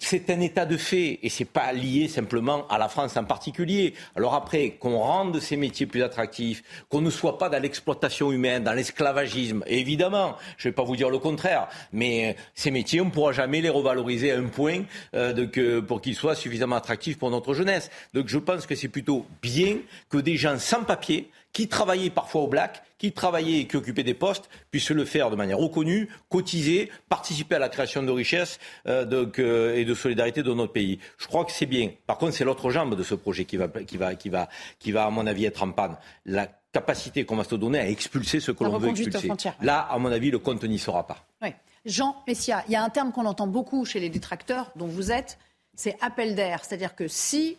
C'est 0.00 0.28
un 0.30 0.40
état 0.40 0.66
de 0.66 0.76
fait 0.76 1.20
et 1.22 1.28
c'est 1.28 1.44
pas 1.44 1.72
lié 1.72 2.08
simplement 2.08 2.66
à 2.66 2.78
la 2.78 2.88
France 2.88 3.16
en 3.16 3.22
particulier. 3.22 3.94
Alors 4.16 4.34
après, 4.34 4.70
qu'on 4.70 4.98
rende 4.98 5.38
ces 5.38 5.56
métiers 5.56 5.86
plus 5.86 6.02
attractifs, 6.02 6.64
qu'on 6.88 7.00
ne 7.00 7.10
soit 7.10 7.38
pas 7.38 7.48
dans 7.48 7.62
l'exploitation 7.62 8.32
humaine, 8.32 8.64
dans 8.64 8.72
l'esclavagisme, 8.72 9.62
évidemment, 9.68 10.36
je 10.56 10.68
vais 10.68 10.74
pas 10.74 10.82
vous 10.82 10.96
dire 10.96 11.10
le 11.10 11.20
contraire, 11.20 11.68
mais 11.92 12.30
euh, 12.30 12.40
ces 12.56 12.72
métiers, 12.72 13.00
on 13.00 13.04
ne 13.04 13.10
pourra 13.10 13.30
jamais 13.30 13.60
les 13.60 13.68
revaloriser 13.68 14.32
à 14.32 14.38
un 14.38 14.48
point 14.48 14.82
euh, 15.14 15.46
que, 15.46 15.78
pour 15.78 16.00
qu'ils 16.00 16.16
soient 16.16 16.34
suffisamment 16.34 16.74
attractifs 16.74 17.16
pour 17.16 17.30
notre 17.30 17.54
jeunesse. 17.54 17.88
Donc 18.14 18.26
je 18.26 18.38
pense 18.38 18.66
que 18.66 18.74
c'est 18.74 18.88
plutôt 18.88 19.26
bien 19.42 19.76
que 20.10 20.18
des 20.18 20.36
gens 20.36 20.58
sans 20.58 20.82
papier, 20.82 21.30
qui 21.52 21.68
travaillaient 21.68 22.10
parfois 22.10 22.42
au 22.42 22.46
black, 22.46 22.82
qui 22.98 23.12
travaillaient 23.12 23.60
et 23.60 23.66
qui 23.66 23.76
occupaient 23.76 24.02
des 24.02 24.14
postes, 24.14 24.48
puissent 24.70 24.90
le 24.90 25.04
faire 25.04 25.30
de 25.30 25.36
manière 25.36 25.58
reconnue, 25.58 26.08
cotiser, 26.28 26.90
participer 27.08 27.56
à 27.56 27.58
la 27.58 27.68
création 27.68 28.02
de 28.02 28.10
richesses 28.10 28.58
euh, 28.86 29.26
euh, 29.38 29.76
et 29.76 29.84
de 29.84 29.94
solidarité 29.94 30.42
dans 30.42 30.54
notre 30.54 30.72
pays. 30.72 30.98
Je 31.18 31.26
crois 31.26 31.44
que 31.44 31.52
c'est 31.52 31.66
bien. 31.66 31.90
Par 32.06 32.18
contre, 32.18 32.34
c'est 32.34 32.44
l'autre 32.44 32.70
jambe 32.70 32.96
de 32.96 33.02
ce 33.02 33.14
projet 33.14 33.44
qui 33.44 33.56
va, 33.56 33.68
qui, 33.68 33.96
va, 33.96 34.14
qui, 34.14 34.28
va, 34.28 34.48
qui 34.78 34.92
va, 34.92 35.06
à 35.06 35.10
mon 35.10 35.26
avis, 35.26 35.44
être 35.46 35.62
en 35.62 35.72
panne. 35.72 35.96
La 36.26 36.48
capacité 36.72 37.24
qu'on 37.24 37.36
va 37.36 37.44
se 37.44 37.54
donner 37.54 37.78
à 37.78 37.88
expulser 37.88 38.40
ce 38.40 38.52
que 38.52 38.64
l'on 38.64 38.78
veut 38.78 38.90
expulser. 38.90 39.28
Là, 39.62 39.80
à 39.80 39.98
mon 39.98 40.12
avis, 40.12 40.30
le 40.30 40.38
compte 40.38 40.64
n'y 40.64 40.78
sera 40.78 41.06
pas. 41.06 41.24
Jean 41.84 42.16
Messia, 42.26 42.64
il 42.66 42.72
y 42.72 42.76
a 42.76 42.82
un 42.82 42.90
terme 42.90 43.12
qu'on 43.12 43.24
entend 43.24 43.46
beaucoup 43.46 43.84
chez 43.84 44.00
les 44.00 44.10
détracteurs, 44.10 44.70
dont 44.76 44.86
vous 44.86 45.10
êtes, 45.10 45.38
c'est 45.74 45.96
appel 46.02 46.34
d'air. 46.34 46.64
C'est-à-dire 46.64 46.94
que 46.94 47.08
si 47.08 47.56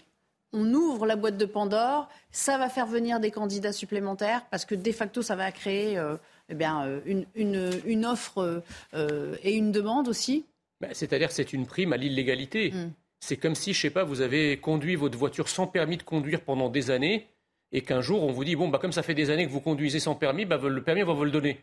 on 0.54 0.74
ouvre 0.74 1.06
la 1.06 1.16
boîte 1.16 1.38
de 1.38 1.46
Pandore, 1.46 2.10
ça 2.32 2.58
va 2.58 2.70
faire 2.70 2.88
venir 2.88 3.20
des 3.20 3.32
candidats 3.32 3.72
supplémentaires 3.72 4.46
parce 4.50 4.66
que 4.66 4.76
de 4.76 4.92
facto, 4.92 5.22
ça 5.22 5.36
va 5.36 5.52
créer 5.52 5.98
euh, 5.98 6.16
eh 6.50 6.56
bien, 6.56 6.86
euh, 6.86 7.24
une, 7.36 8.06
offre 8.06 8.64
euh, 8.94 9.36
et 9.44 9.54
une 9.56 9.72
demande 9.72 10.08
aussi 10.08 10.46
bah, 10.82 10.90
C'est-à-dire 10.92 11.28
que 11.28 11.34
c'est 11.34 11.54
une 11.54 11.66
prime 11.66 11.94
à 11.94 11.98
l'illégalité. 11.98 12.72
Hmm. 12.72 12.92
C'est 13.20 13.38
comme 13.38 13.56
si, 13.56 13.74
je 13.74 13.82
sais 13.82 13.90
pas, 13.90 14.04
vous 14.04 14.22
avez 14.22 14.58
conduit 14.58 14.96
votre 14.96 15.18
voiture 15.18 15.50
sans 15.50 15.68
permis 15.68 15.98
de 15.98 16.04
conduire 16.04 16.42
pendant 16.42 16.70
des 16.70 16.90
années 16.90 17.28
et 17.72 17.82
qu'un 17.82 18.02
jour 18.02 18.24
on 18.24 18.32
vous 18.32 18.44
dit, 18.44 18.56
bon, 18.56 18.70
bah, 18.70 18.80
comme 18.80 18.94
ça 18.94 19.04
fait 19.04 19.14
des 19.14 19.30
années 19.30 19.46
que 19.46 19.52
vous 19.52 19.62
conduisez 19.62 20.00
sans 20.00 20.16
permis, 20.16 20.46
bah, 20.46 20.60
le 20.62 20.84
permis, 20.84 21.04
on 21.04 21.08
va 21.08 21.14
vous 21.14 21.26
le 21.26 21.32
donner. 21.32 21.60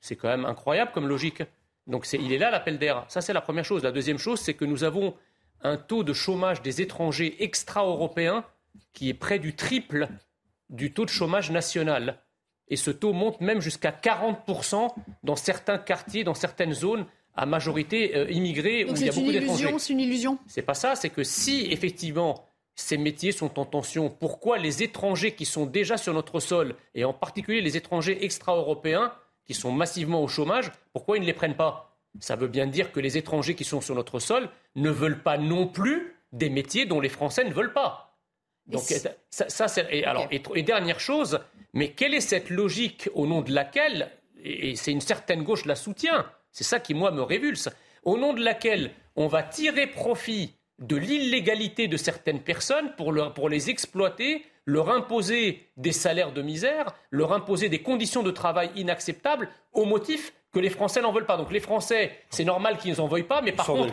C'est 0.00 0.16
quand 0.16 0.28
même 0.28 0.44
incroyable 0.44 0.92
comme 0.92 1.08
logique. 1.08 1.42
Donc 1.86 2.10
il 2.12 2.32
est 2.32 2.38
là 2.38 2.50
l'appel 2.50 2.78
d'air. 2.78 3.04
Ça, 3.08 3.20
c'est 3.20 3.34
la 3.34 3.42
première 3.42 3.64
chose. 3.64 3.82
La 3.82 3.92
deuxième 3.92 4.18
chose, 4.18 4.40
c'est 4.40 4.54
que 4.54 4.64
nous 4.64 4.84
avons 4.84 5.14
un 5.64 5.76
taux 5.76 6.04
de 6.04 6.12
chômage 6.12 6.62
des 6.62 6.80
étrangers 6.82 7.42
extra-européens 7.42 8.44
qui 8.92 9.08
est 9.08 9.14
près 9.14 9.38
du 9.38 9.56
triple 9.56 10.08
du 10.70 10.92
taux 10.92 11.04
de 11.04 11.10
chômage 11.10 11.50
national. 11.50 12.20
Et 12.68 12.76
ce 12.76 12.90
taux 12.90 13.12
monte 13.12 13.40
même 13.40 13.60
jusqu'à 13.60 13.90
40% 13.90 14.88
dans 15.22 15.36
certains 15.36 15.78
quartiers, 15.78 16.24
dans 16.24 16.34
certaines 16.34 16.72
zones 16.72 17.06
à 17.34 17.46
majorité 17.46 18.16
euh, 18.16 18.30
immigrée 18.30 18.84
où 18.84 18.94
il 18.94 19.06
y 19.06 19.08
a 19.08 19.12
beaucoup 19.12 19.32
d'étrangers. 19.32 19.74
C'est 19.78 19.92
une 19.92 20.00
illusion. 20.00 20.38
C'est 20.46 20.62
pas 20.62 20.74
ça. 20.74 20.94
C'est 20.94 21.10
que 21.10 21.24
si 21.24 21.66
effectivement 21.70 22.46
ces 22.76 22.96
métiers 22.96 23.32
sont 23.32 23.58
en 23.58 23.64
tension, 23.64 24.08
pourquoi 24.08 24.58
les 24.58 24.82
étrangers 24.82 25.34
qui 25.34 25.44
sont 25.44 25.66
déjà 25.66 25.96
sur 25.96 26.14
notre 26.14 26.40
sol 26.40 26.74
et 26.94 27.04
en 27.04 27.12
particulier 27.12 27.60
les 27.60 27.76
étrangers 27.76 28.24
extra-européens 28.24 29.12
qui 29.44 29.54
sont 29.54 29.72
massivement 29.72 30.22
au 30.22 30.28
chômage, 30.28 30.72
pourquoi 30.92 31.18
ils 31.18 31.20
ne 31.20 31.26
les 31.26 31.34
prennent 31.34 31.56
pas? 31.56 31.93
Ça 32.20 32.36
veut 32.36 32.48
bien 32.48 32.66
dire 32.66 32.92
que 32.92 33.00
les 33.00 33.16
étrangers 33.16 33.54
qui 33.54 33.64
sont 33.64 33.80
sur 33.80 33.94
notre 33.94 34.18
sol 34.20 34.48
ne 34.76 34.90
veulent 34.90 35.22
pas 35.22 35.38
non 35.38 35.66
plus 35.66 36.16
des 36.32 36.50
métiers 36.50 36.86
dont 36.86 37.00
les 37.00 37.08
Français 37.08 37.44
ne 37.44 37.52
veulent 37.52 37.72
pas. 37.72 38.18
Donc 38.66 38.82
ça, 38.82 39.48
ça 39.48 39.68
c'est 39.68 39.86
et 39.90 40.04
alors 40.04 40.26
et, 40.30 40.62
dernière 40.62 41.00
chose, 41.00 41.40
mais 41.74 41.90
quelle 41.90 42.14
est 42.14 42.20
cette 42.20 42.50
logique 42.50 43.10
au 43.14 43.26
nom 43.26 43.42
de 43.42 43.52
laquelle 43.52 44.10
et 44.42 44.76
c'est 44.76 44.92
une 44.92 45.00
certaine 45.00 45.42
gauche 45.42 45.64
la 45.64 45.74
soutient, 45.74 46.26
c'est 46.50 46.64
ça 46.64 46.80
qui 46.80 46.94
moi 46.94 47.10
me 47.10 47.22
révulse, 47.22 47.68
au 48.04 48.18
nom 48.18 48.32
de 48.32 48.42
laquelle 48.42 48.92
on 49.16 49.26
va 49.26 49.42
tirer 49.42 49.86
profit 49.86 50.54
de 50.78 50.96
l'illégalité 50.96 51.88
de 51.88 51.96
certaines 51.96 52.40
personnes 52.40 52.94
pour, 52.96 53.12
leur, 53.12 53.32
pour 53.32 53.48
les 53.48 53.70
exploiter, 53.70 54.44
leur 54.66 54.90
imposer 54.90 55.70
des 55.76 55.92
salaires 55.92 56.32
de 56.32 56.42
misère, 56.42 56.94
leur 57.10 57.32
imposer 57.32 57.68
des 57.68 57.82
conditions 57.82 58.22
de 58.22 58.30
travail 58.30 58.70
inacceptables 58.76 59.48
au 59.72 59.84
motif 59.84 60.32
que 60.54 60.60
les 60.60 60.70
Français 60.70 61.02
n'en 61.02 61.12
veulent 61.12 61.26
pas. 61.26 61.36
Donc 61.36 61.52
les 61.52 61.60
Français, 61.60 62.12
c'est 62.30 62.44
normal 62.44 62.78
qu'ils 62.78 62.96
n'en 62.96 63.08
veuillent 63.08 63.24
pas, 63.24 63.42
mais 63.42 63.52
par 63.52 63.66
contre, 63.66 63.92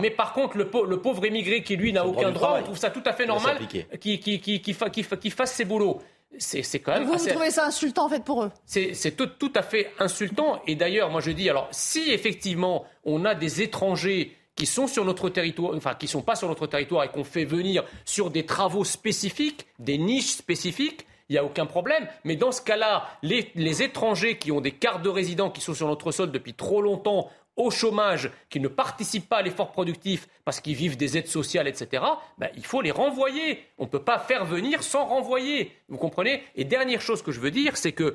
mais, 0.00 0.10
par 0.10 0.32
contre, 0.32 0.56
le, 0.56 0.66
pauvre 0.68 1.24
émigré 1.24 1.62
qui 1.62 1.76
lui 1.76 1.92
n'a 1.92 2.06
aucun 2.06 2.30
droit, 2.30 2.56
on 2.60 2.62
trouve 2.64 2.78
ça 2.78 2.90
tout 2.90 3.02
à 3.04 3.12
fait 3.12 3.26
normal 3.26 3.58
qu'il 4.00 4.18
qui, 4.18 5.30
fasse 5.30 5.52
ses 5.52 5.64
boulots. 5.64 6.00
C'est 6.38 6.78
quand 6.80 6.92
même. 6.92 7.04
Vous, 7.04 7.16
vous 7.16 7.28
trouvez 7.28 7.50
ça 7.50 7.66
insultant 7.66 8.06
en 8.06 8.08
fait 8.08 8.24
pour 8.24 8.42
eux? 8.42 8.50
C'est 8.64 9.16
tout, 9.16 9.26
tout 9.26 9.52
à 9.54 9.62
fait 9.62 9.92
insultant. 9.98 10.60
Et 10.66 10.74
d'ailleurs, 10.74 11.10
moi 11.10 11.20
je 11.20 11.30
dis, 11.30 11.48
alors 11.48 11.68
si 11.70 12.10
effectivement 12.10 12.84
on 13.04 13.24
a 13.24 13.34
des 13.34 13.62
étrangers 13.62 14.34
qui 14.54 14.66
sont 14.66 14.88
sur 14.88 15.04
notre 15.04 15.28
territoire, 15.28 15.74
enfin 15.76 15.94
qui 15.94 16.08
sont 16.08 16.22
pas 16.22 16.34
sur 16.34 16.48
notre 16.48 16.66
territoire 16.66 17.04
et 17.04 17.08
qu'on 17.08 17.24
fait 17.24 17.44
venir 17.44 17.84
sur 18.04 18.30
des 18.30 18.44
travaux 18.44 18.84
spécifiques, 18.84 19.66
des 19.78 19.98
niches 19.98 20.32
spécifiques, 20.32 21.06
il 21.28 21.32
n'y 21.32 21.38
a 21.38 21.44
aucun 21.44 21.66
problème. 21.66 22.08
Mais 22.24 22.36
dans 22.36 22.52
ce 22.52 22.62
cas-là, 22.62 23.06
les, 23.22 23.82
étrangers 23.82 24.38
qui 24.38 24.50
ont 24.50 24.60
des 24.60 24.72
cartes 24.72 25.02
de 25.02 25.08
résidents 25.08 25.50
qui 25.50 25.60
sont 25.60 25.74
sur 25.74 25.86
notre 25.86 26.10
sol 26.10 26.32
depuis 26.32 26.54
trop 26.54 26.80
longtemps, 26.82 27.30
au 27.56 27.70
chômage, 27.70 28.30
qui 28.50 28.60
ne 28.60 28.68
participent 28.68 29.28
pas 29.28 29.38
à 29.38 29.42
l'effort 29.42 29.72
productif 29.72 30.28
parce 30.44 30.60
qu'ils 30.60 30.76
vivent 30.76 30.96
des 30.96 31.18
aides 31.18 31.26
sociales, 31.26 31.66
etc., 31.66 32.04
ben, 32.38 32.48
il 32.56 32.64
faut 32.64 32.80
les 32.80 32.92
renvoyer. 32.92 33.64
On 33.78 33.84
ne 33.84 33.88
peut 33.88 34.02
pas 34.02 34.20
faire 34.20 34.44
venir 34.44 34.82
sans 34.84 35.04
renvoyer. 35.04 35.72
Vous 35.88 35.98
comprenez? 35.98 36.44
Et 36.54 36.64
dernière 36.64 37.00
chose 37.00 37.20
que 37.20 37.32
je 37.32 37.40
veux 37.40 37.50
dire, 37.50 37.76
c'est 37.76 37.92
que 37.92 38.14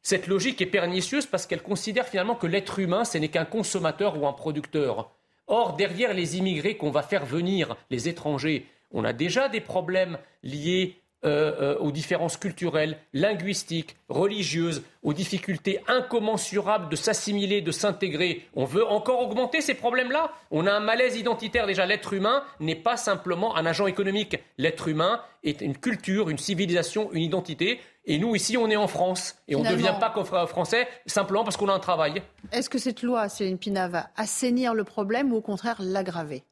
cette 0.00 0.26
logique 0.26 0.62
est 0.62 0.66
pernicieuse 0.66 1.26
parce 1.26 1.46
qu'elle 1.46 1.62
considère 1.62 2.08
finalement 2.08 2.34
que 2.34 2.46
l'être 2.46 2.78
humain, 2.78 3.04
ce 3.04 3.18
n'est 3.18 3.28
qu'un 3.28 3.44
consommateur 3.44 4.18
ou 4.18 4.26
un 4.26 4.32
producteur. 4.32 5.10
Or, 5.48 5.76
derrière 5.76 6.14
les 6.14 6.38
immigrés 6.38 6.78
qu'on 6.78 6.90
va 6.90 7.02
faire 7.02 7.26
venir, 7.26 7.76
les 7.90 8.08
étrangers, 8.08 8.66
on 8.90 9.04
a 9.04 9.12
déjà 9.12 9.48
des 9.48 9.60
problèmes 9.60 10.18
liés 10.42 10.96
euh, 11.24 11.74
euh, 11.74 11.78
aux 11.78 11.90
différences 11.90 12.36
culturelles, 12.36 12.96
linguistiques, 13.12 13.96
religieuses, 14.08 14.84
aux 15.02 15.12
difficultés 15.12 15.80
incommensurables 15.88 16.88
de 16.88 16.94
s'assimiler, 16.94 17.60
de 17.60 17.72
s'intégrer. 17.72 18.46
On 18.54 18.64
veut 18.64 18.86
encore 18.86 19.20
augmenter 19.22 19.60
ces 19.60 19.74
problèmes-là? 19.74 20.30
On 20.52 20.64
a 20.68 20.72
un 20.72 20.78
malaise 20.78 21.16
identitaire 21.16 21.66
déjà. 21.66 21.86
L'être 21.86 22.12
humain 22.12 22.44
n'est 22.60 22.76
pas 22.76 22.96
simplement 22.96 23.56
un 23.56 23.66
agent 23.66 23.88
économique. 23.88 24.36
L'être 24.58 24.86
humain 24.86 25.20
est 25.42 25.60
une 25.60 25.76
culture, 25.76 26.30
une 26.30 26.38
civilisation, 26.38 27.10
une 27.12 27.22
identité. 27.22 27.80
Et 28.04 28.18
nous, 28.18 28.36
ici, 28.36 28.56
on 28.56 28.70
est 28.70 28.76
en 28.76 28.86
France. 28.86 29.34
Et 29.48 29.56
on 29.56 29.64
ne 29.64 29.70
devient 29.70 29.96
pas 29.98 30.14
français 30.46 30.86
simplement 31.06 31.42
parce 31.42 31.56
qu'on 31.56 31.68
a 31.68 31.74
un 31.74 31.80
travail. 31.80 32.22
Est-ce 32.52 32.70
que 32.70 32.78
cette 32.78 33.02
loi, 33.02 33.28
Céline 33.28 33.58
Pina, 33.58 33.88
va 33.88 34.10
assainir 34.14 34.72
le 34.72 34.84
problème 34.84 35.32
ou 35.32 35.38
au 35.38 35.42
contraire 35.42 35.78
l'aggraver? 35.80 36.44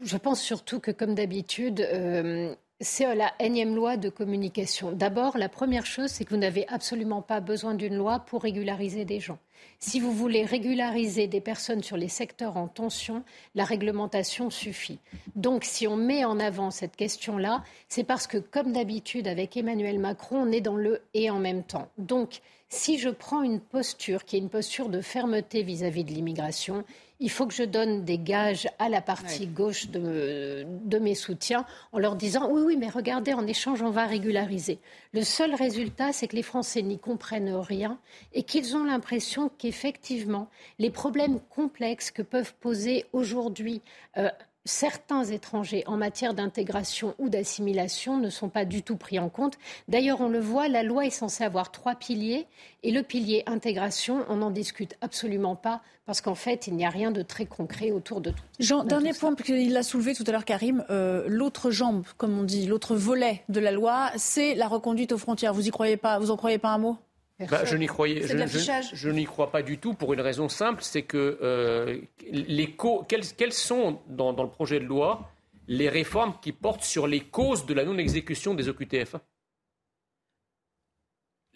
Je 0.00 0.18
pense 0.18 0.42
surtout 0.42 0.80
que, 0.80 0.90
comme 0.90 1.14
d'habitude, 1.14 1.80
euh, 1.80 2.54
c'est 2.80 3.14
la 3.14 3.32
énième 3.38 3.74
loi 3.74 3.96
de 3.96 4.08
communication. 4.08 4.92
D'abord, 4.92 5.38
la 5.38 5.48
première 5.48 5.86
chose, 5.86 6.10
c'est 6.10 6.24
que 6.24 6.30
vous 6.30 6.40
n'avez 6.40 6.66
absolument 6.68 7.22
pas 7.22 7.40
besoin 7.40 7.74
d'une 7.74 7.94
loi 7.94 8.18
pour 8.20 8.42
régulariser 8.42 9.04
des 9.04 9.20
gens. 9.20 9.38
Si 9.78 10.00
vous 10.00 10.12
voulez 10.12 10.44
régulariser 10.44 11.26
des 11.26 11.40
personnes 11.40 11.82
sur 11.82 11.96
les 11.96 12.08
secteurs 12.08 12.56
en 12.56 12.68
tension, 12.68 13.22
la 13.54 13.64
réglementation 13.64 14.50
suffit. 14.50 14.98
Donc, 15.36 15.64
si 15.64 15.86
on 15.86 15.96
met 15.96 16.24
en 16.24 16.40
avant 16.40 16.70
cette 16.70 16.96
question-là, 16.96 17.62
c'est 17.88 18.04
parce 18.04 18.26
que, 18.26 18.38
comme 18.38 18.72
d'habitude, 18.72 19.28
avec 19.28 19.56
Emmanuel 19.56 19.98
Macron, 19.98 20.42
on 20.42 20.52
est 20.52 20.60
dans 20.60 20.76
le 20.76 21.02
et 21.14 21.30
en 21.30 21.38
même 21.38 21.62
temps. 21.62 21.88
Donc, 21.98 22.40
si 22.68 22.98
je 22.98 23.08
prends 23.08 23.42
une 23.42 23.60
posture 23.60 24.24
qui 24.24 24.36
est 24.36 24.40
une 24.40 24.50
posture 24.50 24.88
de 24.88 25.00
fermeté 25.00 25.62
vis-à-vis 25.62 26.04
de 26.04 26.10
l'immigration, 26.10 26.84
il 27.24 27.30
faut 27.30 27.46
que 27.46 27.54
je 27.54 27.62
donne 27.62 28.04
des 28.04 28.18
gages 28.18 28.68
à 28.78 28.90
la 28.90 29.00
partie 29.00 29.46
gauche 29.46 29.88
de, 29.88 30.66
de, 30.84 30.98
mes 30.98 31.14
soutiens 31.14 31.64
en 31.92 31.98
leur 31.98 32.16
disant 32.16 32.50
oui, 32.50 32.60
oui, 32.66 32.76
mais 32.76 32.90
regardez, 32.90 33.32
en 33.32 33.46
échange, 33.46 33.80
on 33.80 33.88
va 33.88 34.04
régulariser. 34.04 34.78
Le 35.14 35.22
seul 35.22 35.54
résultat, 35.54 36.12
c'est 36.12 36.28
que 36.28 36.36
les 36.36 36.42
Français 36.42 36.82
n'y 36.82 36.98
comprennent 36.98 37.54
rien 37.54 37.98
et 38.34 38.42
qu'ils 38.42 38.76
ont 38.76 38.84
l'impression 38.84 39.50
qu'effectivement, 39.56 40.50
les 40.78 40.90
problèmes 40.90 41.40
complexes 41.48 42.10
que 42.10 42.20
peuvent 42.20 42.52
poser 42.60 43.06
aujourd'hui 43.14 43.80
euh, 44.18 44.28
certains 44.64 45.24
étrangers 45.24 45.84
en 45.86 45.96
matière 45.96 46.34
d'intégration 46.34 47.14
ou 47.18 47.28
d'assimilation 47.28 48.18
ne 48.18 48.30
sont 48.30 48.48
pas 48.48 48.64
du 48.64 48.82
tout 48.82 48.96
pris 48.96 49.18
en 49.18 49.28
compte. 49.28 49.58
D'ailleurs, 49.88 50.20
on 50.20 50.28
le 50.28 50.40
voit, 50.40 50.68
la 50.68 50.82
loi 50.82 51.06
est 51.06 51.10
censée 51.10 51.44
avoir 51.44 51.70
trois 51.70 51.94
piliers 51.94 52.46
et 52.82 52.90
le 52.90 53.02
pilier 53.02 53.42
intégration, 53.46 54.24
on 54.28 54.36
n'en 54.36 54.50
discute 54.50 54.96
absolument 55.00 55.56
pas 55.56 55.82
parce 56.06 56.20
qu'en 56.20 56.34
fait, 56.34 56.66
il 56.66 56.74
n'y 56.74 56.84
a 56.84 56.90
rien 56.90 57.10
de 57.10 57.22
très 57.22 57.46
concret 57.46 57.90
autour 57.90 58.20
de 58.20 58.30
tout. 58.30 58.42
Jean, 58.60 58.84
dernier 58.84 59.14
point, 59.14 59.34
parce 59.34 59.46
qu'il 59.46 59.72
l'a 59.72 59.82
soulevé 59.82 60.14
tout 60.14 60.24
à 60.26 60.32
l'heure, 60.32 60.44
Karim, 60.44 60.84
euh, 60.90 61.24
l'autre 61.28 61.70
jambe, 61.70 62.04
comme 62.18 62.38
on 62.38 62.42
dit, 62.42 62.66
l'autre 62.66 62.94
volet 62.94 63.42
de 63.48 63.60
la 63.60 63.72
loi, 63.72 64.10
c'est 64.16 64.54
la 64.54 64.68
reconduite 64.68 65.12
aux 65.12 65.18
frontières. 65.18 65.54
Vous 65.54 65.66
y 65.66 65.70
croyez 65.70 65.96
pas 65.96 66.18
Vous 66.18 66.30
en 66.30 66.36
croyez 66.36 66.58
pas 66.58 66.70
un 66.70 66.78
mot? 66.78 66.98
Bah, 67.38 67.64
je 67.64 67.76
n'y 67.76 67.86
croyais, 67.86 68.22
je, 68.22 69.08
n'y 69.08 69.24
crois 69.24 69.50
pas 69.50 69.62
du 69.62 69.78
tout 69.78 69.94
pour 69.94 70.12
une 70.12 70.20
raison 70.20 70.48
simple, 70.48 70.82
c'est 70.82 71.02
que 71.02 71.38
euh, 71.42 72.00
les 72.30 72.76
quelles, 73.08 73.52
sont 73.52 74.00
dans, 74.08 74.32
le 74.32 74.48
projet 74.48 74.78
de 74.78 74.84
loi 74.84 75.30
les 75.66 75.88
réformes 75.88 76.34
qui 76.42 76.52
portent 76.52 76.84
sur 76.84 77.06
les 77.06 77.20
causes 77.20 77.66
de 77.66 77.74
la 77.74 77.84
non-exécution 77.84 78.54
des 78.54 78.68
OQTF 78.68 79.16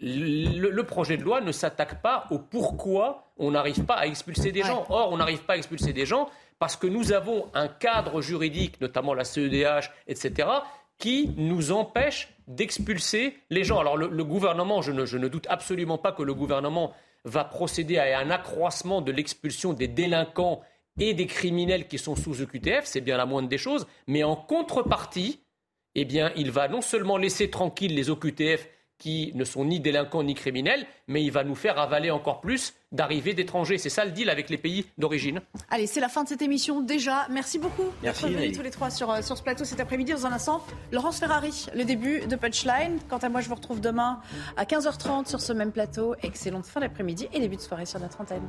le, 0.01 0.83
projet 0.83 1.17
de 1.17 1.23
loi 1.23 1.41
ne 1.41 1.53
s'attaque 1.53 2.01
pas 2.03 2.27
au 2.31 2.39
pourquoi 2.39 3.33
on 3.37 3.51
n'arrive 3.51 3.85
pas 3.85 3.95
à 3.95 4.07
expulser 4.07 4.53
des 4.53 4.63
gens. 4.63 4.87
Or, 4.89 5.13
on 5.13 5.17
n'arrive 5.17 5.43
pas 5.43 5.55
à 5.55 5.57
expulser 5.57 5.93
des 5.93 6.07
gens 6.07 6.29
parce 6.59 6.77
que 6.77 6.87
nous 6.87 7.13
avons 7.13 7.49
un 7.55 7.69
cadre 7.69 8.21
juridique, 8.21 8.81
notamment 8.81 9.15
la 9.15 9.25
CEDH, 9.25 9.91
etc., 10.07 10.49
qui 10.99 11.31
nous 11.37 11.73
empêche 11.73 12.29
d'expulser 12.47 13.37
les 13.51 13.65
gens. 13.65 13.79
Alors 13.79 13.97
le, 13.97 14.25
gouvernement, 14.25 14.83
je 14.83 14.93
ne, 14.93 15.29
doute 15.29 15.47
absolument 15.49 15.99
pas 15.99 16.13
que 16.13 16.23
le 16.23 16.35
gouvernement 16.35 16.93
va 17.25 17.45
procéder 17.45 17.99
à 17.99 18.19
un 18.19 18.31
accroissement 18.31 19.01
de 19.01 19.13
l'expulsion 19.13 19.73
des 19.73 19.89
délinquants 19.89 20.63
et 20.99 21.15
des 21.15 21.27
criminels 21.27 21.87
qui 21.87 21.99
sont 21.99 22.17
sous 22.17 22.43
EQTF, 22.43 22.85
c'est 22.85 23.01
bien 23.01 23.17
la 23.17 23.27
moindre 23.27 23.49
des 23.49 23.59
choses, 23.59 23.87
mais 24.09 24.25
en 24.25 24.35
contrepartie, 24.35 25.41
eh 25.95 26.05
bien, 26.05 26.33
il 26.37 26.51
va 26.51 26.67
non 26.69 26.81
seulement 26.81 27.17
laisser 27.17 27.51
tranquilles 27.51 27.95
les 27.95 28.11
OQTF 28.11 28.69
qui 28.99 29.31
ne 29.35 29.45
sont 29.45 29.65
ni 29.65 29.81
délinquants 29.81 30.23
ni 30.23 30.35
criminels, 30.35 30.87
mais 31.07 31.23
il 31.23 31.31
va 31.31 31.45
nous 31.45 31.55
faire 31.55 31.79
avaler 31.79 32.11
encore 32.11 32.41
plus 32.41 32.75
d'arrivées 32.91 33.35
d'étrangers. 33.35 33.79
C'est 33.79 33.91
ça 33.91 34.05
le 34.05 34.11
deal 34.11 34.29
avec 34.31 34.51
les 34.51 34.59
pays 34.59 34.87
d'origine. 34.99 35.41
Allez, 35.71 35.87
c'est 35.87 36.01
la 36.01 36.09
fin 36.09 36.25
de 36.25 36.29
cette 36.29 36.43
émission 36.43 36.81
déjà. 36.81 37.27
Merci 37.31 37.59
beaucoup 37.59 37.85
d'être 38.03 38.27
venus 38.27 38.57
tous 38.57 38.63
les 38.63 38.71
trois 38.71 38.91
sur, 38.91 39.11
euh, 39.11 39.23
sur 39.23 39.37
ce 39.37 39.43
plateau 39.43 39.65
cet 39.65 39.81
après-midi. 39.81 40.13
Dans 40.13 40.27
un 40.27 40.33
instant, 40.33 40.65
Laurence 40.91 41.21
Ferrari, 41.21 41.67
le 41.75 41.85
début 41.85 42.21
de 42.27 42.37
Punchline. 42.37 42.99
Quant 43.09 43.19
à 43.19 43.29
moi, 43.29 43.41
je 43.41 43.49
vous 43.49 43.55
retrouve 43.55 43.81
demain 43.81 44.21
à 44.57 44.65
15h30 44.65 45.29
sur 45.29 45.41
ce 45.41 45.53
même 45.53 45.73
plateau. 45.73 46.15
Excellente 46.23 46.67
fin 46.67 46.81
d'après-midi 46.81 47.29
et 47.33 47.41
début 47.41 47.57
de 47.57 47.61
soirée 47.61 47.87
sur 47.87 48.01
notre 48.01 48.21
antenne. 48.21 48.49